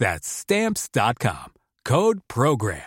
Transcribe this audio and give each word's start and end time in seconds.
That's 0.00 0.26
Stamps.com. 0.26 1.52
Code 1.84 2.22
PROGRAM. 2.26 2.82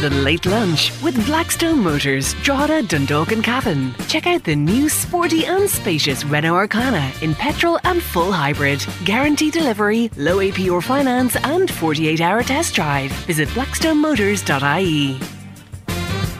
The 0.00 0.10
Late 0.10 0.46
Lunch 0.46 0.92
with 1.02 1.24
Blackstone 1.26 1.78
Motors, 1.80 2.34
Drogheda, 2.42 2.82
Dundalk 2.82 3.32
and 3.32 3.42
Cavan. 3.42 3.94
Check 4.08 4.26
out 4.26 4.44
the 4.44 4.54
new 4.54 4.88
sporty 4.88 5.44
and 5.46 5.70
spacious 5.70 6.24
Renault 6.24 6.54
Arkana 6.54 7.22
in 7.22 7.34
petrol 7.34 7.78
and 7.84 8.02
full 8.02 8.32
hybrid. 8.32 8.84
Guarantee 9.04 9.50
delivery, 9.50 10.10
low 10.16 10.38
APR 10.38 10.82
finance 10.82 11.36
and 11.36 11.68
48-hour 11.68 12.42
test 12.44 12.74
drive. 12.74 13.12
Visit 13.26 13.48
blackstonemotors.ie. 13.50 15.20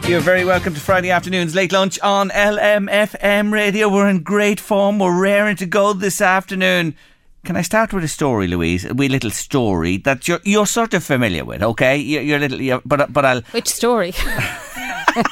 You're 0.08 0.20
very 0.20 0.44
welcome 0.44 0.74
to 0.74 0.80
Friday 0.80 1.10
afternoon's 1.10 1.54
late 1.54 1.70
lunch 1.72 2.00
on 2.00 2.30
LMFM 2.30 3.52
radio. 3.52 3.88
We're 3.88 4.08
in 4.08 4.22
great 4.22 4.58
form. 4.58 4.98
We're 4.98 5.20
raring 5.20 5.56
to 5.56 5.66
go 5.66 5.92
this 5.92 6.20
afternoon. 6.20 6.96
Can 7.48 7.56
I 7.56 7.62
start 7.62 7.94
with 7.94 8.04
a 8.04 8.08
story, 8.08 8.46
Louise? 8.46 8.84
A 8.84 8.92
wee 8.92 9.08
little 9.08 9.30
story 9.30 9.96
that 10.04 10.28
you're 10.28 10.40
you're 10.44 10.66
sort 10.66 10.92
of 10.92 11.02
familiar 11.02 11.46
with, 11.46 11.62
okay? 11.62 11.96
You're, 11.96 12.20
you're 12.20 12.38
little, 12.38 12.60
you're, 12.60 12.82
but 12.84 13.10
but 13.10 13.24
I'll. 13.24 13.40
Which 13.52 13.68
story? 13.68 14.12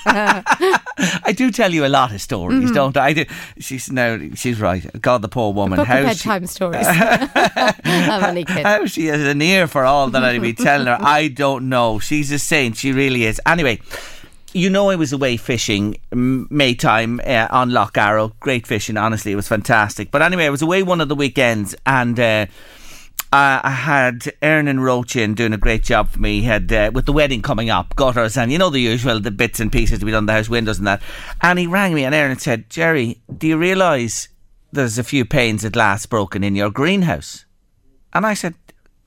I 0.06 1.34
do 1.37 1.50
tell 1.50 1.75
you 1.75 1.84
a 1.84 1.89
lot 1.89 2.12
of 2.14 2.22
stories, 2.22 2.64
Mm-hmm. 2.64 2.72
don't 2.75 2.97
I? 2.97 3.09
I 3.09 3.12
do. 3.12 3.25
She's 3.59 3.92
now 3.92 4.19
she's 4.34 4.59
right. 4.59 4.82
God, 5.03 5.21
the 5.21 5.28
poor 5.28 5.53
woman. 5.53 5.76
Book 5.76 5.87
of 5.88 5.93
How 5.93 5.99
she, 6.00 6.05
bedtime 6.06 6.47
stories. 6.56 6.87
I'm 6.88 8.25
only 8.25 8.47
kidding. 8.47 8.65
how 8.65 8.87
she 8.87 9.09
has 9.09 9.21
an 9.21 9.43
ear 9.43 9.66
for 9.66 9.84
all 9.84 10.09
that 10.09 10.25
I'd 10.25 10.41
be 10.41 10.55
telling 10.55 10.87
her, 10.87 10.97
I 10.99 11.28
don't 11.28 11.69
know. 11.69 11.99
She's 11.99 12.32
a 12.32 12.38
saint. 12.38 12.78
She 12.78 12.93
really 12.93 13.25
is. 13.25 13.43
Anyway. 13.44 13.81
You 14.56 14.71
know, 14.71 14.89
I 14.89 14.97
was 14.97 15.12
away 15.12 15.37
fishing 15.37 15.99
May 16.11 16.75
time 16.75 17.21
uh, 17.27 17.47
on 17.50 17.72
Lough 17.72 17.91
Arrow. 17.94 18.33
Great 18.41 18.67
fishing, 18.67 18.97
honestly, 18.97 19.33
it 19.33 19.37
was 19.37 19.47
fantastic. 19.47 20.11
But 20.11 20.22
anyway, 20.22 20.47
I 20.47 20.49
was 20.49 20.62
away 20.62 20.83
one 20.83 21.03
of 21.03 21.11
the 21.11 21.15
weekends 21.15 21.75
and 21.84 22.19
uh, 22.19 22.47
I 23.34 23.71
had 23.71 24.33
Ernan 24.41 24.81
Roach 24.81 25.15
in 25.15 25.34
doing 25.34 25.53
a 25.53 25.59
great 25.59 25.83
job 25.83 26.09
for 26.09 26.21
me. 26.21 26.41
He 26.41 26.47
had 26.47 26.72
uh, 26.72 26.91
with 26.94 27.05
the 27.05 27.12
wedding 27.12 27.43
coming 27.43 27.69
up, 27.69 27.94
gutters 27.97 28.39
and 28.39 28.50
you 28.50 28.56
know 28.56 28.71
the 28.71 28.81
usual, 28.81 29.21
the 29.21 29.31
bits 29.31 29.61
and 29.61 29.71
pieces 29.71 29.99
to 29.99 30.06
be 30.06 30.11
done, 30.11 30.25
the 30.25 30.33
house 30.33 30.49
windows 30.49 30.78
and 30.78 30.87
that. 30.87 31.03
And 31.43 31.59
he 31.59 31.67
rang 31.67 31.93
me 31.93 32.05
and 32.05 32.15
Ernan 32.15 32.41
said, 32.41 32.71
"Jerry, 32.71 33.21
do 33.37 33.47
you 33.47 33.59
realise 33.59 34.28
there's 34.73 34.97
a 34.97 35.05
few 35.05 35.27
panes 35.27 35.65
of 35.65 35.73
glass 35.73 36.06
broken 36.06 36.43
in 36.43 36.56
your 36.56 36.71
greenhouse?" 36.71 37.44
And 38.15 38.25
I 38.25 38.33
said, 38.33 38.55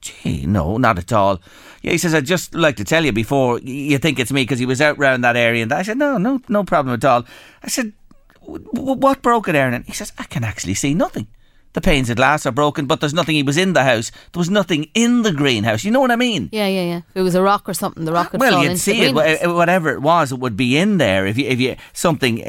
Gee, 0.01 0.45
no, 0.45 0.77
not 0.77 0.97
at 0.97 1.11
all. 1.11 1.41
Yeah, 1.81 1.91
he 1.91 1.97
says, 1.97 2.13
I'd 2.13 2.25
just 2.25 2.55
like 2.55 2.77
to 2.77 2.83
tell 2.85 3.03
you 3.05 3.11
before 3.11 3.59
you 3.59 3.97
think 3.97 4.19
it's 4.19 4.31
me 4.31 4.43
because 4.43 4.59
he 4.59 4.65
was 4.65 4.81
out 4.81 4.97
round 4.97 5.23
that 5.23 5.35
area. 5.35 5.63
And 5.63 5.73
I 5.73 5.81
said, 5.81 5.97
no, 5.97 6.17
no, 6.17 6.39
no 6.47 6.63
problem 6.63 6.93
at 6.95 7.05
all. 7.05 7.25
I 7.63 7.67
said, 7.67 7.93
"W- 8.41 8.63
w- 8.73 8.93
what 8.99 9.21
broke 9.21 9.47
it, 9.49 9.55
Aaron? 9.55 9.83
He 9.83 9.93
says, 9.93 10.13
I 10.17 10.23
can 10.23 10.43
actually 10.43 10.73
see 10.75 10.93
nothing. 10.93 11.27
The 11.73 11.81
panes 11.81 12.09
of 12.09 12.15
glass 12.17 12.45
are 12.45 12.51
broken, 12.51 12.87
but 12.87 12.99
there's 12.99 13.13
nothing. 13.13 13.35
He 13.35 13.43
was 13.43 13.57
in 13.57 13.73
the 13.73 13.83
house. 13.83 14.09
There 14.31 14.39
was 14.39 14.49
nothing 14.49 14.89
in 14.95 15.21
the 15.21 15.31
greenhouse. 15.31 15.83
You 15.83 15.91
know 15.91 15.99
what 15.99 16.11
I 16.11 16.15
mean? 16.15 16.49
Yeah, 16.51 16.65
yeah, 16.67 16.83
yeah. 16.83 16.97
If 16.97 17.15
it 17.15 17.21
was 17.21 17.35
a 17.35 17.43
rock 17.43 17.69
or 17.69 17.73
something, 17.75 18.05
the 18.05 18.11
rock 18.11 18.31
would 18.31 18.41
well, 18.41 18.53
fall 18.53 18.63
you'd 18.63 18.71
into 18.71 18.81
see 18.81 18.99
the 19.01 19.07
it, 19.09 19.13
greenhouse. 19.13 19.55
whatever 19.55 19.89
it 19.91 20.01
was, 20.01 20.31
it 20.31 20.39
would 20.39 20.57
be 20.57 20.77
in 20.77 20.97
there 20.97 21.27
if 21.27 21.37
you, 21.37 21.45
if 21.45 21.59
you 21.59 21.75
something. 21.93 22.43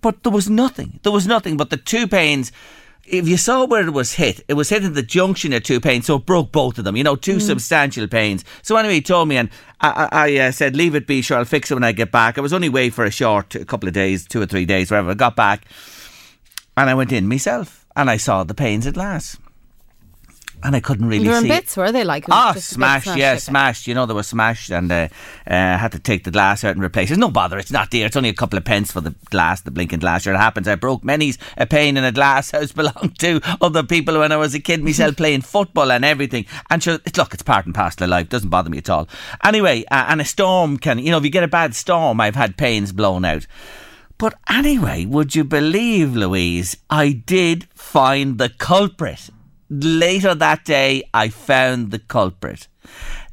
But 0.00 0.22
there 0.24 0.32
was 0.32 0.50
nothing. 0.50 0.98
There 1.04 1.12
was 1.12 1.26
nothing. 1.26 1.56
But 1.56 1.70
the 1.70 1.76
two 1.76 2.08
panes. 2.08 2.50
If 3.06 3.28
you 3.28 3.36
saw 3.36 3.66
where 3.66 3.86
it 3.86 3.92
was 3.92 4.14
hit, 4.14 4.40
it 4.48 4.54
was 4.54 4.70
hit 4.70 4.82
in 4.82 4.94
the 4.94 5.02
junction 5.02 5.52
of 5.52 5.62
two 5.62 5.78
panes, 5.80 6.06
so 6.06 6.16
it 6.16 6.26
broke 6.26 6.52
both 6.52 6.78
of 6.78 6.84
them. 6.84 6.96
You 6.96 7.04
know, 7.04 7.16
two 7.16 7.38
substantial 7.38 8.08
panes. 8.08 8.44
So 8.62 8.76
anyway, 8.76 8.94
he 8.94 9.02
told 9.02 9.28
me, 9.28 9.36
and 9.36 9.50
I, 9.80 10.08
I, 10.10 10.30
I 10.30 10.36
uh, 10.38 10.52
said, 10.52 10.74
"Leave 10.74 10.94
it 10.94 11.06
be, 11.06 11.20
sure, 11.20 11.36
I'll 11.36 11.44
fix 11.44 11.70
it 11.70 11.74
when 11.74 11.84
I 11.84 11.92
get 11.92 12.10
back." 12.10 12.38
I 12.38 12.40
was 12.40 12.52
only 12.52 12.68
away 12.68 12.90
for 12.90 13.04
a 13.04 13.10
short, 13.10 13.54
a 13.54 13.64
couple 13.64 13.88
of 13.88 13.94
days, 13.94 14.26
two 14.26 14.40
or 14.40 14.46
three 14.46 14.64
days, 14.64 14.90
wherever. 14.90 15.10
I 15.10 15.14
got 15.14 15.36
back, 15.36 15.66
and 16.76 16.88
I 16.88 16.94
went 16.94 17.12
in 17.12 17.28
myself, 17.28 17.86
and 17.94 18.08
I 18.08 18.16
saw 18.16 18.42
the 18.42 18.54
panes 18.54 18.86
at 18.86 18.96
last, 18.96 19.38
and 20.64 20.74
I 20.74 20.80
couldn't 20.80 21.06
really 21.06 21.24
They 21.24 21.30
were 21.30 21.38
in 21.38 21.44
it. 21.44 21.48
bits, 21.48 21.76
were 21.76 21.92
they? 21.92 22.02
Like 22.04 22.24
Ah, 22.30 22.52
just 22.54 22.72
a 22.72 22.74
smashed, 22.74 23.06
yeah, 23.16 23.32
okay. 23.32 23.38
smashed. 23.38 23.86
You 23.86 23.94
know, 23.94 24.06
they 24.06 24.14
were 24.14 24.22
smashed 24.22 24.70
and 24.70 24.90
uh, 24.90 25.08
uh, 25.46 25.78
had 25.78 25.92
to 25.92 25.98
take 25.98 26.24
the 26.24 26.30
glass 26.30 26.64
out 26.64 26.72
and 26.74 26.82
replace 26.82 27.10
it. 27.10 27.18
No 27.18 27.30
bother, 27.30 27.58
it's 27.58 27.70
not 27.70 27.90
dear. 27.90 28.06
It's 28.06 28.16
only 28.16 28.30
a 28.30 28.34
couple 28.34 28.56
of 28.56 28.64
pence 28.64 28.90
for 28.90 29.00
the 29.00 29.14
glass, 29.30 29.60
the 29.60 29.70
blinking 29.70 29.98
glass. 30.00 30.22
Sure, 30.22 30.34
it 30.34 30.38
happens. 30.38 30.66
I 30.66 30.74
broke 30.74 31.04
many's 31.04 31.38
a 31.58 31.66
pane 31.66 31.96
in 31.96 32.04
a 32.04 32.12
glass 32.12 32.50
house 32.52 32.72
belonged 32.72 33.18
to 33.20 33.40
other 33.60 33.82
people 33.82 34.18
when 34.18 34.32
I 34.32 34.36
was 34.36 34.54
a 34.54 34.60
kid 34.60 34.82
myself 34.82 35.16
playing 35.18 35.42
football 35.42 35.92
and 35.92 36.04
everything. 36.04 36.46
And 36.70 36.82
sure, 36.82 36.98
it's, 37.04 37.18
look, 37.18 37.34
it's 37.34 37.42
part 37.42 37.66
and 37.66 37.74
parcel 37.74 38.04
of 38.04 38.10
life. 38.10 38.28
Doesn't 38.30 38.48
bother 38.48 38.70
me 38.70 38.78
at 38.78 38.90
all. 38.90 39.08
Anyway, 39.44 39.84
uh, 39.90 40.06
and 40.08 40.20
a 40.20 40.24
storm 40.24 40.78
can, 40.78 40.98
you 40.98 41.10
know, 41.10 41.18
if 41.18 41.24
you 41.24 41.30
get 41.30 41.44
a 41.44 41.48
bad 41.48 41.74
storm, 41.74 42.20
I've 42.20 42.36
had 42.36 42.56
panes 42.56 42.90
blown 42.92 43.24
out. 43.24 43.46
But 44.16 44.34
anyway, 44.48 45.04
would 45.04 45.34
you 45.34 45.42
believe, 45.44 46.14
Louise, 46.16 46.76
I 46.88 47.10
did 47.10 47.64
find 47.74 48.38
the 48.38 48.48
culprit. 48.48 49.28
Later 49.70 50.34
that 50.34 50.64
day, 50.64 51.04
I 51.12 51.28
found 51.28 51.90
the 51.90 51.98
culprit. 51.98 52.68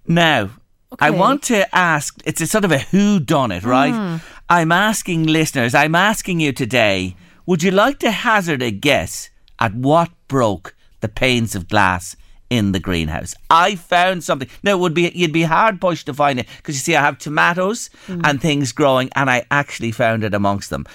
Now, 0.08 0.52
I 1.00 1.10
want 1.12 1.44
to 1.44 1.74
ask, 1.76 2.20
it's 2.26 2.42
a 2.42 2.48
sort 2.48 2.66
of 2.66 2.72
a 2.72 2.80
who 2.80 3.20
done 3.20 3.52
it, 3.52 3.64
right? 3.64 3.94
Hmm. 3.94 4.18
I'm 4.50 4.72
asking 4.72 5.28
listeners, 5.28 5.74
I'm 5.74 5.96
asking 5.96 6.40
you 6.42 6.52
today, 6.52 7.16
would 7.46 7.64
you 7.64 7.72
like 7.72 8.00
to 8.00 8.12
hazard 8.12 8.62
a 8.62 8.72
guess 8.72 9.30
at 9.60 9.74
what 9.74 10.12
broke 10.28 10.76
the 11.00 11.08
panes 11.08 11.56
of 11.56 11.70
glass 11.70 12.16
in 12.50 12.74
the 12.74 12.80
greenhouse? 12.80 13.34
I 13.50 13.76
found 13.76 14.24
something. 14.24 14.50
Now, 14.64 14.74
it 14.74 14.80
would 14.80 14.94
be 14.94 15.12
you'd 15.16 15.32
be 15.32 15.44
hard 15.44 15.80
pushed 15.80 16.06
to 16.08 16.14
find 16.14 16.40
it 16.40 16.48
because 16.58 16.76
you 16.76 16.82
see, 16.82 16.96
I 16.96 17.02
have 17.02 17.18
tomatoes 17.18 17.90
hmm. 18.08 18.22
and 18.24 18.42
things 18.42 18.72
growing, 18.72 19.10
and 19.16 19.30
I 19.30 19.46
actually 19.50 19.92
found 19.92 20.24
it 20.24 20.34
amongst 20.34 20.70
them. 20.70 20.86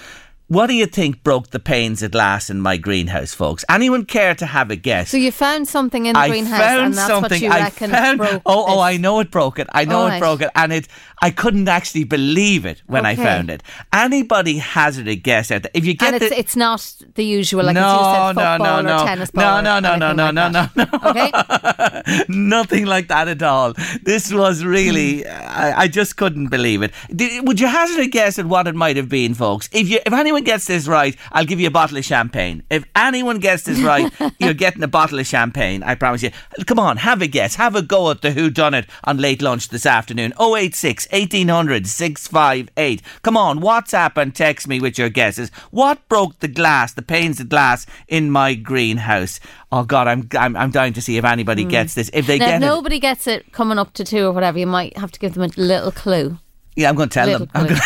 What 0.49 0.67
do 0.67 0.75
you 0.75 0.85
think 0.85 1.23
broke 1.23 1.49
the 1.49 1.59
panes 1.59 2.01
at 2.01 2.15
last 2.15 2.49
in 2.49 2.61
my 2.61 2.77
greenhouse, 2.77 3.33
folks? 3.33 3.65
Anyone 3.69 4.05
care 4.05 4.33
to 4.35 4.45
have 4.45 4.71
a 4.71 4.77
guess? 4.77 5.09
So 5.09 5.17
you 5.17 5.29
found 5.29 5.67
something 5.67 6.05
in 6.05 6.13
the 6.13 6.19
I 6.19 6.29
greenhouse, 6.29 6.61
and 6.61 6.93
that's 6.93 7.21
what 7.21 7.41
you 7.41 7.49
I 7.49 7.59
reckon 7.63 7.91
found. 7.91 8.17
broke 8.17 8.41
oh, 8.45 8.65
oh. 8.65 8.79
I 8.79 8.95
know 8.95 9.19
it 9.19 9.29
broke 9.29 9.59
it. 9.59 9.67
I 9.73 9.83
know 9.83 9.99
All 9.99 10.07
it 10.07 10.11
right. 10.11 10.19
broke 10.19 10.41
it, 10.41 10.49
and 10.55 10.71
it. 10.71 10.87
I 11.21 11.31
couldn't 11.31 11.67
actually 11.67 12.05
believe 12.05 12.65
it 12.65 12.81
when 12.85 13.05
I 13.05 13.15
found 13.15 13.49
it. 13.49 13.61
Anybody 13.91 14.59
hazard 14.59 15.07
a 15.07 15.15
guess 15.15 15.51
out 15.51 15.63
there? 15.63 15.71
If 15.73 15.83
you 15.83 15.95
get 15.95 16.13
And 16.13 16.23
it's, 16.23 16.29
the, 16.33 16.39
it's 16.39 16.55
not 16.55 16.95
the 17.15 17.25
usual, 17.25 17.65
like 17.65 17.73
no, 17.73 17.81
as 17.81 17.93
you 17.93 18.05
said, 18.05 18.19
no, 18.21 18.41
football 18.41 18.59
no, 18.59 18.79
or 18.79 18.83
no, 18.99 19.05
tennis 19.05 19.33
no, 19.33 19.41
ball. 19.41 19.61
no, 19.63 19.77
or 19.77 19.81
no, 19.81 19.95
no, 19.95 20.13
no, 20.13 20.25
like 20.25 20.33
no, 20.35 20.49
no, 20.49 20.67
that. 20.75 20.91
no. 20.93 22.13
Okay. 22.13 22.23
Nothing 22.29 22.85
like 22.85 23.07
that 23.09 23.27
at 23.27 23.41
all. 23.41 23.73
This 24.03 24.31
was 24.31 24.63
really. 24.63 25.23
Hmm. 25.23 25.29
I, 25.29 25.73
I 25.75 25.87
just 25.87 26.15
couldn't 26.17 26.47
believe 26.49 26.83
it. 26.83 26.93
Did, 27.13 27.47
would 27.47 27.59
you 27.59 27.67
hazard 27.67 27.99
a 27.99 28.07
guess 28.07 28.37
at 28.39 28.45
what 28.45 28.67
it 28.67 28.75
might 28.75 28.95
have 28.95 29.09
been, 29.09 29.33
folks? 29.33 29.67
If 29.73 29.89
you, 29.89 29.99
if 30.05 30.13
anyone 30.13 30.36
anyone 30.37 30.45
gets 30.45 30.67
this 30.67 30.87
right, 30.87 31.15
I'll 31.31 31.45
give 31.45 31.59
you 31.59 31.67
a 31.67 31.71
bottle 31.71 31.97
of 31.97 32.05
champagne. 32.05 32.61
If 32.69 32.85
anyone 32.95 33.39
gets 33.39 33.63
this 33.63 33.79
right, 33.79 34.11
you're 34.39 34.53
getting 34.53 34.83
a 34.83 34.87
bottle 34.87 35.17
of 35.17 35.25
champagne. 35.25 35.81
I 35.81 35.95
promise 35.95 36.21
you. 36.21 36.29
Come 36.67 36.77
on, 36.77 36.97
have 36.97 37.23
a 37.23 37.27
guess. 37.27 37.55
Have 37.55 37.75
a 37.75 37.81
go 37.81 38.11
at 38.11 38.21
the 38.21 38.31
Who 38.31 38.51
Done 38.51 38.75
It 38.75 38.85
on 39.03 39.17
late 39.17 39.41
lunch 39.41 39.69
this 39.69 39.85
afternoon. 39.85 40.33
086 40.39 41.07
1800 41.11 41.87
658. 41.87 43.01
Come 43.23 43.35
on, 43.35 43.59
WhatsApp 43.61 44.21
and 44.21 44.35
text 44.35 44.67
me 44.67 44.79
with 44.79 44.99
your 44.99 45.09
guesses. 45.09 45.49
What 45.71 46.07
broke 46.07 46.37
the 46.39 46.47
glass, 46.47 46.93
the 46.93 47.01
panes 47.01 47.39
of 47.39 47.49
glass 47.49 47.87
in 48.07 48.29
my 48.29 48.53
greenhouse? 48.53 49.39
Oh 49.71 49.83
God, 49.85 50.07
I'm 50.07 50.29
I'm, 50.37 50.55
I'm 50.55 50.71
dying 50.71 50.93
to 50.93 51.01
see 51.01 51.17
if 51.17 51.25
anybody 51.25 51.63
hmm. 51.63 51.69
gets 51.69 51.95
this. 51.95 52.11
If 52.13 52.27
they 52.27 52.37
Now, 52.37 52.45
if 52.45 52.51
get 52.51 52.61
it, 52.61 52.65
nobody 52.65 52.99
gets 52.99 53.25
it 53.25 53.51
coming 53.53 53.79
up 53.79 53.93
to 53.93 54.03
two 54.03 54.27
or 54.27 54.31
whatever, 54.31 54.59
you 54.59 54.67
might 54.67 54.95
have 54.97 55.11
to 55.13 55.19
give 55.19 55.33
them 55.33 55.43
a 55.43 55.49
little 55.59 55.91
clue. 55.91 56.37
Yeah, 56.77 56.89
I'm 56.89 56.95
going 56.95 57.09
to 57.09 57.13
tell 57.13 57.39
them. 57.39 57.49
I'm 57.55 57.65
going 57.65 57.75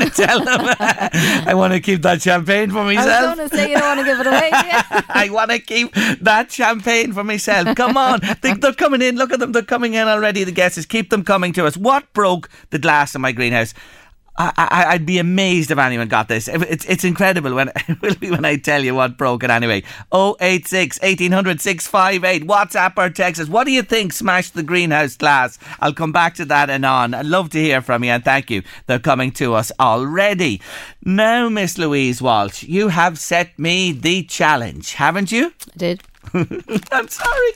to 0.00 0.10
tell 0.10 0.42
them. 0.42 0.74
I 0.80 1.52
want 1.54 1.74
to 1.74 1.80
keep 1.80 2.00
that 2.02 2.22
champagne 2.22 2.70
for 2.70 2.82
myself. 2.82 3.06
I 3.06 3.26
was 3.26 3.36
going 3.36 3.50
to 3.50 3.56
say 3.56 3.70
you 3.70 3.76
don't 3.76 3.96
want 3.96 4.00
to 4.00 4.06
give 4.06 4.20
it 4.20 4.26
away. 4.26 4.48
Yeah. 4.50 5.02
I 5.10 5.28
want 5.28 5.50
to 5.50 5.58
keep 5.58 5.92
that 6.22 6.50
champagne 6.50 7.12
for 7.12 7.22
myself. 7.22 7.76
Come 7.76 7.98
on. 7.98 8.20
They, 8.40 8.54
they're 8.54 8.72
coming 8.72 9.02
in. 9.02 9.16
Look 9.16 9.30
at 9.30 9.40
them. 9.40 9.52
They're 9.52 9.62
coming 9.62 9.92
in 9.92 10.08
already. 10.08 10.42
The 10.44 10.52
guesses. 10.52 10.86
Keep 10.86 11.10
them 11.10 11.22
coming 11.22 11.52
to 11.52 11.66
us. 11.66 11.76
What 11.76 12.10
broke 12.14 12.48
the 12.70 12.78
glass 12.78 13.14
in 13.14 13.20
my 13.20 13.32
greenhouse? 13.32 13.74
I, 14.38 14.84
I'd 14.90 15.04
be 15.04 15.18
amazed 15.18 15.72
if 15.72 15.78
anyone 15.78 16.06
got 16.06 16.28
this. 16.28 16.46
It's, 16.46 16.84
it's 16.84 17.02
incredible 17.02 17.54
when 17.54 17.68
when 18.20 18.44
I 18.44 18.56
tell 18.56 18.84
you 18.84 18.94
what 18.94 19.18
broke 19.18 19.42
it 19.42 19.50
anyway. 19.50 19.82
086 20.12 21.00
1800 21.00 21.60
658. 21.60 22.46
WhatsApp 22.46 22.92
or 22.96 23.10
text 23.10 23.40
us. 23.40 23.48
What 23.48 23.64
do 23.64 23.72
you 23.72 23.82
think 23.82 24.12
smashed 24.12 24.54
the 24.54 24.62
greenhouse 24.62 25.16
glass? 25.16 25.58
I'll 25.80 25.92
come 25.92 26.12
back 26.12 26.34
to 26.36 26.44
that 26.44 26.70
and 26.70 26.84
on. 26.84 27.14
I'd 27.14 27.26
love 27.26 27.50
to 27.50 27.58
hear 27.58 27.82
from 27.82 28.04
you 28.04 28.10
and 28.10 28.24
thank 28.24 28.48
you. 28.48 28.62
They're 28.86 29.00
coming 29.00 29.32
to 29.32 29.54
us 29.54 29.72
already. 29.80 30.60
Now, 31.04 31.48
Miss 31.48 31.76
Louise 31.76 32.22
Walsh, 32.22 32.62
you 32.62 32.88
have 32.88 33.18
set 33.18 33.58
me 33.58 33.90
the 33.92 34.22
challenge, 34.22 34.94
haven't 34.94 35.32
you? 35.32 35.52
I 35.74 35.76
did. 35.76 36.02
I'm 36.92 37.08
sorry. 37.08 37.52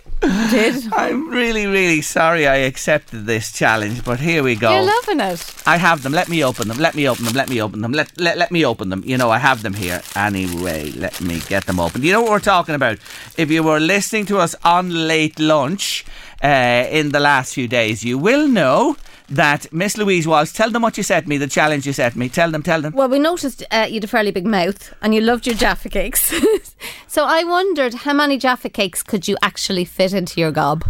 Did. 0.51 0.93
I'm 0.93 1.29
really, 1.29 1.67
really 1.67 2.01
sorry 2.01 2.47
I 2.47 2.57
accepted 2.57 3.27
this 3.27 3.53
challenge, 3.53 4.05
but 4.05 4.21
here 4.21 4.43
we 4.43 4.55
go. 4.55 4.73
You're 4.73 4.85
loving 4.85 5.21
it. 5.21 5.55
I 5.67 5.77
have 5.77 6.03
them. 6.03 6.13
Let 6.13 6.29
me 6.29 6.45
open 6.45 6.69
them. 6.69 6.79
Let 6.79 6.95
me 6.95 7.09
open 7.09 7.25
them. 7.25 7.35
Let 7.35 7.49
me 7.49 7.61
open 7.61 7.81
them. 7.83 7.93
Let, 7.93 8.19
let, 8.19 8.39
let 8.39 8.51
me 8.51 8.65
open 8.65 8.89
them. 8.89 9.03
You 9.05 9.17
know, 9.19 9.31
I 9.31 9.39
have 9.39 9.63
them 9.63 9.75
here. 9.75 10.01
Anyway, 10.17 10.91
let 10.93 11.21
me 11.21 11.41
get 11.49 11.67
them 11.67 11.81
open. 11.81 12.03
You 12.03 12.13
know 12.13 12.23
what 12.23 12.31
we're 12.31 12.41
talking 12.41 12.75
about? 12.75 12.99
If 13.37 13.51
you 13.51 13.63
were 13.63 13.81
listening 13.81 14.27
to 14.27 14.39
us 14.39 14.55
on 14.65 15.09
late 15.09 15.39
lunch 15.39 16.05
uh, 16.43 16.87
in 16.91 17.11
the 17.11 17.21
last 17.21 17.55
few 17.55 17.69
days, 17.69 18.05
you 18.05 18.19
will 18.19 18.49
know 18.49 18.97
that 19.33 19.73
Miss 19.73 19.97
Louise 19.97 20.27
was. 20.27 20.53
tell 20.53 20.71
them 20.71 20.83
what 20.83 20.97
you 20.97 21.03
set 21.03 21.27
me, 21.27 21.39
the 21.39 21.47
challenge 21.47 21.87
you 21.87 21.93
set 21.93 22.15
me. 22.17 22.29
Tell 22.29 22.51
them, 22.51 22.63
tell 22.63 22.81
them. 22.81 22.93
Well, 22.93 23.09
we 23.09 23.19
noticed 23.19 23.63
uh, 23.71 23.87
you 23.89 23.95
had 23.95 24.05
a 24.05 24.09
fairly 24.09 24.31
big 24.31 24.47
mouth 24.47 24.93
and 25.03 25.15
you 25.15 25.21
loved 25.21 25.47
your 25.47 25.57
Jaffa 25.57 25.89
cakes. 25.89 26.33
so 27.07 27.25
I 27.25 27.43
wondered 27.45 27.95
how 27.95 28.13
many 28.13 28.39
Jaffa 28.39 28.69
cakes 28.69 29.03
could 29.03 29.27
you 29.29 29.37
actually 29.43 29.85
fit 29.85 30.13
into 30.13 30.41
your 30.41 30.53
gob? 30.53 30.85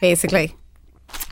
Basically. 0.00 0.54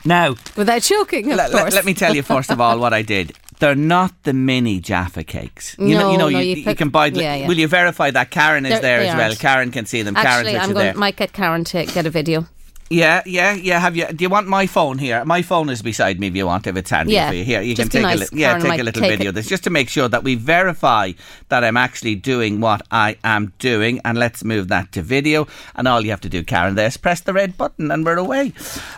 Now, 0.05 0.35
Without 0.55 0.81
choking, 0.81 1.31
of 1.31 1.37
let, 1.37 1.51
course. 1.51 1.63
let, 1.65 1.73
let 1.73 1.85
me 1.85 1.93
tell 1.93 2.15
you 2.15 2.23
first 2.23 2.49
of 2.49 2.59
all 2.61 2.79
what 2.79 2.93
I 2.93 3.01
did. 3.01 3.33
They're 3.59 3.75
not 3.75 4.23
the 4.23 4.33
mini 4.33 4.79
Jaffa 4.79 5.23
cakes. 5.23 5.75
You 5.79 5.95
know, 5.95 5.99
No, 6.01 6.11
you 6.11 6.17
know, 6.17 6.29
no, 6.29 6.39
you, 6.39 6.55
you 6.55 6.63
you 6.63 6.75
can 6.75 6.89
buy. 6.89 7.07
yeah, 7.07 7.35
yeah. 7.35 7.47
Will 7.47 7.57
you 7.57 7.67
verify 7.67 8.11
that 8.11 8.29
Karen 8.31 8.65
is 8.65 8.71
They're- 8.73 8.81
there 8.81 8.99
as 9.01 9.15
well? 9.15 9.27
aren't. 9.29 9.39
Karen 9.39 9.71
can 9.71 9.85
see 9.85 10.01
them. 10.01 10.15
Karen's 10.15 10.29
Actually, 10.47 10.53
with 10.53 10.61
I'm 10.63 10.73
going 10.73 10.85
there. 10.85 10.93
might 10.95 11.15
get 11.15 11.31
Karen 11.33 11.63
to 11.65 11.85
get 11.85 12.05
a 12.05 12.09
video. 12.09 12.47
Yeah, 12.89 13.23
yeah, 13.25 13.53
yeah. 13.53 13.79
Have 13.79 13.95
you? 13.95 14.05
Do 14.07 14.23
you 14.23 14.29
want 14.29 14.47
my 14.47 14.67
phone 14.67 14.99
here? 14.99 15.25
My 15.25 15.41
phone 15.41 15.69
is 15.69 15.81
beside 15.81 16.19
me. 16.19 16.27
If 16.27 16.35
you 16.35 16.45
want, 16.45 16.67
if 16.67 16.75
it's 16.77 16.89
handy 16.91 17.13
Yeah, 17.13 17.29
for 17.29 17.35
you, 17.35 17.43
here 17.43 17.61
you 17.61 17.73
just 17.75 17.89
can 17.89 18.01
take 18.01 18.03
nice. 18.03 18.31
a 18.31 18.35
li- 18.35 18.41
yeah, 18.41 18.49
Karen 18.59 18.71
take 18.71 18.79
a 18.79 18.83
little 18.83 19.01
take 19.01 19.11
video 19.11 19.25
it. 19.25 19.29
of 19.29 19.35
this 19.35 19.47
just 19.47 19.63
to 19.63 19.69
make 19.69 19.89
sure 19.89 20.07
that 20.07 20.23
we 20.23 20.35
verify 20.35 21.13
that 21.49 21.63
I'm 21.63 21.77
actually 21.77 22.15
doing 22.15 22.59
what 22.59 22.81
I 22.91 23.17
am 23.23 23.53
doing. 23.57 23.99
And 24.05 24.17
let's 24.19 24.43
move 24.43 24.67
that 24.67 24.91
to 24.91 25.01
video. 25.01 25.47
And 25.75 25.87
all 25.87 26.01
you 26.01 26.11
have 26.11 26.21
to 26.21 26.29
do, 26.29 26.43
Karen, 26.43 26.75
there 26.75 26.87
is 26.87 26.97
press 26.97 27.21
the 27.21 27.33
red 27.33 27.57
button, 27.57 27.89
and 27.89 28.05
we're 28.05 28.17
away. 28.17 28.53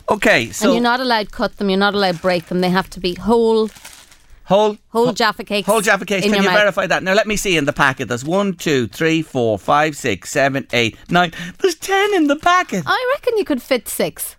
Okay, 0.09 0.51
so 0.51 0.65
and 0.65 0.73
you're 0.75 0.83
not 0.83 0.99
allowed 0.99 1.31
cut 1.31 1.55
them. 1.57 1.69
You're 1.69 1.79
not 1.79 1.93
allowed 1.93 2.21
break 2.21 2.47
them. 2.47 2.59
They 2.61 2.69
have 2.71 2.89
to 2.89 2.99
be 2.99 3.13
whole, 3.15 3.69
whole 4.45 4.77
whole 4.89 5.13
Jaffa 5.13 5.43
cakes. 5.43 5.65
Whole 5.65 5.81
Jaffa 5.81 6.05
cakes. 6.05 6.25
Can 6.25 6.35
you 6.35 6.43
mouth. 6.43 6.57
verify 6.57 6.87
that? 6.87 7.03
Now 7.03 7.13
let 7.13 7.27
me 7.27 7.35
see 7.35 7.57
in 7.57 7.65
the 7.65 7.73
packet. 7.73 8.07
There's 8.07 8.23
one, 8.23 8.53
two, 8.53 8.87
three, 8.87 9.21
four, 9.21 9.59
five, 9.59 9.95
six, 9.95 10.31
seven, 10.31 10.67
eight, 10.73 10.97
nine. 11.09 11.33
There's 11.59 11.75
ten 11.75 12.13
in 12.13 12.27
the 12.27 12.35
packet. 12.35 12.83
I 12.85 13.13
reckon 13.15 13.37
you 13.37 13.45
could 13.45 13.61
fit 13.61 13.87
six. 13.87 14.35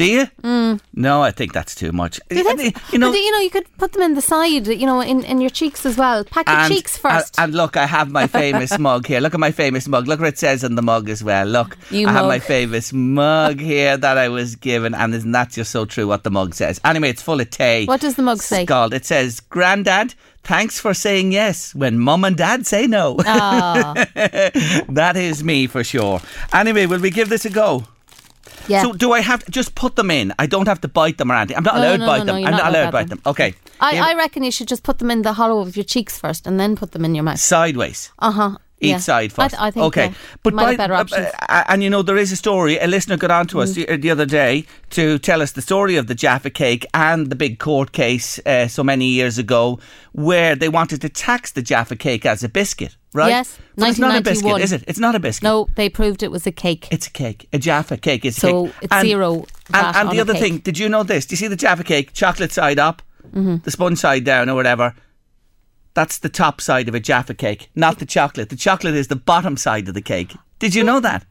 Do 0.00 0.06
you? 0.06 0.80
No, 0.94 1.22
I 1.22 1.30
think 1.30 1.52
that's 1.52 1.74
too 1.74 1.92
much. 1.92 2.18
Mm. 2.20 2.28
Do 2.28 2.36
you 2.36 2.56
think? 2.56 2.92
You 2.92 2.98
know, 2.98 3.12
you 3.12 3.32
know, 3.32 3.38
you 3.40 3.50
could 3.50 3.66
put 3.76 3.92
them 3.92 4.00
in 4.00 4.14
the 4.14 4.22
side. 4.22 4.66
You 4.66 4.86
know, 4.86 5.02
in, 5.02 5.22
in 5.24 5.42
your 5.42 5.50
cheeks 5.50 5.84
as 5.84 5.98
well. 5.98 6.24
Pack 6.24 6.48
your 6.48 6.56
and, 6.56 6.72
cheeks 6.72 6.96
first. 6.96 7.38
And, 7.38 7.44
and 7.44 7.54
look, 7.54 7.76
I 7.76 7.84
have 7.84 8.10
my 8.10 8.26
famous 8.26 8.78
mug 8.88 9.06
here. 9.06 9.20
Look 9.20 9.34
at 9.34 9.40
my 9.40 9.50
famous 9.50 9.86
mug. 9.86 10.08
Look 10.08 10.20
what 10.20 10.30
it 10.30 10.38
says 10.38 10.64
on 10.64 10.74
the 10.74 10.80
mug 10.80 11.10
as 11.10 11.22
well. 11.22 11.46
Look, 11.46 11.76
You 11.90 12.08
I 12.08 12.12
have 12.12 12.24
my 12.24 12.38
mug. 12.38 12.42
famous 12.42 12.94
mug 12.94 13.60
here 13.60 13.98
that 13.98 14.16
I 14.16 14.30
was 14.30 14.56
given, 14.56 14.94
and 14.94 15.14
isn't 15.14 15.32
that 15.32 15.50
just 15.50 15.70
so 15.70 15.84
true 15.84 16.06
what 16.06 16.24
the 16.24 16.30
mug 16.30 16.54
says? 16.54 16.80
Anyway, 16.82 17.10
it's 17.10 17.20
full 17.20 17.38
of 17.38 17.50
tea. 17.50 17.84
What 17.84 18.00
does 18.00 18.14
the 18.14 18.22
mug 18.22 18.38
say? 18.40 18.64
Scald. 18.64 18.94
It 18.94 19.04
says, 19.04 19.40
"Grandad, 19.40 20.14
thanks 20.44 20.80
for 20.80 20.94
saying 20.94 21.32
yes 21.32 21.74
when 21.74 21.98
Mum 21.98 22.24
and 22.24 22.36
Dad 22.38 22.66
say 22.66 22.86
no." 22.86 23.16
Ah, 23.26 23.92
that 24.88 25.12
is 25.16 25.44
me 25.44 25.66
for 25.66 25.84
sure. 25.84 26.22
Anyway, 26.54 26.86
will 26.86 27.00
we 27.00 27.10
give 27.10 27.28
this 27.28 27.44
a 27.44 27.50
go? 27.50 27.84
Yeah. 28.68 28.82
So, 28.82 28.92
do 28.92 29.12
I 29.12 29.20
have 29.20 29.44
to 29.44 29.50
just 29.50 29.74
put 29.74 29.96
them 29.96 30.10
in? 30.10 30.32
I 30.38 30.46
don't 30.46 30.66
have 30.68 30.80
to 30.82 30.88
bite 30.88 31.18
them 31.18 31.30
or 31.30 31.36
anything. 31.36 31.56
I'm 31.56 31.62
not 31.64 31.74
No, 31.76 31.80
allowed 31.80 31.92
to 31.92 31.98
no, 31.98 32.06
bite 32.06 32.18
no, 32.18 32.24
them. 32.32 32.42
no, 32.42 32.46
I'm 32.46 32.50
not 32.52 32.62
not 32.64 32.68
allowed 32.70 32.86
to 32.86 32.92
bite 32.92 33.08
them. 33.08 33.20
Okay. 33.26 33.54
I, 33.80 34.10
I 34.10 34.14
reckon 34.14 34.42
you 34.42 34.50
should 34.50 34.68
just 34.68 34.82
put 34.82 34.98
them 34.98 35.10
in 35.10 35.22
the 35.22 35.32
hollow 35.34 35.60
of 35.60 35.76
your 35.76 35.84
cheeks 35.84 36.18
first, 36.18 36.46
and 36.46 36.58
then 36.60 36.76
put 36.76 36.92
them 36.92 37.04
in 37.04 37.14
your 37.14 37.24
mouth. 37.24 37.38
sideways. 37.38 38.12
Uh 38.18 38.30
huh. 38.32 38.56
Each 38.82 39.00
side 39.00 39.30
first. 39.30 39.60
I, 39.60 39.66
I 39.66 39.70
think. 39.70 39.84
okay, 39.86 40.06
yeah. 40.06 40.12
but 40.42 40.54
might 40.54 40.78
by- 40.78 40.86
uh, 40.86 41.00
options. 41.00 41.26
uh, 41.48 41.64
and 41.68 41.82
you 41.82 41.90
know 41.90 42.00
there 42.00 42.16
is 42.16 42.32
a 42.32 42.36
story. 42.36 42.78
A 42.78 42.86
listener 42.86 43.18
got 43.18 43.30
on 43.30 43.46
to 43.48 43.60
us 43.60 43.72
Mm. 43.72 43.86
the, 43.86 43.96
the 43.98 44.10
other 44.10 44.24
day 44.24 44.64
to 44.90 45.18
tell 45.18 45.42
us 45.42 45.52
the 45.52 45.60
story 45.60 45.96
of 45.96 46.06
the 46.06 46.14
Jaffa 46.14 46.48
cake 46.48 46.86
and 46.94 47.28
the 47.28 47.36
big 47.36 47.58
court 47.58 47.92
case 47.92 48.38
uh, 48.46 48.68
so 48.68 48.82
many 48.82 49.04
years 49.04 49.36
ago, 49.36 49.78
where 50.12 50.56
they 50.56 50.70
wanted 50.70 51.02
to 51.02 51.10
tax 51.10 51.52
the 51.52 51.60
Jaffa 51.60 51.94
cake 51.96 52.24
as 52.24 52.42
a 52.42 52.48
biscuit. 52.48 52.96
Right? 53.12 53.28
Yes, 53.30 53.58
but 53.76 53.88
it's 53.88 53.98
not 53.98 54.16
a 54.16 54.20
biscuit, 54.20 54.44
1991. 54.52 54.62
is 54.62 54.72
it? 54.72 54.84
It's 54.88 54.98
not 55.00 55.14
a 55.16 55.18
biscuit. 55.18 55.42
no, 55.42 55.66
they 55.74 55.88
proved 55.88 56.22
it 56.22 56.30
was 56.30 56.46
a 56.46 56.52
cake. 56.52 56.86
It's 56.92 57.08
a 57.08 57.10
cake. 57.10 57.48
A 57.52 57.58
Jaffa 57.58 57.96
cake 57.96 58.24
is 58.24 58.36
a 58.36 58.40
So 58.40 58.66
cake. 58.66 58.74
it's 58.82 59.00
zero 59.00 59.46
And, 59.74 59.96
and 59.96 60.10
the 60.10 60.20
other 60.20 60.34
thing, 60.34 60.58
did 60.58 60.78
you 60.78 60.88
know 60.88 61.02
this? 61.02 61.26
Do 61.26 61.32
you 61.32 61.36
see 61.36 61.48
the 61.48 61.56
Jaffa 61.56 61.82
cake? 61.84 62.12
Chocolate 62.12 62.52
side 62.52 62.78
up, 62.78 63.02
Mm-hmm. 63.34 63.56
the 63.64 63.70
sponge 63.70 63.98
side 63.98 64.24
down, 64.24 64.48
or 64.48 64.54
whatever. 64.54 64.94
That's 65.94 66.18
the 66.18 66.28
top 66.28 66.60
side 66.60 66.88
of 66.88 66.94
a 66.94 67.00
Jaffa 67.00 67.34
cake, 67.34 67.68
not 67.74 67.98
the 67.98 68.06
chocolate. 68.06 68.48
The 68.48 68.56
chocolate 68.56 68.94
is 68.94 69.08
the 69.08 69.16
bottom 69.16 69.56
side 69.56 69.88
of 69.88 69.94
the 69.94 70.00
cake. 70.02 70.34
Did 70.60 70.74
you 70.76 70.84
know 70.84 71.00
that? 71.00 71.24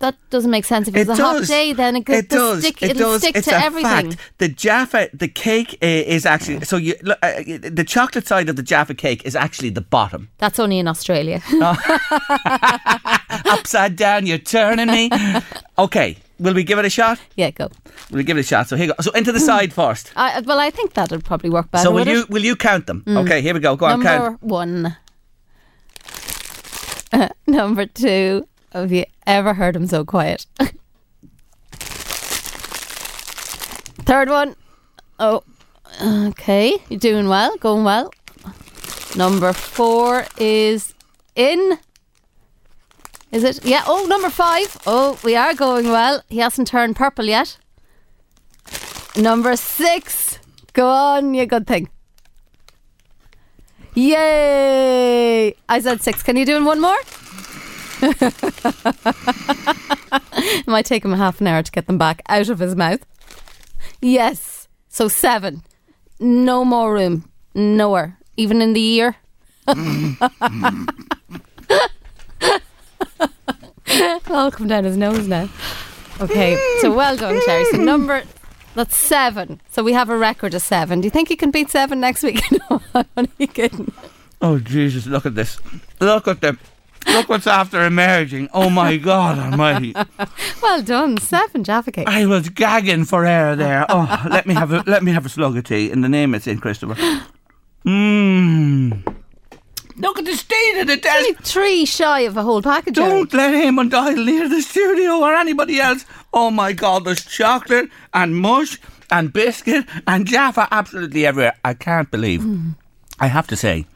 That 0.00 0.14
doesn't 0.30 0.50
make 0.50 0.64
sense. 0.64 0.88
If 0.88 0.96
it's 0.96 1.10
It 1.10 1.18
a 1.18 1.22
hot 1.22 1.44
day, 1.44 1.72
then 1.72 1.96
it, 1.96 2.08
It 2.08 2.28
does. 2.28 2.60
Stick, 2.60 2.82
it 2.82 2.90
it'll 2.90 3.12
does. 3.12 3.22
stick 3.22 3.36
it's 3.36 3.48
to 3.48 3.54
a 3.54 3.58
everything. 3.58 4.10
fact. 4.12 4.16
The 4.38 4.48
Jaffa, 4.48 5.08
the 5.14 5.28
cake 5.28 5.78
uh, 5.82 5.86
is 5.86 6.26
actually 6.26 6.60
so 6.64 6.76
you 6.76 6.94
look, 7.02 7.18
uh, 7.22 7.42
the 7.62 7.84
chocolate 7.86 8.26
side 8.26 8.48
of 8.48 8.56
the 8.56 8.62
Jaffa 8.62 8.94
cake 8.94 9.24
is 9.24 9.34
actually 9.36 9.70
the 9.70 9.80
bottom. 9.80 10.28
That's 10.38 10.58
only 10.58 10.78
in 10.78 10.88
Australia. 10.88 11.40
Upside 13.46 13.96
down, 13.96 14.26
you're 14.26 14.38
turning 14.38 14.88
me. 14.88 15.10
Okay, 15.78 16.16
will 16.38 16.54
we 16.54 16.64
give 16.64 16.78
it 16.78 16.84
a 16.84 16.90
shot? 16.90 17.18
yeah, 17.36 17.50
go. 17.50 17.64
Will 17.66 17.72
We'll 18.18 18.24
give 18.24 18.36
it 18.36 18.40
a 18.40 18.44
shot. 18.44 18.68
So 18.68 18.76
here 18.76 18.88
go. 18.88 18.94
So 19.00 19.10
into 19.12 19.32
the 19.32 19.40
side 19.40 19.72
first. 19.72 20.12
I, 20.16 20.40
well, 20.40 20.58
I 20.60 20.70
think 20.70 20.94
that'd 20.94 21.24
probably 21.24 21.50
work 21.50 21.70
better. 21.70 21.84
So 21.84 21.92
will 21.92 22.06
you 22.06 22.20
it? 22.22 22.30
will 22.30 22.44
you 22.44 22.56
count 22.56 22.86
them? 22.86 23.02
Okay, 23.06 23.40
here 23.40 23.54
we 23.54 23.60
go. 23.60 23.76
Go 23.76 23.86
on, 23.86 24.02
count. 24.02 24.22
Number 24.22 24.38
one. 24.46 24.96
Number 27.46 27.86
two. 27.86 28.46
Have 28.76 28.92
you 28.92 29.06
ever 29.26 29.54
heard 29.54 29.74
him 29.74 29.86
so 29.86 30.04
quiet? 30.04 30.44
Third 34.04 34.28
one. 34.28 34.54
Oh, 35.18 35.42
okay. 36.02 36.76
You're 36.90 37.00
doing 37.00 37.26
well. 37.26 37.56
Going 37.56 37.84
well. 37.84 38.12
Number 39.16 39.54
four 39.54 40.26
is 40.36 40.92
in. 41.34 41.78
Is 43.32 43.44
it? 43.44 43.64
Yeah. 43.64 43.82
Oh, 43.86 44.04
number 44.10 44.28
five. 44.28 44.76
Oh, 44.86 45.18
we 45.24 45.34
are 45.34 45.54
going 45.54 45.86
well. 45.86 46.22
He 46.28 46.38
hasn't 46.38 46.68
turned 46.68 46.96
purple 46.96 47.24
yet. 47.24 47.56
Number 49.16 49.56
six. 49.56 50.38
Go 50.74 50.86
on, 50.86 51.32
you 51.32 51.46
good 51.46 51.66
thing. 51.66 51.88
Yay! 53.94 55.54
I 55.66 55.80
said 55.80 56.02
six. 56.02 56.22
Can 56.22 56.36
you 56.36 56.44
do 56.44 56.62
one 56.62 56.82
more? 56.82 56.98
it 60.32 60.66
might 60.66 60.86
take 60.86 61.04
him 61.04 61.12
a 61.12 61.16
half 61.16 61.40
an 61.40 61.46
hour 61.46 61.62
to 61.62 61.72
get 61.72 61.86
them 61.86 61.98
back 61.98 62.22
out 62.28 62.48
of 62.48 62.58
his 62.58 62.74
mouth. 62.76 63.04
Yes. 64.00 64.68
So 64.88 65.08
seven. 65.08 65.62
No 66.18 66.64
more 66.64 66.92
room. 66.92 67.30
Nowhere. 67.54 68.18
Even 68.36 68.60
in 68.62 68.72
the 68.72 68.84
ear. 68.84 69.16
I'll 74.28 74.50
come 74.50 74.68
down 74.68 74.84
his 74.84 74.96
nose 74.96 75.26
now. 75.26 75.48
Okay. 76.20 76.56
So 76.80 76.94
well 76.94 77.16
done, 77.16 77.40
Sherry. 77.44 77.64
So 77.66 77.78
number 77.78 78.22
that's 78.74 78.96
seven. 78.96 79.60
So 79.70 79.82
we 79.82 79.94
have 79.94 80.10
a 80.10 80.16
record 80.16 80.52
of 80.54 80.62
seven. 80.62 81.00
Do 81.00 81.06
you 81.06 81.10
think 81.10 81.30
you 81.30 81.36
can 81.36 81.50
beat 81.50 81.70
seven 81.70 81.98
next 81.98 82.22
week? 82.22 82.42
no, 82.70 82.82
I'm 82.94 83.06
only 83.16 83.46
kidding. 83.46 83.92
Oh 84.42 84.58
Jesus! 84.58 85.06
Look 85.06 85.24
at 85.24 85.34
this. 85.34 85.58
Look 85.98 86.28
at 86.28 86.42
them. 86.42 86.58
Look 87.08 87.28
what's 87.28 87.46
after 87.46 87.84
emerging. 87.84 88.48
Oh 88.52 88.68
my 88.70 88.96
God 88.96 89.38
Almighty! 89.38 89.94
Well 90.62 90.82
done. 90.82 91.18
Seven 91.18 91.62
Jaffa 91.64 91.92
cakes. 91.92 92.10
I 92.10 92.26
was 92.26 92.48
gagging 92.48 93.04
for 93.04 93.24
air 93.24 93.54
there. 93.54 93.86
Oh, 93.88 94.26
let 94.28 94.46
me 94.46 94.54
have 94.54 94.72
a 94.72 94.82
let 94.86 95.02
me 95.04 95.12
have 95.12 95.24
a 95.24 95.28
slug 95.28 95.56
of 95.56 95.64
tea 95.64 95.90
in 95.90 96.00
the 96.00 96.08
name 96.08 96.34
of 96.34 96.42
Saint 96.42 96.60
Christopher. 96.60 96.96
Mmm. 97.86 99.14
Look 99.98 100.18
at 100.18 100.24
the 100.26 100.36
state 100.36 100.80
of 100.80 100.88
the 100.88 100.96
desk. 100.96 101.16
Only 101.16 101.34
three 101.34 101.84
shy 101.86 102.20
of 102.20 102.36
a 102.36 102.42
whole 102.42 102.60
package. 102.60 102.94
Don't 102.94 103.32
let 103.32 103.54
Eamon 103.54 103.90
Doyle 103.90 104.16
near 104.24 104.48
the 104.48 104.60
studio 104.60 105.20
or 105.20 105.34
anybody 105.34 105.80
else. 105.80 106.04
Oh 106.34 106.50
my 106.50 106.72
God, 106.72 107.04
there's 107.04 107.24
chocolate 107.24 107.88
and 108.12 108.36
mush 108.36 108.78
and 109.10 109.32
biscuit 109.32 109.86
and 110.06 110.26
Jaffa 110.26 110.68
absolutely 110.70 111.24
everywhere. 111.24 111.54
I 111.64 111.74
can't 111.74 112.10
believe. 112.10 112.42
Hmm. 112.42 112.70
I 113.18 113.28
have 113.28 113.46
to 113.46 113.56
say, 113.56 113.86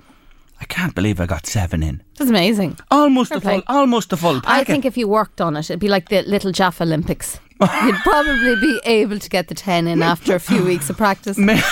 I 0.61 0.64
can't 0.67 0.95
believe 0.95 1.21
I 1.21 1.26
got 1.26 1.47
seven 1.47 1.83
in. 1.83 2.02
That's 2.19 2.31
amazing. 2.31 2.79
Almost 2.90 3.31
Fair 3.31 3.38
the 3.40 3.49
full, 3.49 3.62
play. 3.62 3.75
almost 3.75 4.11
the 4.11 4.17
full 4.17 4.40
packet. 4.40 4.49
I 4.61 4.64
think 4.64 4.85
if 4.85 4.97
you 4.97 5.09
worked 5.09 5.40
on 5.40 5.57
it, 5.57 5.71
it'd 5.71 5.81
be 5.81 5.88
like 5.88 6.09
the 6.11 6.23
little 6.23 6.52
Jaffa 6.52 6.83
Olympics. 6.85 7.40
You'd 7.85 7.95
probably 7.97 8.57
be 8.57 8.81
able 8.85 9.19
to 9.19 9.29
get 9.29 9.49
the 9.49 9.55
10 9.55 9.87
in 9.87 10.02
after 10.02 10.35
a 10.35 10.40
few 10.40 10.64
weeks 10.64 10.88
of 10.90 10.97
practice. 10.97 11.37
Maybe 11.38 11.62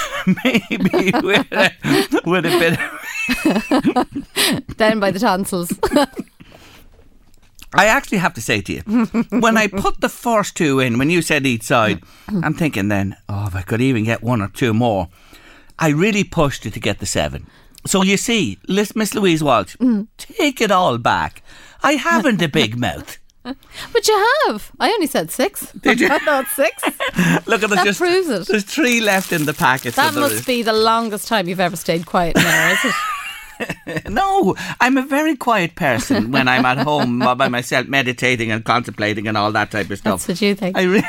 with 1.22 1.46
a, 1.52 1.70
with 2.26 2.44
a 2.46 2.58
bit. 2.58 2.78
Of, 4.66 4.66
Down 4.76 5.00
by 5.00 5.10
the 5.10 5.18
tonsils. 5.18 5.72
I 7.74 7.86
actually 7.86 8.18
have 8.18 8.34
to 8.34 8.40
say 8.40 8.60
to 8.62 8.72
you, 8.72 8.80
when 9.40 9.56
I 9.58 9.66
put 9.66 10.00
the 10.00 10.08
first 10.08 10.56
two 10.56 10.80
in, 10.80 10.98
when 10.98 11.10
you 11.10 11.20
said 11.22 11.46
each 11.46 11.62
side, 11.62 12.02
I'm 12.28 12.54
thinking 12.54 12.88
then, 12.88 13.16
oh, 13.28 13.46
if 13.46 13.54
I 13.54 13.62
could 13.62 13.80
even 13.80 14.04
get 14.04 14.22
one 14.22 14.40
or 14.42 14.48
two 14.48 14.72
more, 14.74 15.08
I 15.78 15.88
really 15.90 16.24
pushed 16.24 16.64
it 16.66 16.72
to 16.74 16.80
get 16.80 16.98
the 16.98 17.06
seven. 17.06 17.46
So 17.86 18.02
you 18.02 18.16
see, 18.16 18.58
Miss 18.68 19.14
Louise 19.14 19.42
Walsh, 19.42 19.76
mm. 19.76 20.06
take 20.18 20.60
it 20.60 20.70
all 20.70 20.98
back. 20.98 21.42
I 21.82 21.92
haven't 21.92 22.42
a 22.42 22.48
big 22.48 22.76
mouth. 22.76 23.18
but 23.42 24.08
you 24.08 24.28
have. 24.46 24.70
I 24.80 24.90
only 24.90 25.06
said 25.06 25.30
six. 25.30 25.72
Did 25.72 26.00
you? 26.00 26.08
I 26.10 26.18
thought 26.18 26.46
six. 26.48 26.82
Look 27.46 27.62
at 27.62 27.70
That 27.70 27.84
just 27.84 28.00
proves 28.00 28.28
it. 28.28 28.46
there's 28.48 28.64
three 28.64 29.00
left 29.00 29.32
in 29.32 29.46
the 29.46 29.54
packet. 29.54 29.94
That 29.94 30.14
must 30.14 30.34
is- 30.34 30.44
be 30.46 30.62
the 30.62 30.72
longest 30.72 31.28
time 31.28 31.48
you've 31.48 31.60
ever 31.60 31.76
stayed 31.76 32.04
quiet 32.06 32.36
now, 32.36 32.72
is 32.72 32.78
it? 32.84 32.94
No, 34.08 34.54
I'm 34.80 34.96
a 34.96 35.02
very 35.02 35.34
quiet 35.36 35.74
person 35.74 36.30
when 36.30 36.46
I'm 36.46 36.64
at 36.64 36.78
home 36.78 37.18
by 37.18 37.48
myself, 37.48 37.88
meditating 37.88 38.52
and 38.52 38.64
contemplating 38.64 39.26
and 39.26 39.36
all 39.36 39.50
that 39.50 39.72
type 39.72 39.90
of 39.90 39.98
stuff. 39.98 40.20
That's 40.24 40.28
what 40.28 40.40
you 40.40 40.54
think. 40.54 40.76
I 40.78 40.82
re- 40.82 41.02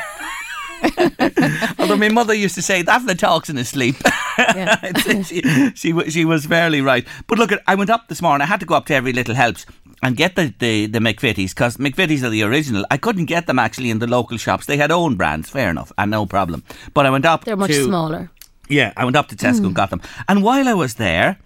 Although 1.78 1.96
my 1.96 2.08
mother 2.08 2.34
used 2.34 2.54
to 2.54 2.62
say, 2.62 2.82
"Daphne 2.82 3.14
talks 3.14 3.50
in 3.50 3.56
his 3.56 3.68
sleep." 3.68 3.96
Yeah. 4.38 4.76
She, 5.24 5.42
she 5.74 6.10
she 6.10 6.24
was 6.24 6.46
fairly 6.46 6.80
right. 6.80 7.06
But 7.26 7.38
look, 7.38 7.50
I 7.66 7.74
went 7.74 7.90
up 7.90 8.08
this 8.08 8.22
morning. 8.22 8.42
I 8.42 8.46
had 8.46 8.60
to 8.60 8.66
go 8.66 8.74
up 8.74 8.86
to 8.86 8.94
Every 8.94 9.12
Little 9.12 9.34
Helps 9.34 9.66
and 10.02 10.16
get 10.16 10.34
the 10.36 10.54
the, 10.58 10.86
the 10.86 10.98
McVitie's 10.98 11.52
because 11.52 11.76
McVitie's 11.76 12.24
are 12.24 12.30
the 12.30 12.42
original. 12.42 12.84
I 12.90 12.96
couldn't 12.96 13.26
get 13.26 13.46
them 13.46 13.58
actually 13.58 13.90
in 13.90 13.98
the 13.98 14.06
local 14.06 14.38
shops. 14.38 14.66
They 14.66 14.76
had 14.76 14.90
own 14.90 15.16
brands, 15.16 15.50
fair 15.50 15.70
enough, 15.70 15.92
and 15.98 16.10
no 16.10 16.26
problem. 16.26 16.64
But 16.94 17.06
I 17.06 17.10
went 17.10 17.26
up. 17.26 17.44
They're 17.44 17.56
much 17.56 17.70
to, 17.70 17.84
smaller. 17.84 18.30
yeah, 18.68 18.92
I 18.96 19.04
went 19.04 19.16
up 19.16 19.28
to 19.28 19.36
Tesco 19.36 19.66
and 19.66 19.72
mm. 19.72 19.74
got 19.74 19.90
them. 19.90 20.00
And 20.28 20.42
while 20.42 20.68
I 20.68 20.74
was 20.74 20.94
there, 20.94 21.38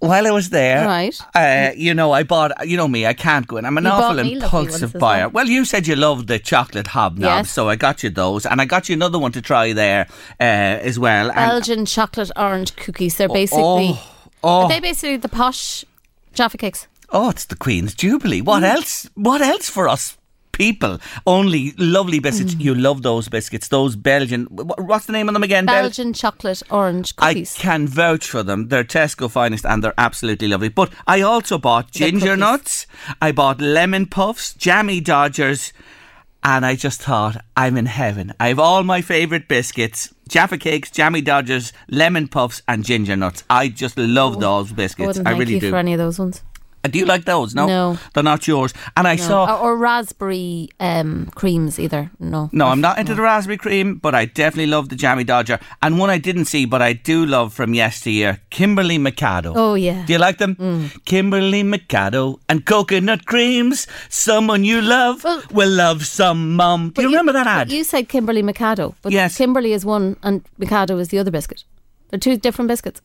while 0.00 0.26
I 0.26 0.30
was 0.30 0.50
there, 0.50 0.86
Right. 0.86 1.18
Uh, 1.34 1.70
you 1.76 1.94
know, 1.94 2.12
I 2.12 2.22
bought. 2.22 2.66
You 2.68 2.76
know 2.76 2.88
me, 2.88 3.06
I 3.06 3.14
can't 3.14 3.46
go 3.46 3.56
in. 3.56 3.64
I'm 3.64 3.76
an 3.78 3.84
You 3.84 3.90
awful 3.90 4.18
impulsive 4.18 4.92
buyer. 4.92 5.28
well. 5.28 5.30
Well, 5.30 5.46
you 5.48 5.64
said 5.64 5.86
you 5.86 5.96
loved 5.96 6.28
the 6.28 6.38
chocolate 6.38 6.86
hobnobs, 6.86 7.20
Yes. 7.20 7.50
so 7.50 7.68
I 7.68 7.76
got 7.76 8.02
you 8.02 8.10
those, 8.10 8.44
and 8.46 8.60
I 8.60 8.64
got 8.66 8.88
you 8.88 8.94
another 8.94 9.18
one 9.18 9.32
to 9.32 9.42
try 9.42 9.72
there 9.72 10.06
uh, 10.40 10.44
as 10.88 10.98
well. 10.98 11.26
And- 11.30 11.36
Belgian 11.50 11.86
chocolate 11.86 12.30
orange 12.36 12.76
cookies. 12.76 13.16
They're 13.16 13.28
basically. 13.28 13.62
oh, 13.64 14.12
oh, 14.44 14.48
Are 14.64 14.68
they 14.68 14.80
basically 14.80 15.16
the 15.16 15.28
posh 15.28 15.84
Jaffa 16.34 16.58
cakes? 16.58 16.86
oh, 17.10 17.30
it's 17.30 17.44
the 17.46 17.56
Queen's 17.56 17.94
Jubilee. 17.94 18.40
What 18.42 18.62
Mm. 18.62 18.74
else? 18.74 19.08
What 19.14 19.40
else 19.40 19.68
for 19.70 19.88
us? 19.88 20.16
People, 20.56 20.98
only 21.26 21.72
lovely 21.76 22.18
biscuits. 22.18 22.54
Mm. 22.54 22.60
You 22.62 22.74
love 22.74 23.02
those 23.02 23.28
biscuits. 23.28 23.68
Those 23.68 23.94
Belgian. 23.94 24.44
What's 24.46 25.04
the 25.04 25.12
name 25.12 25.28
of 25.28 25.34
them 25.34 25.42
again? 25.42 25.66
Bel- 25.66 25.82
Belgian 25.82 26.14
chocolate 26.14 26.62
orange 26.70 27.14
cookies. 27.14 27.54
I 27.58 27.60
can 27.60 27.86
vouch 27.86 28.26
for 28.26 28.42
them. 28.42 28.68
They're 28.68 28.82
Tesco 28.82 29.30
finest 29.30 29.66
and 29.66 29.84
they're 29.84 29.92
absolutely 29.98 30.48
lovely. 30.48 30.70
But 30.70 30.94
I 31.06 31.20
also 31.20 31.58
bought 31.58 31.90
ginger 31.90 32.38
nuts, 32.38 32.86
I 33.20 33.32
bought 33.32 33.60
lemon 33.60 34.06
puffs, 34.06 34.54
jammy 34.54 35.02
dodgers, 35.02 35.74
and 36.42 36.64
I 36.64 36.74
just 36.74 37.02
thought, 37.02 37.44
I'm 37.54 37.76
in 37.76 37.86
heaven. 37.86 38.32
I 38.40 38.48
have 38.48 38.58
all 38.58 38.82
my 38.82 39.02
favourite 39.02 39.48
biscuits 39.48 40.14
Jaffa 40.28 40.58
cakes, 40.58 40.90
jammy 40.90 41.20
dodgers, 41.20 41.72
lemon 41.88 42.28
puffs, 42.28 42.62
and 42.66 42.84
ginger 42.84 43.14
nuts. 43.14 43.44
I 43.48 43.68
just 43.68 43.96
love 43.96 44.40
those 44.40 44.72
biscuits. 44.72 45.20
I 45.24 45.32
really 45.32 45.60
do. 45.60 45.70
for 45.70 45.76
any 45.76 45.92
of 45.92 45.98
those 45.98 46.18
ones. 46.18 46.42
Uh, 46.86 46.90
do 46.92 46.98
you 46.98 47.04
like 47.04 47.24
those? 47.24 47.54
No, 47.54 47.66
No. 47.66 47.98
they're 48.14 48.22
not 48.22 48.46
yours. 48.46 48.72
And 48.96 49.06
I 49.08 49.16
No. 49.16 49.22
saw. 49.28 49.40
Or, 49.56 49.58
or 49.72 49.76
raspberry 49.76 50.68
um, 50.78 51.26
creams 51.34 51.78
either. 51.78 52.10
No. 52.18 52.48
No, 52.52 52.66
I'm 52.68 52.80
not 52.80 52.98
into 52.98 53.14
the 53.14 53.22
raspberry 53.22 53.56
cream, 53.58 53.96
but 53.96 54.14
I 54.14 54.24
definitely 54.26 54.66
love 54.70 54.88
the 54.88 54.96
Jammy 54.96 55.24
Dodger. 55.24 55.58
And 55.82 55.98
one 55.98 56.10
I 56.10 56.18
didn't 56.18 56.46
see, 56.46 56.64
but 56.64 56.80
I 56.80 56.92
do 56.92 57.26
love 57.26 57.52
from 57.54 57.74
yesteryear, 57.74 58.38
Kimberley 58.50 58.98
Mikado. 58.98 59.52
Oh, 59.56 59.74
yeah. 59.74 60.04
Do 60.06 60.12
you 60.12 60.18
like 60.18 60.38
them? 60.38 60.90
Kimberley 61.04 61.62
Mikado 61.62 62.38
and 62.48 62.64
coconut 62.64 63.26
creams. 63.26 63.86
Someone 64.08 64.64
you 64.64 64.80
love 64.80 65.24
Well- 65.24 65.42
will 65.52 65.70
love 65.70 66.06
some 66.06 66.54
mum. 66.56 66.88
Do 66.88 66.92
But 66.94 67.02
you 67.02 67.08
remember 67.08 67.32
that 67.32 67.46
ad? 67.46 67.72
You 67.72 67.84
said 67.84 68.08
Kimberley 68.08 68.42
Mikado, 68.42 68.94
but 69.02 69.12
Yes. 69.12 69.36
Kimberley 69.36 69.72
is 69.72 69.84
one 69.84 70.16
and 70.22 70.42
Mikado 70.58 70.98
is 70.98 71.08
the 71.08 71.18
other 71.18 71.30
biscuit. 71.32 71.64
They're 72.10 72.20
two 72.20 72.36
different 72.36 72.68
biscuits. 72.68 73.00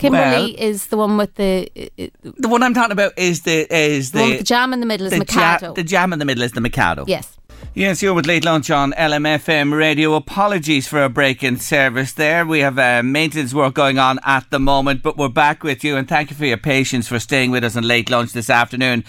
Kimberley 0.00 0.54
Well- 0.58 0.68
is 0.70 0.86
the 0.86 0.96
one 0.96 1.16
with 1.16 1.34
the, 1.36 1.70
uh, 1.76 2.02
uh, 2.04 2.32
the 2.38 2.48
one 2.48 2.62
I'm 2.62 2.74
talking 2.74 2.92
about 2.92 3.12
is 3.18 3.42
the 3.42 3.66
is 3.74 4.10
the, 4.12 4.18
the 4.18 4.36
the 4.38 4.44
jam 4.44 4.72
in 4.72 4.80
the 4.80 4.86
middle 4.86 5.06
is 5.06 5.12
the, 5.12 5.18
Mikado. 5.20 5.66
ja- 5.68 5.72
the 5.74 5.84
jam 5.84 6.12
in 6.12 6.18
the 6.18 6.24
middle 6.24 6.42
is 6.42 6.52
the 6.52 6.60
Mikado. 6.60 7.04
yes. 7.06 7.36
Yes, 7.74 8.02
you're 8.02 8.14
with 8.14 8.26
Late 8.26 8.44
Lunch 8.44 8.68
on 8.70 8.92
LMFM 8.94 9.76
Radio. 9.76 10.14
Apologies 10.14 10.88
for 10.88 11.04
a 11.04 11.08
break 11.10 11.44
in 11.44 11.56
service 11.58 12.12
there. 12.14 12.44
We 12.44 12.60
have 12.60 12.78
uh, 12.78 13.02
maintenance 13.04 13.52
work 13.54 13.74
going 13.74 13.98
on 13.98 14.18
at 14.24 14.50
the 14.50 14.58
moment, 14.58 15.02
but 15.04 15.16
we're 15.18 15.28
back 15.28 15.62
with 15.62 15.84
you 15.84 15.96
and 15.96 16.08
thank 16.08 16.30
you 16.30 16.36
for 16.36 16.46
your 16.46 16.56
patience 16.56 17.06
for 17.06 17.20
staying 17.20 17.50
with 17.52 17.62
us 17.62 17.76
on 17.76 17.84
Late 17.84 18.10
Lunch 18.10 18.32
this 18.32 18.50
afternoon. 18.50 19.04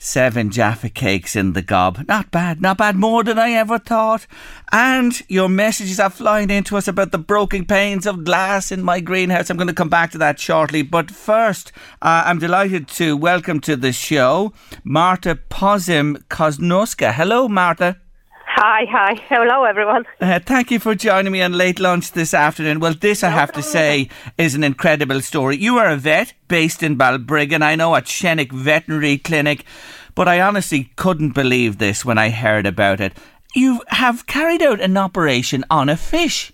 Seven 0.00 0.50
Jaffa 0.50 0.88
cakes 0.88 1.34
in 1.34 1.54
the 1.54 1.62
gob. 1.62 2.04
Not 2.06 2.30
bad, 2.30 2.62
not 2.62 2.78
bad. 2.78 2.94
More 2.94 3.24
than 3.24 3.36
I 3.36 3.50
ever 3.50 3.80
thought. 3.80 4.28
And 4.70 5.20
your 5.28 5.48
messages 5.48 5.98
are 5.98 6.08
flying 6.08 6.50
into 6.50 6.76
us 6.76 6.86
about 6.86 7.10
the 7.10 7.18
broken 7.18 7.64
panes 7.64 8.06
of 8.06 8.22
glass 8.22 8.70
in 8.70 8.84
my 8.84 9.00
greenhouse. 9.00 9.50
I'm 9.50 9.56
going 9.56 9.66
to 9.66 9.74
come 9.74 9.88
back 9.88 10.12
to 10.12 10.18
that 10.18 10.38
shortly. 10.38 10.82
But 10.82 11.10
first, 11.10 11.72
uh, 12.00 12.22
I'm 12.26 12.38
delighted 12.38 12.86
to 12.88 13.16
welcome 13.16 13.58
to 13.62 13.74
the 13.74 13.92
show 13.92 14.52
Marta 14.84 15.34
Posim 15.34 16.22
Koznoska. 16.28 17.12
Hello, 17.12 17.48
Marta. 17.48 17.96
Hi, 18.60 18.86
hi. 18.90 19.14
Hello, 19.28 19.62
everyone. 19.62 20.04
Uh, 20.20 20.40
thank 20.40 20.72
you 20.72 20.80
for 20.80 20.96
joining 20.96 21.30
me 21.32 21.40
on 21.42 21.52
late 21.52 21.78
lunch 21.78 22.10
this 22.10 22.34
afternoon. 22.34 22.80
Well, 22.80 22.92
this 22.92 23.22
I 23.22 23.28
have 23.28 23.52
to 23.52 23.62
say 23.62 24.08
is 24.36 24.56
an 24.56 24.64
incredible 24.64 25.20
story. 25.20 25.56
You 25.58 25.78
are 25.78 25.88
a 25.88 25.96
vet 25.96 26.32
based 26.48 26.82
in 26.82 26.98
Balbriggan, 26.98 27.62
I 27.62 27.76
know, 27.76 27.94
at 27.94 28.06
Shennick 28.06 28.50
Veterinary 28.50 29.16
Clinic, 29.16 29.64
but 30.16 30.26
I 30.26 30.40
honestly 30.40 30.90
couldn't 30.96 31.34
believe 31.36 31.78
this 31.78 32.04
when 32.04 32.18
I 32.18 32.30
heard 32.30 32.66
about 32.66 33.00
it. 33.00 33.12
You 33.54 33.80
have 33.90 34.26
carried 34.26 34.60
out 34.60 34.80
an 34.80 34.96
operation 34.96 35.64
on 35.70 35.88
a 35.88 35.96
fish. 35.96 36.52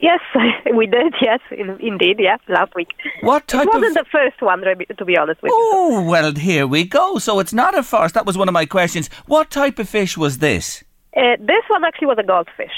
Yes, 0.00 0.20
we 0.76 0.86
did. 0.86 1.12
Yes, 1.20 1.40
in, 1.50 1.70
indeed. 1.80 2.20
Yeah, 2.20 2.36
last 2.48 2.72
week. 2.76 2.90
What 3.22 3.48
type? 3.48 3.66
It 3.66 3.74
wasn't 3.74 3.96
of? 3.96 4.04
the 4.04 4.10
first 4.12 4.40
one, 4.40 4.60
to 4.60 4.76
be- 4.76 5.16
honest 5.16 5.42
with 5.42 5.50
you. 5.50 5.58
Oh 5.58 6.06
well, 6.08 6.32
here 6.32 6.68
we 6.68 6.84
go. 6.84 7.18
So 7.18 7.40
it's 7.40 7.52
not 7.52 7.76
a 7.76 7.82
farce. 7.82 8.12
That 8.12 8.26
was 8.26 8.38
one 8.38 8.46
of 8.46 8.52
my 8.52 8.64
questions. 8.66 9.10
What 9.26 9.50
type 9.50 9.80
of 9.80 9.88
fish 9.88 10.16
was 10.16 10.38
this? 10.38 10.84
Uh, 11.16 11.36
this 11.40 11.64
one 11.68 11.82
actually 11.84 12.08
was 12.08 12.18
a 12.18 12.22
goldfish. 12.22 12.74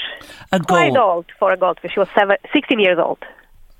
A 0.51 0.59
Quite 0.61 0.93
gold. 0.93 0.97
old 0.97 1.25
for 1.37 1.51
a 1.51 1.57
goldfish. 1.57 1.91
She 1.93 1.99
was 1.99 2.07
seven, 2.15 2.37
16 2.53 2.79
years 2.79 2.97
old. 2.97 3.19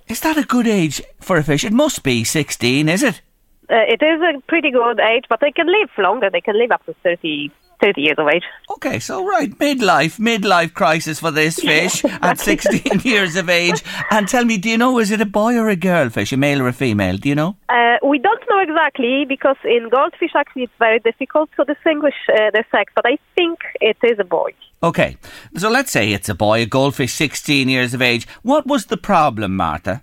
Is 0.10 0.20
that 0.22 0.38
a 0.38 0.44
good 0.44 0.68
age 0.68 1.01
for 1.22 1.38
a 1.38 1.44
fish? 1.44 1.63
It 1.63 1.72
must 1.72 2.04
be 2.04 2.24
sixteen, 2.24 2.89
is 2.89 3.04
it? 3.04 3.22
Uh, 3.70 3.75
it 3.88 4.01
is 4.01 4.20
a 4.22 4.42
pretty 4.48 4.72
good 4.72 5.00
age, 5.00 5.25
but 5.30 5.39
they 5.39 5.51
can 5.51 5.68
live 5.68 5.89
longer. 6.00 6.30
They 6.32 6.42
can 6.42 6.58
live 6.58 6.72
up 6.72 6.84
to 6.88 6.94
30, 7.04 7.51
30 7.81 8.01
years 8.01 8.15
of 8.17 8.27
age. 8.27 8.43
Okay, 8.71 9.00
so 9.00 9.25
right, 9.25 9.51
midlife, 9.57 10.19
midlife 10.19 10.74
crisis 10.74 11.19
for 11.19 11.31
this 11.31 11.55
fish 11.69 12.03
at 12.21 12.39
16 12.39 13.00
years 13.03 13.36
of 13.36 13.50
age. 13.50 13.83
And 14.12 14.27
tell 14.27 14.45
me, 14.45 14.57
do 14.57 14.69
you 14.69 14.77
know, 14.77 15.00
is 15.00 15.12
it 15.12 15.21
a 15.21 15.25
boy 15.25 15.57
or 15.57 15.69
a 15.69 15.75
girl 15.75 16.09
fish, 16.09 16.31
a 16.31 16.38
male 16.38 16.62
or 16.62 16.67
a 16.67 16.74
female? 16.74 17.17
Do 17.17 17.29
you 17.29 17.36
know? 17.36 17.55
Uh, 17.69 17.98
we 18.05 18.19
don't 18.19 18.43
know 18.50 18.59
exactly 18.59 19.25
because 19.27 19.57
in 19.63 19.89
goldfish 19.89 20.31
actually 20.36 20.63
it's 20.63 20.74
very 20.79 21.00
difficult 21.00 21.50
to 21.57 21.65
distinguish 21.65 22.15
uh, 22.29 22.51
the 22.53 22.63
sex, 22.71 22.91
but 22.95 23.05
I 23.05 23.17
think 23.36 23.59
it 23.81 23.98
is 24.03 24.19
a 24.19 24.24
boy. 24.24 24.51
Okay, 24.81 25.17
so 25.57 25.69
let's 25.69 25.91
say 25.91 26.13
it's 26.13 26.29
a 26.29 26.36
boy, 26.36 26.62
a 26.62 26.65
goldfish, 26.65 27.13
16 27.13 27.67
years 27.67 27.93
of 27.93 28.01
age. 28.01 28.27
What 28.43 28.65
was 28.65 28.86
the 28.86 28.98
problem, 28.98 29.55
Martha? 29.55 30.01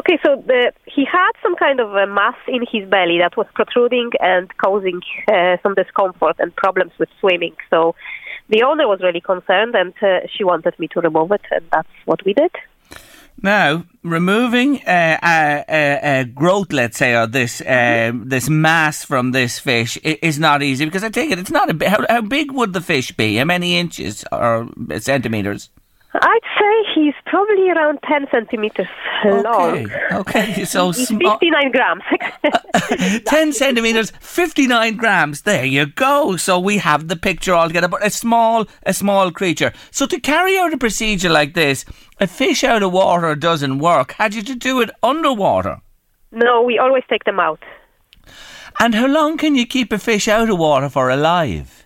Okay, 0.00 0.18
so 0.24 0.42
the, 0.46 0.72
he 0.86 1.04
had 1.04 1.32
some 1.42 1.56
kind 1.56 1.80
of 1.80 1.94
a 1.94 2.06
mass 2.06 2.34
in 2.48 2.64
his 2.70 2.88
belly 2.88 3.18
that 3.18 3.36
was 3.36 3.46
protruding 3.54 4.10
and 4.20 4.54
causing 4.58 5.00
uh, 5.32 5.56
some 5.62 5.74
discomfort 5.74 6.36
and 6.38 6.54
problems 6.56 6.92
with 6.98 7.08
swimming. 7.20 7.54
So 7.70 7.94
the 8.48 8.62
owner 8.64 8.88
was 8.88 9.00
really 9.00 9.20
concerned 9.20 9.74
and 9.74 9.94
uh, 10.02 10.26
she 10.34 10.44
wanted 10.44 10.78
me 10.78 10.88
to 10.88 11.00
remove 11.00 11.32
it, 11.32 11.42
and 11.50 11.64
that's 11.70 11.88
what 12.04 12.24
we 12.24 12.34
did. 12.34 12.50
Now, 13.42 13.84
removing 14.02 14.80
uh, 14.86 15.18
a, 15.22 15.64
a, 15.68 16.20
a 16.20 16.24
growth, 16.24 16.72
let's 16.72 16.96
say, 16.96 17.14
or 17.14 17.26
this 17.26 17.60
uh, 17.60 18.12
this 18.14 18.48
mass 18.48 19.04
from 19.04 19.32
this 19.32 19.58
fish 19.58 19.96
is 19.98 20.38
not 20.38 20.62
easy 20.62 20.84
because 20.84 21.02
I 21.02 21.10
take 21.10 21.30
it 21.30 21.38
it's 21.38 21.50
not 21.50 21.68
a 21.68 21.74
big. 21.74 21.88
How, 21.88 22.06
how 22.08 22.20
big 22.22 22.52
would 22.52 22.72
the 22.72 22.80
fish 22.80 23.12
be? 23.12 23.36
How 23.36 23.44
many 23.44 23.76
inches 23.76 24.24
or 24.30 24.68
centimeters? 24.98 25.68
I'd 26.14 26.40
probably 27.34 27.68
around 27.70 27.98
10 28.08 28.26
centimeters 28.30 28.86
long. 29.24 29.86
Okay, 29.86 29.86
okay. 30.12 30.64
So 30.74 30.92
small, 30.92 31.38
59 31.38 31.72
grams. 31.72 32.02
10 33.26 33.52
centimeters, 33.52 34.12
59 34.20 34.96
grams. 34.96 35.42
There 35.42 35.64
you 35.64 35.86
go. 35.86 36.36
So 36.36 36.58
we 36.58 36.78
have 36.78 37.08
the 37.08 37.16
picture 37.16 37.54
all 37.54 37.66
together. 37.66 37.88
But 37.88 38.06
a 38.06 38.10
small, 38.10 38.66
a 38.84 38.94
small 38.94 39.32
creature. 39.32 39.72
So 39.90 40.06
to 40.06 40.20
carry 40.20 40.56
out 40.58 40.72
a 40.72 40.78
procedure 40.78 41.30
like 41.30 41.54
this, 41.54 41.84
a 42.20 42.26
fish 42.26 42.62
out 42.62 42.82
of 42.82 42.92
water 42.92 43.34
doesn't 43.34 43.78
work. 43.78 44.12
Had 44.12 44.34
you 44.34 44.42
to 44.42 44.54
do 44.54 44.80
it 44.80 44.90
underwater? 45.02 45.80
no, 46.34 46.62
we 46.62 46.78
always 46.78 47.04
take 47.08 47.24
them 47.24 47.38
out. 47.38 47.62
And 48.80 48.94
how 48.94 49.06
long 49.06 49.38
can 49.38 49.54
you 49.54 49.66
keep 49.66 49.92
a 49.92 49.98
fish 49.98 50.26
out 50.26 50.50
of 50.50 50.58
water 50.58 50.88
for 50.88 51.08
alive? 51.08 51.83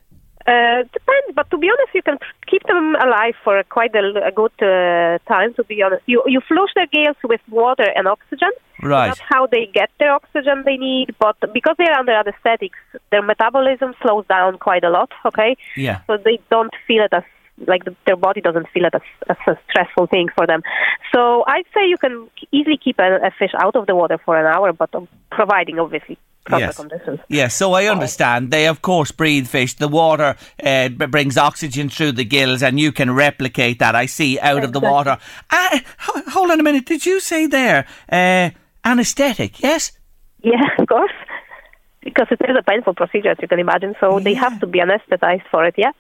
Uh, 0.49 0.83
depends, 0.99 1.31
but 1.35 1.51
to 1.51 1.59
be 1.59 1.69
honest, 1.69 1.95
you 1.95 2.03
can 2.03 2.17
keep 2.51 2.63
them 2.65 2.95
alive 3.07 3.35
for 3.45 3.63
quite 3.65 3.95
a, 3.95 4.05
a 4.27 4.33
good 4.33 4.57
uh, 4.63 5.19
time. 5.29 5.53
To 5.55 5.65
be 5.65 5.83
honest, 5.83 6.03
you 6.07 6.23
you 6.27 6.41
flush 6.49 6.73
their 6.75 6.87
gills 6.87 7.21
with 7.23 7.43
water 7.51 7.89
and 7.95 8.09
oxygen. 8.09 8.53
Right. 8.83 9.09
That's 9.09 9.21
how 9.29 9.47
they 9.47 9.69
get 9.81 9.91
the 9.99 10.07
oxygen 10.07 10.63
they 10.65 10.79
need. 10.79 11.15
But 11.19 11.37
because 11.53 11.75
they're 11.77 11.99
under 11.99 12.13
anesthetics, 12.13 12.79
their 13.11 13.21
metabolism 13.23 13.93
slows 14.01 14.27
down 14.27 14.57
quite 14.59 14.85
a 14.85 14.91
lot. 14.91 15.11
Okay. 15.27 15.57
Yeah. 15.77 16.01
So 16.07 16.17
they 16.17 16.39
don't 16.51 16.73
feel 16.87 17.03
it 17.05 17.13
as 17.13 17.25
like 17.67 17.85
the, 17.85 17.95
their 18.07 18.17
body 18.17 18.41
doesn't 18.41 18.69
feel 18.73 18.85
it 18.87 18.95
as, 18.95 19.03
as 19.29 19.37
a 19.49 19.59
stressful 19.69 20.07
thing 20.07 20.29
for 20.35 20.47
them. 20.47 20.63
So 21.13 21.45
I'd 21.47 21.69
say 21.75 21.89
you 21.89 21.99
can 21.99 22.31
easily 22.53 22.79
keep 22.83 22.99
a, 23.01 23.17
a 23.17 23.31
fish 23.39 23.53
out 23.61 23.77
of 23.77 23.87
the 23.87 23.95
water 23.95 24.19
for 24.25 24.39
an 24.39 24.47
hour, 24.47 24.73
but 24.73 24.95
um, 24.95 25.09
providing 25.31 25.79
obviously 25.79 26.17
proper 26.45 26.65
Yes. 26.65 26.77
conditions. 26.77 27.21
Yes, 27.29 27.55
so 27.55 27.73
I 27.75 27.87
understand. 27.87 28.51
They, 28.51 28.67
of 28.67 28.81
course, 28.83 29.11
breathe 29.13 29.47
fish. 29.49 29.75
The 29.75 29.89
water 29.89 30.37
uh, 30.65 30.89
b- 30.89 31.07
brings 31.07 31.37
oxygen 31.37 31.89
through 31.89 32.13
the 32.13 32.25
gills, 32.25 32.63
and 32.63 32.81
you 32.81 32.93
can 32.93 33.15
replicate 33.15 33.79
that. 33.81 33.95
I 33.95 34.07
see 34.07 34.39
out 34.41 34.65
of 34.65 34.73
the 34.73 34.81
water. 34.81 35.19
Uh, 35.51 35.79
ho- 35.99 36.23
hold 36.29 36.51
on 36.51 36.61
a 36.61 36.63
minute. 36.63 36.87
Did 36.87 37.05
you 37.05 37.21
say 37.21 37.47
there 37.47 37.87
uh, 38.11 38.51
anaesthetic? 38.85 39.61
Yes. 39.63 39.93
Yeah, 40.43 40.63
of 40.79 40.87
course. 40.89 41.13
Because 42.03 42.29
it 42.31 42.41
is 42.49 42.57
a 42.59 42.63
painful 42.63 42.95
procedure, 42.95 43.31
as 43.31 43.39
you 43.43 43.49
can 43.49 43.59
imagine. 43.59 43.95
So 44.01 44.19
they 44.21 44.35
have 44.35 44.59
to 44.61 44.67
be 44.67 44.79
anesthetized 44.79 45.47
for 45.51 45.65
it, 45.67 45.75
yeah. 45.77 45.93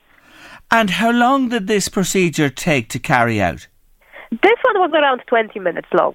And 0.70 0.90
how 0.90 1.10
long 1.10 1.48
did 1.48 1.66
this 1.66 1.88
procedure 1.88 2.48
take 2.48 2.88
to 2.90 2.98
carry 2.98 3.40
out? 3.42 3.66
This 4.30 4.58
one 4.62 4.78
was 4.78 4.90
around 4.94 5.22
20 5.26 5.58
minutes 5.60 5.88
long. 5.92 6.14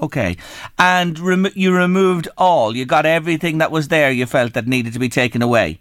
Okay, 0.00 0.36
and 0.78 1.18
remo- 1.18 1.50
you 1.54 1.74
removed 1.74 2.28
all. 2.36 2.76
You 2.76 2.84
got 2.84 3.06
everything 3.06 3.58
that 3.58 3.70
was 3.70 3.88
there. 3.88 4.10
You 4.10 4.26
felt 4.26 4.54
that 4.54 4.66
needed 4.66 4.92
to 4.94 4.98
be 4.98 5.08
taken 5.08 5.40
away. 5.42 5.80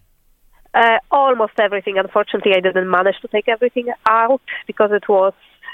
Uh, 0.73 0.97
almost 1.11 1.53
everything. 1.59 1.97
Unfortunately, 1.97 2.53
I 2.55 2.59
didn't 2.59 2.89
manage 2.89 3.19
to 3.21 3.27
take 3.27 3.47
everything 3.47 3.91
out 4.07 4.41
because 4.67 4.91
it 4.91 5.07
was 5.07 5.33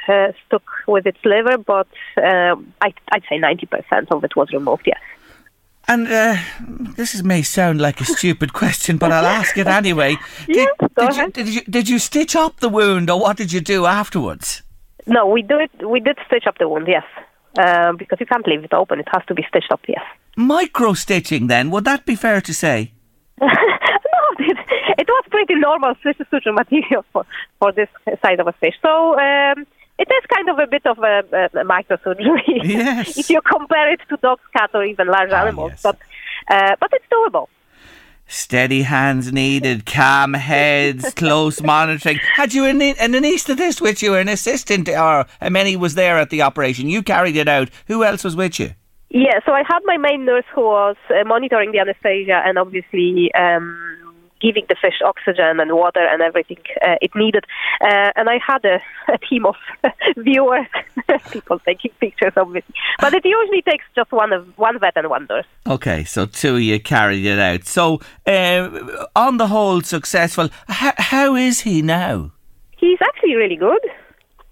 uh, 0.10 0.32
stuck 0.46 0.64
with 0.88 1.06
its 1.06 1.20
liver, 1.24 1.58
but 1.58 1.88
um, 2.18 2.74
I, 2.82 2.94
I'd 3.12 3.24
say 3.30 3.38
90% 3.38 4.12
of 4.12 4.24
it 4.24 4.36
was 4.36 4.52
removed, 4.52 4.84
yes. 4.86 5.00
And 5.88 6.08
uh, 6.08 6.38
this 6.96 7.16
is, 7.16 7.24
may 7.24 7.42
sound 7.42 7.82
like 7.82 8.00
a 8.00 8.06
stupid 8.06 8.54
question, 8.54 8.98
but 8.98 9.12
I'll 9.12 9.26
ask 9.26 9.58
it 9.58 9.68
anyway. 9.68 10.18
Yeah, 10.48 10.66
did, 10.80 10.96
go 10.96 11.08
did 11.08 11.16
you, 11.16 11.22
ahead. 11.22 11.34
did 11.34 11.48
you 11.48 11.62
did 11.62 11.90
you 11.90 12.00
stitch 12.00 12.36
up 12.36 12.60
the 12.60 12.70
wound, 12.70 13.10
or 13.10 13.20
what 13.20 13.38
did 13.38 13.52
you 13.52 13.60
do 13.62 13.86
afterwards? 13.86 14.62
No, 15.08 15.26
we 15.26 15.42
do 15.42 15.58
it. 15.58 15.72
We 15.88 16.00
did 16.00 16.18
stitch 16.28 16.46
up 16.46 16.58
the 16.60 16.68
wound, 16.68 16.88
yes. 16.88 17.04
Um, 17.58 17.98
because 17.98 18.20
you 18.20 18.26
can't 18.28 18.46
leave 18.48 18.64
it 18.64 18.74
open. 18.74 19.00
It 19.00 19.08
has 19.12 19.24
to 19.28 19.34
be 19.34 19.44
stitched 19.50 19.72
up, 19.72 19.82
yes. 19.88 20.04
Micro 20.38 20.94
stitching, 20.94 21.48
then 21.48 21.72
would 21.72 21.84
that 21.86 22.06
be 22.06 22.16
fair 22.16 22.42
to 22.42 22.54
say? 22.54 22.92
no, 23.42 23.48
it, 24.40 24.58
it 25.00 25.08
was 25.08 25.24
pretty 25.32 25.56
normal 25.56 25.96
suture 26.04 26.26
suture 26.30 26.54
material 26.54 27.04
for, 27.12 27.26
for 27.60 27.72
this 27.72 27.90
size 28.22 28.40
of 28.40 28.48
a 28.48 28.52
fish. 28.54 28.76
So 28.82 29.20
um, 29.20 29.66
it 29.98 30.08
is 30.10 30.24
kind 30.34 30.48
of 30.50 30.60
a 30.60 30.68
bit 30.68 30.86
of 30.86 31.00
a, 31.00 31.24
a, 31.34 31.60
a 31.62 31.66
microsurgery 31.66 32.62
Yes. 32.64 33.18
if 33.22 33.30
you 33.30 33.42
compare 33.42 33.92
it 33.92 34.02
to 34.10 34.18
dogs, 34.18 34.44
cats, 34.56 34.74
or 34.76 34.84
even 34.86 35.08
large 35.08 35.32
animals. 35.32 35.72
yes. 35.72 35.82
But 35.82 35.98
uh, 36.50 36.76
but 36.80 36.92
it's 36.94 37.06
doable. 37.12 37.48
Steady 38.32 38.84
hands 38.84 39.34
needed, 39.34 39.88
calm 39.88 40.36
heads, 40.36 41.14
close 41.16 41.64
monitoring. 41.64 42.20
Had 42.36 42.54
you 42.54 42.66
an, 42.66 42.80
an 42.80 43.14
anaesthetist 43.14 43.82
with 43.82 44.04
you, 44.04 44.14
an 44.14 44.30
assistant, 44.30 44.88
or 44.88 45.26
uh, 45.42 45.50
many 45.50 45.76
was 45.76 45.96
there 45.96 46.20
at 46.20 46.30
the 46.30 46.44
operation? 46.44 46.88
You 46.88 47.02
carried 47.02 47.36
it 47.36 47.48
out. 47.48 47.70
Who 47.88 48.04
else 48.04 48.24
was 48.24 48.36
with 48.36 48.60
you? 48.60 48.76
Yeah, 49.10 49.40
so 49.48 49.54
I 49.54 49.64
had 49.68 49.80
my 49.86 49.98
main 49.98 50.26
nurse 50.26 50.46
who 50.54 50.62
was 50.62 50.96
uh, 51.10 51.28
monitoring 51.28 51.72
the 51.72 51.80
anesthesia 51.80 52.44
and 52.46 52.60
obviously 52.60 53.32
um, 53.34 54.09
giving 54.42 54.66
the 54.70 54.76
fish 54.82 55.00
oxygen 55.06 55.60
and 55.60 55.74
water 55.74 56.00
and 56.12 56.22
everything 56.22 56.58
uh, 56.82 56.96
it 57.02 57.12
needed. 57.16 57.46
Uh, 57.82 58.12
and 58.16 58.30
I 58.30 58.40
had 58.46 58.64
a, 58.66 58.80
a 59.14 59.18
team 59.18 59.46
of 59.46 59.56
viewers, 60.18 60.68
people 61.32 61.60
taking 61.60 61.92
pictures, 62.00 62.34
obviously. 62.38 62.74
But 63.00 63.14
it 63.14 63.26
usually 63.26 63.62
takes 63.62 63.86
just 63.96 64.12
one 64.12 64.32
of 64.34 64.48
one 64.58 64.80
vet 64.80 64.94
and 64.96 65.10
one 65.10 65.28
nurse. 65.30 65.46
Okay, 65.68 66.04
so 66.04 66.26
two 66.26 66.56
of 66.56 66.62
you 66.62 66.80
carried 66.80 67.26
it 67.26 67.40
out. 67.40 67.66
So, 67.66 68.00
uh, 68.26 69.06
on 69.16 69.38
the 69.38 69.48
whole, 69.48 69.82
successful. 69.82 70.46
H- 70.70 70.94
how 70.98 71.36
is 71.36 71.62
he 71.62 71.82
now? 71.82 72.32
He's 72.78 73.00
actually 73.02 73.36
really 73.36 73.58
good. 73.58 73.82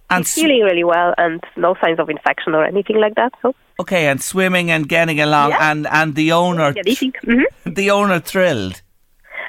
And 0.10 0.24
He's 0.24 0.36
healing 0.36 0.62
really 0.64 0.86
well 0.86 1.14
and 1.18 1.44
no 1.58 1.76
signs 1.84 2.00
of 2.00 2.10
infection 2.10 2.56
or 2.56 2.64
anything 2.64 2.96
like 2.98 3.16
that. 3.16 3.34
So 3.42 3.54
okay, 3.80 4.08
and 4.08 4.22
swimming 4.22 4.72
and 4.72 4.88
getting 4.88 5.20
along, 5.20 5.50
Yeah. 5.52 5.72
and 5.72 5.86
and 5.88 6.16
the 6.16 6.32
owner, 6.32 6.72
yeah, 6.76 6.84
eating. 6.86 7.14
hmm 7.26 7.44
the 7.66 7.92
owner 7.92 8.20
thrilled. 8.22 8.82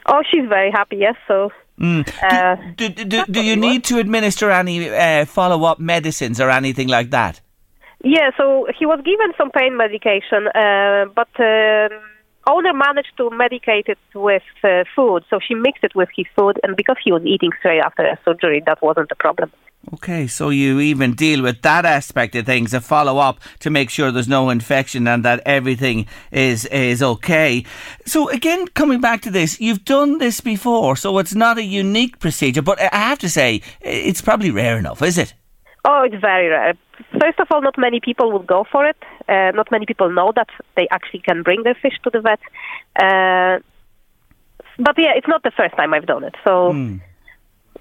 Oh, 0.09 0.23
she's 0.31 0.49
very 0.49 0.71
happy. 0.71 0.97
Yes. 0.97 1.17
So 1.27 1.51
uh, 1.81 2.57
Do, 2.77 2.89
do, 2.89 3.05
do, 3.05 3.25
do 3.27 3.43
you 3.45 3.57
need 3.57 3.85
to 3.85 3.99
administer 3.99 4.51
any 4.51 4.89
uh, 4.89 5.25
follow 5.27 5.65
up 5.65 5.79
medicines 5.79 6.41
or 6.41 6.51
anything 6.51 6.89
like 6.89 7.11
that? 7.11 7.41
Yeah, 8.03 8.31
so 8.37 8.67
he 8.79 8.87
was 8.87 9.01
given 9.05 9.33
some 9.37 9.51
pain 9.51 9.77
medication, 9.77 10.47
uh, 10.55 11.07
but 11.15 11.29
um 11.41 12.01
owner 12.49 12.73
managed 12.73 13.17
to 13.19 13.31
medicate 13.31 13.89
it 13.89 13.99
with 14.15 14.43
uh, 14.65 14.85
food. 14.95 15.25
So 15.31 15.39
she 15.47 15.55
mixed 15.55 15.85
it 15.85 15.95
with 15.95 16.09
his 16.17 16.27
food, 16.37 16.59
and 16.63 16.77
because 16.77 16.97
he 17.03 17.13
was 17.13 17.23
eating 17.25 17.51
straight 17.59 17.81
after 17.81 18.05
a 18.05 18.19
surgery, 18.25 18.63
that 18.67 18.83
wasn't 18.83 19.11
a 19.11 19.15
problem. 19.15 19.51
Okay, 19.95 20.27
so 20.27 20.51
you 20.51 20.81
even 20.81 21.15
deal 21.15 21.43
with 21.43 21.63
that 21.63 21.85
aspect 21.87 22.35
of 22.35 22.45
things, 22.45 22.75
a 22.75 22.81
follow 22.81 23.19
up 23.19 23.41
to 23.61 23.71
make 23.71 23.89
sure 23.89 24.11
there's 24.11 24.29
no 24.29 24.51
infection 24.51 25.07
and 25.07 25.25
that 25.25 25.41
everything 25.47 26.07
is 26.31 26.67
is 26.67 27.03
okay. 27.03 27.65
So 28.05 28.29
again, 28.29 28.67
coming 28.69 29.01
back 29.01 29.23
to 29.23 29.31
this, 29.31 29.61
you've 29.61 29.85
done 29.85 30.19
this 30.19 30.41
before, 30.41 30.97
so 30.97 31.19
it's 31.19 31.35
not 31.35 31.59
a 31.59 31.63
unique 31.63 32.19
procedure, 32.19 32.61
but 32.61 32.79
I 32.81 32.97
have 32.97 33.19
to 33.21 33.31
say 33.31 33.63
it's 33.81 34.21
probably 34.21 34.51
rare 34.51 34.79
enough, 34.79 35.01
is 35.01 35.17
it? 35.17 35.33
Oh, 35.85 36.03
it's 36.03 36.21
very 36.21 36.49
rare. 36.49 36.75
First 37.21 37.39
of 37.39 37.47
all, 37.51 37.63
not 37.63 37.79
many 37.79 38.01
people 38.01 38.33
would 38.33 38.47
go 38.47 38.65
for 38.71 38.85
it. 38.85 38.97
Uh, 39.29 39.51
not 39.55 39.71
many 39.71 39.85
people 39.87 40.11
know 40.11 40.33
that 40.35 40.49
they 40.77 40.89
actually 40.91 41.21
can 41.21 41.43
bring 41.43 41.63
their 41.63 41.75
fish 41.75 41.97
to 42.05 42.11
the 42.11 42.21
vet. 42.21 42.41
Uh, 43.01 43.59
but 44.79 44.95
yeah, 44.99 45.13
it's 45.17 45.29
not 45.29 45.43
the 45.43 45.51
first 45.57 45.75
time 45.77 45.93
I've 45.95 46.07
done 46.07 46.25
it. 46.25 46.35
So 46.45 46.73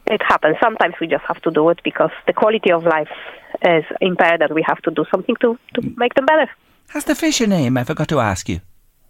it 0.07 0.21
happens. 0.27 0.57
Sometimes 0.61 0.95
we 0.99 1.07
just 1.07 1.23
have 1.27 1.41
to 1.43 1.51
do 1.51 1.69
it 1.69 1.79
because 1.83 2.11
the 2.25 2.33
quality 2.33 2.71
of 2.71 2.83
life 2.83 3.09
is 3.61 3.85
impaired 4.01 4.41
and 4.41 4.53
we 4.53 4.63
have 4.67 4.81
to 4.83 4.91
do 4.91 5.05
something 5.11 5.35
to, 5.41 5.57
to 5.75 5.81
make 5.95 6.13
them 6.15 6.25
better. 6.25 6.49
Has 6.89 7.03
the 7.05 7.15
fish 7.15 7.41
a 7.41 7.47
name? 7.47 7.77
I 7.77 7.83
forgot 7.83 8.07
to 8.09 8.19
ask 8.19 8.47
you. 8.49 8.59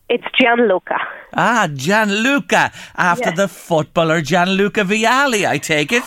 It's 0.09 0.23
Gianluca. 0.39 0.97
Ah, 1.35 1.67
Gianluca, 1.73 2.71
after 2.95 3.29
Yeah. 3.29 3.35
the 3.35 3.47
footballer 3.47 4.21
Gianluca 4.21 4.81
Vialli, 4.83 5.45
I 5.47 5.57
take 5.57 5.91
it. 5.91 6.03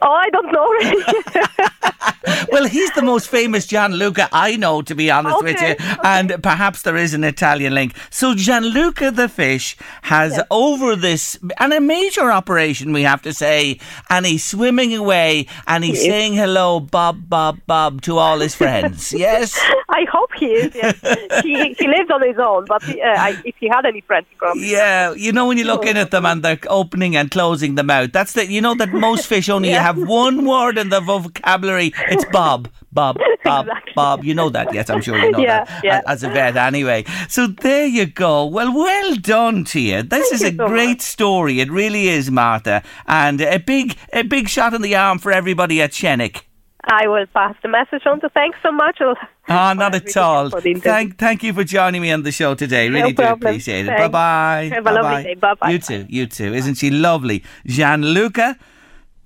Oh, 0.00 0.10
I 0.12 0.30
don't 0.30 0.52
know 0.52 0.66
really. 0.68 1.04
Well, 2.52 2.66
he's 2.66 2.90
the 2.92 3.02
most 3.02 3.28
famous 3.28 3.66
Gianluca 3.66 4.28
I 4.32 4.56
know, 4.56 4.82
to 4.82 4.94
be 4.94 5.10
honest 5.10 5.42
with 5.42 5.60
you. 5.60 5.68
Okay, 5.68 5.96
And 6.04 6.42
perhaps 6.42 6.82
there 6.82 6.96
is 6.96 7.14
an 7.14 7.24
Italian 7.24 7.74
link. 7.74 7.94
So 8.10 8.34
Gianluca 8.34 9.10
the 9.10 9.28
fish 9.28 9.76
has 10.02 10.40
over 10.50 10.94
this, 10.96 11.38
and 11.58 11.72
a 11.72 11.80
major 11.80 12.30
operation, 12.30 12.92
we 12.92 13.02
have 13.02 13.22
to 13.22 13.32
say, 13.32 13.78
and 14.10 14.26
he's 14.26 14.44
swimming 14.44 14.94
away 14.94 15.46
and 15.66 15.84
he's 15.84 15.98
Yes. 15.98 16.04
saying 16.06 16.34
hello, 16.34 16.80
Bob, 16.80 17.28
Bob, 17.28 17.58
Bob, 17.66 18.02
to 18.02 18.18
all 18.18 18.38
his 18.40 18.54
friends. 18.54 19.12
yes? 19.16 19.58
I 19.88 20.04
hope 20.10 20.30
he 20.38 20.46
is. 20.46 20.74
Yes. 20.74 20.96
he 21.42 21.74
he 21.78 21.88
lives 21.88 22.10
on 22.10 22.22
his 22.26 22.38
own, 22.38 22.66
but 22.66 22.82
he, 22.82 23.00
uh, 23.00 23.06
I, 23.08 23.40
if 23.44 23.54
he 23.58 23.68
had 23.68 23.84
any 23.86 24.00
friends, 24.02 24.26
probably. 24.36 24.70
Yeah, 24.70 25.12
you 25.14 25.32
know 25.32 25.46
when 25.46 25.58
you 25.58 25.64
look 25.64 25.86
in 25.86 25.96
at 25.96 26.10
them 26.10 26.26
and 26.26 26.42
they're 26.42 26.58
opening 26.68 27.16
and 27.16 27.30
closing 27.30 27.74
the 27.74 27.82
mouth. 27.82 28.12
That's 28.12 28.32
the 28.34 28.46
you 28.46 28.60
know 28.60 28.74
that 28.74 28.90
most 28.92 29.26
fish 29.26 29.48
only 29.48 29.70
Yeah. 29.70 29.82
Have 29.88 29.98
one 30.08 30.44
word 30.46 30.78
in 30.78 30.88
the 30.90 31.00
vocabulary. 31.00 31.92
It's 32.08 32.24
Bob, 32.26 32.68
Bob, 32.92 33.16
Bob, 33.44 33.66
Exactly. 33.66 33.92
Bob. 33.94 34.24
You 34.24 34.34
know 34.34 34.48
that? 34.50 34.72
Yes, 34.74 34.90
I'm 34.90 35.00
sure 35.02 35.18
you 35.18 35.30
know 35.30 35.38
Yeah, 35.40 35.64
that 35.64 35.84
yeah. 35.84 36.00
as 36.06 36.22
a 36.22 36.28
vet. 36.28 36.56
Anyway, 36.56 37.04
so 37.28 37.46
there 37.46 37.86
you 37.86 38.06
go. 38.06 38.44
Well, 38.46 38.72
well 38.74 39.14
done 39.16 39.64
to 39.72 39.80
you. 39.80 40.02
This 40.02 40.30
is 40.32 40.40
you 40.42 40.48
a 40.48 40.54
so 40.56 40.66
great 40.68 40.98
much. 40.98 41.00
story. 41.16 41.60
It 41.60 41.70
really 41.70 42.08
is, 42.08 42.30
Martha, 42.30 42.82
and 43.06 43.40
a 43.40 43.58
big 43.58 43.96
a 44.12 44.22
big 44.22 44.48
shot 44.48 44.74
in 44.74 44.82
the 44.82 44.94
arm 44.96 45.18
for 45.18 45.32
everybody 45.32 45.80
at 45.82 45.92
Shennick. 45.92 46.42
I 46.90 47.06
will 47.08 47.26
pass 47.34 47.54
the 47.62 47.68
message 47.68 48.02
on 48.06 48.20
to 48.20 48.28
thanks 48.30 48.58
so 48.62 48.70
much. 48.72 48.98
I'll- 49.00 49.16
Ah, 49.50 49.72
not 49.74 49.94
at 49.94 50.14
all. 50.16 50.50
Thank, 50.50 51.18
thank 51.18 51.42
you 51.42 51.52
for 51.54 51.64
joining 51.64 52.02
me 52.02 52.10
on 52.12 52.22
the 52.22 52.30
show 52.32 52.54
today. 52.54 52.88
Really 52.90 53.12
do 53.12 53.22
problem. 53.22 53.48
appreciate 53.48 53.86
it. 53.86 53.96
Bye 53.96 54.08
bye. 54.08 54.70
Have 54.72 54.86
a 54.86 54.92
lovely 54.92 55.22
day. 55.24 55.34
Bye-bye. 55.34 55.70
You 55.70 55.78
too. 55.78 56.06
You 56.08 56.26
too. 56.26 56.52
Isn't 56.54 56.76
she 56.76 56.90
lovely? 56.90 57.42
Gianluca, 57.66 58.56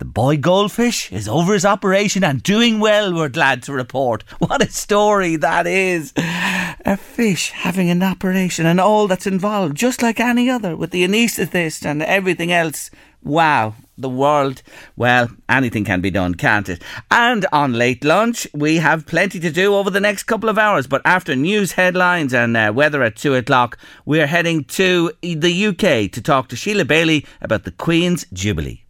the 0.03 0.07
boy 0.09 0.37
goldfish, 0.37 1.13
is 1.13 1.29
over 1.29 1.53
his 1.53 1.65
operation 1.65 2.25
and 2.25 2.43
doing 2.43 2.81
well. 2.81 3.15
We're 3.15 3.29
glad 3.29 3.63
to 3.63 3.73
report. 3.73 4.25
What 4.41 4.61
a 4.61 4.69
story 4.69 5.37
that 5.37 5.65
is! 5.65 6.13
A 6.17 6.97
fish 6.97 7.51
having 7.51 7.89
an 7.89 8.03
operation 8.03 8.67
and 8.67 8.81
all 8.81 9.07
that's 9.07 9.29
involved, 9.29 9.77
just 9.77 10.03
like 10.03 10.19
any 10.19 10.51
other, 10.51 10.75
with 10.75 10.91
the 10.91 11.07
anaesthetist 11.07 11.87
and 11.87 12.03
everything 12.03 12.51
else. 12.51 12.91
Wow, 13.23 13.77
the 13.97 14.09
world. 14.09 14.65
Well, 14.97 15.29
anything 15.49 15.85
can 15.85 16.01
be 16.01 16.11
done, 16.11 16.35
can't 16.35 16.69
it? 16.69 16.83
And 17.09 17.47
on 17.53 17.75
late 17.75 18.03
lunch, 18.03 18.49
we 18.53 18.79
have 18.79 19.07
plenty 19.07 19.39
to 19.39 19.53
do 19.53 19.77
over 19.77 19.89
the 19.89 20.01
next 20.01 20.25
couple 20.25 20.49
of 20.49 20.59
hours. 20.59 20.89
But 20.89 21.03
after 21.05 21.37
news 21.37 21.73
headlines 21.73 22.35
and 22.35 22.57
uh, 22.57 22.73
weather 22.75 23.05
at 23.05 23.15
two 23.15 23.37
o'clock, 23.37 23.79
we're 24.05 24.27
heading 24.27 24.65
to 24.65 25.13
the 25.23 25.67
UK 25.69 26.11
to 26.11 26.21
talk 26.21 26.49
to 26.49 26.57
Sheila 26.57 26.85
Bailey 26.85 27.25
about 27.41 27.63
the 27.63 27.71
Queen's 27.71 28.27
Jubilee. 28.33 28.83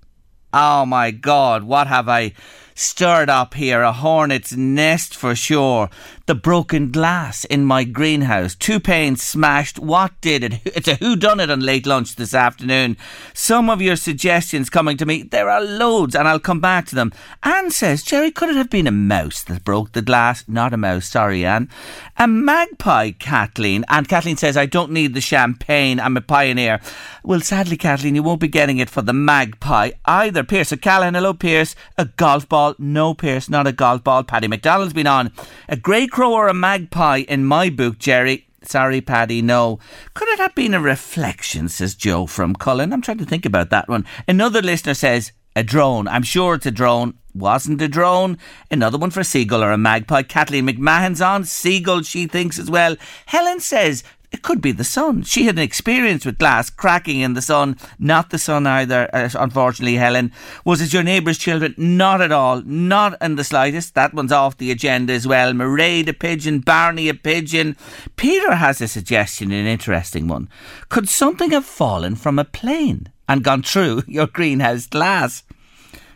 Oh 0.53 0.85
my 0.85 1.11
God, 1.11 1.63
what 1.63 1.87
have 1.87 2.09
I 2.09 2.33
stirred 2.75 3.29
up 3.29 3.55
here? 3.55 3.83
A 3.83 3.93
hornet's 3.93 4.55
nest 4.55 5.17
for 5.17 5.35
sure. 5.35 5.91
The 6.27 6.35
broken 6.35 6.91
glass 6.91 7.45
in 7.45 7.65
my 7.65 7.85
greenhouse. 7.85 8.55
Two 8.55 8.81
panes 8.81 9.23
smashed. 9.23 9.79
What 9.79 10.13
did 10.21 10.45
it? 10.45 10.61
It's 10.83 10.89
a 10.89 10.95
who 10.95 11.17
done 11.17 11.39
it 11.39 11.51
on 11.51 11.61
late 11.61 11.87
lunch 11.87 12.17
this 12.17 12.35
afternoon. 12.35 12.97
Some 13.35 13.69
of 13.69 13.83
your 13.83 13.97
suggestions 13.97 14.71
coming 14.71 14.97
to 14.97 15.07
me. 15.07 15.23
There 15.23 15.51
are 15.51 15.63
loads 15.63 16.15
and 16.15 16.27
I'll 16.27 16.41
come 16.41 16.61
back 16.61 16.87
to 16.87 16.95
them. 16.95 17.13
Anne 17.43 17.71
says, 17.71 18.03
Jerry, 18.03 18.31
could 18.31 18.49
it 18.49 18.57
have 18.57 18.71
been 18.71 18.87
a 18.87 18.93
mouse 18.93 19.43
that 19.45 19.65
broke 19.65 19.93
the 19.93 20.03
glass? 20.03 20.45
Not 20.49 20.73
a 20.73 20.77
mouse, 20.77 21.07
sorry, 21.07 21.45
Anne. 21.45 21.69
A 22.17 22.27
magpie, 22.27 23.11
Kathleen. 23.11 23.85
And 23.89 24.09
Kathleen 24.09 24.37
says, 24.37 24.57
I 24.57 24.67
don't 24.67 24.93
need 24.93 25.15
the 25.15 25.21
champagne. 25.21 26.01
I'm 26.01 26.17
a 26.17 26.21
pioneer. 26.21 26.81
Well, 27.23 27.41
sadly, 27.41 27.77
Kathleen, 27.77 28.15
you 28.15 28.23
won't 28.23 28.41
be 28.41 28.49
getting 28.49 28.79
it 28.79 28.91
for 28.91 29.03
the 29.03 29.13
magpie 29.13 29.91
either. 30.07 30.43
Pierce 30.43 30.73
O'Callaghan, 30.73 31.15
hello, 31.15 31.35
Pierce. 31.35 31.75
A 31.99 32.07
golf 32.07 32.49
ball. 32.49 32.62
No, 32.79 33.15
Pierce, 33.15 33.49
not 33.49 33.67
a 33.67 33.73
golf 33.73 34.03
ball. 34.05 34.25
Paddy 34.25 34.49
McDonald's 34.49 34.93
been 34.93 35.07
on. 35.07 35.33
A 35.69 35.77
grey 35.77 36.07
crow 36.07 36.33
or 36.33 36.49
a 36.49 36.55
magpie 36.55 37.25
in 37.29 37.45
my 37.45 37.69
book, 37.71 37.99
Jerry. 37.99 38.47
Sorry, 38.65 39.01
Paddy, 39.01 39.43
no. 39.43 39.79
Could 40.15 40.29
it 40.29 40.39
have 40.39 40.55
been 40.55 40.75
a 40.75 40.81
reflection, 40.81 41.69
says 41.69 41.95
Joe 41.95 42.27
from 42.27 42.55
Cullen? 42.55 42.93
I'm 42.93 43.03
trying 43.03 43.19
to 43.19 43.25
think 43.25 43.45
about 43.45 43.71
that 43.71 43.89
one. 43.89 44.07
Another 44.29 44.63
listener 44.63 44.95
says, 44.95 45.33
a 45.55 45.63
drone. 45.63 46.09
I'm 46.09 46.23
sure 46.23 46.55
it's 46.55 46.67
a 46.67 46.71
drone. 46.71 47.15
Wasn't 47.35 47.83
a 47.83 47.89
drone. 47.89 48.39
Another 48.71 48.99
one 48.99 49.11
for 49.11 49.21
a 49.21 49.25
seagull 49.25 49.65
or 49.65 49.73
a 49.73 49.79
magpie. 49.79 50.23
Kathleen 50.23 50.67
McMahon's 50.67 51.21
on. 51.21 51.45
Seagull, 51.45 52.03
she 52.03 52.27
thinks 52.27 52.59
as 52.59 52.71
well. 52.71 52.97
Helen 53.27 53.61
says, 53.61 54.05
it 54.33 54.43
could 54.43 54.63
be 54.63 54.73
the 54.73 54.83
sun. 54.83 55.23
She 55.23 55.45
had 55.45 55.57
an 55.57 55.63
experience 55.63 56.25
with 56.25 56.39
glass 56.39 56.71
cracking 56.71 57.21
in 57.21 57.35
the 57.35 57.43
sun. 57.43 57.77
Not 57.99 58.31
the 58.31 58.39
sun 58.39 58.67
either, 58.67 59.09
uh, 59.15 59.29
unfortunately, 59.35 59.97
Helen. 59.97 60.33
Was 60.65 60.81
it 60.81 60.93
your 60.93 61.03
neighbour's 61.03 61.37
children? 61.37 61.75
Not 61.77 62.23
at 62.23 62.33
all. 62.33 62.63
Not 62.63 63.21
in 63.21 63.37
the 63.37 63.45
slightest. 63.45 63.95
That 63.95 64.15
one's 64.15 64.33
off 64.33 64.57
the 64.57 64.71
agenda 64.71 65.13
as 65.13 65.27
well. 65.27 65.53
Mairead 65.53 66.09
a 66.09 66.15
pigeon, 66.15 66.61
Barney 66.61 67.11
a 67.11 67.15
pigeon. 67.15 67.77
Peter 68.17 68.55
has 68.55 68.81
a 68.81 68.89
suggestion, 68.89 69.53
an 69.53 69.67
interesting 69.67 70.29
one. 70.29 70.49
Could 70.89 71.11
something 71.11 71.51
have 71.51 71.67
fallen 71.67 72.17
from 72.17 72.39
a 72.39 72.45
plane 72.45 73.13
and 73.29 73.45
gone 73.45 73.63
through 73.63 74.05
your 74.09 74.27
greenhouse 74.27 74.87
glass? 74.87 75.43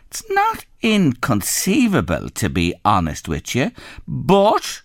It's 0.07 0.23
not 0.31 0.65
inconceivable, 0.81 2.29
to 2.29 2.49
be 2.49 2.73
honest 2.83 3.27
with 3.27 3.53
you, 3.53 3.71
but 4.07 4.81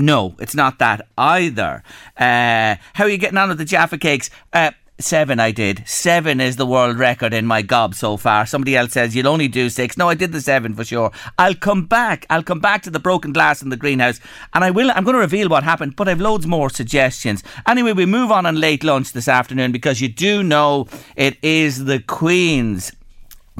no, 0.00 0.34
it's 0.38 0.54
not 0.54 0.78
that 0.78 1.06
either. 1.16 1.82
Uh, 2.16 2.76
how 2.94 3.04
are 3.04 3.08
you 3.08 3.18
getting 3.18 3.38
on 3.38 3.50
with 3.50 3.58
the 3.58 3.64
Jaffa 3.64 3.98
cakes? 3.98 4.30
Uh, 4.52 4.72
Seven, 5.00 5.40
I 5.40 5.50
did. 5.50 5.82
Seven 5.88 6.42
is 6.42 6.56
the 6.56 6.66
world 6.66 6.98
record 6.98 7.32
in 7.32 7.46
my 7.46 7.62
gob 7.62 7.94
so 7.94 8.18
far. 8.18 8.44
Somebody 8.44 8.76
else 8.76 8.92
says 8.92 9.16
you'll 9.16 9.28
only 9.28 9.48
do 9.48 9.70
six. 9.70 9.96
No, 9.96 10.10
I 10.10 10.14
did 10.14 10.32
the 10.32 10.42
seven 10.42 10.74
for 10.74 10.84
sure. 10.84 11.10
I'll 11.38 11.54
come 11.54 11.86
back. 11.86 12.26
I'll 12.28 12.42
come 12.42 12.60
back 12.60 12.82
to 12.82 12.90
the 12.90 12.98
broken 12.98 13.32
glass 13.32 13.62
in 13.62 13.70
the 13.70 13.78
greenhouse, 13.78 14.20
and 14.52 14.62
I 14.62 14.70
will. 14.70 14.90
I'm 14.90 15.04
going 15.04 15.14
to 15.14 15.20
reveal 15.20 15.48
what 15.48 15.64
happened, 15.64 15.96
but 15.96 16.06
I've 16.06 16.20
loads 16.20 16.46
more 16.46 16.68
suggestions. 16.68 17.42
Anyway, 17.66 17.94
we 17.94 18.04
move 18.04 18.30
on 18.30 18.44
on 18.44 18.60
late 18.60 18.84
lunch 18.84 19.12
this 19.14 19.26
afternoon 19.26 19.72
because 19.72 20.02
you 20.02 20.08
do 20.08 20.42
know 20.42 20.86
it 21.16 21.38
is 21.42 21.86
the 21.86 22.00
Queen's 22.00 22.92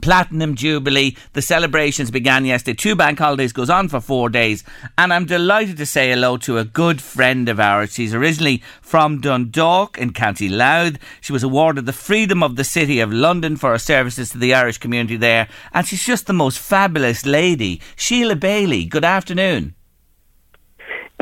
Platinum 0.00 0.54
Jubilee. 0.54 1.16
The 1.32 1.42
celebrations 1.42 2.10
began 2.10 2.44
yesterday. 2.44 2.76
Two 2.76 2.96
bank 2.96 3.18
holidays 3.18 3.52
goes 3.52 3.70
on 3.70 3.88
for 3.88 4.00
four 4.00 4.28
days. 4.28 4.64
And 4.98 5.12
I'm 5.12 5.26
delighted 5.26 5.76
to 5.76 5.86
say 5.86 6.10
hello 6.10 6.36
to 6.38 6.58
a 6.58 6.64
good 6.64 7.00
friend 7.00 7.48
of 7.48 7.60
ours. 7.60 7.94
She's 7.94 8.14
originally 8.14 8.62
from 8.80 9.20
Dundalk 9.20 9.98
in 9.98 10.12
County 10.12 10.48
Louth. 10.48 10.98
She 11.20 11.32
was 11.32 11.42
awarded 11.42 11.86
the 11.86 11.92
Freedom 11.92 12.42
of 12.42 12.56
the 12.56 12.64
City 12.64 13.00
of 13.00 13.12
London 13.12 13.56
for 13.56 13.70
her 13.70 13.78
services 13.78 14.30
to 14.30 14.38
the 14.38 14.54
Irish 14.54 14.78
community 14.78 15.16
there. 15.16 15.48
And 15.72 15.86
she's 15.86 16.04
just 16.04 16.26
the 16.26 16.32
most 16.32 16.58
fabulous 16.58 17.26
lady. 17.26 17.80
Sheila 17.96 18.36
Bailey, 18.36 18.84
good 18.84 19.04
afternoon. 19.04 19.74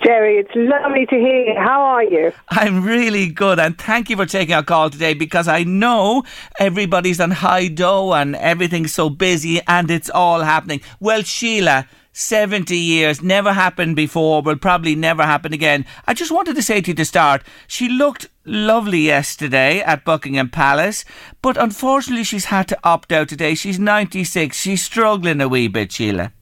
Jerry, 0.05 0.39
it's 0.39 0.51
lovely 0.55 1.07
to 1.07 1.17
hear 1.17 1.45
you. 1.45 1.55
How 1.59 1.81
are 1.81 2.05
you? 2.05 2.33
I'm 2.51 2.85
really 2.85 3.27
good, 3.29 3.59
and 3.59 3.77
thank 3.77 4.09
you 4.09 4.17
for 4.17 4.27
taking 4.27 4.55
our 4.55 4.63
call 4.63 4.91
today 4.91 5.15
because 5.15 5.49
I 5.49 5.65
know 5.65 6.23
everybody's 6.61 7.21
on 7.21 7.33
high 7.33 7.69
dough 7.69 8.13
and 8.13 8.37
everything's 8.37 8.95
so 8.95 9.11
busy 9.11 9.61
and 9.67 9.91
it's 9.91 10.11
all 10.11 10.41
happening. 10.41 10.83
Well, 11.01 11.23
Sheila, 11.23 11.89
70 12.13 12.77
years, 12.77 13.23
never 13.23 13.53
happened 13.53 13.97
before, 13.97 14.43
will 14.43 14.57
probably 14.57 14.95
never 14.95 15.23
happen 15.25 15.53
again. 15.53 15.85
I 16.07 16.15
just 16.15 16.31
wanted 16.31 16.55
to 16.57 16.63
say 16.63 16.81
to 16.81 16.91
you 16.91 16.95
to 16.95 17.05
start, 17.05 17.43
she 17.67 17.89
looked 17.89 18.29
lovely 18.45 19.01
yesterday 19.01 19.81
at 19.81 20.05
Buckingham 20.05 20.51
Palace, 20.51 21.05
but 21.43 21.57
unfortunately 21.57 22.25
she's 22.25 22.47
had 22.47 22.69
to 22.69 22.79
opt 22.85 23.11
out 23.11 23.29
today. 23.29 23.55
She's 23.55 23.79
96, 23.79 24.57
she's 24.57 24.85
struggling 24.85 25.41
a 25.41 25.49
wee 25.49 25.69
bit, 25.69 25.91
Sheila. 25.93 26.33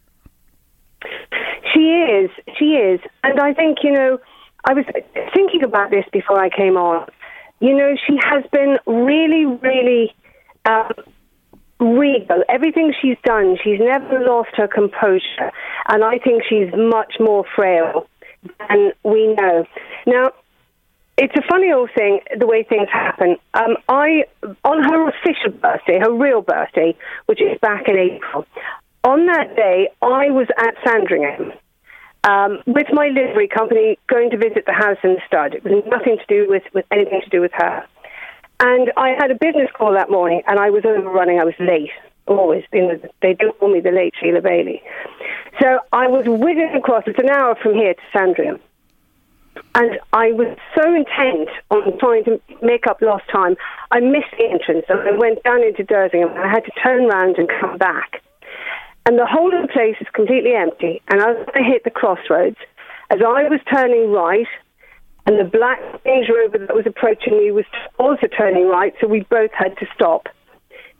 She 1.74 1.80
is. 1.80 2.30
She 2.58 2.76
is. 2.76 3.00
And 3.22 3.40
I 3.40 3.52
think, 3.52 3.78
you 3.82 3.92
know, 3.92 4.18
I 4.64 4.72
was 4.72 4.84
thinking 5.34 5.62
about 5.62 5.90
this 5.90 6.04
before 6.12 6.40
I 6.42 6.50
came 6.50 6.76
on. 6.76 7.08
You 7.60 7.74
know, 7.76 7.94
she 8.06 8.18
has 8.22 8.44
been 8.52 8.78
really, 8.86 9.46
really 9.46 10.14
um, 10.64 10.92
regal. 11.78 12.42
Everything 12.48 12.92
she's 13.00 13.16
done, 13.24 13.56
she's 13.62 13.80
never 13.80 14.20
lost 14.20 14.50
her 14.54 14.68
composure. 14.68 15.52
And 15.88 16.04
I 16.04 16.18
think 16.18 16.42
she's 16.48 16.70
much 16.76 17.14
more 17.20 17.44
frail 17.54 18.08
than 18.68 18.92
we 19.04 19.34
know. 19.34 19.64
Now, 20.06 20.32
it's 21.16 21.34
a 21.34 21.42
funny 21.48 21.72
old 21.72 21.90
thing, 21.96 22.20
the 22.38 22.46
way 22.46 22.62
things 22.62 22.88
happen. 22.92 23.36
Um, 23.54 23.76
I, 23.88 24.24
on 24.64 24.82
her 24.82 25.08
official 25.08 25.52
birthday, 25.58 25.98
her 25.98 26.12
real 26.12 26.42
birthday, 26.42 26.94
which 27.24 27.40
is 27.40 27.58
back 27.60 27.88
in 27.88 27.96
April, 27.96 28.44
on 29.02 29.26
that 29.26 29.56
day, 29.56 29.88
I 30.02 30.30
was 30.30 30.48
at 30.58 30.74
Sandringham 30.84 31.52
um, 32.26 32.58
with 32.66 32.88
my 32.92 33.06
livery 33.08 33.48
company 33.48 33.98
going 34.08 34.30
to 34.30 34.36
visit 34.36 34.66
the 34.66 34.72
house 34.72 34.98
in 35.02 35.14
the 35.14 35.20
stud. 35.26 35.54
It 35.54 35.64
was 35.64 35.84
nothing 35.86 36.18
to 36.18 36.26
do 36.28 36.50
with, 36.50 36.64
with 36.74 36.84
anything 36.90 37.20
to 37.22 37.30
do 37.30 37.40
with 37.40 37.52
her. 37.54 37.86
And 38.58 38.92
I 38.96 39.10
had 39.10 39.30
a 39.30 39.34
business 39.34 39.70
call 39.72 39.92
that 39.92 40.10
morning, 40.10 40.42
and 40.46 40.58
I 40.58 40.70
was 40.70 40.84
overrunning. 40.84 41.38
I 41.38 41.44
was 41.44 41.54
late, 41.60 41.90
always. 42.26 42.64
You 42.72 42.88
know, 42.88 43.00
they 43.22 43.34
do 43.34 43.52
call 43.52 43.72
me 43.72 43.80
the 43.80 43.92
late 43.92 44.14
Sheila 44.20 44.40
Bailey. 44.40 44.82
So 45.60 45.78
I 45.92 46.08
was 46.08 46.24
whizzing 46.26 46.72
across. 46.74 47.04
It's 47.06 47.18
an 47.18 47.30
hour 47.30 47.54
from 47.62 47.74
here 47.74 47.94
to 47.94 48.00
Sandringham. 48.12 48.60
And 49.74 49.98
I 50.12 50.32
was 50.32 50.56
so 50.74 50.94
intent 50.94 51.48
on 51.70 51.98
trying 51.98 52.24
to 52.24 52.40
make 52.60 52.86
up 52.86 53.00
lost 53.00 53.24
time, 53.30 53.56
I 53.90 54.00
missed 54.00 54.34
the 54.36 54.48
entrance. 54.50 54.86
And 54.88 55.00
I 55.00 55.12
went 55.12 55.42
down 55.44 55.62
into 55.62 55.84
Dersingham, 55.84 56.30
and 56.30 56.40
I 56.40 56.48
had 56.48 56.64
to 56.64 56.72
turn 56.82 57.06
round 57.06 57.36
and 57.38 57.48
come 57.60 57.78
back. 57.78 58.22
And 59.06 59.18
the 59.18 59.26
whole 59.26 59.54
of 59.54 59.62
the 59.62 59.72
place 59.72 59.94
is 60.00 60.08
completely 60.12 60.54
empty. 60.54 61.00
And 61.08 61.20
as 61.20 61.36
I 61.54 61.62
hit 61.62 61.84
the 61.84 61.90
crossroads, 61.90 62.56
as 63.10 63.20
I 63.22 63.48
was 63.48 63.60
turning 63.72 64.10
right, 64.10 64.48
and 65.26 65.38
the 65.38 65.44
black 65.44 65.78
Range 66.04 66.26
Rover 66.28 66.66
that 66.66 66.74
was 66.74 66.86
approaching 66.86 67.38
me 67.38 67.52
was 67.52 67.64
also 67.98 68.26
turning 68.26 68.68
right, 68.68 68.94
so 69.00 69.06
we 69.06 69.20
both 69.30 69.50
had 69.52 69.76
to 69.78 69.86
stop. 69.94 70.26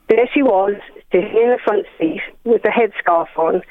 There 0.09 0.29
she 0.33 0.43
was, 0.43 0.75
sitting 1.11 1.31
in 1.31 1.51
the 1.51 1.59
front 1.65 1.87
seat 1.99 2.21
with 2.45 2.63
a 2.65 2.71
headscarf 2.71 3.27
on, 3.37 3.63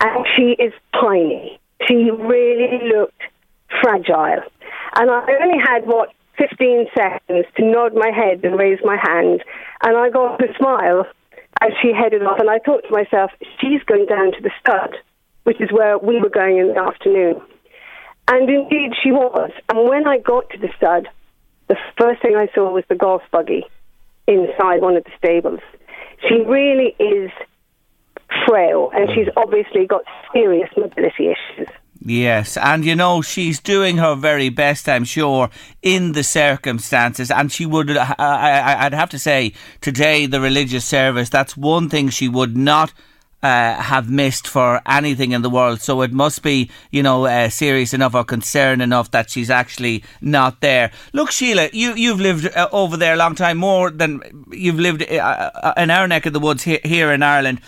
and 0.00 0.26
she 0.34 0.56
is 0.58 0.72
tiny. 0.94 1.60
She 1.86 2.10
really 2.10 2.88
looked 2.88 3.22
fragile. 3.82 4.44
And 4.96 5.10
I 5.10 5.24
only 5.42 5.58
had, 5.62 5.86
what, 5.86 6.08
15 6.38 6.86
seconds 6.96 7.46
to 7.56 7.64
nod 7.64 7.94
my 7.94 8.10
head 8.10 8.44
and 8.44 8.58
raise 8.58 8.78
my 8.82 8.96
hand, 8.96 9.44
and 9.82 9.96
I 9.96 10.08
got 10.08 10.42
a 10.42 10.54
smile 10.56 11.04
as 11.60 11.72
she 11.82 11.92
headed 11.92 12.22
off. 12.22 12.38
And 12.38 12.50
I 12.50 12.58
thought 12.58 12.84
to 12.84 12.90
myself, 12.90 13.30
she's 13.60 13.82
going 13.84 14.06
down 14.06 14.32
to 14.32 14.40
the 14.40 14.50
stud, 14.60 14.96
which 15.44 15.60
is 15.60 15.70
where 15.72 15.98
we 15.98 16.20
were 16.20 16.30
going 16.30 16.58
in 16.58 16.68
the 16.68 16.78
afternoon. 16.78 17.40
And 18.28 18.48
indeed 18.48 18.92
she 19.02 19.10
was. 19.10 19.50
And 19.68 19.88
when 19.88 20.06
I 20.06 20.18
got 20.18 20.50
to 20.50 20.58
the 20.58 20.68
stud, 20.76 21.08
the 21.68 21.76
first 21.98 22.22
thing 22.22 22.36
I 22.36 22.48
saw 22.54 22.72
was 22.72 22.84
the 22.88 22.94
golf 22.94 23.22
buggy 23.30 23.64
inside 24.26 24.80
one 24.80 24.96
of 24.96 25.04
the 25.04 25.10
stables. 25.16 25.60
She 26.28 26.40
really 26.42 26.94
is 26.98 27.30
frail, 28.46 28.90
and 28.94 29.08
she's 29.14 29.28
obviously 29.36 29.86
got 29.86 30.02
serious 30.32 30.68
mobility 30.76 31.28
issues. 31.28 31.68
Yes, 32.00 32.56
and 32.56 32.84
you 32.84 32.94
know 32.94 33.22
she's 33.22 33.58
doing 33.58 33.96
her 33.96 34.14
very 34.14 34.50
best, 34.50 34.88
I'm 34.88 35.04
sure, 35.04 35.50
in 35.82 36.12
the 36.12 36.22
circumstances. 36.22 37.30
And 37.30 37.50
she 37.50 37.66
would, 37.66 37.90
uh, 37.90 38.14
I, 38.18 38.86
I'd 38.86 38.94
have 38.94 39.10
to 39.10 39.18
say, 39.18 39.52
today 39.80 40.26
the 40.26 40.40
religious 40.40 40.84
service. 40.84 41.28
That's 41.28 41.56
one 41.56 41.88
thing 41.88 42.08
she 42.08 42.28
would 42.28 42.56
not 42.56 42.92
uh, 43.42 43.74
have 43.74 44.10
missed 44.10 44.46
for 44.46 44.80
anything 44.86 45.32
in 45.32 45.42
the 45.42 45.50
world. 45.50 45.80
So 45.80 46.02
it 46.02 46.12
must 46.12 46.42
be, 46.42 46.70
you 46.90 47.02
know, 47.02 47.26
uh, 47.26 47.48
serious 47.48 47.92
enough 47.92 48.14
or 48.14 48.24
concern 48.24 48.80
enough 48.80 49.10
that 49.10 49.30
she's 49.30 49.50
actually 49.50 50.04
not 50.20 50.60
there. 50.60 50.92
Look, 51.12 51.32
Sheila, 51.32 51.70
you 51.72 51.94
you've 51.94 52.20
lived 52.20 52.46
uh, 52.54 52.68
over 52.72 52.96
there 52.96 53.14
a 53.14 53.16
long 53.16 53.34
time, 53.34 53.58
more 53.58 53.90
than 53.90 54.44
you've 54.52 54.80
lived 54.80 55.02
uh, 55.02 55.50
uh, 55.54 55.74
in 55.76 55.90
our 55.90 56.06
neck 56.06 56.26
of 56.26 56.32
the 56.32 56.40
woods 56.40 56.62
here, 56.62 56.80
here 56.84 57.12
in 57.12 57.22
Ireland. 57.22 57.60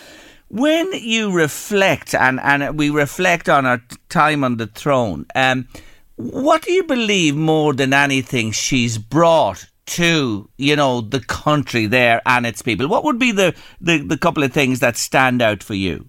When 0.51 0.93
you 0.93 1.31
reflect, 1.31 2.13
and, 2.13 2.41
and 2.41 2.77
we 2.77 2.91
reflect 2.91 3.49
on 3.49 3.67
our 3.67 3.81
time 4.09 4.43
on 4.43 4.57
the 4.57 4.67
throne, 4.67 5.27
um, 5.37 5.69
what 6.17 6.63
do 6.63 6.73
you 6.73 6.83
believe 6.83 7.37
more 7.37 7.73
than 7.73 7.93
anything 7.93 8.51
she's 8.51 8.99
brought 8.99 9.67
to, 9.87 10.51
you 10.57 10.75
know, 10.75 11.03
the 11.03 11.21
country 11.21 11.87
there 11.87 12.21
and 12.27 12.47
its 12.47 12.63
people? 12.63 12.89
What 12.89 13.05
would 13.05 13.19
be 13.19 13.31
the, 13.31 13.55
the, 13.81 13.99
the 13.99 14.19
couple 14.19 14.43
of 14.43 14.53
things 14.53 14.81
that 14.81 14.97
stand 14.97 15.41
out 15.41 15.63
for 15.63 15.75
you? 15.75 16.09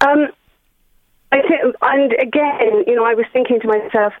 Um, 0.00 0.28
I 1.32 1.42
think, 1.42 1.76
and 1.82 2.12
again, 2.14 2.84
you 2.86 2.94
know, 2.94 3.04
I 3.04 3.12
was 3.12 3.26
thinking 3.34 3.60
to 3.60 3.66
myself, 3.68 4.14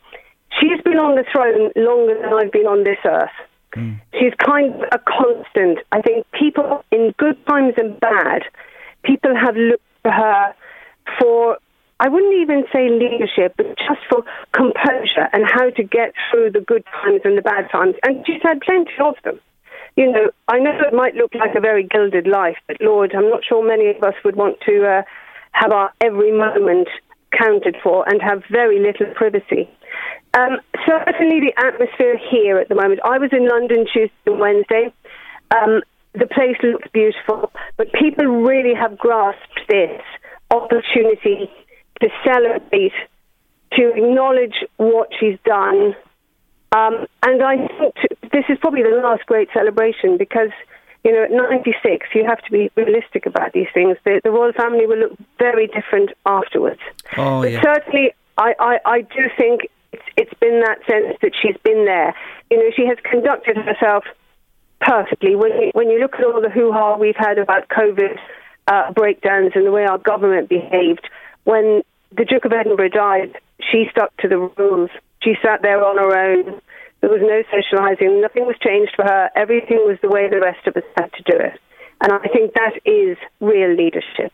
she's 0.60 0.80
been 0.82 0.98
on 0.98 1.16
the 1.16 1.24
throne 1.32 1.72
longer 1.74 2.20
than 2.20 2.34
I've 2.34 2.52
been 2.52 2.66
on 2.66 2.84
this 2.84 2.98
earth. 3.06 3.30
Mm. 3.76 4.00
She's 4.18 4.32
kind 4.44 4.74
of 4.74 4.80
a 4.92 4.98
constant. 4.98 5.78
I 5.92 6.00
think 6.00 6.26
people, 6.32 6.84
in 6.90 7.14
good 7.18 7.36
times 7.46 7.74
and 7.76 7.98
bad, 8.00 8.42
people 9.04 9.34
have 9.36 9.56
looked 9.56 9.84
for 10.02 10.10
her 10.10 10.54
for, 11.20 11.58
I 12.00 12.08
wouldn't 12.08 12.34
even 12.40 12.64
say 12.72 12.88
leadership, 12.88 13.54
but 13.56 13.76
just 13.78 14.00
for 14.08 14.24
composure 14.52 15.28
and 15.32 15.44
how 15.44 15.70
to 15.70 15.82
get 15.82 16.12
through 16.30 16.52
the 16.52 16.60
good 16.60 16.84
times 17.02 17.20
and 17.24 17.36
the 17.36 17.42
bad 17.42 17.70
times. 17.70 17.94
And 18.02 18.24
she's 18.26 18.42
had 18.42 18.60
plenty 18.60 18.92
of 19.00 19.14
them. 19.24 19.38
You 19.96 20.12
know, 20.12 20.30
I 20.48 20.58
know 20.58 20.72
it 20.86 20.92
might 20.92 21.14
look 21.14 21.34
like 21.34 21.54
a 21.54 21.60
very 21.60 21.82
gilded 21.82 22.26
life, 22.26 22.58
but 22.66 22.76
Lord, 22.80 23.14
I'm 23.14 23.30
not 23.30 23.44
sure 23.44 23.66
many 23.66 23.88
of 23.88 24.02
us 24.02 24.14
would 24.24 24.36
want 24.36 24.60
to 24.66 24.84
uh, 24.84 25.02
have 25.52 25.72
our 25.72 25.90
every 26.02 26.32
moment 26.32 26.88
counted 27.32 27.76
for 27.82 28.06
and 28.08 28.20
have 28.20 28.42
very 28.50 28.78
little 28.78 29.06
privacy. 29.14 29.68
Um, 30.36 30.60
certainly, 30.86 31.40
the 31.40 31.54
atmosphere 31.56 32.18
here 32.30 32.58
at 32.58 32.68
the 32.68 32.74
moment. 32.74 33.00
I 33.04 33.18
was 33.18 33.30
in 33.32 33.48
London 33.48 33.86
Tuesday 33.90 34.12
and 34.26 34.38
Wednesday. 34.38 34.92
Um, 35.50 35.80
the 36.12 36.26
place 36.26 36.56
looks 36.62 36.88
beautiful, 36.92 37.50
but 37.78 37.90
people 37.92 38.26
really 38.26 38.74
have 38.74 38.98
grasped 38.98 39.60
this 39.68 40.02
opportunity 40.50 41.50
to 42.00 42.08
celebrate, 42.22 42.92
to 43.72 43.92
acknowledge 43.94 44.56
what 44.76 45.08
she's 45.18 45.38
done. 45.44 45.94
Um, 46.76 47.06
and 47.22 47.42
I 47.42 47.56
think 47.78 47.94
this 48.32 48.44
is 48.50 48.58
probably 48.60 48.82
the 48.82 49.00
last 49.02 49.24
great 49.24 49.48
celebration 49.54 50.18
because, 50.18 50.50
you 51.02 51.12
know, 51.12 51.24
at 51.24 51.30
96, 51.30 52.08
you 52.14 52.26
have 52.26 52.42
to 52.44 52.50
be 52.50 52.70
realistic 52.76 53.24
about 53.24 53.52
these 53.54 53.68
things. 53.72 53.96
The, 54.04 54.20
the 54.22 54.30
royal 54.30 54.52
family 54.52 54.86
will 54.86 54.98
look 54.98 55.18
very 55.38 55.66
different 55.68 56.10
afterwards. 56.26 56.80
Oh, 57.16 57.40
but 57.40 57.52
yeah. 57.52 57.62
certainly, 57.62 58.14
I, 58.36 58.54
I, 58.58 58.78
I 58.84 59.00
do 59.00 59.30
think 59.38 59.70
it's, 59.96 60.04
it's 60.16 60.40
been 60.40 60.60
that 60.60 60.78
sense 60.86 61.16
that 61.22 61.32
she's 61.40 61.56
been 61.64 61.84
there. 61.84 62.14
You 62.50 62.58
know, 62.58 62.70
she 62.76 62.86
has 62.86 62.98
conducted 63.02 63.56
herself 63.56 64.04
perfectly. 64.80 65.34
When 65.34 65.52
you, 65.52 65.70
when 65.72 65.90
you 65.90 65.98
look 66.00 66.14
at 66.14 66.24
all 66.24 66.40
the 66.40 66.50
hoo 66.50 66.72
ha 66.72 66.96
we've 66.96 67.16
had 67.16 67.38
about 67.38 67.68
COVID 67.68 68.18
uh, 68.68 68.92
breakdowns 68.92 69.52
and 69.54 69.66
the 69.66 69.72
way 69.72 69.84
our 69.84 69.98
government 69.98 70.48
behaved, 70.48 71.08
when 71.44 71.82
the 72.16 72.24
Duke 72.24 72.44
of 72.44 72.52
Edinburgh 72.52 72.90
died, 72.90 73.36
she 73.60 73.86
stuck 73.90 74.16
to 74.18 74.28
the 74.28 74.38
rules. 74.38 74.90
She 75.22 75.34
sat 75.42 75.62
there 75.62 75.84
on 75.84 75.96
her 75.96 76.16
own. 76.16 76.60
There 77.00 77.10
was 77.10 77.20
no 77.22 77.42
socialising. 77.52 78.20
Nothing 78.20 78.46
was 78.46 78.56
changed 78.60 78.92
for 78.96 79.04
her. 79.04 79.30
Everything 79.34 79.78
was 79.78 79.98
the 80.02 80.08
way 80.08 80.28
the 80.28 80.40
rest 80.40 80.66
of 80.66 80.76
us 80.76 80.84
had 80.96 81.12
to 81.14 81.22
do 81.22 81.36
it. 81.38 81.58
And 82.00 82.12
I 82.12 82.28
think 82.28 82.54
that 82.54 82.74
is 82.84 83.16
real 83.40 83.74
leadership. 83.74 84.32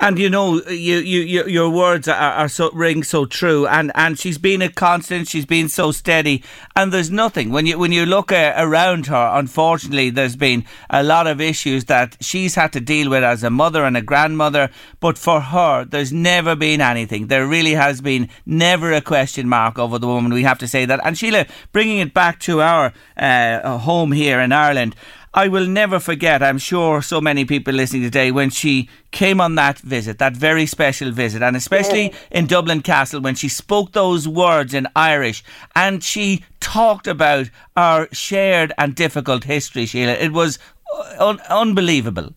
And 0.00 0.18
you 0.18 0.28
know, 0.28 0.60
you, 0.66 0.98
you, 0.98 1.46
your 1.46 1.70
words 1.70 2.08
are, 2.08 2.14
are, 2.14 2.48
so 2.48 2.70
ring 2.72 3.04
so 3.04 3.24
true. 3.24 3.66
And, 3.66 3.92
and 3.94 4.18
she's 4.18 4.38
been 4.38 4.60
a 4.60 4.68
constant. 4.68 5.28
She's 5.28 5.46
been 5.46 5.68
so 5.68 5.92
steady. 5.92 6.42
And 6.74 6.92
there's 6.92 7.10
nothing 7.10 7.50
when 7.50 7.66
you 7.66 7.78
when 7.78 7.92
you 7.92 8.04
look 8.04 8.32
uh, 8.32 8.54
around 8.56 9.06
her. 9.06 9.30
Unfortunately, 9.34 10.10
there's 10.10 10.34
been 10.34 10.64
a 10.90 11.02
lot 11.02 11.26
of 11.26 11.40
issues 11.40 11.84
that 11.84 12.16
she's 12.20 12.56
had 12.56 12.72
to 12.72 12.80
deal 12.80 13.10
with 13.10 13.22
as 13.22 13.44
a 13.44 13.50
mother 13.50 13.84
and 13.84 13.96
a 13.96 14.02
grandmother. 14.02 14.70
But 14.98 15.18
for 15.18 15.40
her, 15.40 15.84
there's 15.84 16.12
never 16.12 16.56
been 16.56 16.80
anything. 16.80 17.28
There 17.28 17.46
really 17.46 17.74
has 17.74 18.00
been 18.00 18.28
never 18.44 18.92
a 18.92 19.00
question 19.00 19.48
mark 19.48 19.78
over 19.78 19.98
the 19.98 20.08
woman. 20.08 20.32
We 20.32 20.42
have 20.42 20.58
to 20.58 20.68
say 20.68 20.84
that. 20.84 21.00
And 21.04 21.16
Sheila, 21.16 21.46
bringing 21.70 21.98
it 21.98 22.12
back 22.12 22.40
to 22.40 22.60
our 22.60 22.92
uh, 23.16 23.78
home 23.78 24.12
here 24.12 24.40
in 24.40 24.50
Ireland. 24.50 24.96
I 25.34 25.48
will 25.48 25.66
never 25.66 25.98
forget, 25.98 26.42
I'm 26.42 26.58
sure 26.58 27.00
so 27.00 27.20
many 27.20 27.46
people 27.46 27.72
listening 27.72 28.02
today, 28.02 28.30
when 28.30 28.50
she 28.50 28.90
came 29.12 29.40
on 29.40 29.54
that 29.54 29.78
visit, 29.78 30.18
that 30.18 30.36
very 30.36 30.66
special 30.66 31.10
visit, 31.10 31.42
and 31.42 31.56
especially 31.56 32.10
yeah. 32.10 32.16
in 32.32 32.46
Dublin 32.46 32.82
Castle 32.82 33.20
when 33.22 33.34
she 33.34 33.48
spoke 33.48 33.92
those 33.92 34.28
words 34.28 34.74
in 34.74 34.86
Irish 34.94 35.42
and 35.74 36.04
she 36.04 36.44
talked 36.60 37.06
about 37.06 37.48
our 37.76 38.08
shared 38.12 38.72
and 38.76 38.94
difficult 38.94 39.44
history, 39.44 39.86
Sheila. 39.86 40.12
It 40.12 40.32
was 40.32 40.58
un- 41.18 41.40
unbelievable. 41.48 42.34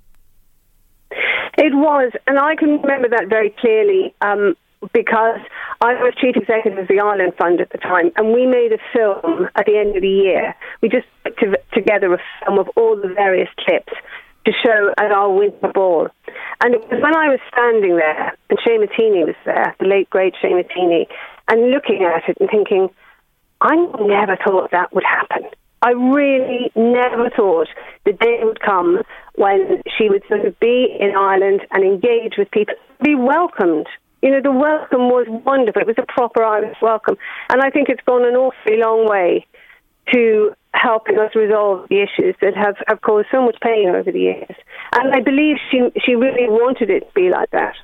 It 1.58 1.74
was, 1.74 2.12
and 2.28 2.40
I 2.40 2.56
can 2.56 2.82
remember 2.82 3.10
that 3.10 3.28
very 3.28 3.50
clearly. 3.50 4.14
Um, 4.22 4.56
because 4.94 5.40
I 5.82 5.94
was 5.94 6.14
chief 6.20 6.36
executive 6.36 6.78
of 6.80 6.88
the 6.88 7.00
Ireland 7.00 7.34
Fund 7.38 7.62
at 7.62 7.72
the 7.72 7.78
time, 7.78 8.12
and 8.16 8.34
we 8.34 8.46
made 8.46 8.72
a 8.72 8.80
film 8.94 9.50
at 9.56 9.66
the 9.66 9.78
end 9.78 9.96
of 9.96 10.02
the 10.02 10.10
year. 10.10 10.56
We 10.82 10.90
just 10.90 11.08
put 11.24 11.38
to, 11.40 11.58
together 11.74 12.14
a 12.14 12.20
film 12.44 12.60
of 12.60 12.70
all 12.76 12.96
the 12.96 13.14
various 13.14 13.50
clips 13.60 13.94
to 14.46 14.52
show 14.64 14.94
at 14.98 15.12
our 15.12 15.32
winter 15.32 15.72
ball. 15.74 16.08
And 16.64 16.76
it 16.76 16.82
was 16.82 17.02
when 17.02 17.16
I 17.16 17.30
was 17.30 17.40
standing 17.52 17.98
there, 17.98 18.38
and 18.50 18.60
Seamus 18.60 18.94
Heaney 18.94 19.26
was 19.26 19.36
there, 19.46 19.76
the 19.80 19.88
late 19.88 20.10
great 20.10 20.36
Seamus 20.42 20.70
Heaney, 20.72 21.08
and 21.48 21.72
looking 21.72 22.04
at 22.04 22.30
it 22.30 22.38
and 22.40 22.50
thinking, 22.50 22.90
I 23.62 23.76
never 23.76 24.38
thought 24.44 24.72
that 24.72 24.94
would 24.94 25.04
happen. 25.04 25.50
I 25.82 25.92
really 25.92 26.72
never 26.76 27.30
thought 27.30 27.68
the 28.06 28.14
day 28.14 28.40
would 28.42 28.60
come 28.60 29.02
when 29.36 29.84
she 29.98 30.10
would 30.10 30.24
sort 30.28 30.46
of 30.46 30.60
be 30.60 30.96
in 31.00 31.16
Ireland 31.16 31.62
and 31.72 31.84
engage 31.84 32.38
with 32.38 32.50
people, 32.52 32.76
be 33.04 33.16
welcomed 33.16 33.88
you 34.26 34.32
know, 34.32 34.42
the 34.42 34.52
welcome 34.52 35.08
was 35.10 35.28
wonderful. 35.46 35.84
It 35.84 35.88
was 35.88 36.00
a 36.00 36.12
proper 36.12 36.44
Irish 36.44 36.78
welcome. 36.82 37.16
And 37.50 37.62
I 37.62 37.70
think 37.70 37.90
it's 37.90 38.02
gone 38.08 38.26
an 38.26 38.34
awfully 38.34 38.78
long 38.78 39.08
way 39.08 39.46
to 40.14 40.52
helping 40.74 41.20
us 41.20 41.36
resolve 41.36 41.88
the 41.90 42.02
issues 42.02 42.36
that 42.42 42.56
have, 42.56 42.76
have 42.88 43.02
caused 43.02 43.28
so 43.32 43.46
much 43.46 43.56
pain 43.62 43.90
over 43.90 44.12
the 44.12 44.20
years. 44.20 44.56
And 44.94 45.14
I 45.14 45.22
believe 45.22 45.58
she, 45.70 45.92
she 46.04 46.16
really 46.16 46.50
wanted 46.50 46.90
it 46.90 47.02
to 47.02 47.14
be 47.14 47.30
like 47.30 47.52
that. 47.52 47.76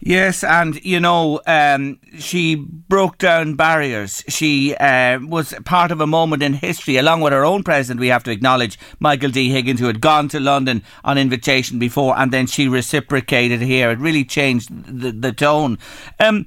Yes, 0.00 0.42
and 0.42 0.82
you 0.84 1.00
know, 1.00 1.40
um, 1.46 1.98
she 2.18 2.54
broke 2.54 3.18
down 3.18 3.54
barriers. 3.54 4.24
She 4.28 4.74
uh, 4.76 5.20
was 5.20 5.54
part 5.64 5.90
of 5.90 6.00
a 6.00 6.06
moment 6.06 6.42
in 6.42 6.54
history, 6.54 6.96
along 6.96 7.20
with 7.20 7.32
her 7.32 7.44
own 7.44 7.62
president. 7.62 8.00
We 8.00 8.08
have 8.08 8.24
to 8.24 8.30
acknowledge 8.30 8.78
Michael 8.98 9.30
D. 9.30 9.50
Higgins, 9.50 9.80
who 9.80 9.86
had 9.86 10.00
gone 10.00 10.28
to 10.30 10.40
London 10.40 10.82
on 11.04 11.18
invitation 11.18 11.78
before, 11.78 12.18
and 12.18 12.32
then 12.32 12.46
she 12.46 12.68
reciprocated 12.68 13.60
here. 13.60 13.90
It 13.90 13.98
really 13.98 14.24
changed 14.24 14.70
the, 14.86 15.12
the 15.12 15.32
tone. 15.32 15.78
Um, 16.18 16.46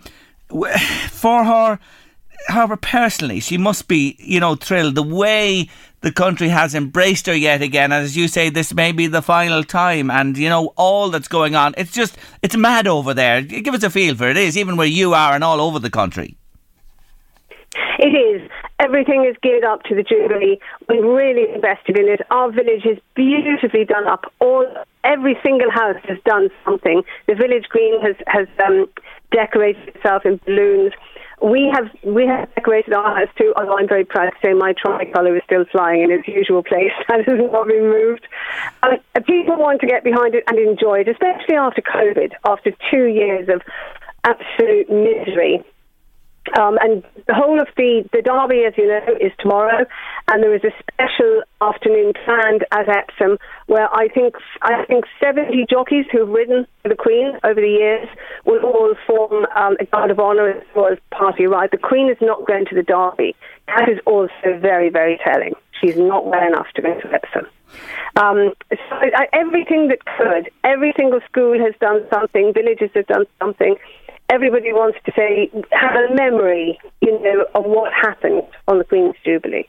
for 1.09 1.43
her, 1.43 1.79
however, 2.47 2.77
personally, 2.77 3.39
she 3.39 3.57
must 3.57 3.87
be, 3.87 4.15
you 4.19 4.39
know, 4.39 4.55
thrilled 4.55 4.95
the 4.95 5.03
way 5.03 5.69
the 6.01 6.11
country 6.11 6.49
has 6.49 6.75
embraced 6.75 7.25
her 7.25 7.35
yet 7.35 7.61
again. 7.61 7.91
And 7.91 8.03
as 8.03 8.15
you 8.15 8.27
say, 8.27 8.49
this 8.49 8.73
may 8.73 8.91
be 8.91 9.07
the 9.07 9.21
final 9.21 9.63
time. 9.63 10.11
And, 10.11 10.37
you 10.37 10.49
know, 10.49 10.73
all 10.75 11.09
that's 11.09 11.27
going 11.27 11.55
on, 11.55 11.73
it's 11.77 11.91
just, 11.91 12.17
it's 12.41 12.55
mad 12.55 12.87
over 12.87 13.13
there. 13.13 13.41
Give 13.41 13.73
us 13.73 13.83
a 13.83 13.89
feel 13.89 14.15
for 14.15 14.29
it 14.29 14.37
is, 14.37 14.57
even 14.57 14.77
where 14.77 14.87
you 14.87 15.13
are 15.13 15.33
and 15.33 15.43
all 15.43 15.59
over 15.59 15.79
the 15.79 15.89
country. 15.89 16.37
It 17.99 18.13
is. 18.13 18.49
Everything 18.79 19.25
is 19.25 19.35
geared 19.41 19.63
up 19.63 19.83
to 19.83 19.95
the 19.95 20.03
Jubilee. 20.03 20.59
We've 20.89 21.03
really 21.03 21.53
invested 21.53 21.97
in 21.97 22.07
it. 22.07 22.21
Our 22.29 22.51
village 22.51 22.85
is 22.85 22.99
beautifully 23.15 23.85
done 23.85 24.05
up. 24.05 24.31
All 24.39 24.67
every 25.03 25.37
single 25.45 25.71
house 25.71 25.95
has 26.03 26.17
done 26.25 26.49
something. 26.65 27.03
The 27.27 27.35
village 27.35 27.65
green 27.69 28.01
has 28.01 28.15
has 28.27 28.47
um, 28.65 28.87
decorated 29.31 29.95
itself 29.95 30.25
in 30.25 30.41
balloons. 30.45 30.91
We 31.45 31.71
have 31.71 31.91
we 32.01 32.25
have 32.25 32.49
decorated 32.55 32.93
our 32.93 33.19
house 33.19 33.29
too, 33.37 33.53
although 33.55 33.77
I'm 33.77 33.87
very 33.87 34.03
proud 34.03 34.31
to 34.31 34.35
say 34.43 34.53
my 34.53 34.73
tricolour 34.73 35.37
is 35.37 35.43
still 35.45 35.63
flying 35.71 36.01
in 36.01 36.09
its 36.09 36.27
usual 36.27 36.63
place. 36.63 36.89
and 37.07 37.23
has 37.23 37.37
not 37.37 37.67
been 37.67 37.83
moved. 37.83 38.27
Um, 38.81 38.97
people 39.27 39.55
want 39.55 39.79
to 39.81 39.87
get 39.87 40.03
behind 40.03 40.33
it 40.33 40.43
and 40.47 40.57
enjoy 40.57 41.01
it, 41.01 41.07
especially 41.07 41.55
after 41.55 41.83
COVID, 41.83 42.31
after 42.45 42.71
two 42.89 43.05
years 43.05 43.47
of 43.47 43.61
absolute 44.23 44.89
misery. 44.89 45.63
Um, 46.57 46.77
and 46.81 47.03
the 47.27 47.33
whole 47.33 47.59
of 47.59 47.67
the, 47.75 48.07
the 48.13 48.21
derby, 48.21 48.65
as 48.65 48.73
you 48.77 48.87
know, 48.87 49.01
is 49.19 49.31
tomorrow, 49.39 49.85
and 50.27 50.43
there 50.43 50.53
is 50.53 50.63
a 50.63 50.71
special 50.79 51.41
afternoon 51.59 52.13
planned 52.23 52.65
at 52.71 52.87
Epsom 52.87 53.37
where 53.65 53.93
I 53.93 54.07
think 54.09 54.35
I 54.61 54.85
think 54.85 55.05
70 55.19 55.65
jockeys 55.69 56.05
who've 56.11 56.29
ridden 56.29 56.67
for 56.83 56.89
the 56.89 56.95
Queen 56.95 57.33
over 57.43 57.59
the 57.59 57.67
years 57.67 58.07
will 58.45 58.63
all 58.63 58.93
form 59.07 59.47
um, 59.55 59.75
a 59.79 59.85
guard 59.85 60.11
of 60.11 60.19
honour 60.19 60.49
as 60.49 60.63
well 60.75 60.93
as 60.93 60.99
party 61.11 61.47
ride. 61.47 61.71
The 61.71 61.77
Queen 61.77 62.09
is 62.09 62.17
not 62.21 62.45
going 62.45 62.65
to 62.67 62.75
the 62.75 62.83
derby. 62.83 63.35
That 63.67 63.89
is 63.89 63.99
also 64.05 64.59
very, 64.59 64.89
very 64.89 65.19
telling. 65.23 65.53
She's 65.81 65.97
not 65.97 66.27
well 66.27 66.47
enough 66.47 66.67
to 66.75 66.81
go 66.81 66.99
to 66.99 67.13
Epsom. 67.13 67.47
Um, 68.15 68.53
so 68.69 68.95
I, 68.95 69.27
everything 69.33 69.89
that 69.89 70.05
could, 70.05 70.49
every 70.63 70.93
single 70.95 71.19
school 71.29 71.59
has 71.59 71.73
done 71.81 72.05
something, 72.09 72.53
villages 72.53 72.91
have 72.93 73.07
done 73.07 73.25
something 73.39 73.75
everybody 74.29 74.73
wants 74.73 74.97
to 75.05 75.11
say, 75.15 75.49
have 75.71 75.95
a 75.95 76.13
memory, 76.13 76.79
you 77.01 77.19
know, 77.21 77.45
of 77.55 77.65
what 77.65 77.91
happened 77.93 78.43
on 78.67 78.77
the 78.77 78.83
Queen's 78.83 79.15
Jubilee. 79.23 79.67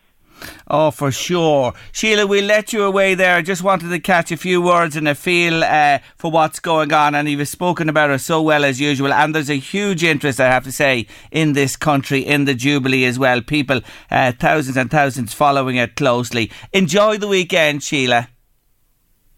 Oh, 0.69 0.91
for 0.91 1.11
sure. 1.11 1.73
Sheila, 1.93 2.27
we'll 2.27 2.45
let 2.45 2.73
you 2.73 2.83
away 2.83 3.15
there. 3.15 3.37
I 3.37 3.43
just 3.43 3.63
wanted 3.63 3.89
to 3.89 3.99
catch 3.99 4.31
a 4.31 4.37
few 4.37 4.61
words 4.61 4.97
and 4.97 5.09
a 5.09 5.15
feel 5.15 5.65
uh, 5.65 6.01
for 6.17 6.31
what's 6.31 6.61
going 6.61 6.93
on. 6.93 7.15
And 7.15 7.29
you've 7.29 7.49
spoken 7.49 7.89
about 7.89 8.11
it 8.11 8.19
so 8.19 8.43
well 8.43 8.65
as 8.65 8.81
usual. 8.81 9.13
And 9.13 9.35
there's 9.35 9.51
a 9.51 9.55
huge 9.55 10.05
interest, 10.05 10.41
I 10.41 10.51
have 10.51 10.65
to 10.65 10.73
say, 10.73 11.07
in 11.31 11.55
this 11.55 11.77
country, 11.77 12.21
in 12.21 12.45
the 12.45 12.55
Jubilee 12.55 13.05
as 13.05 13.19
well. 13.19 13.41
People, 13.41 13.81
uh, 14.11 14.33
thousands 14.33 14.77
and 14.77 14.91
thousands 14.91 15.33
following 15.33 15.77
it 15.77 15.97
closely. 15.97 16.51
Enjoy 16.73 17.17
the 17.17 17.29
weekend, 17.29 17.83
Sheila. 17.83 18.29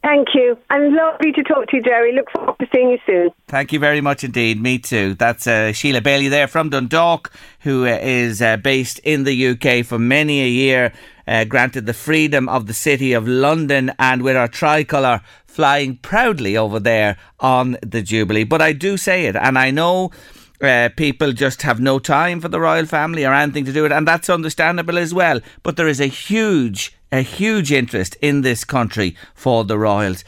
Thank 0.02 0.28
you. 0.34 0.56
And 0.70 0.94
lovely 0.94 1.32
to 1.32 1.42
talk 1.42 1.66
to 1.68 1.76
you, 1.76 1.82
Jerry. 1.82 2.14
Look 2.14 2.30
forward 2.30 2.56
to 2.60 2.66
seeing 2.72 2.90
you 2.90 2.98
soon. 3.04 3.30
Thank 3.48 3.72
you 3.72 3.78
very 3.80 4.00
much 4.00 4.22
indeed. 4.22 4.60
Me 4.60 4.78
too. 4.78 5.14
That's 5.14 5.46
uh, 5.46 5.72
Sheila 5.72 6.00
Bailey 6.00 6.28
there 6.28 6.46
from 6.46 6.70
Dundalk, 6.70 7.32
who 7.60 7.84
uh, 7.84 7.98
is 8.00 8.40
uh, 8.40 8.58
based 8.58 9.00
in 9.00 9.24
the 9.24 9.48
UK 9.48 9.84
for 9.84 9.98
many 9.98 10.40
a 10.42 10.48
year, 10.48 10.92
uh, 11.26 11.44
granted 11.44 11.86
the 11.86 11.94
freedom 11.94 12.48
of 12.48 12.66
the 12.66 12.74
city 12.74 13.12
of 13.12 13.26
London, 13.26 13.92
and 13.98 14.22
with 14.22 14.36
our 14.36 14.48
tricolour 14.48 15.20
flying 15.46 15.96
proudly 15.96 16.56
over 16.56 16.78
there 16.78 17.16
on 17.40 17.76
the 17.82 18.00
Jubilee. 18.00 18.44
But 18.44 18.62
I 18.62 18.72
do 18.72 18.96
say 18.96 19.26
it, 19.26 19.34
and 19.34 19.58
I 19.58 19.70
know. 19.72 20.10
Uh, 20.60 20.88
people 20.96 21.32
just 21.32 21.62
have 21.62 21.80
no 21.80 21.98
time 21.98 22.40
for 22.40 22.48
the 22.48 22.60
royal 22.60 22.86
family 22.86 23.24
or 23.24 23.32
anything 23.32 23.64
to 23.64 23.72
do 23.72 23.82
with 23.82 23.92
it, 23.92 23.94
and 23.94 24.08
that's 24.08 24.28
understandable 24.28 24.98
as 24.98 25.14
well. 25.14 25.40
But 25.62 25.76
there 25.76 25.88
is 25.88 26.00
a 26.00 26.06
huge 26.06 26.92
a 27.10 27.22
huge 27.22 27.72
interest 27.72 28.16
in 28.20 28.42
this 28.42 28.64
country 28.64 29.16
for 29.34 29.64
the 29.64 29.78
Royals. 29.78 30.24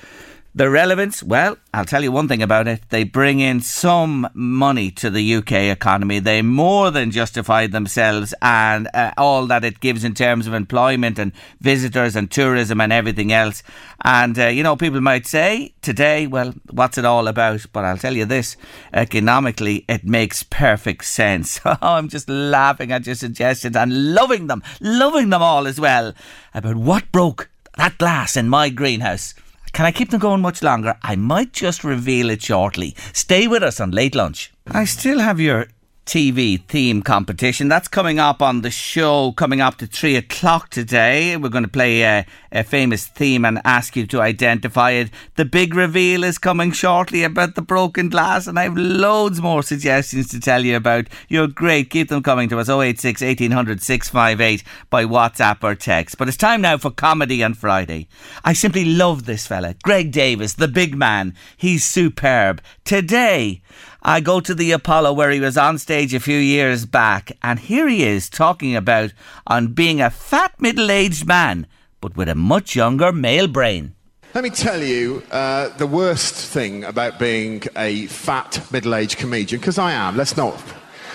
The 0.52 0.68
relevance, 0.68 1.22
well, 1.22 1.58
I'll 1.72 1.84
tell 1.84 2.02
you 2.02 2.10
one 2.10 2.26
thing 2.26 2.42
about 2.42 2.66
it. 2.66 2.82
They 2.88 3.04
bring 3.04 3.38
in 3.38 3.60
some 3.60 4.28
money 4.34 4.90
to 4.90 5.08
the 5.08 5.36
UK 5.36 5.52
economy. 5.52 6.18
They 6.18 6.42
more 6.42 6.90
than 6.90 7.12
justify 7.12 7.68
themselves 7.68 8.34
and 8.42 8.88
uh, 8.92 9.12
all 9.16 9.46
that 9.46 9.62
it 9.62 9.78
gives 9.78 10.02
in 10.02 10.12
terms 10.12 10.48
of 10.48 10.52
employment 10.52 11.20
and 11.20 11.30
visitors 11.60 12.16
and 12.16 12.28
tourism 12.28 12.80
and 12.80 12.92
everything 12.92 13.32
else. 13.32 13.62
And, 14.04 14.36
uh, 14.40 14.48
you 14.48 14.64
know, 14.64 14.74
people 14.74 15.00
might 15.00 15.24
say 15.24 15.72
today, 15.82 16.26
well, 16.26 16.52
what's 16.68 16.98
it 16.98 17.04
all 17.04 17.28
about? 17.28 17.64
But 17.72 17.84
I'll 17.84 17.96
tell 17.96 18.16
you 18.16 18.24
this 18.24 18.56
economically, 18.92 19.84
it 19.88 20.02
makes 20.02 20.42
perfect 20.42 21.04
sense. 21.04 21.60
oh, 21.64 21.76
I'm 21.80 22.08
just 22.08 22.28
laughing 22.28 22.90
at 22.90 23.06
your 23.06 23.14
suggestions 23.14 23.76
and 23.76 24.14
loving 24.14 24.48
them, 24.48 24.64
loving 24.80 25.30
them 25.30 25.42
all 25.42 25.68
as 25.68 25.78
well 25.78 26.12
about 26.54 26.74
what 26.74 27.12
broke 27.12 27.48
that 27.76 27.98
glass 27.98 28.36
in 28.36 28.48
my 28.48 28.68
greenhouse. 28.68 29.32
Can 29.72 29.86
I 29.86 29.92
keep 29.92 30.10
them 30.10 30.20
going 30.20 30.40
much 30.40 30.62
longer? 30.62 30.96
I 31.02 31.16
might 31.16 31.52
just 31.52 31.84
reveal 31.84 32.30
it 32.30 32.42
shortly. 32.42 32.94
Stay 33.12 33.46
with 33.46 33.62
us 33.62 33.80
on 33.80 33.90
Late 33.90 34.14
Lunch. 34.14 34.52
I 34.66 34.84
still 34.84 35.20
have 35.20 35.40
your 35.40 35.68
TV 36.10 36.60
theme 36.66 37.02
competition. 37.02 37.68
That's 37.68 37.86
coming 37.86 38.18
up 38.18 38.42
on 38.42 38.62
the 38.62 38.70
show, 38.72 39.30
coming 39.30 39.60
up 39.60 39.76
to 39.76 39.86
three 39.86 40.16
o'clock 40.16 40.68
today. 40.68 41.36
We're 41.36 41.50
going 41.50 41.62
to 41.62 41.70
play 41.70 42.02
a, 42.02 42.26
a, 42.50 42.64
famous 42.64 43.06
theme 43.06 43.44
and 43.44 43.60
ask 43.64 43.94
you 43.94 44.08
to 44.08 44.20
identify 44.20 44.90
it. 44.90 45.10
The 45.36 45.44
big 45.44 45.72
reveal 45.72 46.24
is 46.24 46.36
coming 46.36 46.72
shortly 46.72 47.22
about 47.22 47.54
the 47.54 47.62
broken 47.62 48.08
glass, 48.08 48.48
and 48.48 48.58
I 48.58 48.64
have 48.64 48.76
loads 48.76 49.40
more 49.40 49.62
suggestions 49.62 50.26
to 50.30 50.40
tell 50.40 50.64
you 50.64 50.74
about. 50.74 51.06
You're 51.28 51.46
great. 51.46 51.90
Keep 51.90 52.08
them 52.08 52.24
coming 52.24 52.48
to 52.48 52.58
us 52.58 52.68
086 52.68 53.22
1800 53.22 53.80
658 53.80 54.64
by 54.90 55.04
WhatsApp 55.04 55.62
or 55.62 55.76
text. 55.76 56.18
But 56.18 56.26
it's 56.26 56.36
time 56.36 56.60
now 56.60 56.76
for 56.76 56.90
Comedy 56.90 57.44
on 57.44 57.54
Friday. 57.54 58.08
I 58.44 58.52
simply 58.54 58.84
love 58.84 59.26
this 59.26 59.46
fella, 59.46 59.76
Greg 59.84 60.10
Davis, 60.10 60.54
the 60.54 60.66
big 60.66 60.96
man. 60.96 61.36
He's 61.56 61.84
superb. 61.84 62.60
Today, 62.84 63.62
I 64.02 64.20
go 64.20 64.40
to 64.40 64.54
the 64.54 64.72
Apollo 64.72 65.12
where 65.12 65.30
he 65.30 65.40
was 65.40 65.58
on 65.58 65.78
stage 65.78 66.14
a 66.14 66.20
few 66.20 66.38
years 66.38 66.86
back, 66.86 67.32
and 67.42 67.58
here 67.58 67.86
he 67.86 68.04
is 68.04 68.30
talking 68.30 68.74
about 68.74 69.12
on 69.46 69.74
being 69.74 70.00
a 70.00 70.08
fat 70.08 70.58
middle 70.58 70.90
aged 70.90 71.26
man, 71.26 71.66
but 72.00 72.16
with 72.16 72.28
a 72.28 72.34
much 72.34 72.74
younger 72.74 73.12
male 73.12 73.46
brain. 73.46 73.94
Let 74.34 74.44
me 74.44 74.50
tell 74.50 74.82
you 74.82 75.22
uh, 75.30 75.68
the 75.76 75.86
worst 75.86 76.34
thing 76.34 76.84
about 76.84 77.18
being 77.18 77.64
a 77.76 78.06
fat 78.06 78.64
middle 78.70 78.94
aged 78.94 79.18
comedian, 79.18 79.60
because 79.60 79.76
I 79.76 79.92
am. 79.92 80.16
Let's 80.16 80.36
not, 80.36 80.58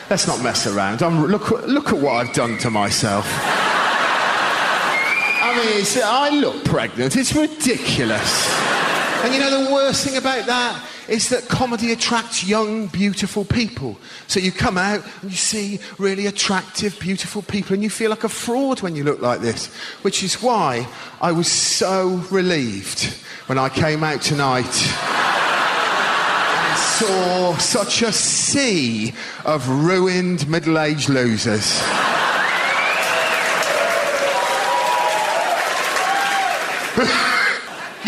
let's 0.10 0.28
not 0.28 0.44
mess 0.44 0.68
around. 0.68 1.02
I'm, 1.02 1.26
look, 1.26 1.50
look 1.50 1.92
at 1.92 1.98
what 1.98 2.14
I've 2.14 2.34
done 2.34 2.58
to 2.60 2.70
myself. 2.70 3.26
I 5.42 5.56
mean, 5.58 5.86
I 6.04 6.30
look 6.40 6.66
pregnant. 6.66 7.16
It's 7.16 7.34
ridiculous. 7.34 8.85
And 9.26 9.34
you 9.34 9.40
know 9.40 9.66
the 9.66 9.74
worst 9.74 10.06
thing 10.06 10.18
about 10.18 10.46
that? 10.46 10.88
is 11.08 11.30
that 11.30 11.48
comedy 11.48 11.92
attracts 11.92 12.44
young, 12.44 12.88
beautiful 12.88 13.46
people. 13.46 13.98
So 14.28 14.40
you 14.40 14.52
come 14.52 14.78
out 14.78 15.04
and 15.22 15.32
you 15.32 15.38
see 15.38 15.80
really 15.98 16.26
attractive, 16.26 17.00
beautiful 17.00 17.42
people, 17.42 17.74
and 17.74 17.84
you 17.84 17.90
feel 17.90 18.10
like 18.10 18.24
a 18.24 18.30
fraud 18.30 18.82
when 18.82 18.96
you 18.96 19.04
look 19.04 19.22
like 19.22 19.42
this. 19.42 19.68
Which 20.02 20.24
is 20.24 20.42
why 20.42 20.88
I 21.22 21.32
was 21.32 21.52
so 21.52 22.24
relieved 22.32 23.14
when 23.48 23.58
I 23.58 23.70
came 23.70 24.04
out 24.04 24.22
tonight 24.22 24.66
and 26.58 26.80
saw 26.80 27.58
such 27.58 28.02
a 28.02 28.12
sea 28.12 29.14
of 29.46 29.68
ruined 29.70 30.48
middle 30.50 30.80
aged 30.80 31.10
losers. 31.10 31.82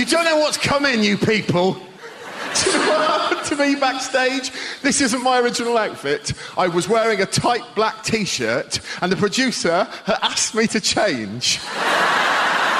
you 0.07 0.15
don't 0.15 0.23
know 0.23 0.37
what's 0.37 0.57
coming, 0.57 1.03
you 1.03 1.17
people. 1.17 1.73
to 2.53 3.55
me 3.59 3.75
backstage? 3.75 4.51
This 4.81 5.01
isn't 5.01 5.21
my 5.21 5.39
original 5.39 5.77
outfit. 5.77 6.31
I 6.57 6.69
was 6.69 6.87
wearing 6.87 7.19
a 7.21 7.25
tight 7.25 7.63
black 7.75 8.05
t 8.05 8.23
shirt, 8.23 8.79
and 9.01 9.11
the 9.11 9.17
producer 9.17 9.85
had 10.05 10.17
asked 10.21 10.55
me 10.55 10.65
to 10.67 10.79
change. 10.79 11.59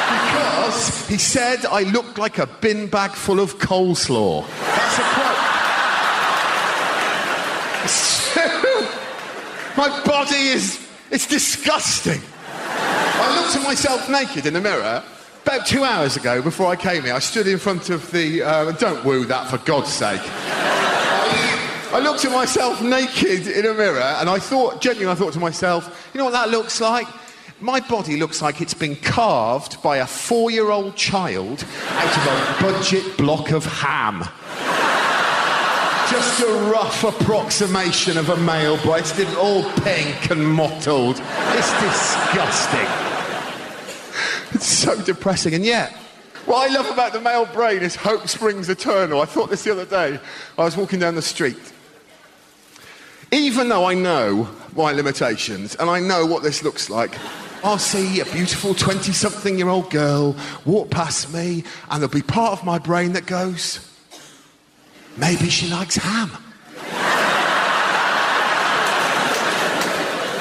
because 0.06 1.10
he 1.10 1.18
said 1.18 1.66
I 1.66 1.82
looked 1.92 2.18
like 2.18 2.38
a 2.38 2.48
bin 2.48 2.88
bag 2.88 3.12
full 3.12 3.42
of 3.42 3.58
coleslaw. 3.60 4.48
That's 4.48 5.00
a 5.00 5.04
quote. 9.76 9.78
My 9.78 10.02
body 10.06 10.48
is. 10.48 10.80
It's 11.12 11.28
disgusting. 11.28 12.22
I 12.46 13.42
looked 13.42 13.56
at 13.58 13.64
myself 13.64 14.10
naked 14.10 14.46
in 14.46 14.54
the 14.54 14.62
mirror 14.62 15.04
about 15.48 15.66
two 15.66 15.86
hours 15.86 16.18
ago, 16.18 16.42
before 16.42 16.68
I 16.68 16.76
came 16.76 17.04
here, 17.04 17.14
I 17.14 17.20
stood 17.20 17.48
in 17.48 17.58
front 17.58 17.90
of 17.90 18.12
the. 18.12 18.42
Uh, 18.42 18.74
don't 18.74 19.06
woo 19.06 19.24
that 19.26 19.50
for 19.50 19.58
God's 19.60 19.94
sake. 19.94 20.20
I 21.94 22.00
looked 22.04 22.26
at 22.26 22.34
myself 22.34 22.82
naked 22.82 23.48
in 23.48 23.66
a 23.66 23.74
mirror 23.74 24.02
and 24.02 24.30
I 24.30 24.40
thought, 24.40 24.82
genuinely, 24.82 25.14
I 25.14 25.16
thought 25.16 25.32
to 25.34 25.40
myself, 25.40 26.10
you 26.14 26.18
know 26.18 26.26
what 26.26 26.34
that 26.34 26.50
looks 26.50 26.82
like? 26.82 27.08
My 27.62 27.80
body 27.80 28.18
looks 28.18 28.42
like 28.42 28.60
it's 28.60 28.74
been 28.74 28.98
carved 28.98 29.82
by 29.82 29.98
a 29.98 30.06
four 30.06 30.52
year 30.52 30.70
old 30.70 30.98
child 30.98 31.64
out 31.92 32.18
of 32.18 32.28
a 32.28 32.74
budget 32.74 33.18
block 33.18 33.52
of 33.52 33.66
ham. 33.66 34.24
Just 36.12 36.42
a 36.42 36.70
rough 36.70 37.06
approximation 37.06 38.18
of 38.18 38.30
a 38.30 38.38
male 38.38 38.76
breast, 38.84 39.18
all 39.38 39.64
pink 39.82 40.30
and 40.30 40.46
mottled. 40.46 41.22
It's 41.22 41.72
disgusting. 41.82 43.07
So 44.88 45.02
depressing. 45.02 45.54
And 45.54 45.66
yet, 45.66 45.92
what 46.46 46.72
I 46.72 46.74
love 46.74 46.90
about 46.90 47.12
the 47.12 47.20
male 47.20 47.46
brain 47.46 47.82
is 47.82 47.94
hope 47.94 48.26
springs 48.30 48.70
eternal. 48.70 49.20
I 49.20 49.26
thought 49.26 49.50
this 49.50 49.66
the 49.66 49.72
other 49.74 49.84
day. 49.84 50.18
I 50.58 50.64
was 50.64 50.78
walking 50.78 50.98
down 50.98 51.16
the 51.16 51.22
street. 51.22 51.60
Even 53.34 53.68
though 53.68 53.84
I 53.84 53.96
know 53.96 54.48
my 54.78 54.94
limitations 54.94 55.76
and 55.76 55.90
I 55.90 56.00
know 56.00 56.26
what 56.26 56.42
this 56.42 56.64
looks 56.64 56.90
like, 56.90 57.18
I'll 57.66 57.78
see 57.78 58.22
a 58.22 58.26
beautiful 58.28 58.74
20 58.74 59.12
something 59.12 59.58
year 59.58 59.68
old 59.68 59.90
girl 59.90 60.38
walk 60.64 60.90
past 60.90 61.34
me, 61.34 61.66
and 61.92 62.02
there'll 62.02 62.08
be 62.08 62.22
part 62.22 62.54
of 62.54 62.64
my 62.64 62.80
brain 62.80 63.12
that 63.12 63.26
goes, 63.26 63.94
maybe 65.18 65.50
she 65.50 65.68
likes 65.68 65.98
ham. 65.98 66.32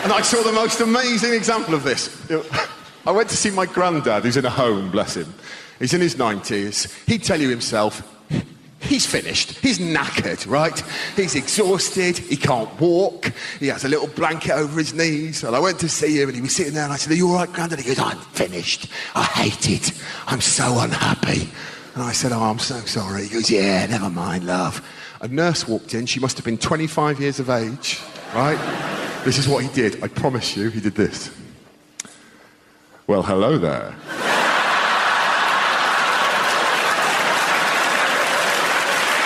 and 0.04 0.12
I 0.12 0.20
saw 0.22 0.40
the 0.44 0.52
most 0.52 0.80
amazing 0.80 1.32
example 1.32 1.74
of 1.74 1.82
this. 1.82 2.16
I 3.06 3.12
went 3.12 3.28
to 3.30 3.36
see 3.36 3.50
my 3.50 3.66
granddad, 3.66 4.24
who's 4.24 4.36
in 4.36 4.44
a 4.44 4.50
home, 4.50 4.90
bless 4.90 5.16
him. 5.16 5.32
He's 5.78 5.94
in 5.94 6.00
his 6.00 6.16
90s. 6.16 6.92
He'd 7.06 7.22
tell 7.22 7.40
you 7.40 7.48
himself, 7.48 8.02
he's 8.80 9.06
finished. 9.06 9.52
He's 9.58 9.78
knackered, 9.78 10.48
right? 10.50 10.82
He's 11.14 11.36
exhausted. 11.36 12.18
He 12.18 12.36
can't 12.36 12.80
walk. 12.80 13.32
He 13.60 13.68
has 13.68 13.84
a 13.84 13.88
little 13.88 14.08
blanket 14.08 14.52
over 14.52 14.78
his 14.78 14.92
knees. 14.92 15.44
And 15.44 15.54
I 15.54 15.60
went 15.60 15.78
to 15.80 15.88
see 15.88 16.20
him 16.20 16.30
and 16.30 16.36
he 16.36 16.42
was 16.42 16.56
sitting 16.56 16.74
there 16.74 16.82
and 16.82 16.92
I 16.92 16.96
said, 16.96 17.12
Are 17.12 17.16
you 17.16 17.28
all 17.28 17.36
right, 17.36 17.52
Grandad? 17.52 17.78
He 17.78 17.84
goes, 17.84 18.00
I'm 18.00 18.18
finished. 18.18 18.88
I 19.14 19.22
hate 19.22 19.70
it. 19.70 19.92
I'm 20.26 20.40
so 20.40 20.80
unhappy. 20.80 21.48
And 21.94 22.02
I 22.02 22.10
said, 22.10 22.32
Oh, 22.32 22.42
I'm 22.42 22.58
so 22.58 22.80
sorry. 22.80 23.24
He 23.24 23.34
goes, 23.34 23.48
Yeah, 23.48 23.86
never 23.86 24.10
mind, 24.10 24.46
love. 24.46 24.84
A 25.20 25.28
nurse 25.28 25.68
walked 25.68 25.94
in. 25.94 26.06
She 26.06 26.18
must 26.18 26.36
have 26.38 26.44
been 26.44 26.58
25 26.58 27.20
years 27.20 27.38
of 27.38 27.50
age, 27.50 28.00
right? 28.34 28.58
this 29.24 29.38
is 29.38 29.48
what 29.48 29.64
he 29.64 29.72
did. 29.72 30.02
I 30.02 30.08
promise 30.08 30.56
you, 30.56 30.70
he 30.70 30.80
did 30.80 30.94
this. 30.94 31.30
Well, 33.08 33.22
hello 33.22 33.56
there. 33.56 33.94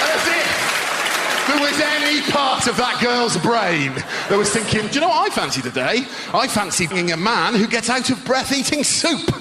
As 0.04 0.26
if 0.28 1.46
there 1.48 1.58
was 1.58 1.80
any 1.80 2.20
part 2.30 2.66
of 2.66 2.76
that 2.76 3.00
girl's 3.02 3.38
brain 3.38 3.94
that 4.28 4.36
was 4.36 4.52
thinking, 4.52 4.86
do 4.88 4.96
you 4.96 5.00
know 5.00 5.08
what 5.08 5.32
I 5.32 5.34
fancy 5.34 5.62
today? 5.62 6.04
I 6.34 6.46
fancy 6.46 6.88
being 6.88 7.12
a 7.12 7.16
man 7.16 7.54
who 7.54 7.66
gets 7.66 7.88
out 7.88 8.10
of 8.10 8.22
breath 8.26 8.52
eating 8.52 8.84
soup. 8.84 9.34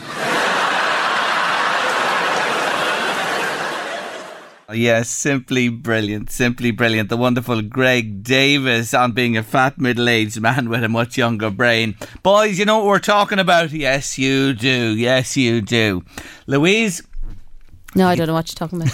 Yes, 4.72 5.10
simply 5.10 5.68
brilliant, 5.70 6.30
simply 6.30 6.70
brilliant. 6.70 7.10
The 7.10 7.18
wonderful 7.18 7.64
Greg 7.64 8.22
Davis 8.24 8.94
on 8.94 9.14
being 9.14 9.36
a 9.36 9.42
fat 9.42 9.80
middle 9.80 10.08
aged 10.08 10.40
man 10.40 10.70
with 10.70 10.84
a 10.84 10.90
much 10.90 11.18
younger 11.18 11.50
brain. 11.50 11.96
Boys, 12.22 12.60
you 12.60 12.66
know 12.66 12.78
what 12.78 12.86
we're 12.86 13.00
talking 13.00 13.40
about? 13.40 13.72
Yes, 13.72 14.20
you 14.20 14.54
do. 14.54 14.96
Yes, 14.96 15.36
you 15.36 15.62
do. 15.62 16.04
Louise, 16.46 17.02
No, 17.96 18.08
I 18.08 18.14
don't 18.16 18.28
know 18.28 18.34
what 18.36 18.48
you're 18.50 18.68
talking 18.68 18.84
about. 18.84 18.94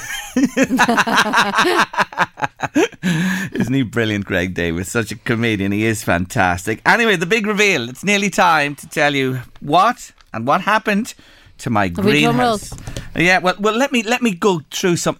Isn't 3.54 3.74
he 3.74 3.84
brilliant, 3.84 4.24
Greg 4.26 4.54
Davis? 4.54 4.90
Such 4.90 5.12
a 5.12 5.16
comedian. 5.18 5.74
He 5.74 5.86
is 5.86 6.02
fantastic. 6.04 6.82
Anyway, 6.86 7.18
the 7.18 7.26
big 7.26 7.46
reveal. 7.48 7.90
It's 7.90 8.04
nearly 8.06 8.30
time 8.30 8.76
to 8.76 8.88
tell 8.88 9.14
you 9.14 9.40
what 9.60 10.14
and 10.34 10.48
what 10.48 10.62
happened 10.62 11.14
to 11.58 11.70
my 11.70 11.90
drum 11.90 12.08
greenhouse. 12.08 12.74
Yeah, 13.16 13.40
well, 13.40 13.56
well, 13.60 13.76
let 13.76 13.92
me 13.92 14.04
let 14.04 14.22
me 14.22 14.34
go 14.34 14.62
through 14.72 14.96
some. 14.98 15.18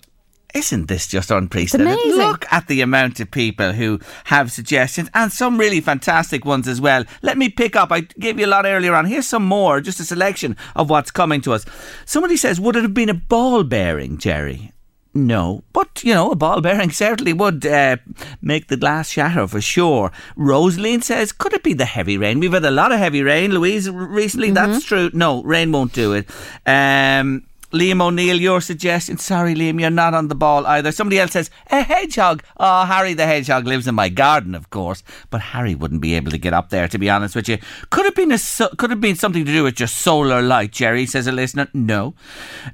Isn't 0.56 0.88
this 0.88 1.06
just 1.06 1.32
unprecedented? 1.32 2.16
Look 2.16 2.46
at 2.50 2.68
the 2.68 2.80
amount 2.80 3.20
of 3.20 3.30
people 3.30 3.74
who 3.74 4.00
have 4.26 4.54
suggestions 4.54 5.10
and 5.14 5.30
some 5.30 5.58
really 5.58 5.82
fantastic 5.82 6.46
ones 6.46 6.66
as 6.66 6.80
well. 6.80 7.04
Let 7.22 7.38
me 7.38 7.50
pick 7.50 7.76
up. 7.76 7.92
I 7.92 8.02
gave 8.02 8.40
you 8.40 8.46
a 8.46 8.48
lot 8.48 8.66
earlier 8.66 8.96
on. 8.96 9.06
Here's 9.06 9.28
some 9.28 9.44
more, 9.46 9.82
just 9.82 10.00
a 10.00 10.06
selection 10.06 10.56
of 10.74 10.90
what's 10.90 11.12
coming 11.12 11.42
to 11.42 11.52
us. 11.52 11.66
Somebody 12.06 12.38
says, 12.38 12.60
Would 12.62 12.78
it 12.78 12.84
have 12.84 12.94
been 12.94 13.10
a 13.10 13.14
ball 13.14 13.66
bearing, 13.66 14.18
Jerry? 14.18 14.72
No, 15.18 15.64
but 15.72 16.04
you 16.04 16.14
know, 16.14 16.32
a 16.32 16.36
ball 16.36 16.60
bearing 16.60 16.92
certainly 16.92 17.32
would 17.32 17.66
uh, 17.66 17.96
make 18.42 18.68
the 18.68 18.76
glass 18.76 19.10
shatter 19.10 19.48
for 19.48 19.62
sure. 19.62 20.12
Rosaline 20.36 21.02
says, 21.02 21.32
could 21.32 21.54
it 21.54 21.64
be 21.64 21.74
the 21.74 21.86
heavy 21.86 22.18
rain? 22.18 22.42
We've 22.42 22.52
had 22.52 22.66
a 22.66 22.72
lot 22.72 22.92
of 22.92 23.00
heavy 23.00 23.24
rain, 23.24 23.52
Louise, 23.52 23.90
recently. 23.90 24.52
That's 24.52 24.84
true. 24.84 25.10
No, 25.14 25.42
rain 25.44 25.72
won't 25.72 25.94
do 25.94 26.12
it. 26.12 26.30
Um, 26.66 27.48
Liam 27.76 28.02
O'Neill, 28.02 28.40
your 28.40 28.62
suggestion. 28.62 29.18
Sorry, 29.18 29.54
Liam, 29.54 29.80
you're 29.80 29.90
not 29.90 30.14
on 30.14 30.30
the 30.30 30.36
ball 30.36 30.66
either. 30.66 30.92
Somebody 30.92 31.20
else 31.20 31.32
says, 31.32 31.50
a 31.70 31.82
hedgehog. 31.82 32.42
Oh, 32.58 32.86
Harry 32.86 33.14
the 33.14 33.26
hedgehog 33.26 33.68
lives 33.68 33.88
in 33.88 33.96
my 33.96 34.10
garden, 34.10 34.56
of 34.56 34.70
course. 34.70 35.04
But 35.30 35.42
Harry 35.42 35.76
wouldn't 35.76 36.02
be 36.02 36.16
able 36.16 36.32
to 36.32 36.38
get 36.38 36.54
up 36.54 36.70
there, 36.70 36.88
to 36.88 36.98
be 36.98 37.10
honest 37.10 37.36
with 37.36 37.50
you. 37.50 37.58
Could 37.90 38.06
it 38.06 38.16
been 38.16 38.32
a, 38.32 38.40
could 38.78 38.92
it 38.92 39.02
been 39.02 39.16
something 39.16 39.46
to 39.46 39.52
do 39.52 39.64
with 39.64 39.76
just 39.76 39.98
solar 39.98 40.42
light, 40.42 40.72
Jerry, 40.72 41.06
says 41.06 41.28
a 41.28 41.32
listener. 41.32 41.68
No. 41.74 42.16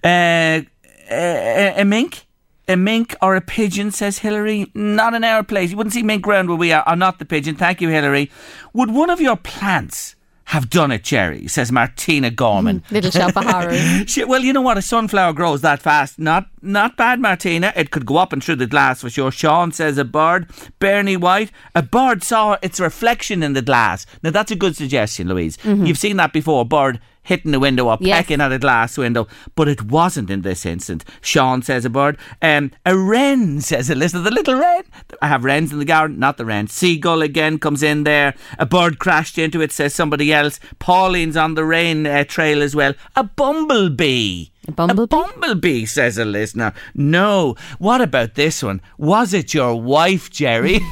Uh, 0.04 0.62
a, 1.10 1.74
a 1.78 1.86
mink? 1.86 2.28
A 2.68 2.78
mink 2.78 3.16
or 3.22 3.36
a 3.36 3.42
pigeon, 3.42 3.92
says 3.92 4.20
Hillary. 4.20 4.72
Not 4.76 5.14
in 5.16 5.24
our 5.24 5.44
place. 5.44 5.72
You 5.72 5.78
wouldn't 5.78 5.94
see 5.94 6.04
mink 6.04 6.26
round 6.28 6.48
where 6.48 6.58
we 6.58 6.72
are. 6.72 6.88
Or 6.88 6.96
not 6.96 7.18
the 7.20 7.26
pigeon. 7.26 7.56
Thank 7.56 7.82
you, 7.82 7.90
Hillary. 7.90 8.32
Would 8.74 8.92
one 8.92 9.10
of 9.10 9.20
your 9.20 9.36
plants 9.36 10.16
have 10.52 10.70
done 10.70 10.92
it, 10.92 11.06
Jerry? 11.06 11.48
Says 11.48 11.72
Martina 11.72 12.30
Gorman. 12.30 12.82
Mm, 12.82 12.92
little 12.92 13.12
shop 13.12 13.38
of 13.38 13.46
horrors. 13.46 14.04
Shit, 14.12 14.28
well, 14.28 14.42
you 14.42 14.52
know 14.52 14.60
what? 14.60 14.78
A 14.78 14.82
sunflower 14.82 15.32
grows 15.32 15.62
that 15.62 15.82
fast. 15.82 16.20
Not 16.20 16.48
not 16.62 16.98
bad, 16.98 17.22
Martina. 17.22 17.72
It 17.74 17.90
could 17.90 18.06
go 18.06 18.18
up 18.18 18.34
and 18.34 18.44
through 18.44 18.58
the 18.58 18.68
glass 18.68 19.00
for 19.00 19.10
sure. 19.10 19.32
Sean 19.32 19.72
says 19.72 19.98
a 19.98 20.04
bird. 20.04 20.50
Bernie 20.80 21.16
White. 21.16 21.54
A 21.74 21.82
bird 21.82 22.22
saw 22.22 22.58
its 22.62 22.82
reflection 22.82 23.44
in 23.44 23.54
the 23.54 23.62
glass. 23.62 24.06
Now, 24.24 24.32
that's 24.32 24.52
a 24.52 24.58
good 24.58 24.76
suggestion, 24.76 25.30
Louise. 25.30 25.56
Mm-hmm. 25.56 25.86
You've 25.86 25.98
seen 25.98 26.18
that 26.18 26.34
before. 26.34 26.64
A 26.64 26.66
bird 26.66 27.00
hitting 27.24 27.52
the 27.52 27.60
window 27.60 27.88
up, 27.88 28.00
Yes. 28.02 28.18
pecking 28.18 28.42
at 28.42 28.52
a 28.52 28.60
glass 28.60 28.98
window. 28.98 29.28
But 29.56 29.68
it 29.68 29.84
wasn't 29.84 30.30
in 30.30 30.42
this 30.42 30.66
instance. 30.66 31.06
Sean 31.22 31.62
says 31.62 31.86
a 31.86 31.90
bird. 31.90 32.18
Um, 32.42 32.72
a 32.86 32.98
wren 32.98 33.62
says 33.62 33.90
a 33.90 33.96
listener. 33.96 34.22
The 34.22 34.32
little 34.32 34.56
wren. 34.56 34.84
I 35.22 35.28
have 35.28 35.44
wrens 35.44 35.72
in 35.72 35.80
the 35.80 35.86
garden, 35.86 36.20
not 36.20 36.38
the 36.38 36.46
wren. 36.46 36.68
Seagull 36.68 37.22
again 37.22 37.60
comes 37.60 37.84
in 37.84 38.04
there. 38.04 38.34
A 38.58 38.66
bird 38.66 39.00
crashed 39.00 39.38
into 39.38 39.62
it, 39.62 39.72
says 39.72 39.94
somebody 39.94 40.34
else. 40.34 40.60
Pauline's 40.80 41.38
on 41.38 41.54
the 41.56 41.66
rain 41.66 42.06
uh, 42.08 42.24
trail 42.24 42.62
as 42.64 42.76
well. 42.76 42.94
A 43.16 43.24
bumblebee. 43.24 44.48
A 44.68 44.72
bumblebee? 44.72 45.04
A 45.04 45.08
bumblebee, 45.08 45.86
says 45.86 46.18
a 46.18 46.26
listener. 46.26 46.74
No. 46.94 47.56
What 47.80 48.00
about 48.02 48.36
this 48.36 48.62
one? 48.62 48.82
Was 48.98 49.34
it 49.34 49.54
your 49.54 49.80
wife, 49.82 50.30
Jerry? 50.30 50.80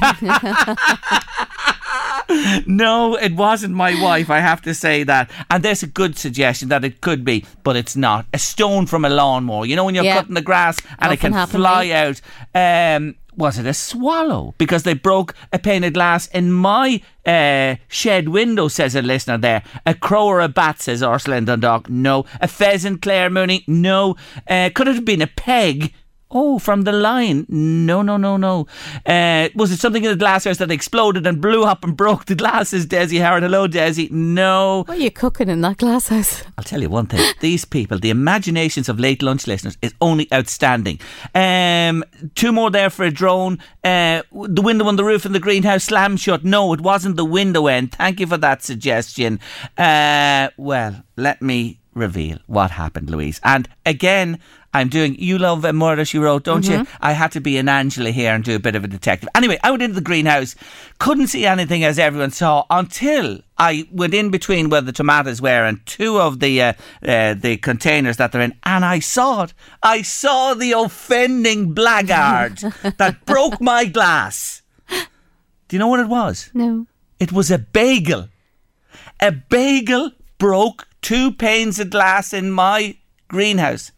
no, 2.66 3.16
it 3.16 3.34
wasn't 3.34 3.74
my 3.74 4.00
wife, 4.02 4.30
I 4.30 4.40
have 4.40 4.62
to 4.62 4.74
say 4.74 5.02
that. 5.04 5.30
And 5.50 5.62
there's 5.62 5.82
a 5.82 5.86
good 5.86 6.16
suggestion 6.16 6.68
that 6.68 6.84
it 6.84 7.00
could 7.00 7.24
be, 7.24 7.44
but 7.64 7.76
it's 7.76 7.96
not. 7.96 8.26
A 8.32 8.38
stone 8.38 8.86
from 8.86 9.04
a 9.04 9.08
lawnmower. 9.10 9.66
You 9.66 9.76
know 9.76 9.84
when 9.84 9.94
you're 9.94 10.04
Yeah. 10.04 10.16
cutting 10.18 10.34
the 10.34 10.42
grass 10.42 10.78
and 10.98 11.12
it 11.12 11.18
can 11.20 11.32
happen, 11.32 11.60
fly 11.60 11.90
right? 11.90 12.20
out. 12.54 12.96
Um, 12.96 13.14
was 13.36 13.58
it 13.58 13.66
a 13.66 13.72
swallow? 13.72 14.54
Because 14.58 14.82
they 14.82 14.92
broke 14.92 15.34
a 15.52 15.58
pane 15.58 15.84
of 15.84 15.92
glass 15.94 16.26
in 16.28 16.52
my 16.52 17.00
uh, 17.24 17.76
shed 17.88 18.28
window, 18.28 18.68
says 18.68 18.94
a 18.94 19.02
listener 19.02 19.38
there. 19.38 19.62
A 19.86 19.94
crow 19.94 20.26
or 20.26 20.40
a 20.40 20.48
bat, 20.48 20.80
says 20.82 21.02
Ursula 21.02 21.36
in 21.36 21.44
Dundalk. 21.46 21.88
No. 21.88 22.24
A 22.40 22.48
pheasant, 22.48 23.02
Claire 23.02 23.30
Mooney. 23.30 23.64
No. 23.66 24.16
Uh, 24.48 24.68
could 24.74 24.88
it 24.88 24.94
have 24.96 25.04
been 25.04 25.22
a 25.22 25.26
peg? 25.26 25.94
Oh, 26.32 26.60
from 26.60 26.82
the 26.82 26.92
line. 26.92 27.44
No, 27.48 28.02
no, 28.02 28.16
no, 28.16 28.36
no. 28.36 28.68
Uh, 29.04 29.48
was 29.56 29.72
it 29.72 29.80
something 29.80 30.04
in 30.04 30.10
the 30.10 30.16
glass 30.16 30.44
house 30.44 30.58
that 30.58 30.70
exploded 30.70 31.26
and 31.26 31.40
blew 31.40 31.64
up 31.64 31.82
and 31.82 31.96
broke 31.96 32.26
the 32.26 32.36
glasses, 32.36 32.86
Desi 32.86 33.20
Howard? 33.20 33.42
Hello, 33.42 33.66
Desi. 33.66 34.08
No. 34.12 34.84
What 34.86 34.98
are 34.98 35.00
you 35.00 35.10
cooking 35.10 35.48
in 35.48 35.60
that 35.62 35.78
glass 35.78 36.06
house? 36.06 36.44
I'll 36.56 36.62
tell 36.62 36.80
you 36.80 36.88
one 36.88 37.06
thing. 37.06 37.34
These 37.40 37.64
people, 37.64 37.98
the 37.98 38.10
imaginations 38.10 38.88
of 38.88 39.00
late 39.00 39.22
lunch 39.22 39.48
listeners 39.48 39.76
is 39.82 39.92
only 40.00 40.32
outstanding. 40.32 41.00
Um, 41.34 42.04
two 42.36 42.52
more 42.52 42.70
there 42.70 42.90
for 42.90 43.04
a 43.04 43.10
drone. 43.10 43.58
Uh, 43.82 44.22
the 44.30 44.62
window 44.62 44.86
on 44.86 44.94
the 44.94 45.04
roof 45.04 45.26
in 45.26 45.32
the 45.32 45.40
greenhouse 45.40 45.84
slammed 45.84 46.20
shut. 46.20 46.44
No, 46.44 46.72
it 46.72 46.80
wasn't 46.80 47.16
the 47.16 47.24
window 47.24 47.66
end. 47.66 47.90
Thank 47.92 48.20
you 48.20 48.28
for 48.28 48.36
that 48.36 48.62
suggestion. 48.62 49.40
Uh, 49.76 50.50
well, 50.56 51.02
let 51.16 51.42
me 51.42 51.79
reveal 52.00 52.38
what 52.46 52.72
happened, 52.72 53.10
Louise. 53.10 53.40
And 53.44 53.68
again, 53.86 54.40
I'm 54.72 54.88
doing 54.88 55.16
You 55.18 55.38
Love 55.38 55.64
a 55.64 55.72
Murder, 55.72 56.04
she 56.04 56.18
wrote, 56.18 56.44
don't 56.44 56.66
you? 56.68 56.86
I 57.00 57.12
had 57.12 57.32
to 57.32 57.40
be 57.40 57.58
an 57.58 57.68
Angela 57.68 58.10
here 58.10 58.32
and 58.32 58.44
do 58.44 58.54
a 58.54 58.60
bit 58.60 58.76
of 58.76 58.84
a 58.84 58.88
detective. 58.88 59.28
Anyway, 59.34 59.58
I 59.64 59.70
went 59.70 59.82
into 59.82 59.96
the 59.96 60.00
greenhouse, 60.00 60.54
couldn't 60.98 61.26
see 61.26 61.44
anything 61.44 61.82
as 61.82 61.98
everyone 61.98 62.30
saw 62.30 62.64
until 62.70 63.40
I 63.58 63.88
went 63.90 64.14
in 64.14 64.30
between 64.30 64.70
where 64.70 64.80
the 64.80 64.92
tomatoes 64.92 65.42
were 65.42 65.64
and 65.64 65.84
two 65.86 66.20
of 66.20 66.38
the 66.38 66.62
uh, 66.62 66.72
uh, 67.04 67.34
the 67.34 67.56
containers 67.56 68.16
that 68.18 68.30
they're 68.30 68.42
in, 68.42 68.54
and 68.62 68.84
I 68.84 69.00
saw 69.00 69.42
it. 69.44 69.54
I 69.82 70.02
saw 70.02 70.54
the 70.54 70.72
offending 70.72 71.74
blackguard 71.74 72.58
that 72.98 73.26
broke 73.26 73.60
my 73.60 73.86
glass. 73.86 74.62
Do 74.88 75.76
you 75.76 75.78
know 75.78 75.88
what 75.88 76.00
it 76.00 76.08
was? 76.08 76.50
No. 76.54 76.86
It 77.18 77.32
was 77.32 77.50
a 77.50 77.58
bagel. 77.58 78.28
A 79.20 79.32
bagel 79.32 80.12
broke 80.38 80.86
two 81.02 81.32
panes 81.32 81.78
of 81.78 81.90
glass 81.90 82.32
in 82.32 82.50
my 82.50 82.96
greenhouse. 83.28 83.92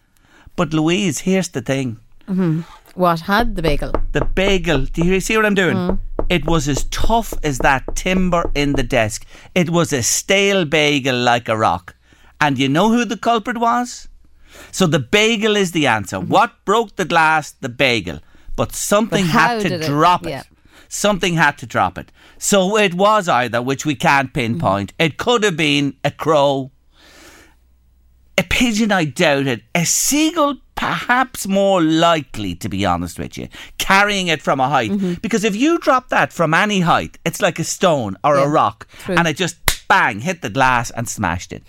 But 0.56 0.72
Louise, 0.72 1.20
here's 1.20 1.48
the 1.48 1.62
thing. 1.62 1.98
Mm-hmm. 2.28 2.60
What 2.94 3.20
had 3.20 3.56
the 3.56 3.62
bagel? 3.62 3.92
The 4.12 4.24
bagel, 4.24 4.84
do 4.84 5.04
you 5.04 5.20
see 5.20 5.36
what 5.36 5.46
I'm 5.46 5.54
doing? 5.54 5.76
Mm. 5.76 5.98
It 6.28 6.44
was 6.46 6.68
as 6.68 6.84
tough 6.84 7.32
as 7.42 7.58
that 7.58 7.96
timber 7.96 8.50
in 8.54 8.72
the 8.74 8.82
desk. 8.82 9.24
It 9.54 9.70
was 9.70 9.92
a 9.92 10.02
stale 10.02 10.64
bagel 10.64 11.16
like 11.18 11.48
a 11.48 11.56
rock. 11.56 11.94
And 12.40 12.58
you 12.58 12.68
know 12.68 12.90
who 12.90 13.04
the 13.04 13.16
culprit 13.16 13.58
was? 13.58 14.08
So 14.70 14.86
the 14.86 14.98
bagel 14.98 15.56
is 15.56 15.72
the 15.72 15.86
answer. 15.86 16.18
Mm-hmm. 16.18 16.28
What 16.28 16.52
broke 16.66 16.96
the 16.96 17.06
glass? 17.06 17.52
The 17.52 17.68
bagel. 17.70 18.20
But 18.56 18.72
something 18.72 19.24
But 19.24 19.30
had 19.30 19.60
to 19.62 19.68
did 19.70 19.80
it- 19.82 19.86
drop 19.86 20.26
it. 20.26 20.30
yeah. 20.30 20.42
Something 20.88 21.34
had 21.34 21.56
to 21.58 21.66
drop 21.66 21.96
it. 21.96 22.12
So 22.36 22.76
it 22.76 22.92
was 22.92 23.26
either, 23.26 23.62
which 23.62 23.86
we 23.86 23.94
can't 23.94 24.34
pinpoint. 24.34 24.92
Mm-hmm. 24.92 25.02
It 25.06 25.16
could 25.16 25.42
have 25.44 25.56
been 25.56 25.96
a 26.04 26.10
crow, 26.10 26.70
a 28.38 28.42
pigeon, 28.42 28.92
I 28.92 29.04
doubt 29.04 29.46
it. 29.46 29.62
A 29.74 29.84
seagull, 29.84 30.56
perhaps 30.74 31.46
more 31.46 31.82
likely, 31.82 32.54
to 32.56 32.68
be 32.68 32.84
honest 32.84 33.18
with 33.18 33.36
you, 33.36 33.48
carrying 33.78 34.28
it 34.28 34.42
from 34.42 34.60
a 34.60 34.68
height. 34.68 34.90
Mm-hmm. 34.90 35.14
Because 35.14 35.44
if 35.44 35.54
you 35.54 35.78
drop 35.78 36.08
that 36.08 36.32
from 36.32 36.54
any 36.54 36.80
height, 36.80 37.18
it's 37.24 37.42
like 37.42 37.58
a 37.58 37.64
stone 37.64 38.16
or 38.24 38.36
a 38.36 38.48
rock, 38.48 38.88
true. 39.00 39.14
and 39.16 39.28
it 39.28 39.36
just 39.36 39.56
bang 39.88 40.20
hit 40.20 40.42
the 40.42 40.50
glass 40.50 40.90
and 40.90 41.08
smashed 41.08 41.52
it. 41.52 41.62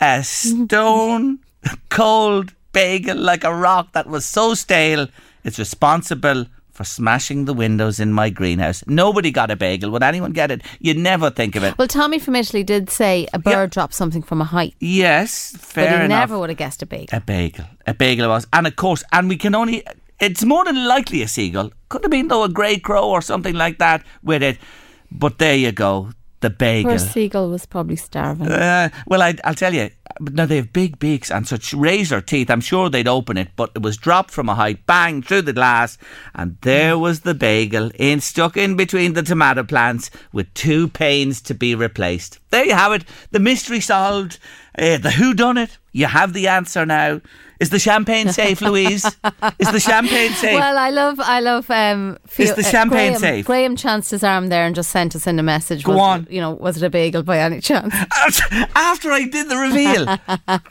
A 0.00 0.24
stone 0.24 1.38
cold 1.88 2.54
bagel 2.72 3.16
like 3.16 3.44
a 3.44 3.54
rock 3.54 3.92
that 3.92 4.06
was 4.06 4.24
so 4.24 4.54
stale 4.54 5.08
is 5.44 5.58
responsible 5.58 6.46
for 6.78 6.84
smashing 6.84 7.44
the 7.44 7.52
windows 7.52 7.98
in 7.98 8.12
my 8.12 8.30
greenhouse. 8.30 8.84
Nobody 8.86 9.32
got 9.32 9.50
a 9.50 9.56
bagel. 9.56 9.90
Would 9.90 10.04
anyone 10.04 10.30
get 10.32 10.52
it? 10.52 10.62
You'd 10.78 10.96
never 10.96 11.28
think 11.28 11.56
of 11.56 11.64
it. 11.64 11.76
Well, 11.76 11.88
Tommy 11.88 12.20
from 12.20 12.36
Italy 12.36 12.62
did 12.62 12.88
say 12.88 13.26
a 13.34 13.38
bird 13.40 13.70
dropped 13.70 13.94
something 13.94 14.22
from 14.22 14.40
a 14.40 14.44
height, 14.44 14.76
Yes, 14.78 15.56
fair 15.58 15.86
but 15.90 15.98
he 15.98 16.04
enough. 16.04 16.20
never 16.20 16.38
would 16.38 16.50
have 16.50 16.56
guessed 16.58 16.80
a 16.82 16.86
bagel. 16.86 17.18
A 17.18 17.20
bagel. 17.20 17.64
A 17.88 17.94
bagel 17.94 18.26
it 18.26 18.28
was. 18.28 18.46
And 18.52 18.68
of 18.68 18.76
course, 18.76 19.02
and 19.10 19.28
we 19.28 19.36
can 19.36 19.56
only. 19.56 19.82
It's 20.20 20.44
more 20.44 20.64
than 20.64 20.86
likely 20.86 21.20
a 21.22 21.26
seagull. 21.28 21.72
Could 21.88 22.02
have 22.04 22.12
been, 22.12 22.28
though, 22.28 22.44
a 22.44 22.48
grey 22.48 22.78
crow 22.78 23.08
or 23.08 23.20
something 23.22 23.56
like 23.56 23.78
that 23.78 24.04
with 24.22 24.44
it. 24.44 24.58
But 25.10 25.38
there 25.38 25.56
you 25.56 25.72
go. 25.72 26.10
The 26.40 26.50
bagel. 26.50 26.90
Poor 26.90 26.98
seagull 26.98 27.50
was 27.50 27.66
probably 27.66 27.96
starving. 27.96 28.48
Uh, 28.48 28.90
well, 29.06 29.22
I, 29.22 29.34
I'll 29.44 29.54
tell 29.54 29.74
you. 29.74 29.90
Now 30.20 30.46
they 30.46 30.56
have 30.56 30.72
big 30.72 30.98
beaks 30.98 31.30
and 31.30 31.46
such 31.46 31.72
razor 31.72 32.20
teeth. 32.20 32.50
I'm 32.50 32.60
sure 32.60 32.88
they'd 32.88 33.08
open 33.08 33.36
it, 33.36 33.50
but 33.56 33.70
it 33.74 33.82
was 33.82 33.96
dropped 33.96 34.30
from 34.30 34.48
a 34.48 34.54
height, 34.54 34.86
bang 34.86 35.22
through 35.22 35.42
the 35.42 35.52
glass, 35.52 35.98
and 36.34 36.56
there 36.62 36.98
was 36.98 37.20
the 37.20 37.34
bagel 37.34 37.90
in 37.94 38.20
stuck 38.20 38.56
in 38.56 38.76
between 38.76 39.12
the 39.12 39.22
tomato 39.22 39.62
plants 39.62 40.10
with 40.32 40.52
two 40.54 40.88
panes 40.88 41.40
to 41.42 41.54
be 41.54 41.74
replaced. 41.74 42.38
There 42.50 42.64
you 42.64 42.74
have 42.74 42.92
it. 42.92 43.04
The 43.30 43.40
mystery 43.40 43.80
solved. 43.80 44.38
Uh, 44.76 44.98
the 44.98 45.10
who 45.10 45.34
done 45.34 45.58
it. 45.58 45.78
You 45.92 46.06
have 46.06 46.32
the 46.32 46.48
answer 46.48 46.86
now. 46.86 47.20
Is 47.60 47.70
the 47.70 47.78
champagne 47.78 48.30
safe, 48.32 48.60
Louise? 48.60 49.04
Is 49.04 49.72
the 49.72 49.80
champagne 49.80 50.30
safe? 50.32 50.54
Well, 50.54 50.78
I 50.78 50.90
love, 50.90 51.18
I 51.18 51.40
love. 51.40 51.68
Um, 51.70 52.18
Is 52.36 52.54
the 52.54 52.62
champagne 52.62 53.10
Graham, 53.12 53.20
safe? 53.20 53.46
Graham 53.46 53.74
chanced 53.74 54.12
his 54.12 54.22
arm 54.22 54.48
there 54.48 54.64
and 54.64 54.74
just 54.74 54.90
sent 54.90 55.16
us 55.16 55.26
in 55.26 55.38
a 55.38 55.42
message. 55.42 55.82
Go 55.82 55.92
was, 55.92 56.00
on. 56.00 56.26
You 56.30 56.40
know, 56.40 56.52
was 56.52 56.76
it 56.76 56.86
a 56.86 56.90
bagel 56.90 57.24
by 57.24 57.38
any 57.38 57.60
chance? 57.60 57.92
After 58.74 59.10
I 59.10 59.26
did 59.28 59.48
the 59.48 59.56
reveal, 59.56 60.06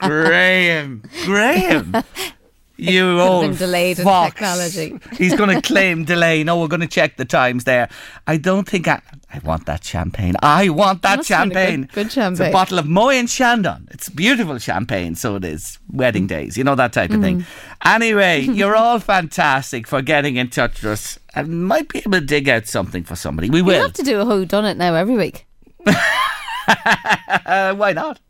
Graham, 0.00 1.02
Graham, 1.24 1.92
you 2.78 3.20
old 3.20 3.42
been 3.42 3.56
delayed 3.56 3.98
fox. 3.98 4.34
technology. 4.34 4.98
He's 5.16 5.34
going 5.34 5.50
to 5.54 5.60
claim 5.60 6.04
delay. 6.04 6.44
No, 6.44 6.60
we're 6.60 6.68
going 6.68 6.80
to 6.80 6.86
check 6.86 7.16
the 7.16 7.24
times 7.24 7.64
there. 7.64 7.88
I 8.26 8.36
don't 8.36 8.68
think 8.68 8.86
I. 8.88 9.02
I 9.30 9.40
want 9.40 9.66
that 9.66 9.84
champagne. 9.84 10.36
I 10.42 10.70
want 10.70 11.02
that 11.02 11.18
Must 11.18 11.28
have 11.28 11.48
been 11.50 11.56
a 11.56 11.60
champagne. 11.60 11.80
good- 11.92 12.10
good 12.14 12.32
It's 12.32 12.40
a 12.40 12.50
bottle 12.50 12.78
of 12.78 12.86
Moy 12.86 13.16
and 13.16 13.28
Shandon. 13.28 13.86
It's 13.90 14.08
beautiful 14.08 14.56
champagne, 14.58 15.16
so 15.16 15.36
it 15.36 15.44
is. 15.44 15.78
Wedding 15.92 16.26
days, 16.26 16.56
you 16.56 16.64
know 16.64 16.74
that 16.76 16.92
type 16.92 17.10
of 17.10 17.20
thing. 17.20 17.40
Mm-hmm. 17.40 17.88
Anyway, 17.88 18.40
you're 18.52 18.76
all 18.76 18.98
fantastic 19.00 19.86
for 19.86 20.00
getting 20.00 20.36
in 20.36 20.48
touch 20.48 20.82
with 20.82 20.92
us, 20.92 21.18
and 21.34 21.66
might 21.66 21.88
be 21.88 21.98
able 21.98 22.12
to 22.12 22.20
dig 22.20 22.48
out 22.48 22.66
something 22.66 23.04
for 23.04 23.16
somebody. 23.16 23.50
We 23.50 23.60
will. 23.60 23.74
We 23.74 23.82
have 23.82 23.92
to 23.94 24.02
do 24.02 24.20
a 24.20 24.24
who 24.24 24.46
done 24.46 24.64
it 24.64 24.76
now 24.76 24.94
every 24.94 25.16
week. 25.16 25.46
Why 27.46 27.92
not? 27.94 28.20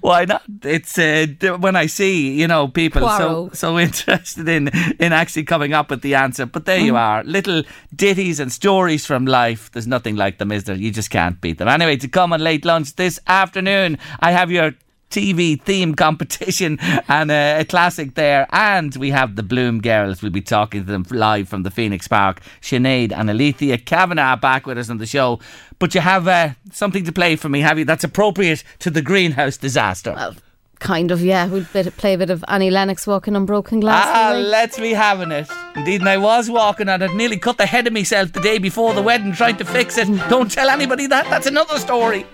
Why 0.00 0.24
not? 0.24 0.42
It's 0.62 0.98
uh, 0.98 1.26
when 1.58 1.76
I 1.76 1.86
see 1.86 2.32
you 2.38 2.46
know 2.46 2.68
people 2.68 3.02
so 3.08 3.28
Poirot. 3.28 3.56
so 3.56 3.78
interested 3.88 4.48
in 4.48 4.68
in 4.98 5.12
actually 5.12 5.44
coming 5.44 5.72
up 5.72 5.90
with 5.90 6.02
the 6.02 6.14
answer. 6.14 6.46
But 6.46 6.64
there 6.64 6.78
you 6.78 6.96
are, 6.96 7.24
little 7.24 7.62
ditties 7.94 8.40
and 8.40 8.52
stories 8.52 9.06
from 9.06 9.26
life. 9.26 9.70
There's 9.72 9.86
nothing 9.86 10.16
like 10.16 10.38
them, 10.38 10.52
is 10.52 10.64
there? 10.64 10.76
You 10.76 10.90
just 10.90 11.10
can't 11.10 11.40
beat 11.40 11.58
them. 11.58 11.68
Anyway, 11.68 11.96
to 11.96 12.08
come 12.08 12.32
on 12.32 12.40
late 12.40 12.64
lunch 12.64 12.96
this 12.96 13.18
afternoon, 13.26 13.98
I 14.20 14.32
have 14.32 14.50
your. 14.50 14.72
TV 15.10 15.60
theme 15.60 15.94
competition 15.94 16.78
and 17.08 17.30
uh, 17.30 17.56
a 17.58 17.64
classic 17.64 18.14
there, 18.14 18.46
and 18.50 18.94
we 18.96 19.10
have 19.10 19.36
the 19.36 19.42
Bloom 19.42 19.80
Girls. 19.80 20.22
We'll 20.22 20.32
be 20.32 20.40
talking 20.40 20.84
to 20.84 20.86
them 20.86 21.06
live 21.10 21.48
from 21.48 21.62
the 21.62 21.70
Phoenix 21.70 22.08
Park. 22.08 22.40
Sinead 22.60 23.12
and 23.12 23.30
Alethea 23.30 23.78
Kavanagh 23.78 24.36
back 24.36 24.66
with 24.66 24.78
us 24.78 24.90
on 24.90 24.98
the 24.98 25.06
show. 25.06 25.40
But 25.78 25.94
you 25.94 26.00
have 26.00 26.26
uh, 26.26 26.50
something 26.72 27.04
to 27.04 27.12
play 27.12 27.36
for 27.36 27.48
me, 27.48 27.60
have 27.60 27.78
you? 27.78 27.84
That's 27.84 28.04
appropriate 28.04 28.64
to 28.80 28.90
the 28.90 29.02
greenhouse 29.02 29.56
disaster. 29.56 30.12
Well, 30.14 30.34
kind 30.80 31.10
of, 31.10 31.22
yeah. 31.22 31.46
We'll 31.46 31.66
bit, 31.72 31.96
play 31.96 32.14
a 32.14 32.18
bit 32.18 32.30
of 32.30 32.44
Annie 32.48 32.70
Lennox 32.70 33.06
walking 33.06 33.36
on 33.36 33.46
broken 33.46 33.80
glass. 33.80 34.06
Ah, 34.06 34.36
let's 34.36 34.78
be 34.78 34.92
having 34.92 35.32
it. 35.32 35.48
Indeed, 35.76 36.00
and 36.00 36.08
I 36.08 36.18
was 36.18 36.50
walking 36.50 36.88
and 36.88 37.02
I'd 37.02 37.14
nearly 37.14 37.38
cut 37.38 37.58
the 37.58 37.66
head 37.66 37.86
of 37.86 37.92
myself 37.92 38.32
the 38.32 38.40
day 38.40 38.58
before 38.58 38.94
the 38.94 39.02
wedding 39.02 39.32
trying 39.32 39.56
to 39.58 39.64
fix 39.64 39.96
it. 39.98 40.06
Don't 40.28 40.50
tell 40.50 40.68
anybody 40.68 41.06
that. 41.06 41.28
That's 41.30 41.46
another 41.46 41.78
story. 41.78 42.26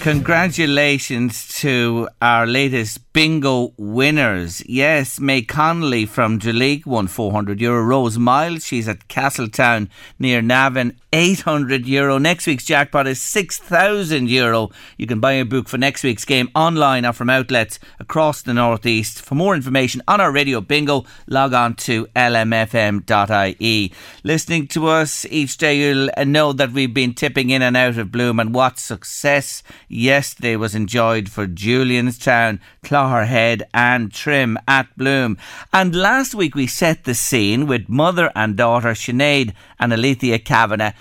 Congratulations 0.00 1.48
to 1.58 2.08
our 2.22 2.46
latest 2.46 3.12
bingo 3.12 3.74
winners. 3.76 4.62
Yes, 4.64 5.18
May 5.18 5.42
Connolly 5.42 6.06
from 6.06 6.38
Duleek 6.38 6.86
won 6.86 7.08
400 7.08 7.60
euro. 7.60 7.82
Rose 7.82 8.16
Miles, 8.16 8.64
she's 8.64 8.86
at 8.86 9.08
Castletown 9.08 9.90
near 10.20 10.40
Navan, 10.40 10.96
800 11.12 11.84
euro. 11.84 12.16
Next 12.18 12.46
week's 12.46 12.64
jackpot 12.64 13.08
is 13.08 13.20
6,000 13.20 14.30
euro. 14.30 14.70
You 14.96 15.08
can 15.08 15.18
buy 15.18 15.32
a 15.32 15.44
book 15.44 15.68
for 15.68 15.78
next 15.78 16.04
week's 16.04 16.24
game 16.24 16.48
online 16.54 17.04
or 17.04 17.12
from 17.12 17.28
outlets 17.28 17.80
across 17.98 18.42
the 18.42 18.54
northeast. 18.54 19.20
For 19.20 19.34
more 19.34 19.56
information 19.56 20.00
on 20.06 20.20
our 20.20 20.30
radio 20.30 20.60
bingo, 20.60 21.04
log 21.26 21.54
on 21.54 21.74
to 21.74 22.06
lmfm.ie. 22.14 23.92
Listening 24.22 24.68
to 24.68 24.86
us 24.86 25.26
each 25.26 25.58
day, 25.58 25.76
you'll 25.78 26.10
know 26.24 26.52
that 26.52 26.70
we've 26.70 26.94
been 26.94 27.14
tipping 27.14 27.50
in 27.50 27.62
and 27.62 27.76
out 27.76 27.98
of 27.98 28.12
Bloom 28.12 28.38
and 28.38 28.54
what 28.54 28.78
success 28.78 29.64
yesterday 29.88 30.56
was 30.56 30.74
enjoyed 30.74 31.28
for 31.28 31.46
Julianstown, 31.46 32.60
Clogherhead 32.84 33.62
and 33.72 34.12
Trim 34.12 34.58
at 34.68 34.94
Bloom. 34.96 35.38
And 35.72 35.94
last 35.94 36.34
week 36.34 36.54
we 36.54 36.66
set 36.66 37.04
the 37.04 37.14
scene 37.14 37.66
with 37.66 37.88
mother 37.88 38.30
and 38.34 38.56
daughter 38.56 38.90
Sinead 38.90 39.54
and 39.78 39.92
Alethea 39.92 40.38
Kavanagh. 40.38 40.92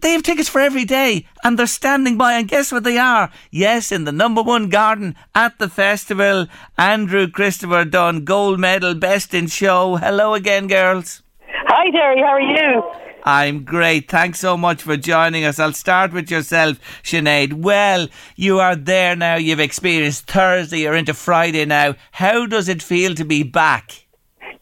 They 0.00 0.12
have 0.12 0.22
tickets 0.22 0.48
for 0.48 0.60
every 0.60 0.84
day 0.84 1.26
and 1.42 1.58
they're 1.58 1.66
standing 1.66 2.16
by 2.16 2.34
and 2.34 2.48
guess 2.48 2.72
what 2.72 2.84
they 2.84 2.98
are? 2.98 3.30
Yes, 3.50 3.92
in 3.92 4.04
the 4.04 4.12
number 4.12 4.42
one 4.42 4.68
garden 4.68 5.14
at 5.34 5.58
the 5.58 5.68
festival. 5.68 6.46
Andrew 6.76 7.28
Christopher 7.28 7.84
Dunn, 7.84 8.24
gold 8.24 8.58
medal, 8.58 8.94
best 8.94 9.34
in 9.34 9.46
show. 9.46 9.96
Hello 9.96 10.34
again, 10.34 10.66
girls. 10.66 11.22
Hi, 11.48 11.90
Terry. 11.90 12.20
How 12.20 12.34
are 12.34 12.40
you? 12.40 13.03
I'm 13.24 13.64
great. 13.64 14.10
Thanks 14.10 14.38
so 14.40 14.56
much 14.56 14.82
for 14.82 14.96
joining 14.98 15.44
us. 15.44 15.58
I'll 15.58 15.72
start 15.72 16.12
with 16.12 16.30
yourself, 16.30 16.78
Sinead. 17.02 17.54
Well, 17.54 18.08
you 18.36 18.60
are 18.60 18.76
there 18.76 19.16
now. 19.16 19.36
You've 19.36 19.60
experienced 19.60 20.26
Thursday. 20.26 20.80
You're 20.80 20.94
into 20.94 21.14
Friday 21.14 21.64
now. 21.64 21.94
How 22.12 22.44
does 22.44 22.68
it 22.68 22.82
feel 22.82 23.14
to 23.14 23.24
be 23.24 23.42
back? 23.42 24.03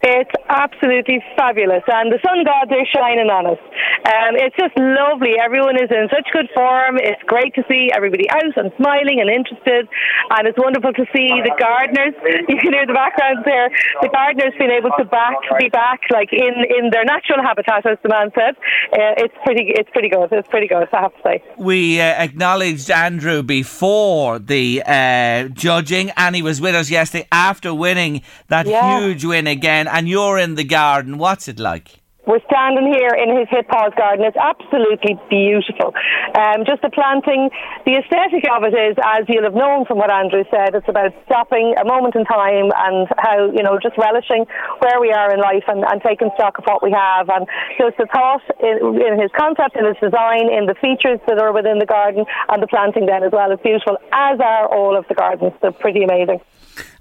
It's 0.02 0.34
absolutely 0.50 1.22
fabulous, 1.38 1.86
and 1.86 2.10
the 2.10 2.18
sun 2.26 2.42
gods 2.42 2.74
are 2.74 2.86
shining 2.90 3.30
on 3.30 3.46
us. 3.46 3.60
Um, 4.02 4.34
it's 4.34 4.56
just 4.58 4.74
lovely. 4.74 5.38
Everyone 5.38 5.78
is 5.78 5.86
in 5.94 6.10
such 6.10 6.26
good 6.34 6.50
form. 6.54 6.98
It's 6.98 7.22
great 7.30 7.54
to 7.54 7.62
see 7.70 7.86
everybody 7.94 8.26
out 8.30 8.42
and 8.58 8.72
smiling 8.82 9.22
and 9.22 9.30
interested, 9.30 9.86
and 10.34 10.42
it's 10.50 10.58
wonderful 10.58 10.90
to 10.92 11.04
see 11.14 11.30
the 11.46 11.54
gardeners. 11.54 12.18
You 12.50 12.58
can 12.58 12.72
hear 12.74 12.82
the 12.86 12.98
background 12.98 13.46
there. 13.46 13.70
The 14.02 14.10
gardeners 14.10 14.50
being 14.58 14.74
able 14.74 14.90
to 14.98 15.04
back, 15.06 15.38
be 15.60 15.68
back, 15.68 16.00
like 16.10 16.32
in, 16.32 16.54
in 16.66 16.90
their 16.90 17.04
natural 17.04 17.38
habitat, 17.38 17.86
as 17.86 17.98
the 18.02 18.08
man 18.10 18.34
said. 18.34 18.58
Uh, 18.90 19.22
it's 19.22 19.34
pretty. 19.44 19.70
It's 19.70 19.90
pretty 19.90 20.08
good. 20.10 20.28
It's 20.32 20.48
pretty 20.48 20.66
good. 20.66 20.88
I 20.92 21.00
have 21.00 21.14
to 21.14 21.22
say. 21.22 21.44
We 21.58 22.00
uh, 22.00 22.04
acknowledged 22.26 22.90
Andrew 22.90 23.44
before 23.44 24.40
the 24.40 24.82
uh, 24.84 25.48
judging, 25.54 26.10
and 26.16 26.34
he 26.34 26.42
was 26.42 26.60
with 26.60 26.74
us 26.74 26.90
yesterday 26.90 27.28
after 27.30 27.72
winning 27.72 28.22
that 28.48 28.66
Yeah. 28.66 28.98
huge 28.98 29.24
win 29.24 29.46
again. 29.46 29.86
And 29.92 30.08
you're 30.08 30.38
in 30.38 30.54
the 30.54 30.64
garden. 30.64 31.18
What's 31.18 31.48
it 31.48 31.58
like? 31.60 32.00
We're 32.24 32.40
standing 32.48 32.88
here 32.88 33.12
in 33.12 33.36
his 33.36 33.44
hip 33.50 33.68
garden. 33.68 34.24
It's 34.24 34.40
absolutely 34.40 35.20
beautiful. 35.28 35.92
Um, 36.32 36.64
just 36.64 36.80
the 36.80 36.88
planting, 36.88 37.50
the 37.84 38.00
aesthetic 38.00 38.48
of 38.48 38.64
it 38.64 38.72
is, 38.72 38.96
as 39.04 39.28
you'll 39.28 39.44
have 39.44 39.58
known 39.58 39.84
from 39.84 39.98
what 39.98 40.08
Andrew 40.08 40.48
said, 40.48 40.72
it's 40.72 40.88
about 40.88 41.12
stopping 41.26 41.74
a 41.76 41.84
moment 41.84 42.14
in 42.16 42.24
time 42.24 42.72
and 42.72 43.04
how, 43.18 43.52
you 43.52 43.60
know, 43.60 43.76
just 43.76 43.98
relishing 43.98 44.46
where 44.80 44.96
we 44.96 45.12
are 45.12 45.28
in 45.34 45.44
life 45.44 45.68
and, 45.68 45.84
and 45.84 46.00
taking 46.00 46.30
stock 46.40 46.56
of 46.56 46.64
what 46.64 46.80
we 46.80 46.94
have. 46.94 47.28
And 47.28 47.44
just 47.76 47.98
the 47.98 48.08
thought 48.08 48.48
in, 48.64 48.96
in 48.96 49.20
his 49.20 49.28
concept, 49.36 49.76
in 49.76 49.84
his 49.84 50.00
design, 50.00 50.48
in 50.48 50.64
the 50.64 50.78
features 50.80 51.20
that 51.28 51.36
are 51.36 51.52
within 51.52 51.82
the 51.82 51.90
garden 51.90 52.24
and 52.48 52.62
the 52.62 52.70
planting 52.70 53.04
then 53.04 53.28
as 53.28 53.32
well 53.34 53.52
is 53.52 53.60
beautiful, 53.60 53.98
as 54.08 54.40
are 54.40 54.72
all 54.72 54.96
of 54.96 55.04
the 55.12 55.14
gardens. 55.18 55.52
They're 55.60 55.76
pretty 55.76 56.00
amazing. 56.00 56.40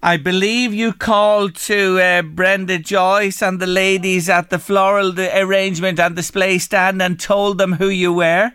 I 0.04 0.18
believe 0.18 0.74
you 0.74 0.94
called 0.94 1.56
to 1.68 2.00
uh, 2.00 2.22
Brenda 2.22 2.80
Joyce 2.80 3.42
and 3.42 3.60
the 3.60 3.68
ladies 3.68 4.30
at 4.30 4.50
the 4.50 4.60
floral 4.60 5.20
arrangement 5.20 6.00
and 6.00 6.16
display 6.16 6.58
stand 6.58 7.02
and 7.02 7.20
told 7.20 7.58
them 7.58 7.74
who 7.74 7.90
you 7.90 8.14
were. 8.14 8.52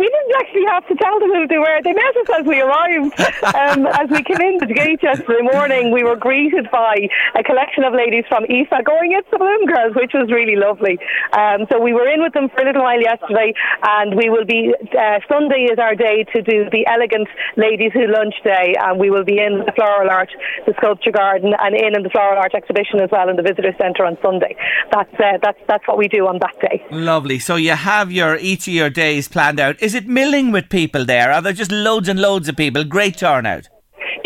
We 0.00 0.08
didn't 0.08 0.34
actually 0.40 0.64
have 0.72 0.88
to 0.88 0.94
tell 0.96 1.20
them 1.20 1.28
who 1.28 1.44
they 1.46 1.60
were. 1.60 1.76
They 1.84 1.92
met 1.92 2.16
us 2.16 2.40
as 2.40 2.46
we 2.48 2.56
arrived. 2.60 3.12
Um, 3.52 3.84
as 3.84 4.08
we 4.08 4.22
came 4.24 4.40
in 4.40 4.56
the 4.64 4.72
gate 4.72 5.02
yesterday 5.02 5.42
morning, 5.42 5.92
we 5.92 6.02
were 6.04 6.16
greeted 6.16 6.70
by 6.70 6.96
a 7.36 7.42
collection 7.42 7.84
of 7.84 7.92
ladies 7.92 8.24
from 8.28 8.44
IFA 8.44 8.80
going, 8.84 9.12
it's 9.12 9.28
the 9.30 9.36
Bloom 9.36 9.66
Girls, 9.66 9.92
which 9.94 10.12
was 10.14 10.32
really 10.32 10.56
lovely. 10.56 10.96
Um, 11.36 11.66
so 11.68 11.76
we 11.78 11.92
were 11.92 12.08
in 12.08 12.22
with 12.22 12.32
them 12.32 12.48
for 12.48 12.62
a 12.62 12.64
little 12.64 12.80
while 12.80 13.00
yesterday, 13.00 13.52
and 13.82 14.16
we 14.16 14.30
will 14.30 14.46
be, 14.46 14.72
uh, 14.96 15.20
Sunday 15.28 15.68
is 15.68 15.78
our 15.78 15.94
day 15.94 16.24
to 16.32 16.40
do 16.40 16.64
the 16.72 16.86
elegant 16.88 17.28
ladies 17.56 17.92
who 17.92 18.08
lunch 18.08 18.34
day, 18.42 18.74
and 18.80 18.98
we 18.98 19.10
will 19.10 19.24
be 19.24 19.36
in 19.36 19.60
the 19.66 19.72
Floral 19.76 20.08
Art, 20.08 20.30
the 20.64 20.72
Sculpture 20.78 21.12
Garden, 21.12 21.52
and 21.58 21.76
in, 21.76 21.94
in 21.96 22.02
the 22.02 22.10
Floral 22.10 22.38
Art 22.38 22.54
exhibition 22.54 23.00
as 23.00 23.10
well 23.12 23.28
in 23.28 23.36
the 23.36 23.42
Visitor 23.42 23.76
Centre 23.76 24.06
on 24.06 24.16
Sunday. 24.22 24.56
That's, 24.92 25.12
uh, 25.20 25.36
that's, 25.42 25.60
that's 25.68 25.86
what 25.86 25.98
we 25.98 26.08
do 26.08 26.26
on 26.26 26.38
that 26.40 26.56
day. 26.60 26.82
Lovely. 26.90 27.38
So 27.38 27.56
you 27.56 27.72
have 27.72 28.10
your 28.10 28.36
each 28.40 28.66
of 28.66 28.72
your 28.72 28.88
days 28.88 29.28
planned 29.28 29.60
out. 29.60 29.76
Is 29.82 29.89
it 29.94 30.06
milling 30.06 30.52
with 30.52 30.68
people 30.68 31.04
there? 31.04 31.32
Are 31.32 31.42
there 31.42 31.52
just 31.52 31.72
loads 31.72 32.08
and 32.08 32.20
loads 32.20 32.48
of 32.48 32.56
people? 32.56 32.84
Great 32.84 33.16
turnout. 33.18 33.68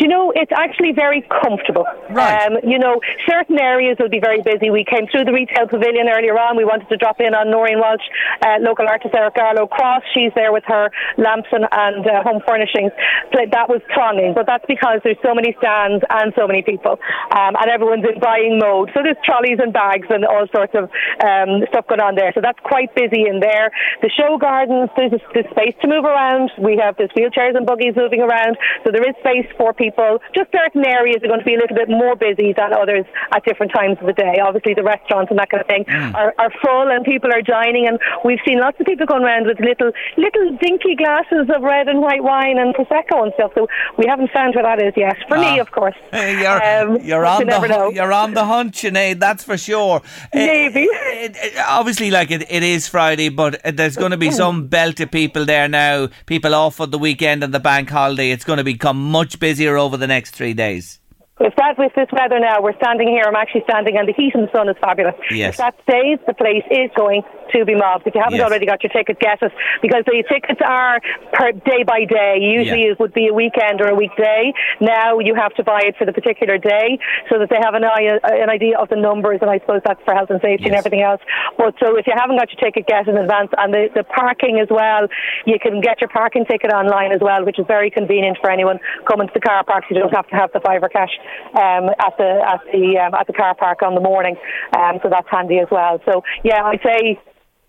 You 0.05 0.13
know, 0.13 0.37
it's 0.37 0.53
actually 0.53 0.93
very 0.93 1.25
comfortable. 1.33 1.89
Right. 2.13 2.45
Um, 2.45 2.61
you 2.61 2.77
know, 2.77 3.01
certain 3.25 3.57
areas 3.57 3.97
will 3.99 4.13
be 4.13 4.21
very 4.21 4.43
busy. 4.45 4.69
We 4.69 4.85
came 4.85 5.09
through 5.09 5.25
the 5.25 5.33
retail 5.33 5.65
pavilion 5.65 6.13
earlier 6.13 6.37
on. 6.37 6.61
We 6.61 6.69
wanted 6.69 6.93
to 6.93 7.01
drop 7.01 7.25
in 7.25 7.33
on 7.33 7.49
Noreen 7.49 7.81
Walsh, 7.81 8.05
uh, 8.45 8.61
local 8.61 8.85
artist 8.85 9.17
Eric 9.17 9.33
Garlow 9.33 9.65
Cross. 9.65 10.05
She's 10.13 10.29
there 10.37 10.53
with 10.53 10.65
her 10.69 10.93
lamps 11.17 11.49
and, 11.57 11.65
and 11.73 12.05
uh, 12.05 12.21
home 12.21 12.45
furnishings. 12.45 12.93
That 13.33 13.73
was 13.73 13.81
thronging, 13.97 14.37
but 14.37 14.45
that's 14.45 14.69
because 14.69 15.01
there's 15.09 15.17
so 15.25 15.33
many 15.33 15.57
stands 15.57 16.05
and 16.13 16.37
so 16.37 16.45
many 16.45 16.61
people, 16.61 17.01
um, 17.33 17.57
and 17.57 17.73
everyone's 17.73 18.05
in 18.05 18.21
buying 18.21 18.61
mode. 18.61 18.93
So 18.93 19.01
there's 19.01 19.17
trolleys 19.25 19.57
and 19.57 19.73
bags 19.73 20.13
and 20.13 20.29
all 20.29 20.45
sorts 20.53 20.77
of 20.77 20.93
um, 21.25 21.65
stuff 21.73 21.89
going 21.89 22.05
on 22.05 22.13
there. 22.13 22.29
So 22.37 22.45
that's 22.45 22.61
quite 22.61 22.93
busy 22.93 23.25
in 23.25 23.41
there. 23.41 23.73
The 24.05 24.13
show 24.13 24.37
gardens, 24.37 24.93
there's, 25.01 25.17
there's 25.33 25.49
space 25.49 25.73
to 25.81 25.89
move 25.89 26.05
around. 26.05 26.53
We 26.61 26.77
have 26.77 27.01
there's 27.01 27.15
wheelchairs 27.17 27.57
and 27.57 27.65
buggies 27.65 27.97
moving 27.97 28.21
around, 28.21 28.61
so 28.85 28.93
there 28.93 29.09
is 29.09 29.17
space 29.25 29.49
for 29.57 29.73
people. 29.73 29.94
Just 30.35 30.51
certain 30.53 30.85
areas 30.87 31.19
are 31.23 31.29
going 31.29 31.41
to 31.41 31.45
be 31.47 31.55
a 31.55 31.59
little 31.59 31.77
bit 31.77 31.89
more 31.89 32.17
busy 32.17 32.53
than 32.57 32.73
others 32.73 33.05
at 33.35 33.45
different 33.45 33.73
times 33.73 33.97
of 34.01 34.07
the 34.07 34.13
day. 34.13 34.39
Obviously, 34.43 34.75
the 34.75 34.83
restaurants 34.83 35.31
and 35.31 35.39
that 35.39 35.51
kind 35.51 35.61
of 35.61 35.67
thing 35.67 35.85
hmm. 35.89 36.15
are, 36.15 36.35
are 36.39 36.51
full, 36.63 36.91
and 36.91 37.05
people 37.05 37.33
are 37.33 37.43
dining, 37.43 37.87
and 37.87 37.99
we've 38.25 38.41
seen 38.47 38.59
lots 38.61 38.79
of 38.81 38.87
people 38.87 39.07
going 39.07 39.23
around 39.23 39.47
with 39.47 39.59
little 39.61 39.91
little 40.17 40.57
dinky 40.59 40.95
glasses 40.97 41.47
of 41.55 41.63
red 41.63 41.89
and 41.89 42.01
white 42.01 42.23
wine 42.23 42.59
and 42.59 42.75
prosecco 42.75 43.23
and 43.23 43.33
stuff. 43.35 43.53
So 43.55 43.67
we 43.99 44.07
haven't 44.07 44.31
found 44.33 44.55
where 44.55 44.65
that 44.65 44.83
is 44.83 44.93
yet. 44.97 45.17
For 45.29 45.39
me, 45.39 45.59
Ah. 45.59 45.63
of 45.63 45.71
course. 45.71 45.95
Hey, 46.13 46.41
you're, 46.41 46.63
Um, 46.65 46.99
you're 47.03 47.27
on 47.27 47.41
you 47.41 47.47
the 47.47 47.67
know. 47.69 47.91
you're 47.91 48.13
on 48.13 48.35
the 48.35 48.45
hunt, 48.45 48.75
Sinead, 48.75 49.21
that's 49.21 49.45
for 49.45 49.57
sure. 49.57 50.03
Eh, 50.33 50.47
Maybe. 50.47 50.83
It- 50.83 51.37
it- 51.37 51.55
obviously, 51.69 52.11
like 52.11 52.31
it, 52.31 52.43
it 52.51 52.63
is 52.63 52.89
Friday, 52.89 53.29
but 53.29 53.61
there's 53.65 53.97
going 53.97 54.11
to 54.11 54.17
be 54.17 54.31
some 54.31 54.67
belt 54.67 55.01
of 55.01 55.11
people 55.11 55.45
there 55.45 55.69
now. 55.69 56.09
People 56.27 56.55
off 56.55 56.77
for 56.77 56.87
the 56.87 56.99
weekend 56.99 57.43
and 57.45 57.53
the 57.53 57.61
bank 57.61 57.91
holiday. 57.91 58.31
It's 58.31 58.45
going 58.45 58.59
to 58.59 58.65
become 58.65 58.97
much 59.11 59.39
busier 59.39 59.74
over 59.79 59.97
the 59.97 60.07
next 60.07 60.35
three 60.35 60.55
days. 60.55 61.01
If 61.41 61.57
that 61.57 61.77
with 61.79 61.93
this 61.97 62.07
weather 62.13 62.39
now, 62.39 62.63
we're 62.63 62.77
standing 62.77 63.09
here. 63.09 63.25
I'm 63.27 63.35
actually 63.35 63.65
standing, 63.69 63.97
and 63.97 64.07
the 64.07 64.13
heat 64.13 64.35
and 64.35 64.47
the 64.47 64.53
sun 64.53 64.69
is 64.69 64.77
fabulous. 64.81 65.15
Yes. 65.31 65.55
If 65.55 65.57
that 65.59 65.75
stays, 65.83 66.19
the 66.27 66.35
place 66.35 66.63
is 66.71 66.91
going 66.97 67.23
to 67.53 67.65
be 67.65 67.75
mobbed. 67.75 68.07
If 68.07 68.15
you 68.15 68.21
haven't 68.23 68.39
Yes. 68.39 68.49
already 68.49 68.67
got 68.67 68.83
your 68.83 68.91
ticket, 68.91 69.19
get 69.19 69.43
it 69.43 69.53
because 69.83 70.05
the 70.07 70.23
tickets 70.29 70.61
are 70.65 71.01
per 71.33 71.53
day 71.53 71.83
by 71.83 72.05
day. 72.05 72.39
Usually, 72.41 72.87
Yeah. 72.87 72.93
it 72.93 72.99
would 72.99 73.13
be 73.15 73.29
a 73.29 73.35
weekend 73.35 73.81
or 73.81 73.89
a 73.89 73.95
weekday. 73.95 74.53
Now 74.81 75.19
you 75.19 75.35
have 75.35 75.53
to 75.55 75.65
buy 75.65 75.81
it 75.85 75.97
for 75.97 76.05
the 76.05 76.13
particular 76.13 76.59
day, 76.59 76.99
so 77.31 77.39
that 77.39 77.49
they 77.51 77.59
have 77.63 77.75
an, 77.75 77.85
eye, 77.85 78.19
an 78.25 78.51
idea 78.51 78.79
of 78.79 78.89
the 78.89 78.97
numbers. 78.97 79.39
And 79.43 79.51
I 79.51 79.59
suppose 79.59 79.83
that's 79.85 80.01
for 80.05 80.15
health 80.15 80.31
and 80.31 80.41
safety 80.41 80.67
and 80.67 80.75
everything 80.75 81.03
else. 81.03 81.21
But 81.59 81.75
so 81.81 81.97
if 81.97 82.07
you 82.07 82.15
haven't 82.17 82.37
got 82.39 82.51
your 82.53 82.61
ticket, 82.61 82.87
get 82.87 83.07
it 83.07 83.11
in 83.11 83.19
advance. 83.19 83.51
And 83.59 83.73
the, 83.73 83.89
the 83.95 84.05
parking 84.05 84.59
as 84.61 84.69
well, 84.71 85.09
you 85.45 85.59
can 85.59 85.81
get 85.81 86.01
your 86.01 86.09
parking 86.09 86.45
ticket 86.47 86.73
online 86.73 87.13
as 87.13 87.21
well, 87.21 87.45
which 87.45 87.59
is 87.59 87.67
very 87.67 87.91
convenient 87.91 88.39
for 88.41 88.51
anyone 88.51 88.79
coming 89.07 89.27
to 89.29 89.35
the 89.35 89.41
car 89.41 89.65
park. 89.65 89.85
You 89.91 89.99
don't 90.01 90.15
have 90.15 90.29
to 90.29 90.37
have 90.37 90.51
the 90.53 90.61
fiver 90.61 90.89
cash 90.89 91.11
um, 91.55 91.91
at 92.01 92.17
the 92.19 92.31
at 92.47 92.61
the 92.73 92.99
um, 92.99 93.15
at 93.15 93.27
the 93.27 93.33
car 93.33 93.55
park 93.55 93.83
on 93.83 93.95
the 93.95 94.01
morning. 94.01 94.37
Um, 94.77 94.99
so 95.03 95.09
that's 95.09 95.29
handy 95.31 95.59
as 95.59 95.69
well. 95.71 96.01
So 96.05 96.23
yeah, 96.43 96.63
I'd 96.65 96.81
say. 96.85 97.19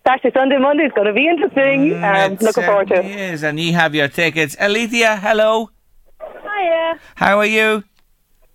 Saturday, 0.06 0.32
Sunday, 0.38 0.58
Monday 0.58 0.84
is 0.84 0.92
going 0.94 1.06
to 1.08 1.12
be 1.12 1.26
interesting. 1.26 1.94
um, 1.94 2.00
Mm, 2.02 2.32
It 2.34 2.42
looking 2.42 2.64
forward 2.64 2.88
to 2.88 2.94
it. 2.94 3.38
certainly 3.38 3.48
and 3.48 3.60
you 3.60 3.72
have 3.74 3.94
your 3.94 4.08
tickets. 4.08 4.56
Alethea, 4.60 5.16
hello. 5.16 5.70
Hiya. 6.20 6.98
How 7.16 7.38
are 7.38 7.46
you? 7.46 7.82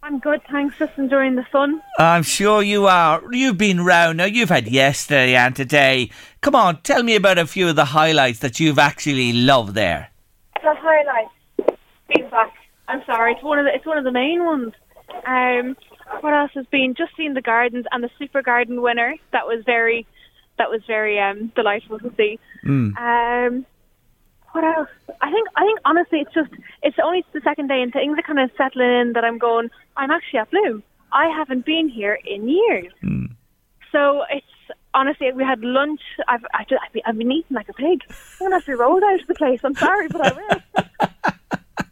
I'm 0.04 0.18
good, 0.20 0.42
thanks. 0.52 0.76
Just 0.80 0.94
enjoying 0.98 1.36
the 1.36 1.46
sun. 1.52 1.82
I'm 2.00 2.24
sure 2.24 2.64
you 2.64 2.88
are. 2.88 3.22
You've 3.32 3.58
been 3.58 3.82
round 3.84 4.18
now. 4.18 4.26
You've 4.26 4.50
had 4.50 4.68
yesterday 4.68 5.36
and 5.36 5.56
today. 5.56 6.10
Come 6.42 6.56
on, 6.56 6.82
tell 6.82 7.04
me 7.04 7.16
about 7.16 7.38
a 7.38 7.46
few 7.46 7.68
of 7.70 7.76
the 7.76 7.86
highlights 7.86 8.40
that 8.40 8.60
you've 8.60 8.80
actually 8.80 9.32
loved 9.34 9.76
there. 9.76 10.10
The 10.64 10.74
highlight. 10.76 11.28
Being 12.08 12.30
back. 12.30 12.54
I'm 12.88 13.04
sorry. 13.06 13.34
It's 13.34 13.44
one 13.44 13.60
of 13.60 13.66
the. 13.66 13.74
It's 13.76 13.86
one 13.86 13.98
of 13.98 14.04
the 14.04 14.12
main 14.12 14.44
ones. 14.44 14.74
Um, 15.28 15.76
what 16.22 16.34
else 16.34 16.52
has 16.56 16.66
been? 16.68 16.94
Just 16.98 17.12
seeing 17.16 17.34
the 17.36 17.42
gardens 17.42 17.86
and 17.92 18.04
the 18.04 18.10
super 18.18 18.42
garden 18.42 18.82
winner. 18.82 19.16
That 19.34 19.46
was 19.48 19.64
very. 19.66 20.06
That 20.62 20.70
was 20.70 20.84
very 20.86 21.20
um 21.20 21.52
delightful 21.56 21.98
to 21.98 22.14
see. 22.16 22.38
Mm. 22.64 22.96
Um, 22.96 23.66
what 24.52 24.64
else? 24.64 24.90
I 25.20 25.32
think 25.32 25.48
I 25.56 25.62
think 25.62 25.80
honestly, 25.86 26.20
it's 26.20 26.34
just 26.36 26.52
it's 26.84 26.98
only 27.04 27.26
the 27.34 27.42
second 27.42 27.68
day 27.68 27.82
and 27.82 27.92
things 27.92 28.16
are 28.16 28.22
kind 28.22 28.38
of 28.38 28.52
settling 28.56 28.92
in 29.02 29.14
that 29.14 29.26
I'm 29.26 29.40
going. 29.40 29.72
I'm 29.98 30.12
actually 30.12 30.38
at 30.38 30.52
Bloom. 30.52 30.84
I 31.12 31.30
haven't 31.36 31.66
been 31.66 31.90
here 31.90 32.20
in 32.24 32.48
years. 32.48 32.94
So 33.92 34.24
it's 34.30 34.46
honestly 34.94 35.32
we 35.32 35.44
had 35.44 35.62
lunch. 35.62 36.02
I've 36.28 36.46
just, 36.70 36.80
I've, 36.86 36.94
been, 36.94 37.02
I've 37.08 37.18
been 37.18 37.32
eating 37.32 37.56
like 37.56 37.70
a 37.70 37.74
pig. 37.74 38.02
I'm 38.08 38.46
gonna 38.46 38.58
have 38.58 38.66
to 38.66 38.78
roll 38.78 39.04
out 39.04 39.20
of 39.20 39.26
the 39.26 39.34
place. 39.34 39.62
I'm 39.64 39.74
sorry, 39.74 40.10
but 40.10 40.22
I 40.22 40.32
will. 40.40 41.34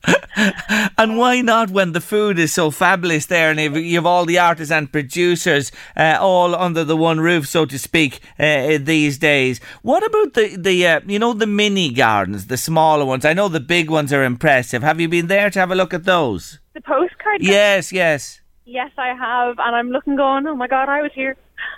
And 0.97 1.17
why 1.17 1.41
not 1.41 1.69
when 1.69 1.93
the 1.93 2.01
food 2.01 2.39
is 2.39 2.53
so 2.53 2.71
fabulous 2.71 3.25
there 3.25 3.51
and 3.51 3.59
you've, 3.59 3.77
you've 3.77 4.05
all 4.05 4.25
the 4.25 4.39
artists 4.39 4.71
and 4.71 4.91
producers 4.91 5.71
uh, 5.95 6.17
all 6.19 6.55
under 6.55 6.83
the 6.83 6.95
one 6.95 7.19
roof, 7.19 7.47
so 7.47 7.65
to 7.65 7.79
speak, 7.79 8.21
uh, 8.37 8.77
these 8.79 9.17
days? 9.17 9.59
What 9.81 10.05
about 10.05 10.33
the, 10.33 10.55
the 10.57 10.87
uh, 10.87 10.99
you 11.05 11.19
know, 11.19 11.33
the 11.33 11.47
mini 11.47 11.91
gardens, 11.91 12.47
the 12.47 12.57
smaller 12.57 13.05
ones? 13.05 13.25
I 13.25 13.33
know 13.33 13.47
the 13.47 13.59
big 13.59 13.89
ones 13.89 14.13
are 14.13 14.23
impressive. 14.23 14.83
Have 14.83 14.99
you 14.99 15.07
been 15.07 15.27
there 15.27 15.49
to 15.49 15.59
have 15.59 15.71
a 15.71 15.75
look 15.75 15.93
at 15.93 16.05
those? 16.05 16.59
the 16.79 16.81
postcard. 16.81 17.41
Yes, 17.41 17.91
yes. 17.91 18.41
Yes, 18.65 18.91
I 18.97 19.09
have, 19.09 19.57
and 19.59 19.75
I'm 19.75 19.89
looking, 19.89 20.15
going, 20.15 20.45
oh 20.47 20.55
my 20.55 20.67
god, 20.67 20.89
I 20.89 21.01
was 21.01 21.11
here, 21.15 21.35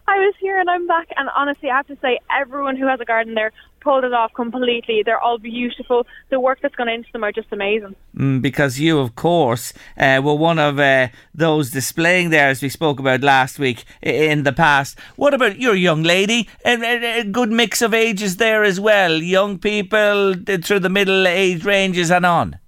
I 0.08 0.18
was 0.18 0.34
here, 0.40 0.60
and 0.60 0.70
I'm 0.70 0.88
back. 0.88 1.08
And 1.16 1.30
honestly, 1.36 1.70
I 1.70 1.78
have 1.78 1.88
to 1.88 1.98
say, 2.02 2.20
everyone 2.30 2.76
who 2.76 2.88
has 2.88 3.00
a 3.00 3.06
garden 3.06 3.34
there 3.34 3.52
pulled 3.82 4.04
it 4.04 4.14
off 4.14 4.34
completely. 4.34 5.04
They're 5.04 5.20
all 5.20 5.38
beautiful. 5.38 6.08
The 6.30 6.40
work 6.40 6.60
that's 6.62 6.76
gone 6.76 6.90
into 6.90 7.12
them 7.12 7.24
are 7.24 7.32
just 7.32 7.50
amazing. 7.52 7.96
Mm, 8.16 8.42
because 8.42 8.80
you, 8.80 9.00
of 9.00 9.16
course, 9.16 9.74
uh, 9.98 10.22
were 10.24 10.36
one 10.36 10.60
of 10.60 10.80
uh, 10.80 11.10
those 11.34 11.72
displaying 11.72 12.30
there, 12.30 12.50
as 12.50 12.62
we 12.62 12.70
spoke 12.70 13.00
about 13.00 13.22
last 13.22 13.60
week 13.60 13.84
in 14.02 14.44
the 14.44 14.54
past. 14.54 14.98
What 15.16 15.34
about 15.34 15.60
your 15.60 15.76
young 15.76 16.04
lady? 16.04 16.48
A, 16.66 17.20
a, 17.20 17.24
good 17.24 17.52
mix 17.52 17.82
of 17.82 17.94
ages 17.94 18.38
there 18.38 18.64
as 18.64 18.80
well. 18.80 19.14
Young 19.14 19.58
people 19.58 20.36
through 20.36 20.80
the 20.80 20.90
middle 20.90 21.28
age 21.28 21.66
ranges 21.66 22.12
and 22.12 22.26
on. 22.26 22.60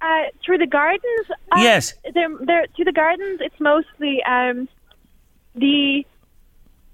Uh, 0.00 0.24
through 0.44 0.58
the 0.58 0.66
gardens, 0.66 1.26
uh, 1.52 1.56
Yes. 1.58 1.94
they're, 2.14 2.28
they're 2.40 2.66
through 2.76 2.84
the 2.84 2.92
gardens. 2.92 3.40
It's 3.42 3.60
mostly 3.60 4.22
um, 4.24 4.68
the. 5.54 6.04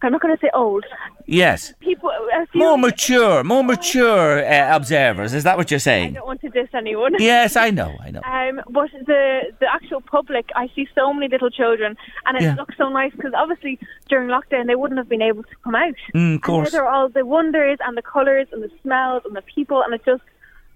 I'm 0.01 0.11
not 0.11 0.21
going 0.21 0.37
to 0.37 0.41
say 0.41 0.51
old 0.53 0.85
Yes. 1.33 1.75
people. 1.81 2.11
More 2.55 2.77
mature, 2.77 3.43
more 3.45 3.65
mature 3.65 4.45
uh, 4.45 4.77
observers. 4.77 5.33
Is 5.33 5.45
that 5.45 5.57
what 5.57 5.71
you're 5.71 5.81
saying? 5.81 6.11
I 6.11 6.19
don't 6.19 6.27
want 6.27 6.41
to 6.43 6.49
diss 6.51 6.69
anyone. 6.75 7.15
Yes, 7.19 7.57
I 7.57 7.71
know, 7.71 7.95
I 8.05 8.11
know. 8.11 8.21
Um, 8.25 8.61
but 8.71 8.91
the 9.07 9.53
the 9.61 9.67
actual 9.73 10.01
public, 10.01 10.51
I 10.55 10.69
see 10.75 10.87
so 10.95 11.13
many 11.13 11.29
little 11.29 11.51
children, 11.51 11.97
and 12.27 12.37
it 12.37 12.43
Yeah. 12.43 12.55
looks 12.55 12.77
so 12.77 12.89
nice 12.89 13.13
because 13.13 13.33
obviously 13.35 13.79
during 14.09 14.29
lockdown 14.29 14.67
they 14.67 14.75
wouldn't 14.75 14.99
have 14.99 15.09
been 15.09 15.23
able 15.23 15.43
to 15.45 15.57
come 15.65 15.75
out. 15.75 15.95
Mm, 16.15 16.15
of 16.15 16.15
And 16.15 16.35
now 16.35 16.39
course. 16.47 16.73
they're 16.73 16.89
all 16.89 17.09
the 17.09 17.25
wonders 17.25 17.79
and 17.85 17.97
the 17.97 18.03
colours 18.03 18.49
and 18.53 18.63
the 18.63 18.71
smells 18.83 19.23
and 19.25 19.35
the 19.35 19.43
people, 19.43 19.83
and 19.83 19.95
it 19.95 20.03
just 20.05 20.23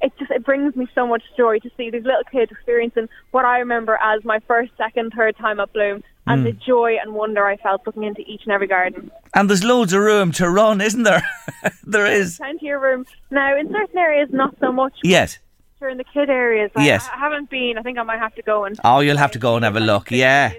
it 0.00 0.12
just 0.18 0.30
it 0.30 0.44
brings 0.44 0.76
me 0.76 0.86
so 0.94 1.06
much 1.06 1.22
joy 1.36 1.58
to 1.60 1.70
see 1.76 1.90
these 1.90 2.04
little 2.04 2.24
kids 2.30 2.50
experiencing 2.52 3.08
what 3.32 3.44
I 3.44 3.58
remember 3.58 3.98
as 4.02 4.24
my 4.24 4.40
first, 4.46 4.72
second, 4.76 5.12
third 5.16 5.36
time 5.36 5.58
at 5.60 5.72
Bloom, 5.72 6.02
and 6.26 6.40
Mm. 6.40 6.44
the 6.44 6.52
joy 6.52 6.96
and 7.00 7.14
wonder 7.14 7.46
I 7.46 7.56
felt 7.56 7.86
looking 7.86 8.04
into 8.04 8.22
each 8.22 8.42
and 8.44 8.52
every 8.52 8.66
garden. 8.66 9.10
And 9.34 9.48
there's 9.48 9.64
loads 9.64 9.92
of 9.92 10.00
room 10.02 10.32
to 10.32 10.48
run, 10.50 10.80
isn't 10.80 11.04
there? 11.04 11.22
there 11.84 12.06
is. 12.06 12.36
Plenty 12.38 12.70
of 12.70 12.80
room 12.82 13.06
now 13.30 13.56
in 13.56 13.70
certain 13.70 13.98
areas, 13.98 14.28
not 14.32 14.54
so 14.60 14.72
much. 14.72 14.94
Yes. 15.04 15.38
In 15.82 15.98
the 15.98 16.04
kid 16.04 16.30
areas, 16.30 16.70
I, 16.74 16.86
Yes. 16.86 17.06
I 17.12 17.18
haven't 17.18 17.50
been. 17.50 17.76
I 17.76 17.82
think 17.82 17.98
I 17.98 18.02
might 18.02 18.18
have 18.18 18.34
to 18.36 18.42
go 18.42 18.64
and. 18.64 18.80
Oh, 18.82 19.00
you'll 19.00 19.18
have 19.18 19.30
to 19.32 19.38
go 19.38 19.56
and 19.56 19.64
have 19.64 19.76
a 19.76 19.80
look. 19.80 20.10
Yeah. 20.10 20.52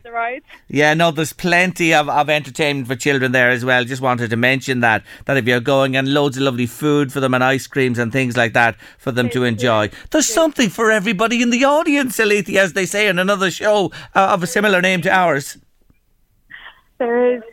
Yeah, 0.69 0.93
no, 0.93 1.09
there's 1.11 1.33
plenty 1.33 1.93
of, 1.93 2.07
of 2.07 2.29
entertainment 2.29 2.87
for 2.87 2.95
children 2.95 3.31
there 3.31 3.49
as 3.49 3.65
well. 3.65 3.83
Just 3.83 4.01
wanted 4.01 4.29
to 4.29 4.37
mention 4.37 4.79
that 4.81 5.03
that 5.25 5.35
if 5.35 5.45
you're 5.45 5.59
going 5.59 5.95
and 5.97 6.13
loads 6.13 6.37
of 6.37 6.43
lovely 6.43 6.67
food 6.67 7.11
for 7.11 7.19
them 7.19 7.33
and 7.33 7.43
ice 7.43 7.65
creams 7.65 7.97
and 7.97 8.11
things 8.11 8.37
like 8.37 8.53
that 8.53 8.75
for 8.99 9.11
them 9.11 9.29
to 9.31 9.43
enjoy. 9.43 9.89
There's 10.11 10.29
something 10.29 10.69
for 10.69 10.91
everybody 10.91 11.41
in 11.41 11.49
the 11.49 11.65
audience, 11.65 12.19
Alethea, 12.19 12.61
as 12.63 12.73
they 12.73 12.85
say 12.85 13.07
in 13.07 13.17
another 13.17 13.49
show 13.49 13.91
uh, 14.15 14.29
of 14.33 14.43
a 14.43 14.47
similar 14.47 14.81
name 14.81 15.01
to 15.01 15.09
ours. 15.11 15.57
There 16.99 17.37
is. 17.37 17.43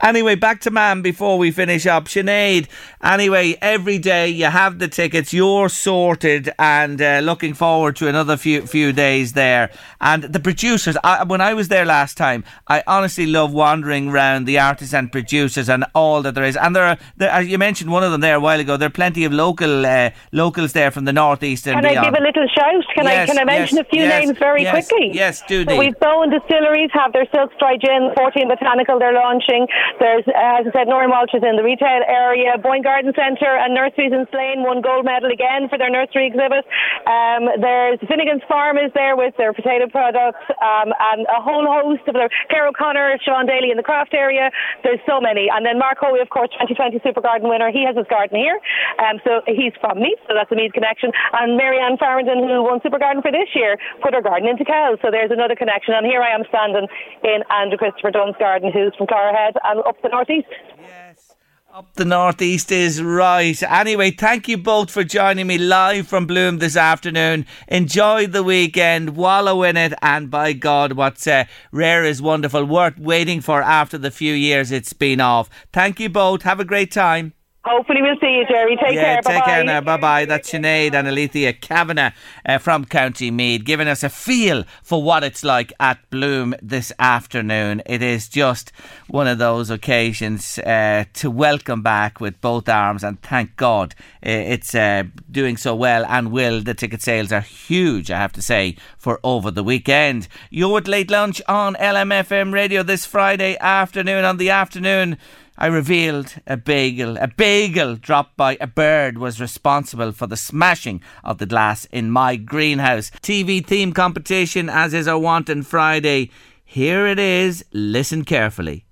Anyway, 0.00 0.34
back 0.34 0.60
to 0.62 0.70
man 0.70 1.02
before 1.02 1.38
we 1.38 1.50
finish 1.50 1.86
up. 1.86 2.04
Sinead, 2.06 2.68
anyway, 3.02 3.56
every 3.60 3.98
day 3.98 4.28
you 4.28 4.46
have 4.46 4.78
the 4.78 4.88
tickets, 4.88 5.32
you're 5.32 5.68
sorted 5.68 6.50
and 6.58 7.00
uh, 7.00 7.20
looking 7.22 7.54
forward 7.54 7.96
to 7.96 8.08
another 8.08 8.36
few 8.36 8.66
few 8.66 8.92
days 8.92 9.32
there. 9.32 9.70
And 10.00 10.24
the 10.24 10.40
producers, 10.40 10.96
I, 11.02 11.24
when 11.24 11.40
I 11.40 11.54
was 11.54 11.68
there 11.68 11.84
last 11.84 12.16
time, 12.16 12.44
I 12.68 12.82
honestly 12.86 13.26
love 13.26 13.52
wandering 13.52 14.08
around 14.08 14.44
the 14.44 14.58
artists 14.58 14.94
and 14.94 15.10
producers 15.10 15.68
and 15.68 15.84
all 15.94 16.22
that 16.22 16.34
there 16.34 16.44
is. 16.44 16.56
And 16.56 16.74
there 16.74 16.84
are, 16.84 16.98
there, 17.16 17.30
as 17.30 17.46
you 17.46 17.58
mentioned 17.58 17.90
one 17.90 18.04
of 18.04 18.12
them 18.12 18.20
there 18.20 18.36
a 18.36 18.40
while 18.40 18.60
ago, 18.60 18.76
there 18.76 18.88
are 18.88 18.90
plenty 18.90 19.24
of 19.24 19.32
local 19.32 19.86
uh, 19.86 20.10
locals 20.32 20.72
there 20.72 20.90
from 20.90 21.04
the 21.04 21.12
northeast 21.12 21.66
and 21.66 21.80
Can 21.80 21.84
I 21.86 22.04
give 22.04 22.14
a 22.14 22.22
little 22.22 22.46
shout? 22.48 22.84
Can 22.94 23.04
Yes, 23.04 23.30
I 23.30 23.32
can 23.32 23.38
I 23.38 23.44
mention 23.44 23.76
yes, 23.76 23.86
a 23.86 23.90
few 23.90 24.02
yes, 24.02 24.26
names 24.26 24.38
very 24.38 24.64
quickly? 24.64 25.10
yes, 25.12 25.42
do 25.48 25.64
So 25.64 25.78
we've 25.78 25.98
Bowen 26.00 26.30
Distilleries 26.30 26.90
have 26.92 27.12
their 27.12 27.26
Silk 27.34 27.52
Dry 27.58 27.76
Gin, 27.76 28.12
14 28.16 28.48
Botanical 28.48 28.98
they're 28.98 29.12
launching. 29.14 29.65
There's, 29.98 30.24
as 30.28 30.66
I 30.66 30.70
said, 30.72 30.88
Norrie 30.88 31.10
Malch 31.10 31.34
is 31.34 31.42
in 31.42 31.56
the 31.56 31.64
retail 31.64 32.02
area. 32.06 32.58
Boyne 32.58 32.82
Garden 32.82 33.12
Centre 33.14 33.56
and 33.56 33.74
Nurseries 33.74 34.12
in 34.12 34.26
Slane 34.30 34.62
won 34.62 34.80
gold 34.80 35.04
medal 35.04 35.30
again 35.30 35.68
for 35.68 35.78
their 35.78 35.90
nursery 35.90 36.26
exhibit. 36.26 36.64
Um, 37.06 37.48
there's 37.60 37.98
Finnegan's 38.08 38.42
Farm 38.48 38.78
is 38.78 38.92
there 38.94 39.16
with 39.16 39.36
their 39.36 39.52
potato 39.52 39.88
products 39.88 40.42
um, 40.62 40.92
and 40.92 41.26
a 41.30 41.40
whole 41.40 41.64
host 41.66 42.06
of 42.06 42.14
their 42.14 42.30
Claire 42.50 42.68
O'Connor, 42.68 43.18
Siobhan 43.22 43.46
Daly 43.46 43.70
in 43.70 43.76
the 43.76 43.86
craft 43.86 44.14
area. 44.14 44.50
There's 44.82 45.00
so 45.06 45.20
many. 45.20 45.48
And 45.50 45.64
then 45.64 45.78
Mark 45.78 45.98
Hoey, 45.98 46.20
of 46.20 46.30
course, 46.30 46.50
2020 46.60 47.00
Super 47.02 47.20
Garden 47.20 47.48
winner. 47.48 47.70
He 47.70 47.84
has 47.84 47.96
his 47.96 48.06
garden 48.08 48.38
here. 48.38 48.58
Um, 49.02 49.18
so 49.24 49.42
he's 49.46 49.72
from 49.80 49.98
Meath, 49.98 50.20
so 50.28 50.34
that's 50.34 50.50
a 50.52 50.56
Meath 50.56 50.72
connection. 50.72 51.10
And 51.32 51.56
Marianne 51.56 51.96
Farrington, 51.96 52.44
who 52.44 52.62
won 52.62 52.80
Super 52.82 52.98
Garden 52.98 53.22
for 53.22 53.32
this 53.32 53.50
year, 53.54 53.78
put 54.02 54.14
her 54.14 54.22
garden 54.22 54.48
into 54.48 54.64
Kells. 54.64 54.98
So 55.02 55.10
there's 55.10 55.30
another 55.30 55.56
connection. 55.56 55.94
And 55.94 56.06
here 56.06 56.22
I 56.22 56.34
am 56.34 56.44
standing 56.48 56.86
in 57.24 57.42
Andrew 57.50 57.78
Christopher 57.78 58.10
Dunn's 58.10 58.36
garden, 58.38 58.70
who's 58.72 58.94
from 58.96 59.06
Clarehead 59.06 59.55
and 59.64 59.80
up 59.80 60.00
the 60.02 60.08
northeast. 60.08 60.48
Yes. 60.80 61.32
Up 61.72 61.92
the 61.94 62.06
northeast 62.06 62.72
is 62.72 63.02
right. 63.02 63.62
Anyway, 63.62 64.10
thank 64.10 64.48
you 64.48 64.56
both 64.56 64.90
for 64.90 65.04
joining 65.04 65.46
me 65.46 65.58
live 65.58 66.08
from 66.08 66.26
Bloom 66.26 66.56
this 66.56 66.74
afternoon. 66.74 67.44
Enjoy 67.68 68.26
the 68.26 68.42
weekend, 68.42 69.14
wallow 69.14 69.62
in 69.62 69.76
it, 69.76 69.92
and 70.00 70.30
by 70.30 70.54
God, 70.54 70.92
what's 70.92 71.26
uh, 71.26 71.44
rare 71.72 72.02
is 72.02 72.22
wonderful, 72.22 72.64
worth 72.64 72.98
waiting 72.98 73.42
for 73.42 73.60
after 73.60 73.98
the 73.98 74.10
few 74.10 74.32
years 74.32 74.72
it's 74.72 74.94
been 74.94 75.20
off. 75.20 75.50
Thank 75.70 76.00
you 76.00 76.08
both. 76.08 76.42
Have 76.42 76.60
a 76.60 76.64
great 76.64 76.90
time. 76.90 77.34
Hopefully 77.66 78.00
we'll 78.00 78.14
see 78.20 78.28
you, 78.28 78.46
Jerry. 78.46 78.76
Take 78.76 78.94
yeah, 78.94 79.02
care. 79.02 79.22
take 79.22 79.34
Bye-bye. 79.40 79.44
care 79.44 79.64
now. 79.64 79.80
Bye 79.80 79.96
bye. 79.96 80.24
That's 80.24 80.52
Sinead 80.52 80.94
and 80.94 81.08
Alethea 81.08 81.52
Kavanagh 81.52 82.12
uh, 82.44 82.58
from 82.58 82.84
County 82.84 83.32
Mead, 83.32 83.64
giving 83.64 83.88
us 83.88 84.04
a 84.04 84.08
feel 84.08 84.62
for 84.84 85.02
what 85.02 85.24
it's 85.24 85.42
like 85.42 85.72
at 85.80 85.98
Bloom 86.08 86.54
this 86.62 86.92
afternoon. 87.00 87.82
It 87.84 88.02
is 88.02 88.28
just 88.28 88.70
one 89.08 89.26
of 89.26 89.38
those 89.38 89.68
occasions 89.68 90.60
uh, 90.60 91.06
to 91.14 91.28
welcome 91.28 91.82
back 91.82 92.20
with 92.20 92.40
both 92.40 92.68
arms, 92.68 93.02
and 93.02 93.20
thank 93.20 93.56
God 93.56 93.96
uh, 94.24 94.30
it's 94.30 94.72
uh, 94.72 95.02
doing 95.28 95.56
so 95.56 95.74
well 95.74 96.06
and 96.06 96.30
will. 96.30 96.60
The 96.60 96.74
ticket 96.74 97.02
sales 97.02 97.32
are 97.32 97.40
huge, 97.40 98.12
I 98.12 98.18
have 98.18 98.32
to 98.34 98.42
say, 98.42 98.76
for 98.96 99.18
over 99.24 99.50
the 99.50 99.64
weekend. 99.64 100.28
You're 100.50 100.78
at 100.78 100.86
late 100.86 101.10
lunch 101.10 101.42
on 101.48 101.74
LMFM 101.74 102.52
radio 102.52 102.84
this 102.84 103.06
Friday 103.06 103.56
afternoon. 103.58 104.24
On 104.24 104.36
the 104.36 104.50
afternoon, 104.50 105.18
I 105.58 105.66
revealed 105.66 106.34
a 106.46 106.56
bagel. 106.56 107.16
A 107.18 107.28
bagel 107.28 107.96
dropped 107.96 108.36
by 108.36 108.56
a 108.60 108.66
bird 108.66 109.18
was 109.18 109.40
responsible 109.40 110.12
for 110.12 110.26
the 110.26 110.36
smashing 110.36 111.02
of 111.24 111.38
the 111.38 111.46
glass 111.46 111.86
in 111.86 112.10
my 112.10 112.36
greenhouse. 112.36 113.10
TV 113.22 113.64
theme 113.64 113.92
competition, 113.92 114.68
as 114.68 114.94
is 114.94 115.08
our 115.08 115.18
wont 115.18 115.50
on 115.50 115.62
Friday. 115.62 116.30
Here 116.64 117.06
it 117.06 117.18
is. 117.18 117.64
Listen 117.72 118.24
carefully. 118.24 118.85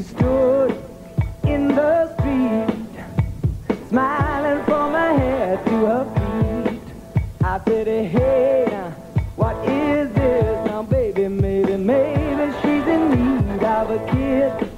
She 0.00 0.06
stood 0.06 0.70
in 1.44 1.68
the 1.68 2.14
street, 2.14 3.86
smiling 3.88 4.64
from 4.64 4.92
her 4.92 5.18
head 5.18 5.66
to 5.66 5.76
her 5.86 6.04
feet. 6.14 6.80
I 7.42 7.60
said, 7.66 7.86
hey, 7.86 8.66
now, 8.70 8.90
what 9.36 9.56
is 9.68 10.10
this? 10.12 10.66
Now, 10.66 10.82
baby, 10.84 11.28
maybe, 11.28 11.76
maybe 11.76 12.52
she's 12.62 12.86
in 12.86 13.10
need 13.10 13.62
of 13.62 13.90
a 13.90 13.98
kiss. 14.10 14.68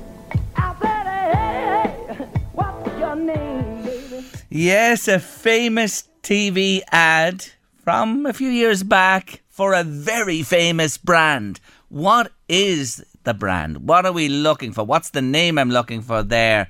I 0.56 0.74
said, 0.80 1.06
hey, 1.06 2.14
hey, 2.14 2.26
what's 2.52 2.98
your 2.98 3.14
name, 3.14 3.84
baby? 3.84 4.26
Yes, 4.50 5.06
a 5.06 5.20
famous 5.20 6.08
TV 6.22 6.80
ad 6.90 7.46
from 7.84 8.26
a 8.26 8.32
few 8.32 8.48
years 8.48 8.82
back 8.82 9.42
for 9.48 9.72
a 9.72 9.84
very 9.84 10.42
famous 10.42 10.96
brand. 10.96 11.60
What 11.88 12.32
is 12.48 13.04
the 13.24 13.34
brand? 13.34 13.88
What 13.88 14.06
are 14.06 14.12
we 14.12 14.28
looking 14.28 14.72
for? 14.72 14.84
What's 14.84 15.10
the 15.10 15.22
name 15.22 15.58
I'm 15.58 15.70
looking 15.70 16.00
for 16.00 16.22
there? 16.22 16.68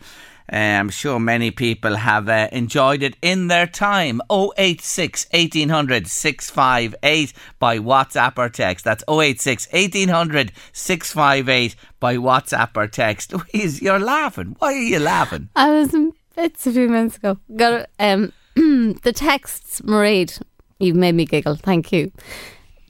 Uh, 0.53 0.57
I'm 0.57 0.91
sure 0.91 1.19
many 1.19 1.51
people 1.51 1.97
have 1.97 2.29
uh, 2.29 2.49
enjoyed 2.53 3.03
it 3.03 3.17
in 3.23 3.49
their 3.49 3.67
time. 3.67 4.21
086 4.31 5.27
1800 5.33 6.07
658 6.07 7.33
by 7.59 7.79
WhatsApp 7.79 8.37
or 8.37 8.49
text. 8.49 8.85
That's 8.85 9.05
086 9.09 9.69
1800 9.73 10.53
658 10.73 11.77
by 12.01 12.17
WhatsApp 12.17 12.77
or 12.77 12.87
text. 12.87 13.33
Louise, 13.55 13.81
you're 13.81 14.01
laughing. 14.01 14.57
Why 14.59 14.75
are 14.75 14.77
you 14.77 14.99
laughing? 14.99 15.49
I 15.57 15.71
was 15.71 15.95
in 15.95 16.13
bits 16.35 16.67
a 16.67 16.73
few 16.73 16.89
minutes 16.89 17.17
ago. 17.17 17.39
Got 17.57 17.89
um 17.99 18.33
the 18.55 19.13
texts, 19.15 19.81
Mairead. 19.83 20.43
You've 20.79 20.97
made 20.97 21.15
me 21.15 21.25
giggle. 21.25 21.55
Thank 21.55 21.93
you. 21.93 22.11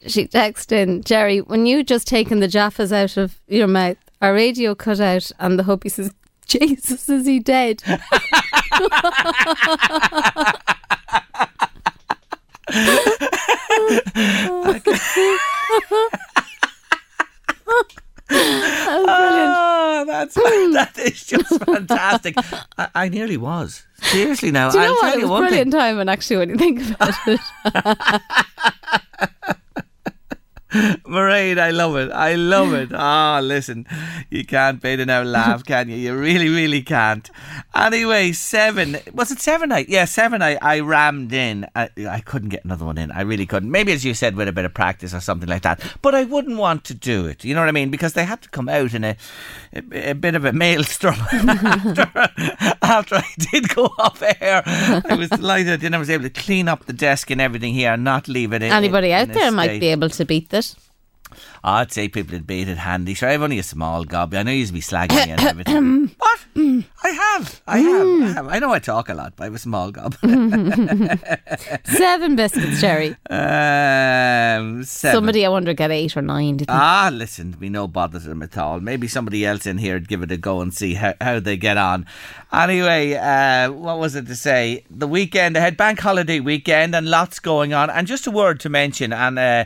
She 0.07 0.27
texted 0.27 0.73
in, 0.73 1.03
Jerry, 1.05 1.41
when 1.41 1.67
you 1.67 1.83
just 1.85 2.07
taken 2.09 2.41
the 2.41 2.49
jaffas 2.49 2.93
out 2.93 3.17
of 3.17 3.41
your 3.47 3.69
mouth, 3.69 3.97
our 4.21 4.35
radio 4.35 4.75
cut 4.75 5.01
out, 5.01 5.31
and 5.39 5.59
the 5.59 5.63
hubby 5.65 5.89
says, 5.89 6.13
Jesus, 6.47 7.09
is 7.09 7.25
he 7.27 7.39
dead? 7.39 7.83
Oh, 18.75 20.05
that's 20.07 20.37
hmm. 20.41 20.73
that 20.73 20.97
is 20.99 21.25
just 21.25 21.65
fantastic. 21.65 22.35
I, 22.79 22.89
I 22.95 23.09
nearly 23.09 23.37
was. 23.37 23.85
Seriously 24.01 24.51
now, 24.51 24.71
Do 24.71 24.79
you 24.79 24.85
know 24.85 24.91
I'll 24.91 24.95
what? 24.97 25.01
tell 25.03 25.13
It 25.13 25.17
you 25.19 25.23
was 25.23 25.31
one 25.31 25.43
brilliant 25.43 25.73
thing. 25.73 25.81
timing, 25.81 26.09
actually, 26.09 26.37
when 26.39 26.49
you 26.51 26.57
think 26.57 26.91
about 26.91 27.15
it. 27.27 27.41
Mairead, 31.05 31.59
I 31.59 31.71
love 31.71 31.97
it. 31.97 32.11
I 32.13 32.35
love 32.35 32.73
it. 32.73 32.91
Ah, 32.95 33.41
listen, 33.43 33.87
you 34.31 34.45
can't 34.45 34.81
beat 34.81 35.01
it 35.01 35.07
now 35.07 35.23
laugh, 35.23 35.65
can 35.67 35.89
you? 35.91 35.97
You 35.97 36.17
really, 36.17 36.49
really 36.49 36.83
can't. 36.83 37.31
Anyway, 37.75 38.33
seven. 38.33 38.97
Was 39.13 39.31
it 39.31 39.41
seven? 39.41 39.71
I 39.71 39.85
yeah, 39.89 40.07
seven. 40.07 40.41
I, 40.43 40.57
I 40.63 40.81
rammed 40.81 41.33
in. 41.33 41.67
I, 41.75 41.91
I 42.09 42.21
couldn't 42.21 42.49
get 42.49 42.65
another 42.65 42.85
one 42.87 42.97
in. 42.97 43.11
I 43.11 43.21
really 43.23 43.45
couldn't. 43.47 43.71
Maybe 43.71 43.93
as 43.93 44.05
you 44.05 44.15
said, 44.15 44.35
with 44.37 44.49
a 44.49 44.53
bit 44.53 44.65
of 44.65 44.73
practice 44.73 45.13
or 45.13 45.21
something 45.21 45.49
like 45.49 45.63
that. 45.63 45.81
But 46.01 46.15
I 46.15 46.25
wouldn't 46.25 46.57
want 46.59 46.85
to 46.85 46.95
do 46.95 47.27
it. 47.27 47.45
You 47.45 47.55
know 47.55 47.61
what 47.61 47.69
I 47.69 47.73
mean? 47.73 47.91
Because 47.91 48.15
they 48.15 48.25
had 48.25 48.41
to 48.43 48.49
come 48.49 48.69
out 48.69 48.95
in 48.95 49.05
a 49.05 49.17
a, 49.75 50.11
a 50.11 50.15
bit 50.15 50.35
of 50.35 50.45
a 50.45 50.53
maelstrom 50.53 51.15
after, 51.33 52.11
after 52.83 53.15
I 53.17 53.29
did 53.51 53.69
go 53.75 53.87
off 53.99 54.23
air. 54.41 54.63
I 54.67 55.15
was 55.19 55.29
delighted. 55.31 55.81
Then 55.81 55.95
I 55.95 55.99
was 55.99 56.09
able 56.11 56.25
to 56.25 56.31
clean 56.31 56.69
up 56.69 56.87
the 56.87 56.93
desk 56.95 57.31
and 57.31 57.41
everything 57.41 57.75
here 57.75 57.93
and 57.93 58.05
not 58.05 58.29
leave 58.29 58.53
it. 58.53 58.63
in- 58.63 58.73
Anybody 58.73 59.09
in 59.09 59.19
out 59.19 59.31
a 59.31 59.33
there 59.33 59.51
might 59.53 59.81
be 59.81 59.89
able 59.89 60.09
to 60.11 60.25
beat 60.25 60.49
this. 60.51 60.62
I'd 61.65 61.93
say 61.93 62.09
people 62.09 62.33
would 62.33 62.47
beat 62.47 62.69
it 62.69 62.79
handy. 62.79 63.15
Sure, 63.15 63.29
I've 63.29 63.43
only 63.43 63.59
a 63.59 63.63
small 63.63 64.05
gob. 64.05 64.35
I 64.35 64.43
know 64.43 64.51
you'd 64.51 64.73
be 64.73 64.81
slagging 64.81 65.25
me 65.27 65.33
and 65.33 65.41
everything. 65.53 66.11
what? 66.19 66.41
I 67.05 67.09
have. 67.09 67.63
I 67.67 67.79
have. 67.79 68.07
I 68.23 68.27
have. 68.35 68.49
I 68.49 68.59
know 68.59 68.73
I 68.73 68.79
talk 68.79 69.09
a 69.09 69.15
lot, 69.15 69.35
but 69.37 69.45
I 69.45 69.47
have 69.47 69.55
a 69.55 69.59
small 69.59 69.91
gob. 69.91 70.15
Seven 71.85 72.37
biscuits, 72.37 72.81
Jerry. 72.81 73.17
um, 73.31 74.85
seven. 74.85 75.15
Somebody, 75.17 75.45
I 75.47 75.49
wonder, 75.49 75.73
get 75.75 75.91
eight 75.91 76.17
or 76.17 76.23
nine. 76.23 76.59
Think? 76.59 76.71
Ah, 76.71 77.11
listen, 77.13 77.57
we 77.61 77.69
no 77.69 77.87
bother 77.89 78.19
to 78.21 78.29
them 78.29 78.43
at 78.43 78.57
all. 78.59 78.81
Maybe 78.81 79.09
somebody 79.09 79.45
else 79.47 79.67
in 79.67 79.79
here 79.79 79.95
would 79.95 80.09
give 80.09 80.23
it 80.23 80.31
a 80.33 80.37
go 80.37 80.61
and 80.61 80.73
see 80.75 80.95
how, 80.95 81.15
how 81.21 81.41
they 81.41 81.57
get 81.57 81.77
on. 81.79 82.07
Anyway, 82.53 83.15
uh, 83.15 83.71
what 83.73 83.99
was 83.99 84.15
it 84.15 84.27
to 84.27 84.37
say? 84.37 84.85
The 84.91 85.09
weekend 85.09 85.57
ahead, 85.57 85.77
bank 85.77 86.01
holiday 86.01 86.41
weekend, 86.41 86.95
and 86.95 87.09
lots 87.09 87.39
going 87.39 87.73
on. 87.73 87.89
And 87.91 88.07
just 88.07 88.27
a 88.27 88.31
word 88.31 88.61
to 88.61 88.69
mention, 88.69 89.13
and 89.13 89.39
uh, 89.39 89.65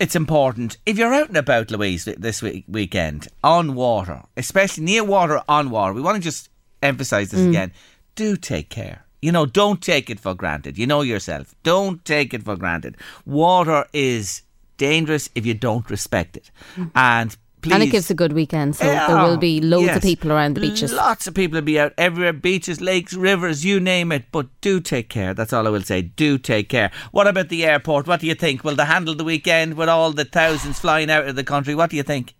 it's 0.00 0.16
important. 0.16 0.76
If 0.86 0.98
you're 0.98 1.14
out 1.14 1.28
and 1.28 1.36
about, 1.36 1.70
Louise, 1.70 2.04
this 2.04 2.42
week, 2.42 2.64
weekend, 2.68 3.28
on 3.42 3.74
water, 3.74 4.22
especially 4.36 4.84
near 4.84 5.04
water, 5.04 5.42
on 5.48 5.70
water, 5.70 5.92
we 5.92 6.00
want 6.00 6.16
to 6.16 6.22
just 6.22 6.48
emphasise 6.82 7.30
this 7.30 7.40
mm. 7.40 7.48
again. 7.48 7.72
Do 8.14 8.36
take 8.36 8.68
care. 8.68 9.04
You 9.20 9.32
know, 9.32 9.46
don't 9.46 9.82
take 9.82 10.10
it 10.10 10.20
for 10.20 10.34
granted. 10.34 10.78
You 10.78 10.86
know 10.86 11.02
yourself. 11.02 11.54
Don't 11.62 12.04
take 12.04 12.32
it 12.32 12.44
for 12.44 12.56
granted. 12.56 12.96
Water 13.26 13.86
is 13.92 14.42
dangerous 14.76 15.28
if 15.34 15.44
you 15.44 15.54
don't 15.54 15.90
respect 15.90 16.36
it. 16.36 16.50
Mm. 16.76 16.90
And 16.94 17.36
please. 17.60 17.72
And 17.74 17.82
it 17.82 17.86
gives 17.88 18.10
a 18.10 18.14
good 18.14 18.32
weekend, 18.32 18.76
so 18.76 18.84
there 18.84 19.16
will 19.16 19.36
be 19.36 19.60
loads 19.60 19.86
yes. 19.86 19.96
of 19.96 20.02
people 20.02 20.32
around 20.32 20.54
the 20.54 20.60
beaches. 20.60 20.92
Lots 20.92 21.26
of 21.26 21.34
people 21.34 21.56
will 21.56 21.64
be 21.64 21.78
out 21.78 21.92
everywhere 21.98 22.32
beaches, 22.32 22.80
lakes, 22.80 23.14
rivers, 23.14 23.64
you 23.64 23.80
name 23.80 24.12
it. 24.12 24.26
But 24.32 24.46
do 24.60 24.80
take 24.80 25.08
care. 25.08 25.34
That's 25.34 25.52
all 25.52 25.66
I 25.66 25.70
will 25.70 25.82
say. 25.82 26.02
Do 26.02 26.38
take 26.38 26.68
care. 26.68 26.90
What 27.12 27.26
about 27.26 27.48
the 27.48 27.64
airport? 27.64 28.06
What 28.06 28.20
do 28.20 28.26
you 28.26 28.34
think? 28.34 28.64
Will 28.64 28.76
they 28.76 28.84
handle 28.84 29.14
the 29.14 29.24
weekend 29.24 29.74
with 29.74 29.88
all 29.88 30.12
the 30.12 30.24
thousands 30.24 30.78
flying 30.78 31.10
out 31.10 31.26
of 31.26 31.36
the 31.36 31.44
country? 31.44 31.74
What 31.74 31.90
do 31.90 31.96
you 31.96 32.02
think? 32.02 32.34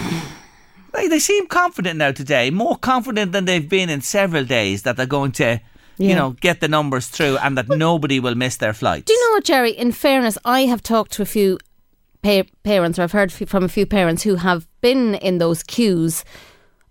They, 0.93 1.07
they 1.07 1.17
seem 1.17 1.47
confident 1.47 1.97
now 1.97 2.11
today, 2.11 2.51
more 2.51 2.75
confident 2.77 3.31
than 3.31 3.45
they've 3.45 3.67
been 3.67 3.89
in 3.89 4.01
several 4.01 4.45
days 4.45 4.83
that 4.83 4.95
they're 4.95 5.07
going 5.07 5.31
to, 5.33 5.59
you 5.97 6.09
Yeah. 6.09 6.15
know, 6.15 6.29
get 6.39 6.59
the 6.59 6.67
numbers 6.67 7.07
through 7.07 7.37
and 7.39 7.57
that 7.57 7.67
nobody 7.67 8.19
will 8.19 8.35
miss 8.35 8.57
their 8.57 8.73
flights. 8.73 9.05
Do 9.05 9.13
you 9.13 9.27
know 9.27 9.35
what, 9.37 9.43
Jerry? 9.43 9.71
In 9.71 9.91
fairness, 9.91 10.37
I 10.45 10.65
have 10.65 10.83
talked 10.83 11.11
to 11.13 11.23
a 11.23 11.25
few 11.25 11.57
pa- 12.23 12.49
parents, 12.63 12.97
or 12.97 13.03
I've 13.03 13.11
heard 13.11 13.31
f- 13.31 13.47
from 13.49 13.63
a 13.63 13.69
few 13.69 13.85
parents 13.85 14.23
who 14.23 14.35
have 14.35 14.67
been 14.81 15.15
in 15.15 15.37
those 15.39 15.61
queues 15.63 16.23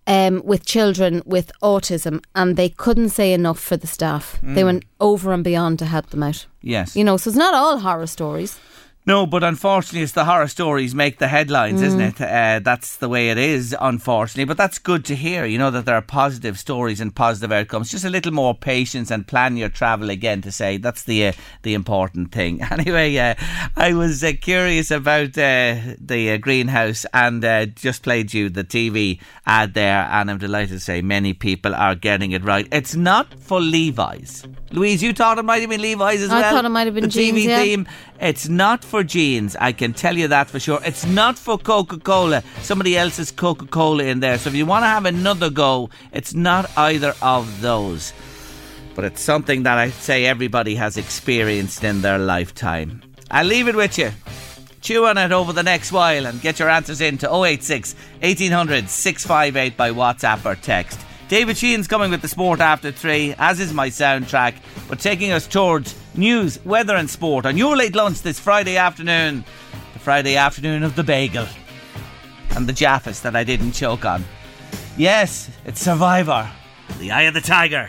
um, 0.06 0.42
with 0.44 0.66
children 0.66 1.22
with 1.24 1.52
autism, 1.62 2.20
and 2.34 2.56
they 2.56 2.68
couldn't 2.68 3.10
say 3.10 3.32
enough 3.32 3.58
for 3.60 3.76
the 3.76 3.86
staff. 3.86 4.38
They 4.42 4.62
Mm. 4.62 4.64
went 4.64 4.84
over 4.98 5.32
and 5.32 5.44
beyond 5.44 5.78
to 5.78 5.84
help 5.86 6.10
them 6.10 6.22
out. 6.22 6.46
Yes. 6.60 6.96
You 6.96 7.04
know, 7.04 7.16
so 7.16 7.30
it's 7.30 7.36
not 7.38 7.54
all 7.54 7.78
horror 7.78 8.06
stories. 8.08 8.58
No, 9.04 9.26
but 9.26 9.42
unfortunately, 9.42 10.02
it's 10.02 10.12
the 10.12 10.24
horror 10.26 10.46
stories 10.46 10.94
make 10.94 11.18
the 11.18 11.26
headlines, 11.26 11.82
isn't 11.82 11.98
Mm. 12.00 12.08
it? 12.08 12.20
Uh, 12.20 12.60
that's 12.62 12.94
the 12.96 13.08
way 13.08 13.30
it 13.30 13.38
is, 13.38 13.74
unfortunately. 13.80 14.44
But 14.44 14.56
that's 14.56 14.78
good 14.78 15.04
to 15.06 15.16
hear, 15.16 15.44
you 15.44 15.58
know, 15.58 15.72
that 15.72 15.86
there 15.86 15.96
are 15.96 16.02
positive 16.02 16.56
stories 16.56 17.00
and 17.00 17.12
positive 17.12 17.50
outcomes. 17.50 17.90
Just 17.90 18.04
a 18.04 18.10
little 18.10 18.32
more 18.32 18.54
patience 18.54 19.10
and 19.10 19.26
plan 19.26 19.56
your 19.56 19.70
travel 19.70 20.08
again 20.08 20.40
to 20.42 20.52
say 20.52 20.76
that's 20.76 21.02
the 21.02 21.26
uh, 21.28 21.32
the 21.62 21.74
important 21.74 22.30
thing. 22.30 22.60
Anyway, 22.72 23.16
uh, 23.16 23.34
I 23.76 23.92
was 23.92 24.22
uh, 24.24 24.32
curious 24.40 24.90
about 24.92 25.36
uh, 25.36 25.74
the 25.98 26.30
uh, 26.32 26.36
greenhouse 26.36 27.04
and 27.12 27.44
uh, 27.44 27.66
just 27.66 28.02
played 28.04 28.32
you 28.32 28.48
the 28.50 28.64
TV 28.64 29.18
ad 29.46 29.74
there, 29.74 30.08
and 30.12 30.30
I'm 30.30 30.38
delighted 30.38 30.74
to 30.74 30.80
say 30.80 31.02
many 31.02 31.32
people 31.34 31.74
are 31.74 31.94
getting 31.96 32.30
it 32.32 32.44
right. 32.44 32.66
It's 32.72 32.94
not 32.94 33.34
for 33.40 33.60
Levi's. 33.60 34.46
Louise, 34.70 35.02
you 35.02 35.12
thought 35.12 35.38
it 35.38 35.44
might 35.44 35.60
have 35.60 35.70
been 35.70 35.82
Levi's 35.82 36.22
as 36.22 36.30
I 36.30 36.40
well. 36.40 36.44
I 36.44 36.50
thought 36.50 36.64
it 36.64 36.68
might 36.70 36.86
have 36.86 36.94
been 36.94 37.04
the 37.04 37.10
jeans, 37.10 37.38
TV 37.38 37.44
yeah. 37.48 37.62
theme. 37.62 37.86
It's 38.20 38.48
not 38.48 38.84
for 38.92 39.02
jeans, 39.02 39.56
I 39.56 39.72
can 39.72 39.94
tell 39.94 40.18
you 40.18 40.28
that 40.28 40.50
for 40.50 40.60
sure. 40.60 40.78
It's 40.84 41.06
not 41.06 41.38
for 41.38 41.56
Coca 41.56 41.98
Cola. 41.98 42.42
Somebody 42.60 42.94
else's 42.94 43.30
Coca 43.30 43.64
Cola 43.64 44.04
in 44.04 44.20
there. 44.20 44.36
So 44.36 44.50
if 44.50 44.54
you 44.54 44.66
want 44.66 44.82
to 44.82 44.88
have 44.88 45.06
another 45.06 45.48
go, 45.48 45.88
it's 46.12 46.34
not 46.34 46.70
either 46.76 47.14
of 47.22 47.62
those. 47.62 48.12
But 48.94 49.06
it's 49.06 49.22
something 49.22 49.62
that 49.62 49.78
I'd 49.78 49.94
say 49.94 50.26
everybody 50.26 50.74
has 50.74 50.98
experienced 50.98 51.82
in 51.84 52.02
their 52.02 52.18
lifetime. 52.18 53.00
I'll 53.30 53.46
leave 53.46 53.66
it 53.66 53.76
with 53.76 53.96
you. 53.96 54.10
Chew 54.82 55.06
on 55.06 55.16
it 55.16 55.32
over 55.32 55.54
the 55.54 55.62
next 55.62 55.90
while 55.90 56.26
and 56.26 56.38
get 56.42 56.58
your 56.58 56.68
answers 56.68 57.00
in 57.00 57.16
to 57.18 57.34
086 57.34 57.94
1800 58.20 58.90
658 58.90 59.74
by 59.74 59.90
WhatsApp 59.90 60.44
or 60.44 60.54
text. 60.54 61.00
David 61.32 61.56
Sheehan's 61.56 61.88
coming 61.88 62.10
with 62.10 62.20
the 62.20 62.28
sport 62.28 62.60
after 62.60 62.92
three, 62.92 63.34
as 63.38 63.58
is 63.58 63.72
my 63.72 63.88
soundtrack. 63.88 64.54
But 64.86 65.00
taking 65.00 65.32
us 65.32 65.46
towards 65.46 65.94
news, 66.14 66.62
weather, 66.62 66.94
and 66.94 67.08
sport 67.08 67.46
on 67.46 67.56
your 67.56 67.74
late 67.74 67.94
lunch 67.94 68.20
this 68.20 68.38
Friday 68.38 68.76
afternoon. 68.76 69.42
The 69.94 69.98
Friday 69.98 70.36
afternoon 70.36 70.82
of 70.82 70.94
the 70.94 71.02
bagel. 71.02 71.46
And 72.50 72.66
the 72.66 72.74
Jaffas 72.74 73.22
that 73.22 73.34
I 73.34 73.44
didn't 73.44 73.72
choke 73.72 74.04
on. 74.04 74.26
Yes, 74.98 75.50
it's 75.64 75.80
Survivor. 75.80 76.50
The 76.98 77.12
Eye 77.12 77.22
of 77.22 77.32
the 77.32 77.40
Tiger. 77.40 77.88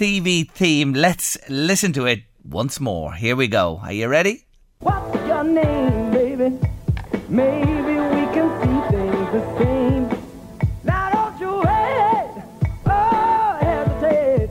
TV 0.00 0.50
theme. 0.50 0.94
Let's 0.94 1.36
listen 1.50 1.92
to 1.92 2.06
it 2.06 2.20
once 2.42 2.80
more. 2.80 3.12
Here 3.12 3.36
we 3.36 3.48
go. 3.48 3.80
Are 3.82 3.92
you 3.92 4.08
ready? 4.08 4.46
What's 4.78 5.14
your 5.28 5.44
name, 5.44 6.10
baby? 6.10 6.58
Maybe 7.28 7.94
we 8.14 8.24
can 8.32 8.48
see 8.62 8.96
things 8.96 9.30
the 9.30 9.58
same. 9.58 10.08
Now 10.84 11.10
don't 11.10 11.38
you 11.38 11.52
wait, 11.58 12.42
oh 12.86 13.58
hesitate. 13.60 14.48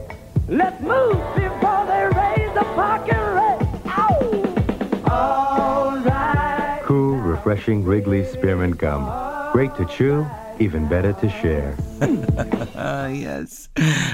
Let's 0.47 0.79
move 0.83 1.17
before 1.33 1.83
they 1.87 2.05
raise 2.13 2.53
the 2.53 2.65
parking 2.75 3.17
rate. 3.17 3.67
Ow! 3.87 5.01
All 5.09 5.97
right. 5.97 6.79
Cool, 6.83 7.17
refreshing 7.17 7.83
Wrigley 7.83 8.23
Spearmint 8.23 8.77
Gum. 8.77 9.28
Great 9.51 9.75
to 9.75 9.85
chew, 9.85 10.27
even 10.59 10.87
better 10.87 11.11
to 11.13 11.29
share. 11.29 11.75
Ah, 12.75 13.07
yes. 13.07 13.67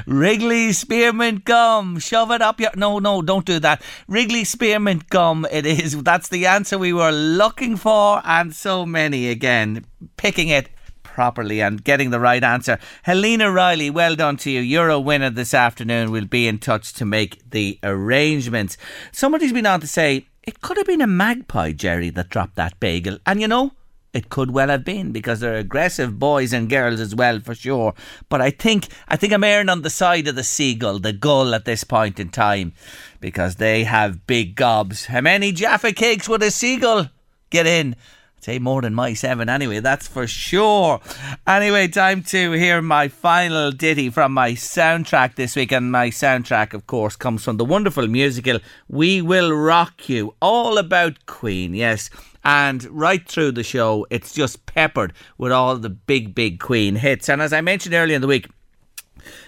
Wrigley 0.07 0.71
Spearmint 0.71 1.45
Gum. 1.45 1.99
Shove 1.99 2.31
it 2.31 2.41
up 2.41 2.59
your. 2.59 2.71
No, 2.75 2.99
no, 2.99 3.21
don't 3.21 3.45
do 3.45 3.59
that. 3.59 3.81
Wrigley 4.07 4.43
Spearmint 4.43 5.09
Gum, 5.09 5.45
it 5.51 5.65
is. 5.65 6.01
That's 6.03 6.29
the 6.29 6.45
answer 6.45 6.77
we 6.77 6.93
were 6.93 7.11
looking 7.11 7.75
for, 7.75 8.21
and 8.23 8.55
so 8.55 8.86
many 8.86 9.29
again. 9.29 9.86
Picking 10.17 10.47
it 10.47 10.69
properly 11.03 11.61
and 11.61 11.83
getting 11.83 12.09
the 12.09 12.19
right 12.19 12.43
answer. 12.43 12.79
Helena 13.03 13.51
Riley, 13.51 13.89
well 13.89 14.15
done 14.15 14.38
to 14.38 14.51
you. 14.51 14.61
You're 14.61 14.89
a 14.89 14.99
winner 14.99 15.29
this 15.29 15.53
afternoon. 15.53 16.11
We'll 16.11 16.25
be 16.25 16.47
in 16.47 16.59
touch 16.59 16.93
to 16.93 17.05
make 17.05 17.49
the 17.49 17.79
arrangements. 17.83 18.77
Somebody's 19.11 19.53
been 19.53 19.65
on 19.65 19.81
to 19.81 19.88
say 19.88 20.27
it 20.43 20.61
could 20.61 20.77
have 20.77 20.88
been 20.88 21.01
a 21.01 21.07
magpie, 21.07 21.71
Jerry, 21.71 22.09
that 22.11 22.29
dropped 22.29 22.55
that 22.55 22.79
bagel. 22.79 23.17
And 23.25 23.41
you 23.41 23.47
know, 23.47 23.71
it 24.16 24.30
could 24.30 24.51
well 24.51 24.70
have 24.70 24.86
been 24.86 25.11
because 25.11 25.41
they're 25.41 25.57
aggressive 25.57 26.18
boys 26.18 26.53
and 26.53 26.70
girls 26.70 27.01
as 27.01 27.13
well, 27.13 27.41
for 27.41 27.53
sure. 27.53 27.93
But 28.30 28.39
I 28.39 28.49
think 28.49 28.88
I 29.09 29.18
think 29.18 29.34
I'm 29.34 29.43
erring 29.43 29.68
on 29.68 29.82
the 29.82 29.89
side 29.89 30.28
of 30.30 30.36
the 30.36 30.43
seagull, 30.43 30.99
the 30.99 31.11
gull 31.11 31.53
at 31.53 31.66
this 31.66 31.84
point 31.84 32.18
in 32.18 32.30
time, 32.30 32.72
because 33.20 33.57
they 33.57 33.84
have 33.84 34.26
big 34.26 34.55
gobs. 34.55 35.07
How 35.07 35.20
many 35.20 35.51
Jaffa 35.51 35.91
cakes 35.91 36.30
would 36.30 36.41
a 36.43 36.49
seagull 36.49 37.09
get 37.49 37.68
in? 37.68 37.97
Say 38.39 38.57
more 38.59 38.82
than 38.82 38.93
my 38.93 39.16
seven 39.16 39.49
anyway, 39.49 39.80
that's 39.80 40.07
for 40.07 40.28
sure. 40.28 41.01
Anyway, 41.45 41.88
time 41.88 42.22
to 42.26 42.51
hear 42.51 42.82
my 42.82 43.07
final 43.09 43.72
ditty 43.72 44.11
from 44.11 44.34
my 44.34 44.51
soundtrack 44.51 45.34
this 45.36 45.55
week. 45.55 45.72
And 45.72 45.91
my 45.91 46.09
soundtrack, 46.09 46.74
of 46.74 46.86
course, 46.86 47.16
comes 47.16 47.43
from 47.43 47.57
the 47.57 47.66
wonderful 47.66 48.07
musical 48.07 48.59
We 48.88 49.22
Will 49.22 49.51
Rock 49.51 50.07
You, 50.07 50.36
all 50.41 50.78
about 50.78 51.26
Queen, 51.26 51.74
yes. 51.74 52.11
And 52.45 52.83
right 52.85 53.27
through 53.27 53.53
the 53.53 53.63
show, 53.63 54.05
it's 54.11 54.31
just 54.31 54.67
peppered 54.67 55.13
with 55.39 55.51
all 55.51 55.75
the 55.77 55.89
big, 55.89 56.35
big 56.35 56.59
Queen 56.59 56.95
hits. 56.95 57.27
And 57.27 57.41
as 57.41 57.51
I 57.51 57.61
mentioned 57.61 57.95
earlier 57.95 58.15
in 58.15 58.21
the 58.21 58.27
week, 58.27 58.47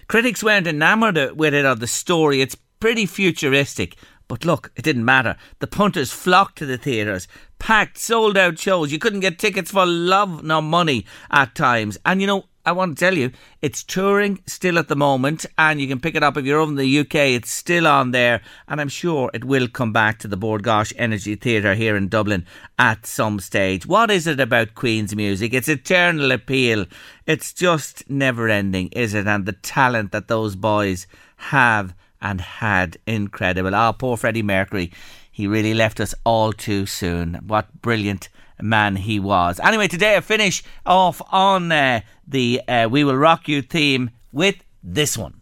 critics 0.07 0.43
weren't 0.43 0.65
enamoured 0.65 1.37
with 1.37 1.53
it 1.53 1.63
or 1.63 1.75
the 1.75 1.85
story. 1.85 2.41
It's 2.41 2.55
pretty 2.79 3.05
futuristic. 3.05 3.95
But 4.27 4.43
look, 4.43 4.71
it 4.75 4.81
didn't 4.81 5.05
matter. 5.05 5.37
The 5.59 5.67
punters 5.67 6.11
flocked 6.11 6.57
to 6.57 6.65
the 6.65 6.77
theatres, 6.77 7.27
packed, 7.59 7.97
sold 7.97 8.35
out 8.35 8.59
shows. 8.59 8.91
You 8.91 8.99
couldn't 8.99 9.21
get 9.21 9.39
tickets 9.39 9.71
for 9.71 9.85
love 9.85 10.43
nor 10.43 10.61
money 10.61 11.05
at 11.31 11.55
times. 11.55 11.97
And 12.03 12.19
you 12.19 12.27
know, 12.27 12.45
I 12.67 12.73
want 12.73 12.97
to 12.97 12.99
tell 12.99 13.17
you, 13.17 13.31
it's 13.61 13.81
touring 13.81 14.39
still 14.45 14.77
at 14.77 14.89
the 14.89 14.95
moment, 14.97 15.45
and 15.57 15.79
you 15.79 15.87
can 15.87 16.01
pick 16.01 16.15
it 16.15 16.21
up 16.21 16.35
if 16.35 16.43
you're 16.43 16.59
over 16.59 16.71
in 16.71 16.75
the 16.75 16.99
UK. 16.99 17.15
It's 17.15 17.49
still 17.49 17.87
on 17.87 18.11
there, 18.11 18.41
and 18.67 18.81
I'm 18.81 18.89
sure 18.89 19.31
it 19.33 19.45
will 19.45 19.69
come 19.69 19.93
back 19.93 20.19
to 20.19 20.27
the 20.27 20.35
Bord 20.35 20.63
Gosh 20.63 20.91
Energy 20.97 21.35
Theatre 21.35 21.75
here 21.75 21.95
in 21.95 22.09
Dublin 22.09 22.45
at 22.77 23.05
some 23.05 23.39
stage. 23.39 23.85
What 23.85 24.11
is 24.11 24.27
it 24.27 24.41
about 24.41 24.75
Queen's 24.75 25.15
music? 25.15 25.53
It's 25.53 25.69
eternal 25.69 26.33
appeal. 26.33 26.87
It's 27.25 27.53
just 27.53 28.03
never 28.09 28.49
ending, 28.49 28.89
is 28.89 29.13
it? 29.13 29.27
And 29.27 29.45
the 29.45 29.53
talent 29.53 30.11
that 30.11 30.27
those 30.27 30.57
boys 30.57 31.07
have 31.37 31.95
and 32.21 32.41
had 32.41 32.97
incredible. 33.07 33.73
Ah, 33.75 33.93
poor 33.93 34.17
Freddie 34.17 34.43
Mercury. 34.43 34.91
He 35.31 35.47
really 35.47 35.73
left 35.73 36.01
us 36.01 36.13
all 36.25 36.51
too 36.51 36.85
soon. 36.85 37.35
What 37.47 37.81
brilliant 37.81 38.27
man 38.61 38.95
he 38.95 39.19
was. 39.19 39.59
Anyway, 39.59 39.87
today 39.87 40.15
I 40.15 40.21
finish 40.21 40.63
off 40.85 41.21
on 41.31 41.71
uh, 41.71 42.01
the 42.27 42.61
uh, 42.67 42.87
We 42.89 43.03
Will 43.03 43.15
Rock 43.15 43.47
You 43.47 43.61
theme 43.61 44.11
with 44.31 44.63
this 44.83 45.17
one. 45.17 45.41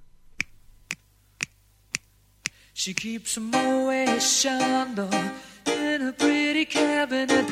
She 2.73 2.93
keeps 2.93 3.37
a 3.37 3.39
Moet 3.39 4.19
Chandon 4.19 5.31
in 5.65 6.07
a 6.09 6.11
pretty 6.11 6.65
cabinet. 6.65 7.45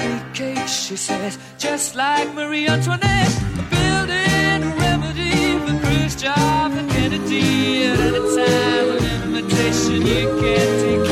Eat 0.00 0.34
cake, 0.34 0.68
she 0.68 0.96
says, 0.96 1.38
just 1.58 1.96
like 1.96 2.32
Marie 2.34 2.68
Antoinette. 2.68 3.34
Building 3.70 4.62
a 4.62 4.76
remedy 4.78 5.58
for 5.58 5.72
and 6.28 6.90
Kennedy. 6.90 7.84
At 7.84 8.14
a 8.14 8.20
time 8.36 8.88
of 8.96 9.24
invitation, 9.24 10.06
you 10.06 10.40
can't 10.40 10.80
decline. 10.80 11.07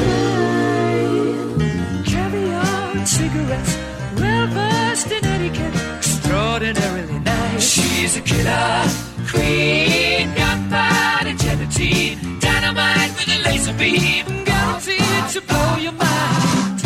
She's 8.07 8.19
a 8.19 8.21
killer 8.21 8.87
queen, 9.27 10.33
gunpowder. 10.37 11.35
guaranteed. 11.43 12.17
Dynamite 12.39 13.11
with 13.17 13.35
a 13.35 13.43
laser 13.43 13.73
beam, 13.73 14.45
guaranteed 14.45 15.29
to 15.33 15.41
blow 15.41 15.75
your 15.77 15.91
mind. 15.91 16.85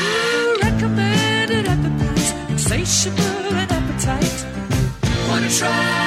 Ooh, 0.00 0.56
recommended 0.62 1.66
at 1.68 1.82
the 1.82 1.90
price, 2.00 2.32
insatiable 2.48 3.56
and 3.60 3.70
appetite. 3.70 4.46
Wanna 5.28 5.50
try? 5.50 6.06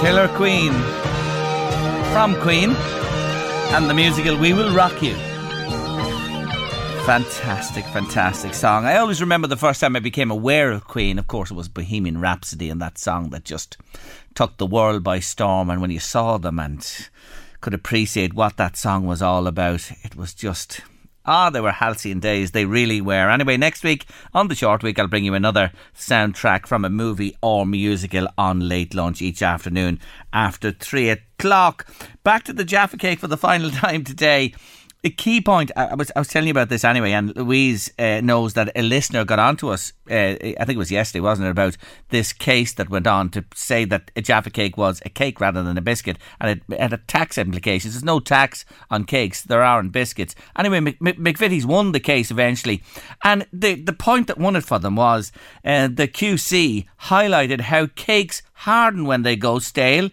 Killer 0.00 0.28
Queen 0.36 0.72
from 2.12 2.36
Queen 2.40 2.76
and 3.74 3.90
the 3.90 3.94
musical 3.94 4.38
We 4.38 4.52
Will 4.52 4.72
Rock 4.72 5.02
You. 5.02 5.14
Fantastic, 7.06 7.84
fantastic 7.86 8.54
song. 8.54 8.84
I 8.84 8.98
always 8.98 9.20
remember 9.20 9.48
the 9.48 9.56
first 9.56 9.80
time 9.80 9.96
I 9.96 9.98
became 9.98 10.30
aware 10.30 10.70
of 10.70 10.84
Queen. 10.84 11.18
Of 11.18 11.26
course, 11.26 11.50
it 11.50 11.54
was 11.54 11.68
Bohemian 11.68 12.20
Rhapsody 12.20 12.70
and 12.70 12.80
that 12.80 12.98
song 12.98 13.30
that 13.30 13.44
just 13.44 13.76
took 14.36 14.58
the 14.58 14.66
world 14.66 15.02
by 15.02 15.18
storm. 15.18 15.70
And 15.70 15.80
when 15.80 15.90
you 15.90 15.98
saw 15.98 16.38
them 16.38 16.60
and 16.60 16.88
could 17.62 17.74
appreciate 17.74 18.32
what 18.32 18.58
that 18.58 18.76
song 18.76 19.06
was 19.08 19.20
all 19.20 19.48
about, 19.48 19.90
it 20.04 20.14
was 20.14 20.34
just. 20.34 20.82
Ah, 21.26 21.48
they 21.48 21.60
were 21.60 21.72
halcyon 21.72 22.20
days. 22.20 22.50
They 22.50 22.66
really 22.66 23.00
were. 23.00 23.30
Anyway, 23.30 23.56
next 23.56 23.82
week 23.82 24.06
on 24.34 24.48
the 24.48 24.54
short 24.54 24.82
week, 24.82 24.98
I'll 24.98 25.08
bring 25.08 25.24
you 25.24 25.32
another 25.32 25.72
soundtrack 25.96 26.66
from 26.66 26.84
a 26.84 26.90
movie 26.90 27.34
or 27.42 27.64
musical 27.64 28.28
on 28.36 28.68
late 28.68 28.94
lunch 28.94 29.22
each 29.22 29.42
afternoon 29.42 30.00
after 30.34 30.70
three 30.70 31.08
o'clock. 31.08 31.86
Back 32.24 32.44
to 32.44 32.52
the 32.52 32.64
Jaffa 32.64 32.98
Cake 32.98 33.20
for 33.20 33.28
the 33.28 33.38
final 33.38 33.70
time 33.84 34.04
today. 34.04 34.52
A 35.06 35.10
key 35.10 35.42
point, 35.42 35.70
I 35.76 35.94
was, 35.94 36.10
I 36.16 36.20
was 36.20 36.28
telling 36.28 36.48
you 36.48 36.52
about 36.52 36.70
this 36.70 36.82
anyway, 36.82 37.12
and 37.12 37.36
Louise 37.36 37.92
uh, 37.98 38.22
knows 38.22 38.54
that 38.54 38.72
a 38.74 38.80
listener 38.80 39.26
got 39.26 39.38
onto 39.38 39.68
us, 39.68 39.92
uh, 40.10 40.14
I 40.14 40.64
think 40.64 40.70
it 40.70 40.78
was 40.78 40.90
yesterday, 40.90 41.20
wasn't 41.20 41.48
it, 41.48 41.50
about 41.50 41.76
this 42.08 42.32
case 42.32 42.72
that 42.72 42.88
went 42.88 43.06
on 43.06 43.28
to 43.30 43.44
say 43.54 43.84
that 43.84 44.10
a 44.16 44.22
Jaffa 44.22 44.48
cake 44.48 44.78
was 44.78 45.02
a 45.04 45.10
cake 45.10 45.42
rather 45.42 45.62
than 45.62 45.76
a 45.76 45.82
biscuit, 45.82 46.16
and 46.40 46.62
it 46.70 46.80
had 46.80 46.94
a 46.94 46.96
tax 46.96 47.36
implications. 47.36 47.92
There's 47.92 48.02
no 48.02 48.18
tax 48.18 48.64
on 48.90 49.04
cakes, 49.04 49.42
there 49.42 49.62
are 49.62 49.78
on 49.78 49.90
biscuits. 49.90 50.34
Anyway, 50.56 50.80
Mc, 50.80 50.98
Mc- 51.02 51.18
McVitie's 51.18 51.66
won 51.66 51.92
the 51.92 52.00
case 52.00 52.30
eventually, 52.30 52.82
and 53.22 53.46
the, 53.52 53.74
the 53.74 53.92
point 53.92 54.26
that 54.28 54.38
won 54.38 54.56
it 54.56 54.64
for 54.64 54.78
them 54.78 54.96
was 54.96 55.32
uh, 55.66 55.88
the 55.88 56.08
QC 56.08 56.86
highlighted 57.02 57.60
how 57.60 57.88
cakes 57.94 58.40
harden 58.54 59.04
when 59.04 59.20
they 59.20 59.36
go 59.36 59.58
stale 59.58 60.08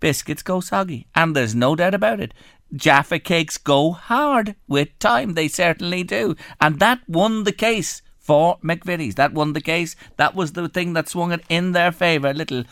biscuits 0.00 0.42
go 0.42 0.60
soggy. 0.60 1.06
And 1.14 1.34
there's 1.34 1.54
no 1.54 1.74
doubt 1.74 1.94
about 1.94 2.20
it. 2.20 2.34
Jaffa 2.74 3.18
cakes 3.18 3.58
go 3.58 3.92
hard 3.92 4.56
with 4.66 4.98
time. 4.98 5.34
They 5.34 5.48
certainly 5.48 6.02
do. 6.02 6.36
And 6.60 6.80
that 6.80 7.00
won 7.08 7.44
the 7.44 7.52
case 7.52 8.02
for 8.18 8.58
McVitie's. 8.64 9.14
That 9.16 9.34
won 9.34 9.52
the 9.52 9.60
case. 9.60 9.94
That 10.16 10.34
was 10.34 10.52
the 10.52 10.68
thing 10.68 10.94
that 10.94 11.08
swung 11.08 11.32
it 11.32 11.44
in 11.48 11.72
their 11.72 11.92
favour. 11.92 12.32
Little 12.32 12.64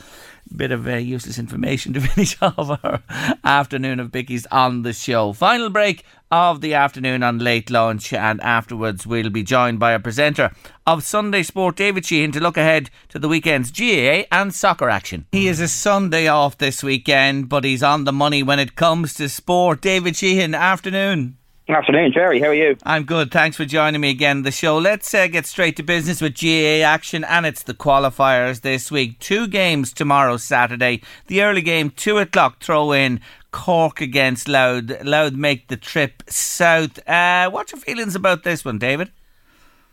bit 0.54 0.70
of 0.70 0.86
uh, 0.86 0.96
useless 0.96 1.38
information 1.38 1.92
to 1.92 2.00
finish 2.08 2.36
off 2.42 2.78
our 2.82 3.02
afternoon 3.44 4.00
of 4.00 4.10
Bickies 4.10 4.46
on 4.50 4.82
the 4.82 4.92
show. 4.92 5.32
Final 5.32 5.70
break 5.70 6.04
of 6.30 6.60
the 6.60 6.74
afternoon 6.74 7.22
on 7.22 7.38
late 7.38 7.70
lunch, 7.70 8.12
and 8.12 8.40
afterwards 8.40 9.06
we'll 9.06 9.30
be 9.30 9.42
joined 9.42 9.78
by 9.78 9.92
a 9.92 10.00
presenter 10.00 10.50
of 10.86 11.02
Sunday 11.02 11.42
Sport, 11.42 11.76
David 11.76 12.06
Sheehan, 12.06 12.32
to 12.32 12.40
look 12.40 12.56
ahead 12.56 12.90
to 13.10 13.18
the 13.18 13.28
weekend's 13.28 13.70
GAA 13.70 14.24
and 14.32 14.54
soccer 14.54 14.88
action. 14.88 15.26
He 15.32 15.46
is 15.46 15.60
a 15.60 15.68
Sunday 15.68 16.26
off 16.26 16.58
this 16.58 16.82
weekend, 16.82 17.48
but 17.48 17.64
he's 17.64 17.82
on 17.82 18.04
the 18.04 18.12
money 18.12 18.42
when 18.42 18.58
it 18.58 18.76
comes 18.76 19.14
to 19.14 19.28
sport. 19.28 19.82
David 19.82 20.16
Sheehan, 20.16 20.54
afternoon. 20.54 21.36
Afternoon, 21.74 22.12
Jerry. 22.12 22.38
How 22.38 22.48
are 22.48 22.54
you? 22.54 22.76
I'm 22.84 23.04
good. 23.04 23.30
Thanks 23.30 23.56
for 23.56 23.64
joining 23.64 24.00
me 24.02 24.10
again 24.10 24.42
the 24.42 24.50
show. 24.50 24.76
Let's 24.76 25.14
uh, 25.14 25.26
get 25.26 25.46
straight 25.46 25.76
to 25.76 25.82
business 25.82 26.20
with 26.20 26.38
GAA 26.38 26.84
action, 26.86 27.24
and 27.24 27.46
it's 27.46 27.62
the 27.62 27.72
qualifiers 27.72 28.60
this 28.60 28.90
week. 28.90 29.18
Two 29.20 29.48
games 29.48 29.92
tomorrow, 29.92 30.36
Saturday. 30.36 31.00
The 31.28 31.42
early 31.42 31.62
game, 31.62 31.90
2 31.90 32.18
o'clock 32.18 32.60
throw 32.60 32.92
in. 32.92 33.20
Cork 33.52 34.00
against 34.00 34.48
Louth. 34.48 34.90
Louth 35.02 35.32
make 35.32 35.68
the 35.68 35.76
trip 35.76 36.22
south. 36.28 37.06
Uh, 37.08 37.50
what's 37.50 37.72
your 37.72 37.80
feelings 37.80 38.14
about 38.14 38.42
this 38.42 38.64
one, 38.64 38.78
David? 38.78 39.10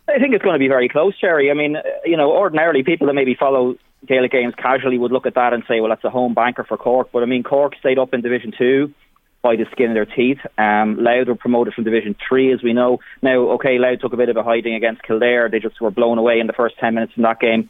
I 0.09 0.19
think 0.19 0.33
it's 0.33 0.43
going 0.43 0.55
to 0.55 0.59
be 0.59 0.67
very 0.67 0.89
close, 0.89 1.13
Jerry. 1.19 1.49
I 1.49 1.53
mean, 1.53 1.77
you 2.03 2.17
know, 2.17 2.31
ordinarily 2.31 2.83
people 2.83 3.07
that 3.07 3.13
maybe 3.13 3.35
follow 3.35 3.75
Gaelic 4.05 4.31
games 4.31 4.53
casually 4.57 4.97
would 4.97 5.11
look 5.11 5.25
at 5.25 5.35
that 5.35 5.53
and 5.53 5.63
say, 5.67 5.79
well, 5.79 5.89
that's 5.89 6.03
a 6.03 6.09
home 6.09 6.33
banker 6.33 6.63
for 6.63 6.77
Cork. 6.77 7.09
But 7.13 7.23
I 7.23 7.25
mean, 7.25 7.43
Cork 7.43 7.75
stayed 7.79 7.99
up 7.99 8.13
in 8.13 8.21
Division 8.21 8.53
2 8.57 8.93
by 9.41 9.55
the 9.55 9.65
skin 9.71 9.91
of 9.91 9.95
their 9.95 10.05
teeth. 10.05 10.39
Um, 10.57 10.97
Louth 10.99 11.27
were 11.27 11.35
promoted 11.35 11.73
from 11.73 11.85
Division 11.85 12.15
3, 12.27 12.53
as 12.53 12.63
we 12.63 12.73
know. 12.73 12.99
Now, 13.21 13.51
okay, 13.51 13.77
Louth 13.79 13.99
took 14.01 14.13
a 14.13 14.17
bit 14.17 14.29
of 14.29 14.37
a 14.37 14.43
hiding 14.43 14.75
against 14.75 15.03
Kildare. 15.03 15.49
They 15.49 15.59
just 15.59 15.79
were 15.79 15.91
blown 15.91 16.17
away 16.17 16.39
in 16.39 16.47
the 16.47 16.53
first 16.53 16.77
10 16.79 16.93
minutes 16.93 17.13
in 17.15 17.23
that 17.23 17.39
game. 17.39 17.69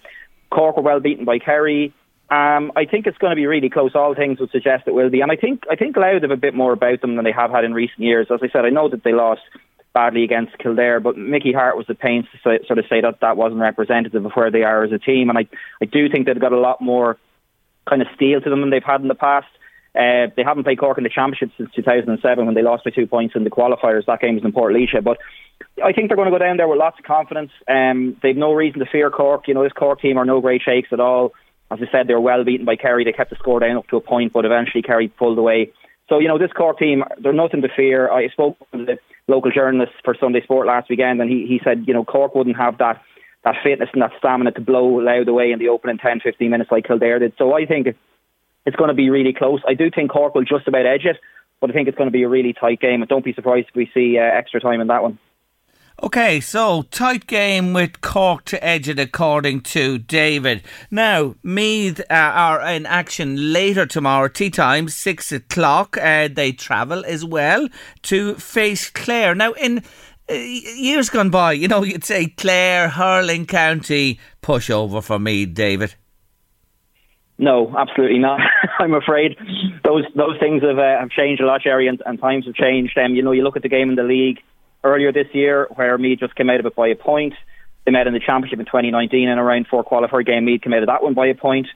Cork 0.49 0.78
were 0.78 0.84
well 0.84 0.99
beaten 0.99 1.26
by 1.26 1.38
Kerry. 1.38 1.93
Um, 2.32 2.72
I 2.76 2.86
think 2.86 3.07
it's 3.07 3.17
going 3.17 3.32
to 3.32 3.36
be 3.36 3.47
really 3.47 3.70
close. 3.70 3.91
All 3.95 4.15
things 4.15 4.39
would 4.39 4.51
suggest 4.51 4.84
it 4.88 4.93
will 4.93 5.09
be, 5.09 5.22
and 5.22 5.32
I 5.32 5.36
think 5.36 5.63
I 5.70 5.76
think 5.76 5.97
Louth 5.97 6.22
have 6.22 6.30
a 6.30 6.38
bit 6.38 6.53
more 6.53 6.74
about 6.74 7.01
them 7.01 7.15
than 7.15 7.26
they 7.26 7.32
have 7.32 7.49
had 7.49 7.63
in 7.63 7.74
recent 7.74 7.99
years. 7.99 8.28
As 8.32 8.39
I 8.43 8.49
said, 8.49 8.65
I 8.65 8.70
know 8.70 8.88
that 8.88 9.03
they 9.03 9.13
lost 9.13 9.41
badly 9.93 10.24
against 10.24 10.57
Kildare, 10.59 10.99
but 10.99 11.17
Mickey 11.17 11.51
Harte 11.51 11.76
was 11.76 11.88
the 11.88 11.95
pains 11.95 12.26
to 12.32 12.38
say, 12.38 12.63
sort 12.67 12.78
of 12.78 12.86
say 12.88 13.01
that 13.01 13.22
that 13.22 13.36
wasn't 13.36 13.61
representative 13.61 14.24
of 14.24 14.32
where 14.34 14.51
they 14.51 14.61
are 14.61 14.84
as 14.84 14.91
a 14.91 14.99
team, 14.99 15.30
and 15.30 15.39
I 15.39 15.47
I 15.82 15.86
do 15.86 16.07
think 16.07 16.28
they've 16.28 16.39
got 16.39 16.53
a 16.53 16.59
lot 16.59 16.82
more 16.82 17.17
kind 17.89 18.03
of 18.03 18.07
steel 18.15 18.41
to 18.41 18.49
them 18.49 18.61
than 18.61 18.70
they've 18.70 18.84
had 18.84 19.01
in 19.01 19.07
the 19.07 19.15
past. 19.15 19.47
Uh, 19.95 20.29
they 20.35 20.43
haven't 20.43 20.63
played 20.63 20.79
Cork 20.79 20.97
in 20.97 21.03
the 21.03 21.09
championship 21.09 21.49
since 21.57 21.69
2007 21.75 22.45
when 22.45 22.55
they 22.55 22.61
lost 22.61 22.83
by 22.83 22.91
two 22.91 23.07
points 23.07 23.35
in 23.35 23.43
the 23.43 23.49
qualifiers. 23.49 24.05
That 24.05 24.21
game 24.21 24.35
was 24.35 24.45
in 24.45 24.51
Portlaoise, 24.51 25.03
but 25.03 25.17
I 25.83 25.93
think 25.93 26.09
they're 26.09 26.15
going 26.15 26.31
to 26.31 26.37
go 26.37 26.43
down 26.43 26.57
there 26.57 26.67
with 26.67 26.79
lots 26.79 26.99
of 26.99 27.05
confidence. 27.05 27.51
Um, 27.67 28.15
they've 28.21 28.37
no 28.37 28.53
reason 28.53 28.79
to 28.79 28.85
fear 28.85 29.09
Cork. 29.09 29.47
You 29.47 29.55
know, 29.55 29.63
this 29.63 29.73
Cork 29.73 29.99
team 29.99 30.17
are 30.17 30.25
no 30.25 30.41
great 30.41 30.61
shakes 30.61 30.89
at 30.91 30.99
all. 30.99 31.33
As 31.71 31.79
I 31.81 31.91
said, 31.91 32.07
they 32.07 32.13
were 32.13 32.21
well 32.21 32.43
beaten 32.43 32.65
by 32.65 32.75
Kerry. 32.75 33.03
They 33.03 33.11
kept 33.11 33.29
the 33.29 33.35
score 33.35 33.59
down 33.59 33.77
up 33.77 33.87
to 33.89 33.97
a 33.97 34.01
point, 34.01 34.33
but 34.33 34.45
eventually 34.45 34.81
Kerry 34.81 35.07
pulled 35.07 35.37
away. 35.37 35.71
So, 36.07 36.19
you 36.19 36.27
know, 36.27 36.39
this 36.39 36.51
Cork 36.51 36.79
team, 36.79 37.03
they're 37.21 37.33
nothing 37.33 37.61
to 37.61 37.69
fear. 37.75 38.11
I 38.11 38.29
spoke 38.29 38.57
to 38.71 38.85
the 38.85 38.97
local 39.27 39.51
journalist 39.51 39.93
for 40.03 40.15
Sunday 40.19 40.41
Sport 40.41 40.65
last 40.65 40.89
weekend, 40.89 41.21
and 41.21 41.29
he, 41.29 41.45
he 41.47 41.61
said, 41.63 41.83
you 41.87 41.93
know, 41.93 42.03
Cork 42.03 42.33
wouldn't 42.33 42.57
have 42.57 42.79
that, 42.79 43.01
that 43.43 43.55
fitness 43.63 43.89
and 43.93 44.01
that 44.01 44.11
stamina 44.17 44.51
to 44.53 44.61
blow 44.61 44.85
Louth 44.85 45.27
away 45.27 45.51
in 45.51 45.59
the 45.59 45.69
opening 45.69 45.99
10, 45.99 46.21
15 46.21 46.49
minutes 46.49 46.71
like 46.71 46.87
Kildare 46.87 47.19
did. 47.19 47.33
So 47.37 47.53
I 47.53 47.65
think 47.65 47.95
it's 48.66 48.76
going 48.76 48.89
to 48.89 48.93
be 48.93 49.10
really 49.10 49.34
close. 49.34 49.62
I 49.68 49.74
do 49.74 49.89
think 49.89 50.12
Cork 50.12 50.36
will 50.36 50.43
just 50.43 50.68
about 50.68 50.86
edge 50.86 51.05
it, 51.05 51.18
but 51.60 51.70
I 51.70 51.74
think 51.74 51.88
it's 51.88 51.97
going 51.97 52.07
to 52.07 52.12
be 52.12 52.24
a 52.24 52.30
really 52.30 52.53
tight 52.53 52.80
game. 52.80 53.01
And 53.01 53.10
don't 53.10 53.26
be 53.26 53.34
surprised 53.34 53.68
if 53.70 53.76
we 53.76 53.89
see 53.93 54.18
uh, 54.18 54.22
extra 54.22 54.60
time 54.60 54.82
in 54.82 54.88
that 54.88 55.03
one. 55.03 55.20
Okay, 56.01 56.39
so 56.39 56.84
tight 56.84 57.28
game 57.28 57.74
with 57.74 57.99
Cork 57.99 58.45
to 58.45 58.64
edge 58.64 58.88
it, 58.88 58.99
according 58.99 59.62
to 59.62 59.97
David. 59.97 60.64
Now, 60.89 61.36
Meath 61.43 61.99
uh, 61.99 62.14
are 62.14 62.62
in 62.62 62.86
action 62.86 63.51
later 63.51 63.86
tomorrow, 63.86 64.30
tea 64.30 64.49
time, 64.49 64.88
six 64.88 65.30
o'clock. 65.34 65.97
Uh, 65.97 66.30
they 66.32 66.53
travel 66.53 67.03
as 67.03 67.26
well 67.26 67.68
to 68.03 68.36
face 68.36 68.89
Clare. 68.89 69.36
Now, 69.36 69.51
in 69.53 69.84
uh, 70.30 70.36
years 70.36 71.10
gone 71.10 71.32
by, 71.32 71.51
you 71.51 71.68
know, 71.68 71.84
you'd 71.84 72.05
say 72.05 72.28
Clare, 72.28 72.88
Hurling 72.88 73.45
County, 73.45 74.22
push 74.41 74.70
over 74.70 75.01
for 75.01 75.20
Meath, 75.20 75.53
David. 75.53 75.95
No, 77.39 77.73
absolutely 77.75 78.19
not. 78.19 78.41
I'm 78.79 78.93
afraid 78.93 79.37
those 79.85 80.03
those 80.13 80.37
things 80.39 80.61
have 80.61 80.77
uh, 80.77 80.99
have 80.99 81.09
changed 81.09 81.41
a 81.41 81.45
lot, 81.45 81.61
Jerry, 81.63 81.87
and, 81.87 82.01
and 82.05 82.19
times 82.19 82.45
have 82.45 82.53
changed. 82.53 82.97
Um, 82.97 83.15
you 83.15 83.23
know, 83.23 83.31
you 83.31 83.43
look 83.43 83.55
at 83.55 83.63
the 83.63 83.69
game 83.69 83.89
in 83.89 83.95
the 83.95 84.03
league 84.03 84.39
earlier 84.83 85.13
this 85.13 85.27
year 85.33 85.67
where 85.75 85.97
Meath 85.97 86.19
just 86.19 86.35
came 86.35 86.49
out 86.49 86.59
of 86.59 86.65
it 86.65 86.75
by 86.75 86.89
a 86.89 86.95
point. 86.95 87.33
They 87.85 87.91
met 87.91 88.07
in 88.07 88.13
the 88.13 88.19
championship 88.19 88.59
in 88.59 88.65
2019 88.65 89.29
in 89.29 89.37
a 89.37 89.43
round 89.43 89.67
four 89.67 89.85
qualifier 89.85 90.25
game. 90.25 90.45
Meath 90.45 90.61
came 90.61 90.73
out 90.73 90.83
of 90.83 90.87
that 90.87 91.01
one 91.01 91.13
by 91.13 91.27
a 91.27 91.33
point. 91.33 91.67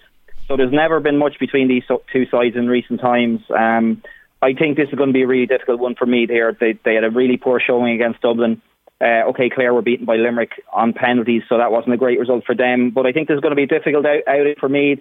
So 0.49 0.57
there's 0.57 0.73
never 0.73 0.99
been 0.99 1.17
much 1.17 1.39
between 1.39 1.69
these 1.69 1.83
two 2.11 2.25
sides 2.29 2.57
in 2.57 2.67
recent 2.67 2.99
times. 2.99 3.39
Um, 3.49 4.03
I 4.41 4.51
think 4.53 4.75
this 4.75 4.89
is 4.89 4.95
going 4.95 5.09
to 5.09 5.13
be 5.13 5.23
a 5.23 5.27
really 5.27 5.45
difficult 5.45 5.79
one 5.79 5.95
for 5.95 6.05
Meath 6.05 6.29
here. 6.29 6.55
They, 6.59 6.77
they 6.83 6.95
had 6.95 7.05
a 7.05 7.09
really 7.09 7.37
poor 7.37 7.61
showing 7.65 7.93
against 7.95 8.21
Dublin. 8.21 8.61
Uh, 8.99 9.29
okay, 9.29 9.49
Clare 9.49 9.73
were 9.73 9.81
beaten 9.81 10.05
by 10.05 10.17
Limerick 10.17 10.51
on 10.73 10.91
penalties, 10.91 11.43
so 11.47 11.57
that 11.57 11.71
wasn't 11.71 11.93
a 11.93 11.97
great 11.97 12.19
result 12.19 12.43
for 12.45 12.53
them. 12.53 12.89
But 12.89 13.05
I 13.05 13.13
think 13.13 13.29
this 13.29 13.35
is 13.35 13.41
going 13.41 13.51
to 13.51 13.55
be 13.55 13.63
a 13.63 13.67
difficult 13.67 14.05
out- 14.05 14.27
outing 14.27 14.55
for 14.59 14.67
Meath. 14.67 14.99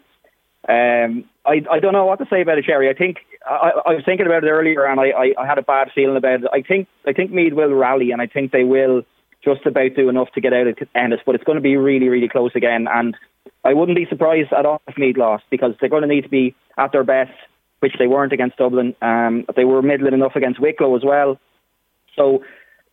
Um, 0.69 1.25
I, 1.45 1.63
I 1.71 1.81
don't 1.81 1.93
know 1.93 2.07
what 2.07 2.21
to 2.21 2.27
say 2.31 2.41
about 2.41 2.59
it, 2.59 2.65
Jerry. 2.65 2.89
I 2.89 2.95
think 2.95 3.19
I, 3.45 3.73
I 3.85 3.95
was 3.95 4.05
thinking 4.05 4.27
about 4.27 4.45
it 4.45 4.51
earlier, 4.51 4.85
and 4.87 5.01
I, 5.01 5.11
I, 5.11 5.35
I 5.39 5.47
had 5.47 5.59
a 5.59 5.63
bad 5.63 5.91
feeling 5.95 6.17
about 6.17 6.45
it. 6.45 6.51
I 6.53 6.63
think 6.63 6.87
I 7.07 7.13
think 7.13 7.33
Meath 7.33 7.53
will 7.53 7.75
rally, 7.75 8.13
and 8.13 8.23
I 8.23 8.27
think 8.27 8.53
they 8.53 8.65
will 8.65 9.03
just 9.45 9.67
about 9.67 9.97
do 9.97 10.09
enough 10.09 10.31
to 10.35 10.41
get 10.41 10.53
out 10.53 10.69
of 10.69 10.79
Ennis. 10.95 11.21
But 11.27 11.35
it's 11.35 11.45
going 11.45 11.57
to 11.57 11.63
be 11.63 11.77
really, 11.77 12.09
really 12.09 12.29
close 12.29 12.53
again, 12.55 12.87
and 12.89 13.17
I 13.65 13.75
wouldn't 13.75 13.97
be 13.97 14.07
surprised 14.09 14.53
at 14.53 14.67
all 14.67 14.81
if 14.87 14.97
Meath 14.97 15.17
lost 15.17 15.45
because 15.51 15.75
they're 15.81 15.89
going 15.89 16.03
to 16.03 16.09
need 16.09 16.23
to 16.23 16.29
be 16.29 16.55
at 16.79 16.93
their 16.93 17.05
best, 17.05 17.33
which 17.81 17.95
they 17.99 18.07
weren't 18.07 18.33
against 18.33 18.57
Dublin. 18.57 18.95
Um, 19.03 19.45
they 19.57 19.65
were 19.65 19.83
middling 19.83 20.15
enough 20.15 20.37
against 20.37 20.61
Wicklow 20.61 20.95
as 20.95 21.03
well. 21.05 21.41
So 22.15 22.45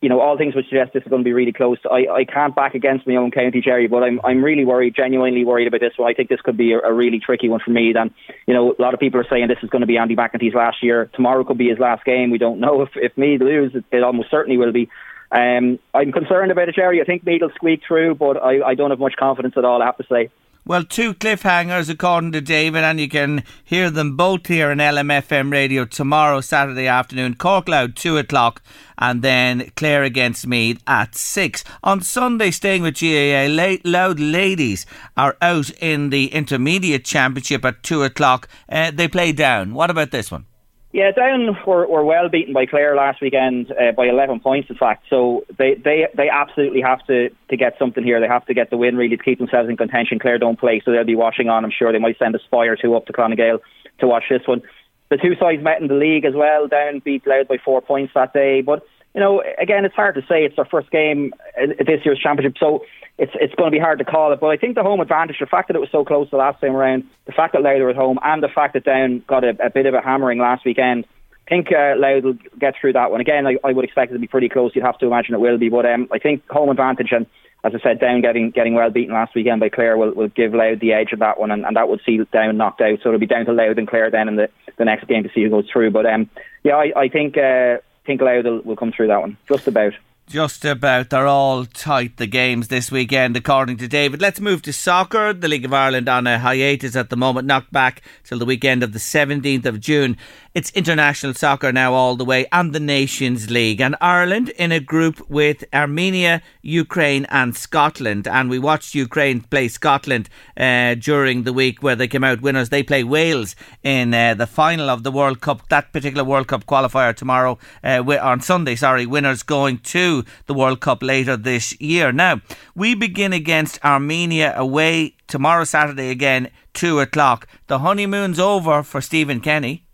you 0.02 0.08
know, 0.08 0.22
all 0.22 0.38
things 0.38 0.56
would 0.56 0.66
suggest 0.66 0.93
this 0.93 1.04
is 1.04 1.10
going 1.10 1.24
to 1.24 1.28
be 1.28 1.34
really 1.34 1.52
close. 1.52 1.78
I, 1.89 2.08
I 2.10 2.24
can't 2.24 2.56
back 2.56 2.74
against 2.74 3.06
my 3.06 3.18
own 3.18 3.32
county, 3.32 3.62
Jerry, 3.62 3.88
but 3.88 4.02
I'm 4.02 4.22
I'm 4.24 4.43
really 4.43 4.64
worried, 4.64 4.95
genuinely 4.95 5.43
worried 5.43 5.68
about 5.68 5.82
this 5.82 5.93
one. 5.97 6.10
I 6.10 6.14
think 6.14 6.30
this 6.30 6.39
could 6.41 6.56
be 6.56 6.72
a, 6.72 6.80
a 6.80 6.93
really 6.93 7.20
tricky 7.20 7.50
one 7.50 7.60
for 7.64 7.72
me. 7.72 7.93
And 7.93 8.12
you 8.47 8.54
know, 8.54 8.76
a 8.78 8.82
lot 8.82 8.93
of 8.93 9.02
people 9.02 9.20
are 9.20 9.28
saying 9.30 9.47
this 9.50 9.58
is 9.62 9.70
going 9.70 9.82
to 9.82 9.88
be 9.88 9.97
Andy 9.97 10.16
McEntee's 10.16 10.56
last 10.56 10.78
year. 10.82 11.10
Tomorrow 11.16 11.43
could 11.43 11.58
be 11.58 11.70
his 11.70 11.80
last 11.80 12.06
game. 12.06 12.32
We 12.32 12.38
don't 12.38 12.62
know 12.62 12.82
if 12.82 12.89
if 12.95 13.18
Meath 13.18 13.41
lose, 13.41 13.76
it, 13.76 13.84
it 13.91 14.04
almost 14.04 14.32
certainly 14.32 14.58
will 14.58 14.72
be. 14.72 14.89
Um, 15.32 15.80
I'm 15.93 16.12
concerned 16.12 16.52
about 16.52 16.70
it, 16.70 16.76
Jerry. 16.76 17.02
I 17.02 17.04
think 17.04 17.26
Meath 17.26 17.41
will 17.41 17.52
squeak 17.56 17.82
through, 17.88 18.16
but 18.16 18.38
I, 18.38 18.62
I 18.62 18.76
don't 18.76 18.89
have 18.89 19.00
much 19.00 19.16
confidence 19.20 19.56
at 19.58 19.66
all. 19.66 19.82
I 19.82 19.86
have 19.86 19.97
to 19.97 20.06
say. 20.10 20.30
Well, 20.70 20.84
two 20.84 21.15
cliffhangers, 21.15 21.89
according 21.89 22.32
to 22.34 22.41
David, 22.41 22.84
and 22.84 22.99
you 22.99 23.09
can 23.09 23.43
hear 23.63 23.89
them 23.89 24.15
both 24.15 24.45
here 24.45 24.70
on 24.70 24.78
LMFM 24.78 25.51
radio 25.51 25.84
tomorrow, 25.84 26.41
Saturday 26.41 26.86
afternoon. 26.86 27.38
Cork 27.38 27.67
Louth, 27.67 27.95
2 27.95 28.20
o'clock, 28.20 28.61
and 28.99 29.24
then 29.24 29.72
Clare 29.76 30.03
against 30.03 30.45
Meath 30.45 30.80
at 30.86 31.15
6. 31.15 31.63
On 31.84 32.01
Sunday, 32.01 32.51
staying 32.51 32.84
with 32.84 32.99
GAA, 32.99 33.47
Louth 33.84 34.20
Ladies 34.20 34.86
are 35.17 35.36
out 35.41 35.72
in 35.82 36.11
the 36.11 36.28
Intermediate 36.28 37.03
Championship 37.03 37.65
at 37.65 37.82
2 37.82 38.03
o'clock. 38.03 38.47
Uh, 38.72 38.91
they 38.91 39.07
play 39.07 39.32
down. 39.32 39.74
What 39.74 39.89
about 39.89 40.11
this 40.11 40.30
one? 40.30 40.45
Yeah, 40.92 41.12
Down 41.12 41.56
were, 41.68 41.88
were 41.88 42.04
well 42.04 42.30
beaten 42.30 42.54
by 42.54 42.66
Clare 42.66 42.96
last 42.96 43.22
weekend 43.22 43.72
uh, 43.72 43.92
by 43.92 44.08
11 44.08 44.40
points, 44.40 44.72
in 44.72 44.76
fact. 44.76 45.06
So 45.08 45.46
they, 45.56 45.76
they, 45.76 46.08
they 46.18 46.30
absolutely 46.30 46.82
have 46.82 47.06
to, 47.06 47.30
to 47.50 47.58
get 47.58 47.78
something 47.78 48.04
here. 48.04 48.20
They 48.20 48.28
have 48.28 48.46
to 48.48 48.56
get 48.56 48.72
the 48.72 48.78
win, 48.78 48.98
really, 48.98 49.16
to 49.16 49.24
keep 49.24 49.38
themselves 49.38 49.70
in 49.70 49.78
contention. 49.78 50.18
Clare 50.18 50.40
don't 50.40 50.60
play, 50.60 50.82
so 50.84 50.92
they'll 50.92 51.04
be 51.04 51.16
watching 51.16 51.48
on. 51.48 51.64
I'm 51.64 51.72
sure 51.72 51.92
they 51.92 52.00
might 52.00 52.18
send 52.18 52.34
a 52.34 52.40
spy 52.40 52.66
or 52.66 52.76
two 52.76 52.96
up 52.96 53.06
to 53.06 53.14
Clan 53.14 53.30
na 53.30 53.36
Gael 53.36 53.60
to 54.00 54.08
watch 54.08 54.24
this 54.32 54.48
one. 54.48 54.64
The 55.10 55.18
two 55.18 55.36
sides 55.40 55.62
met 55.62 55.80
in 55.80 55.90
the 55.90 55.94
league 55.94 56.26
as 56.26 56.34
well. 56.34 56.68
Down 56.68 57.00
beat 57.06 57.26
Louth 57.28 57.48
by 57.48 57.58
four 57.64 57.82
points 57.82 58.14
that 58.16 58.34
day. 58.34 58.62
But, 58.62 58.82
you 59.14 59.22
know, 59.22 59.43
again, 59.60 59.86
it's 59.86 59.95
hard 59.95 60.16
to 60.16 60.22
say. 60.22 60.45
It's 60.45 60.55
their 60.55 60.66
first 60.66 60.91
game 60.91 61.34
at 61.57 61.86
this 61.86 62.01
year's 62.05 62.20
championship. 62.20 62.57
So 62.60 62.86
it's 63.18 63.32
it's 63.36 63.55
going 63.55 63.72
to 63.72 63.76
be 63.76 63.82
hard 63.82 63.99
to 63.99 64.05
call 64.05 64.32
it. 64.32 64.39
But 64.39 64.47
I 64.47 64.57
think 64.57 64.76
the 64.76 64.84
home 64.84 64.99
advantage, 64.99 65.38
the 65.39 65.45
fact 65.45 65.68
that 65.68 65.76
it 65.76 65.80
was 65.80 65.89
so 65.91 66.05
close 66.05 66.30
the 66.30 66.38
last 66.38 66.62
time 66.62 66.76
around, 66.76 67.03
the 67.26 67.32
fact 67.32 67.53
that 67.53 67.62
Louth 67.62 67.82
were 67.82 67.89
at 67.89 67.95
home, 67.95 68.20
and 68.24 68.43
the 68.43 68.47
fact 68.47 68.74
that 68.74 68.86
Down 68.86 69.24
got 69.28 69.43
a, 69.43 69.55
a 69.64 69.70
bit 69.70 69.86
of 69.86 69.93
a 69.93 70.01
hammering 70.01 70.39
last 70.39 70.64
weekend, 70.64 71.05
I 71.47 71.49
think 71.49 71.68
uh, 71.72 71.95
Louth 71.97 72.24
will 72.24 72.38
get 72.60 72.76
through 72.80 72.93
that 72.93 73.12
one. 73.12 73.20
Again, 73.20 73.47
I, 73.47 73.57
I 73.64 73.74
would 73.74 73.86
expect 73.86 74.12
it 74.12 74.14
to 74.14 74.20
be 74.20 74.28
pretty 74.28 74.49
close. 74.49 74.72
You'd 74.76 74.86
have 74.86 74.99
to 74.99 75.07
imagine 75.07 75.34
it 75.34 75.41
will 75.41 75.57
be. 75.57 75.70
But 75.70 75.86
um, 75.86 76.07
I 76.12 76.20
think 76.20 76.47
home 76.47 76.70
advantage 76.70 77.12
and 77.12 77.26
as 77.64 77.74
I 77.76 77.80
said, 77.84 77.99
Down 77.99 78.22
getting 78.22 78.51
getting 78.51 78.74
well 78.74 78.89
beaten 78.89 79.14
last 79.14 79.36
weekend 79.36 79.60
by 79.60 79.70
Clare 79.70 79.97
will, 79.97 80.14
will 80.14 80.30
give 80.30 80.53
Louth 80.53 80.80
the 80.80 80.93
edge 80.93 81.12
of 81.12 81.20
that 81.20 81.39
one, 81.39 81.51
and, 81.51 81.66
and 81.66 81.76
that 81.76 81.89
would 81.89 81.99
see 82.05 82.20
Down 82.32 82.55
knocked 82.55 82.80
out. 82.80 82.99
So 83.03 83.10
it'll 83.10 83.20
be 83.20 83.26
down 83.26 83.45
to 83.45 83.51
Louth 83.51 83.78
and 83.78 83.88
Clare 83.88 84.10
then 84.10 84.30
in 84.30 84.38
the, 84.38 84.49
the 84.78 84.86
next 84.86 85.07
game 85.07 85.24
to 85.24 85.30
see 85.36 85.43
who 85.43 85.49
goes 85.49 85.70
through. 85.72 85.91
But 85.91 86.05
um, 86.05 86.30
yeah, 86.64 86.76
I, 86.76 86.93
I 86.95 87.10
think 87.10 87.38
uh, 87.38 87.80
think 88.10 88.22
will, 88.22 88.62
will 88.62 88.76
come 88.76 88.91
through 88.91 89.07
that 89.07 89.22
one 89.22 89.38
just 89.47 89.68
about. 89.68 89.93
Just 90.28 90.64
about. 90.64 91.10
They're 91.10 91.28
all 91.28 91.66
tight, 91.66 92.18
the 92.18 92.28
games 92.28 92.68
this 92.68 92.91
weekend, 92.91 93.36
according 93.36 93.78
to 93.78 93.88
David. 93.88 94.22
Let's 94.22 94.39
move 94.39 94.62
to 94.64 94.74
soccer. 94.74 95.34
The 95.34 95.47
League 95.47 95.66
of 95.66 95.74
Ireland 95.74 96.07
on 96.07 96.28
a 96.28 96.38
hiatus 96.38 96.95
at 96.95 97.10
the 97.10 97.18
moment, 97.18 97.47
knocked 97.47 97.72
back 97.72 98.03
till 98.24 98.38
the 98.38 98.45
weekend 98.45 98.84
of 98.84 98.93
the 98.93 98.99
17th 98.99 99.66
of 99.66 99.80
June. 99.80 100.18
It's 100.53 100.72
international 100.72 101.34
soccer 101.34 101.72
now 101.72 101.93
all 101.93 102.16
the 102.16 102.26
way 102.26 102.45
and 102.51 102.74
the 102.74 102.80
Nations 102.80 103.49
League. 103.49 103.82
And 103.82 103.95
Ireland 104.01 104.49
in 104.49 104.72
a 104.72 104.80
group 104.80 105.28
with 105.30 105.64
Armenia, 105.74 106.41
Ukraine, 106.70 107.26
and 107.26 107.55
Scotland. 107.55 108.28
And 108.28 108.49
we 108.49 108.59
watched 108.59 108.95
Ukraine 108.95 109.41
play 109.41 109.67
Scotland 109.67 110.30
uh, 110.55 110.95
during 110.95 111.43
the 111.43 111.53
week 111.53 111.82
where 111.84 111.95
they 111.95 112.07
came 112.07 112.24
out 112.24 112.41
winners. 112.41 112.70
They 112.70 112.84
play 112.84 113.03
Wales 113.03 113.55
in 113.84 114.13
uh, 114.13 114.36
the 114.36 114.47
final 114.47 114.89
of 114.89 115.03
the 115.03 115.11
World 115.11 115.41
Cup, 115.41 115.67
that 115.70 115.91
particular 115.91 116.24
World 116.24 116.47
Cup 116.47 116.65
qualifier 116.65 117.15
tomorrow, 117.15 117.57
uh, 117.84 118.03
on 118.22 118.41
Sunday, 118.41 118.76
sorry. 118.76 119.05
Winners 119.05 119.43
going 119.43 119.80
to 119.80 120.24
the 120.45 120.53
World 120.53 120.80
Cup 120.80 121.01
later 121.03 121.36
this 121.36 121.80
year. 121.82 122.11
Now, 122.11 122.41
we 122.76 122.95
begin 122.95 123.34
against 123.34 123.84
Armenia 123.84 124.53
away 124.55 125.15
tomorrow, 125.28 125.63
Saturday 125.63 126.09
again, 126.09 126.49
2 126.74 126.99
o'clock. 126.99 127.47
The 127.67 127.80
honeymoon's 127.80 128.39
over 128.39 128.84
for 128.84 129.01
Stephen 129.01 129.41
Kenny. 129.41 129.86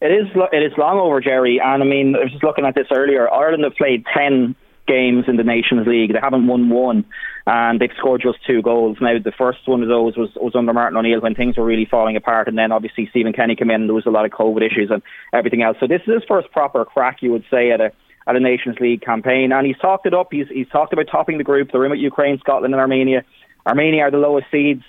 It 0.00 0.12
is 0.12 0.28
it 0.52 0.62
is 0.62 0.78
long 0.78 0.98
over, 0.98 1.20
Jerry. 1.20 1.60
And 1.62 1.82
I 1.82 1.86
mean, 1.86 2.14
I 2.14 2.20
was 2.20 2.30
just 2.30 2.44
looking 2.44 2.64
at 2.64 2.76
this 2.76 2.86
earlier. 2.92 3.28
Ireland 3.28 3.64
have 3.64 3.74
played 3.74 4.04
ten 4.16 4.54
games 4.88 5.26
in 5.28 5.36
the 5.36 5.44
Nations 5.44 5.86
League. 5.86 6.12
They 6.12 6.18
haven't 6.20 6.46
won 6.46 6.70
one, 6.70 7.04
and 7.46 7.80
they've 7.80 7.96
scored 7.96 8.22
just 8.22 8.44
two 8.46 8.62
goals. 8.62 8.98
Now, 9.00 9.18
the 9.22 9.32
first 9.36 9.60
one 9.66 9.82
of 9.82 9.88
those 9.88 10.16
was 10.16 10.30
was 10.36 10.54
under 10.56 10.72
Martin 10.72 10.96
O'Neill 10.96 11.20
when 11.20 11.34
things 11.34 11.56
were 11.56 11.64
really 11.64 11.86
falling 11.88 12.16
apart, 12.16 12.48
and 12.48 12.58
then 12.58 12.72
obviously 12.72 13.06
Stephen 13.10 13.32
Kenny 13.32 13.54
came 13.54 13.70
in. 13.70 13.82
and 13.82 13.88
There 13.88 13.94
was 13.94 14.06
a 14.06 14.10
lot 14.10 14.24
of 14.24 14.32
COVID 14.32 14.66
issues 14.66 14.90
and 14.90 15.02
everything 15.32 15.62
else. 15.62 15.76
So 15.78 15.86
this 15.86 16.00
is 16.06 16.14
his 16.14 16.24
first 16.26 16.50
proper 16.50 16.84
crack, 16.84 17.18
you 17.20 17.30
would 17.30 17.44
say, 17.50 17.70
at 17.70 17.80
a 17.80 17.92
at 18.26 18.36
a 18.36 18.40
Nations 18.40 18.76
League 18.80 19.02
campaign, 19.02 19.52
and 19.52 19.66
he's 19.66 19.78
talked 19.78 20.06
it 20.06 20.14
up. 20.14 20.28
He's 20.30 20.48
he's 20.48 20.68
talked 20.68 20.92
about 20.92 21.06
topping 21.10 21.38
the 21.38 21.44
group. 21.44 21.70
They're 21.70 21.84
in 21.84 21.90
with 21.90 22.00
Ukraine, 22.00 22.38
Scotland, 22.38 22.74
and 22.74 22.80
Armenia. 22.80 23.24
Armenia 23.66 24.02
are 24.02 24.10
the 24.10 24.18
lowest 24.18 24.46
seeds 24.50 24.82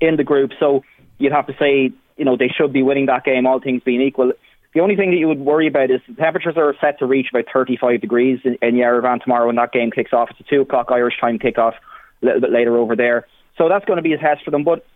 in 0.00 0.16
the 0.16 0.24
group, 0.24 0.52
so 0.58 0.82
you'd 1.18 1.32
have 1.32 1.46
to 1.46 1.54
say 1.58 1.92
you 2.16 2.24
know 2.24 2.36
they 2.36 2.48
should 2.48 2.72
be 2.72 2.82
winning 2.82 3.06
that 3.06 3.24
game, 3.24 3.46
all 3.46 3.60
things 3.60 3.82
being 3.82 4.02
equal. 4.02 4.32
The 4.72 4.80
only 4.80 4.94
thing 4.94 5.10
that 5.10 5.16
you 5.16 5.26
would 5.26 5.40
worry 5.40 5.66
about 5.66 5.90
is 5.90 6.00
the 6.08 6.14
temperatures 6.14 6.54
are 6.56 6.74
set 6.80 7.00
to 7.00 7.06
reach 7.06 7.28
about 7.30 7.46
35 7.52 8.00
degrees 8.00 8.38
in, 8.44 8.56
in 8.62 8.76
Yerevan 8.76 9.22
tomorrow 9.22 9.46
when 9.46 9.56
that 9.56 9.72
game 9.72 9.90
kicks 9.90 10.12
off. 10.12 10.30
It's 10.30 10.40
a 10.40 10.44
2 10.44 10.60
o'clock 10.60 10.88
Irish 10.90 11.18
time 11.20 11.38
kickoff 11.38 11.74
a 12.22 12.26
little 12.26 12.40
bit 12.40 12.52
later 12.52 12.76
over 12.76 12.94
there. 12.94 13.26
So 13.58 13.68
that's 13.68 13.84
going 13.84 13.96
to 13.96 14.02
be 14.02 14.12
a 14.12 14.18
test 14.18 14.44
for 14.44 14.52
them. 14.52 14.62
But 14.62 14.86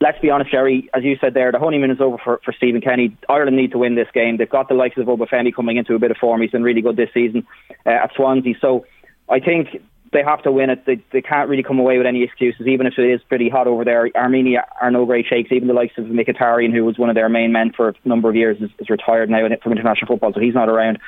let's 0.00 0.18
be 0.20 0.30
honest, 0.30 0.50
Jerry, 0.50 0.90
as 0.92 1.02
you 1.02 1.16
said 1.18 1.32
there, 1.32 1.50
the 1.50 1.58
honeymoon 1.58 1.90
is 1.90 2.00
over 2.00 2.18
for, 2.22 2.40
for 2.44 2.52
Stephen 2.52 2.82
Kenny. 2.82 3.16
Ireland 3.26 3.56
need 3.56 3.72
to 3.72 3.78
win 3.78 3.94
this 3.94 4.08
game. 4.12 4.36
They've 4.36 4.48
got 4.48 4.68
the 4.68 4.74
likes 4.74 4.98
of 4.98 5.06
Obafemi 5.06 5.54
coming 5.54 5.78
into 5.78 5.94
a 5.94 5.98
bit 5.98 6.10
of 6.10 6.18
form. 6.18 6.42
He's 6.42 6.50
been 6.50 6.62
really 6.62 6.82
good 6.82 6.96
this 6.96 7.10
season 7.14 7.46
uh, 7.86 7.90
at 7.90 8.14
Swansea. 8.14 8.54
So 8.60 8.84
I 9.30 9.40
think 9.40 9.80
they 10.14 10.22
have 10.22 10.42
to 10.44 10.52
win 10.52 10.70
it. 10.70 10.86
They, 10.86 11.02
they 11.12 11.20
can't 11.20 11.50
really 11.50 11.62
come 11.62 11.78
away 11.78 11.98
with 11.98 12.06
any 12.06 12.22
excuses, 12.22 12.66
even 12.66 12.86
if 12.86 12.94
it 12.96 13.02
is 13.02 13.20
pretty 13.28 13.50
hot 13.50 13.66
over 13.66 13.84
there. 13.84 14.08
Armenia 14.14 14.64
are 14.80 14.90
no 14.90 15.04
great 15.04 15.26
shakes. 15.26 15.52
Even 15.52 15.68
the 15.68 15.74
likes 15.74 15.98
of 15.98 16.06
Mkhitaryan, 16.06 16.72
who 16.72 16.84
was 16.84 16.96
one 16.96 17.10
of 17.10 17.14
their 17.14 17.28
main 17.28 17.52
men 17.52 17.72
for 17.76 17.90
a 17.90 17.94
number 18.04 18.30
of 18.30 18.36
years, 18.36 18.56
is, 18.62 18.70
is 18.78 18.88
retired 18.88 19.28
now 19.28 19.46
from 19.62 19.72
international 19.72 20.06
football, 20.06 20.32
so 20.32 20.40
he's 20.40 20.54
not 20.54 20.70
around. 20.70 20.98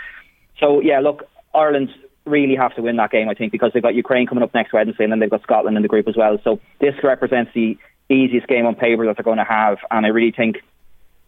So, 0.60 0.80
yeah, 0.80 1.00
look, 1.00 1.22
Ireland 1.54 1.90
really 2.26 2.56
have 2.56 2.74
to 2.74 2.82
win 2.82 2.96
that 2.96 3.12
game, 3.12 3.28
I 3.28 3.34
think, 3.34 3.52
because 3.52 3.70
they've 3.72 3.82
got 3.82 3.94
Ukraine 3.94 4.26
coming 4.26 4.42
up 4.42 4.52
next 4.52 4.72
Wednesday 4.72 5.04
and 5.04 5.12
then 5.12 5.20
they've 5.20 5.30
got 5.30 5.42
Scotland 5.42 5.76
in 5.76 5.82
the 5.82 5.88
group 5.88 6.08
as 6.08 6.16
well. 6.16 6.38
So 6.42 6.60
this 6.80 6.94
represents 7.02 7.52
the 7.54 7.78
easiest 8.10 8.48
game 8.48 8.66
on 8.66 8.74
paper 8.74 9.06
that 9.06 9.16
they're 9.16 9.24
going 9.24 9.38
to 9.38 9.44
have, 9.44 9.78
and 9.90 10.04
I 10.04 10.10
really 10.10 10.32
think 10.32 10.56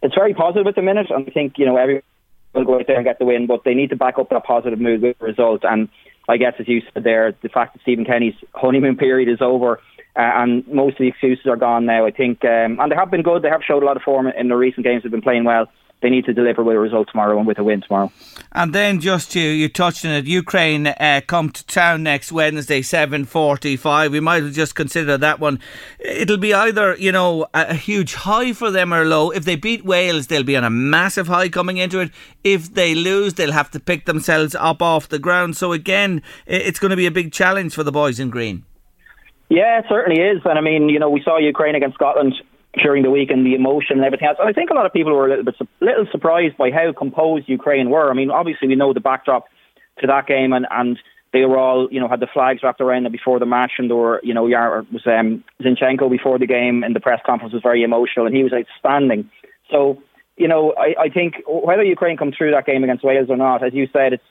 it's 0.02 0.14
very 0.14 0.34
positive 0.34 0.66
at 0.66 0.74
the 0.74 0.82
minute. 0.82 1.06
And 1.10 1.26
I 1.26 1.30
think, 1.30 1.54
you 1.58 1.66
know, 1.66 1.76
everyone 1.76 2.02
will 2.54 2.64
go 2.64 2.78
out 2.80 2.86
there 2.86 2.96
and 2.96 3.04
get 3.04 3.18
the 3.18 3.24
win, 3.24 3.46
but 3.46 3.62
they 3.64 3.74
need 3.74 3.90
to 3.90 3.96
back 3.96 4.18
up 4.18 4.30
that 4.30 4.44
positive 4.44 4.80
mood 4.80 5.02
with 5.02 5.18
the 5.18 5.26
result. 5.26 5.64
And 5.64 5.88
I 6.28 6.36
guess, 6.36 6.54
as 6.58 6.68
you 6.68 6.82
said 6.92 7.04
there, 7.04 7.34
the 7.42 7.48
fact 7.48 7.74
that 7.74 7.82
Stephen 7.82 8.04
Kenny's 8.04 8.34
honeymoon 8.54 8.96
period 8.96 9.28
is 9.28 9.40
over 9.40 9.80
uh, 10.18 10.22
and 10.34 10.66
most 10.66 10.94
of 10.94 10.98
the 10.98 11.06
excuses 11.08 11.46
are 11.46 11.56
gone 11.56 11.86
now, 11.86 12.04
I 12.04 12.10
think, 12.10 12.44
um, 12.44 12.80
and 12.80 12.90
they 12.90 12.96
have 12.96 13.10
been 13.10 13.22
good. 13.22 13.42
They 13.42 13.48
have 13.48 13.62
showed 13.62 13.84
a 13.84 13.86
lot 13.86 13.96
of 13.96 14.02
form 14.02 14.26
in 14.26 14.48
the 14.48 14.56
recent 14.56 14.84
games. 14.84 15.04
They've 15.04 15.12
been 15.12 15.22
playing 15.22 15.44
well. 15.44 15.66
They 16.00 16.10
need 16.10 16.26
to 16.26 16.32
deliver 16.32 16.62
with 16.62 16.76
a 16.76 16.78
result 16.78 17.08
tomorrow 17.10 17.36
and 17.38 17.46
with 17.46 17.58
a 17.58 17.64
win 17.64 17.80
tomorrow. 17.80 18.12
And 18.52 18.72
then 18.72 19.00
just 19.00 19.32
to 19.32 19.40
you 19.40 19.68
touched 19.68 20.04
on 20.04 20.12
it, 20.12 20.26
Ukraine 20.26 20.86
uh, 20.86 21.20
come 21.26 21.50
to 21.50 21.66
town 21.66 22.04
next 22.04 22.30
Wednesday, 22.30 22.82
seven 22.82 23.24
forty-five. 23.24 24.12
We 24.12 24.20
might 24.20 24.44
just 24.52 24.76
consider 24.76 25.18
that 25.18 25.40
one. 25.40 25.58
It'll 25.98 26.36
be 26.36 26.54
either 26.54 26.94
you 26.96 27.10
know 27.10 27.48
a, 27.52 27.70
a 27.70 27.74
huge 27.74 28.14
high 28.14 28.52
for 28.52 28.70
them 28.70 28.94
or 28.94 29.04
low. 29.04 29.30
If 29.30 29.44
they 29.44 29.56
beat 29.56 29.84
Wales, 29.84 30.28
they'll 30.28 30.44
be 30.44 30.56
on 30.56 30.62
a 30.62 30.70
massive 30.70 31.26
high 31.26 31.48
coming 31.48 31.78
into 31.78 31.98
it. 31.98 32.12
If 32.44 32.74
they 32.74 32.94
lose, 32.94 33.34
they'll 33.34 33.52
have 33.52 33.70
to 33.72 33.80
pick 33.80 34.06
themselves 34.06 34.54
up 34.54 34.80
off 34.80 35.08
the 35.08 35.18
ground. 35.18 35.56
So 35.56 35.72
again, 35.72 36.22
it's 36.46 36.78
going 36.78 36.90
to 36.90 36.96
be 36.96 37.06
a 37.06 37.10
big 37.10 37.32
challenge 37.32 37.74
for 37.74 37.82
the 37.82 37.92
boys 37.92 38.20
in 38.20 38.30
green. 38.30 38.64
Yeah, 39.50 39.78
it 39.78 39.86
certainly 39.88 40.20
is. 40.22 40.42
And 40.44 40.58
I 40.58 40.60
mean, 40.60 40.90
you 40.90 40.98
know, 40.98 41.10
we 41.10 41.22
saw 41.22 41.38
Ukraine 41.38 41.74
against 41.74 41.94
Scotland 41.94 42.34
during 42.78 43.02
the 43.02 43.10
week 43.10 43.30
and 43.30 43.44
the 43.44 43.54
emotion 43.54 43.96
and 43.96 44.04
everything 44.04 44.28
else. 44.28 44.38
And 44.40 44.48
I 44.48 44.52
think 44.52 44.70
a 44.70 44.74
lot 44.74 44.86
of 44.86 44.92
people 44.92 45.12
were 45.12 45.26
a 45.26 45.30
little 45.30 45.44
bit 45.44 45.56
little 45.80 46.06
surprised 46.10 46.56
by 46.56 46.70
how 46.70 46.92
composed 46.92 47.48
Ukraine 47.48 47.90
were. 47.90 48.10
I 48.10 48.14
mean, 48.14 48.30
obviously 48.30 48.68
we 48.68 48.76
know 48.76 48.92
the 48.92 49.00
backdrop 49.00 49.48
to 50.00 50.06
that 50.06 50.26
game 50.26 50.52
and 50.52 50.66
and 50.70 50.98
they 51.32 51.44
were 51.44 51.58
all, 51.58 51.88
you 51.90 52.00
know, 52.00 52.08
had 52.08 52.20
the 52.20 52.26
flags 52.32 52.62
wrapped 52.62 52.80
around 52.80 53.04
them 53.04 53.12
before 53.12 53.38
the 53.38 53.46
match, 53.46 53.72
and 53.78 53.90
there 53.90 53.96
were, 53.96 54.20
you 54.22 54.32
know, 54.32 54.46
Yar 54.46 54.86
was 54.90 55.06
um, 55.06 55.44
Zinchenko 55.60 56.10
before 56.10 56.38
the 56.38 56.46
game 56.46 56.82
in 56.84 56.94
the 56.94 57.00
press 57.00 57.20
conference 57.26 57.52
was 57.52 57.62
very 57.62 57.82
emotional, 57.82 58.26
and 58.26 58.34
he 58.34 58.42
was 58.42 58.52
outstanding. 58.52 59.30
So, 59.70 60.02
you 60.36 60.48
know, 60.48 60.72
I, 60.78 61.02
I 61.02 61.08
think 61.10 61.34
whether 61.46 61.82
Ukraine 61.82 62.16
come 62.16 62.32
through 62.32 62.52
that 62.52 62.64
game 62.64 62.82
against 62.82 63.04
Wales 63.04 63.28
or 63.28 63.36
not, 63.36 63.62
as 63.62 63.74
you 63.74 63.88
said, 63.92 64.14
it's 64.14 64.24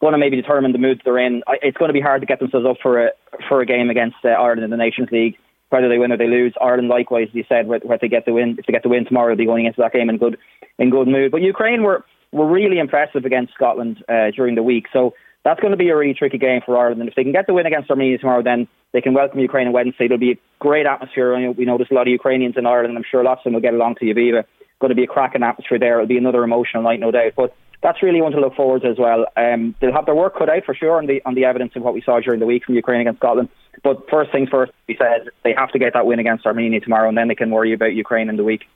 going 0.00 0.12
to 0.12 0.18
maybe 0.18 0.34
determine 0.34 0.72
the 0.72 0.78
mood 0.78 1.00
they're 1.04 1.18
in. 1.18 1.44
It's 1.62 1.76
going 1.76 1.90
to 1.90 1.94
be 1.94 2.00
hard 2.00 2.22
to 2.22 2.26
get 2.26 2.40
themselves 2.40 2.66
up 2.66 2.78
for 2.82 3.06
a 3.06 3.10
for 3.48 3.60
a 3.60 3.66
game 3.66 3.88
against 3.88 4.16
uh, 4.24 4.28
Ireland 4.28 4.64
in 4.64 4.70
the 4.70 4.76
Nations 4.76 5.10
League 5.12 5.36
whether 5.70 5.88
they 5.88 5.98
win 5.98 6.12
or 6.12 6.16
they 6.16 6.28
lose. 6.28 6.54
Ireland, 6.60 6.88
likewise, 6.88 7.28
as 7.30 7.34
you 7.34 7.44
said, 7.48 7.66
where, 7.66 7.80
where 7.80 7.98
they 8.00 8.08
get 8.08 8.26
the 8.26 8.32
win, 8.32 8.56
if 8.58 8.66
they 8.66 8.72
get 8.72 8.82
the 8.82 8.88
win 8.88 9.06
tomorrow, 9.06 9.28
they'll 9.28 9.38
be 9.38 9.46
going 9.46 9.66
into 9.66 9.80
that 9.80 9.92
game 9.92 10.10
in 10.10 10.18
good 10.18 10.36
in 10.78 10.90
good 10.90 11.08
mood. 11.08 11.32
But 11.32 11.42
Ukraine 11.42 11.82
were 11.82 12.04
were 12.32 12.46
really 12.46 12.78
impressive 12.78 13.24
against 13.24 13.54
Scotland 13.54 14.04
uh, 14.08 14.30
during 14.36 14.54
the 14.54 14.62
week, 14.62 14.86
so 14.92 15.14
that's 15.44 15.60
going 15.60 15.72
to 15.72 15.76
be 15.76 15.88
a 15.88 15.96
really 15.96 16.14
tricky 16.14 16.38
game 16.38 16.60
for 16.64 16.76
Ireland. 16.76 17.00
And 17.00 17.08
if 17.08 17.14
they 17.14 17.22
can 17.22 17.32
get 17.32 17.46
the 17.46 17.54
win 17.54 17.66
against 17.66 17.90
Armenia 17.90 18.18
tomorrow, 18.18 18.42
then 18.42 18.68
they 18.92 19.00
can 19.00 19.14
welcome 19.14 19.40
Ukraine 19.40 19.68
on 19.68 19.72
Wednesday. 19.72 20.04
It'll 20.04 20.18
be 20.18 20.32
a 20.32 20.38
great 20.58 20.86
atmosphere. 20.86 21.34
We 21.52 21.64
know 21.64 21.78
there's 21.78 21.90
a 21.90 21.94
lot 21.94 22.06
of 22.06 22.12
Ukrainians 22.12 22.56
in 22.56 22.66
Ireland, 22.66 22.96
I'm 22.96 23.04
sure 23.10 23.24
lots 23.24 23.40
of 23.40 23.44
them 23.44 23.54
will 23.54 23.60
get 23.60 23.74
along 23.74 23.96
to 23.96 24.04
Aviva. 24.04 24.44
Going 24.80 24.90
to 24.90 24.94
be 24.94 25.04
a 25.04 25.06
cracking 25.06 25.42
atmosphere 25.42 25.78
there. 25.78 25.94
It'll 25.94 26.06
be 26.06 26.18
another 26.18 26.42
emotional 26.42 26.82
night, 26.82 27.00
no 27.00 27.10
doubt. 27.10 27.32
But 27.36 27.54
that's 27.82 28.02
really 28.02 28.20
one 28.20 28.32
to 28.32 28.40
look 28.40 28.54
forward 28.54 28.82
to 28.82 28.88
as 28.88 28.98
well. 28.98 29.26
Um, 29.36 29.74
they'll 29.80 29.92
have 29.92 30.06
their 30.06 30.14
work 30.14 30.38
cut 30.38 30.48
out 30.48 30.64
for 30.64 30.74
sure 30.74 30.98
on 30.98 31.06
the 31.06 31.22
on 31.24 31.34
the 31.34 31.44
evidence 31.44 31.72
of 31.76 31.82
what 31.82 31.94
we 31.94 32.02
saw 32.02 32.20
during 32.20 32.40
the 32.40 32.46
week 32.46 32.64
from 32.64 32.74
Ukraine 32.74 33.00
against 33.00 33.20
Scotland. 33.20 33.48
But 33.82 34.10
first 34.10 34.30
things 34.30 34.48
first, 34.50 34.72
he 34.86 34.94
said 34.96 35.28
they 35.42 35.54
have 35.54 35.70
to 35.72 35.78
get 35.78 35.94
that 35.94 36.04
win 36.06 36.18
against 36.18 36.44
Armenia 36.44 36.80
tomorrow, 36.80 37.08
and 37.08 37.16
then 37.16 37.28
they 37.28 37.34
can 37.34 37.50
worry 37.50 37.72
about 37.72 37.94
Ukraine 37.94 38.28
in 38.28 38.36
the 38.36 38.44
week. 38.44 38.66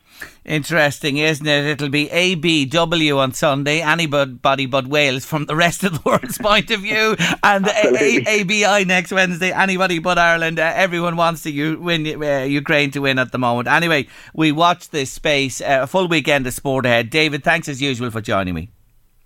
Interesting, 0.44 1.18
isn't 1.18 1.46
it? 1.46 1.66
It'll 1.66 1.88
be 1.88 2.06
ABW 2.08 3.18
on 3.18 3.32
Sunday, 3.32 3.80
anybody 3.80 4.66
but 4.66 4.86
Wales 4.86 5.24
from 5.24 5.46
the 5.46 5.56
rest 5.56 5.84
of 5.84 5.92
the 5.94 6.00
world's 6.04 6.38
point 6.38 6.70
of 6.70 6.80
view, 6.80 7.16
and 7.42 7.66
a- 7.66 8.02
a- 8.28 8.40
ABI 8.40 8.84
next 8.86 9.12
Wednesday, 9.12 9.52
anybody 9.52 9.98
but 9.98 10.18
Ireland. 10.18 10.58
Uh, 10.58 10.72
everyone 10.74 11.16
wants 11.16 11.42
to 11.42 11.50
u- 11.50 11.78
win 11.80 12.06
uh, 12.22 12.44
Ukraine 12.44 12.90
to 12.92 13.00
win 13.00 13.18
at 13.18 13.32
the 13.32 13.38
moment. 13.38 13.68
Anyway, 13.68 14.06
we 14.34 14.52
watch 14.52 14.88
this 14.90 15.10
space. 15.10 15.60
Uh, 15.60 15.80
a 15.82 15.86
full 15.86 16.08
weekend 16.08 16.46
of 16.46 16.54
sport 16.54 16.86
ahead. 16.86 17.10
David, 17.10 17.44
thanks 17.44 17.68
as 17.68 17.82
usual 17.82 18.10
for 18.10 18.20
joining 18.20 18.54
me. 18.54 18.70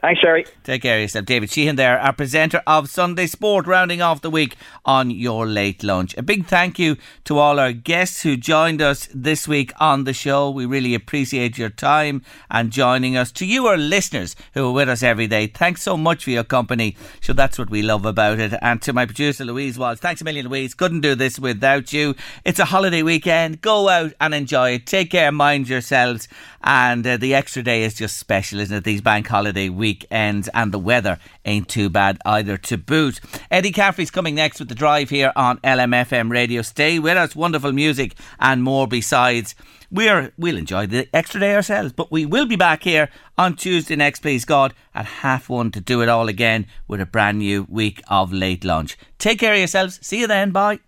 Thanks, 0.00 0.20
Jerry. 0.22 0.46
Take 0.62 0.82
care 0.82 0.98
of 0.98 1.02
yourself. 1.02 1.24
David 1.24 1.50
Sheehan 1.50 1.74
there, 1.74 1.98
our 1.98 2.12
presenter 2.12 2.62
of 2.68 2.88
Sunday 2.88 3.26
Sport, 3.26 3.66
rounding 3.66 4.00
off 4.00 4.20
the 4.20 4.30
week 4.30 4.54
on 4.84 5.10
your 5.10 5.44
late 5.44 5.82
lunch. 5.82 6.16
A 6.16 6.22
big 6.22 6.46
thank 6.46 6.78
you 6.78 6.96
to 7.24 7.38
all 7.38 7.58
our 7.58 7.72
guests 7.72 8.22
who 8.22 8.36
joined 8.36 8.80
us 8.80 9.08
this 9.12 9.48
week 9.48 9.72
on 9.80 10.04
the 10.04 10.12
show. 10.12 10.50
We 10.50 10.66
really 10.66 10.94
appreciate 10.94 11.58
your 11.58 11.70
time 11.70 12.22
and 12.48 12.70
joining 12.70 13.16
us. 13.16 13.32
To 13.32 13.44
you, 13.44 13.66
our 13.66 13.76
listeners 13.76 14.36
who 14.54 14.68
are 14.68 14.72
with 14.72 14.88
us 14.88 15.02
every 15.02 15.26
day, 15.26 15.48
thanks 15.48 15.82
so 15.82 15.96
much 15.96 16.22
for 16.22 16.30
your 16.30 16.44
company. 16.44 16.96
So 17.20 17.32
that's 17.32 17.58
what 17.58 17.68
we 17.68 17.82
love 17.82 18.06
about 18.06 18.38
it. 18.38 18.54
And 18.62 18.80
to 18.82 18.92
my 18.92 19.04
producer, 19.04 19.44
Louise 19.44 19.80
Walsh, 19.80 19.98
thanks 19.98 20.20
a 20.20 20.24
million, 20.24 20.46
Louise. 20.46 20.74
Couldn't 20.74 21.00
do 21.00 21.16
this 21.16 21.40
without 21.40 21.92
you. 21.92 22.14
It's 22.44 22.60
a 22.60 22.66
holiday 22.66 23.02
weekend. 23.02 23.62
Go 23.62 23.88
out 23.88 24.12
and 24.20 24.32
enjoy 24.32 24.74
it. 24.74 24.86
Take 24.86 25.10
care, 25.10 25.32
mind 25.32 25.68
yourselves. 25.68 26.28
And 26.62 27.04
uh, 27.04 27.16
the 27.16 27.34
extra 27.34 27.64
day 27.64 27.82
is 27.82 27.94
just 27.94 28.16
special, 28.16 28.60
isn't 28.60 28.76
it? 28.76 28.84
These 28.84 29.00
bank 29.00 29.26
holiday 29.26 29.68
weekends 29.88 30.48
and 30.52 30.70
the 30.70 30.78
weather 30.78 31.18
ain't 31.46 31.68
too 31.68 31.88
bad 31.88 32.18
either 32.26 32.58
to 32.58 32.76
boot. 32.76 33.20
Eddie 33.50 33.72
Caffrey's 33.72 34.10
coming 34.10 34.34
next 34.34 34.58
with 34.58 34.68
the 34.68 34.74
drive 34.74 35.08
here 35.08 35.32
on 35.34 35.56
LMFM 35.58 36.30
radio. 36.30 36.60
Stay 36.60 36.98
with 36.98 37.16
us, 37.16 37.34
wonderful 37.34 37.72
music 37.72 38.14
and 38.38 38.62
more 38.62 38.86
besides. 38.86 39.54
We're, 39.90 40.32
we'll 40.36 40.58
enjoy 40.58 40.86
the 40.86 41.08
extra 41.14 41.40
day 41.40 41.54
ourselves, 41.54 41.94
but 41.94 42.12
we 42.12 42.26
will 42.26 42.44
be 42.44 42.56
back 42.56 42.82
here 42.82 43.08
on 43.38 43.56
Tuesday 43.56 43.96
next, 43.96 44.20
please 44.20 44.44
God, 44.44 44.74
at 44.94 45.06
half 45.06 45.48
one 45.48 45.70
to 45.70 45.80
do 45.80 46.02
it 46.02 46.10
all 46.10 46.28
again 46.28 46.66
with 46.86 47.00
a 47.00 47.06
brand 47.06 47.38
new 47.38 47.66
week 47.70 48.02
of 48.08 48.30
late 48.30 48.64
lunch. 48.64 48.98
Take 49.16 49.38
care 49.38 49.54
of 49.54 49.58
yourselves. 49.58 49.98
See 50.02 50.20
you 50.20 50.26
then. 50.26 50.50
Bye. 50.50 50.80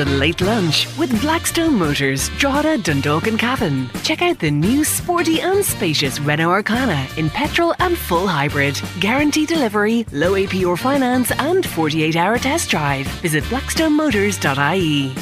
The 0.00 0.06
Late 0.06 0.40
Lunch 0.40 0.88
with 0.96 1.20
Blackstone 1.20 1.74
Motors, 1.74 2.30
Drogheda, 2.38 2.78
Dundalk 2.78 3.26
and 3.26 3.38
Cavan. 3.38 3.90
Check 4.02 4.22
out 4.22 4.38
the 4.38 4.50
new 4.50 4.82
sporty 4.82 5.42
and 5.42 5.62
spacious 5.62 6.18
Renault 6.18 6.62
Arkana 6.62 7.18
in 7.18 7.28
petrol 7.28 7.74
and 7.80 7.98
full 7.98 8.26
hybrid. 8.26 8.80
Guarantee 8.98 9.44
delivery, 9.44 10.06
low 10.10 10.32
APR 10.32 10.78
finance 10.78 11.32
and 11.32 11.64
48-hour 11.64 12.38
test 12.38 12.70
drive. 12.70 13.06
Visit 13.20 13.44
blackstonemotors.ie. 13.44 15.14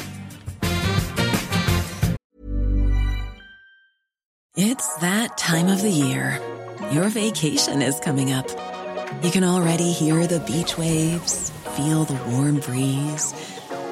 It's 4.55 4.95
that 4.99 5.37
time 5.37 5.67
of 5.67 5.81
the 5.81 5.91
year. 5.91 6.39
Your 6.93 7.09
vacation 7.09 7.81
is 7.81 7.99
coming 7.99 8.31
up. 8.31 8.47
You 9.21 9.31
can 9.31 9.43
already 9.43 9.91
hear 9.91 10.25
the 10.25 10.39
beach 10.39 10.77
waves, 10.77 11.49
feel 11.75 12.05
the 12.05 12.13
warm 12.31 12.61
breeze, 12.61 13.58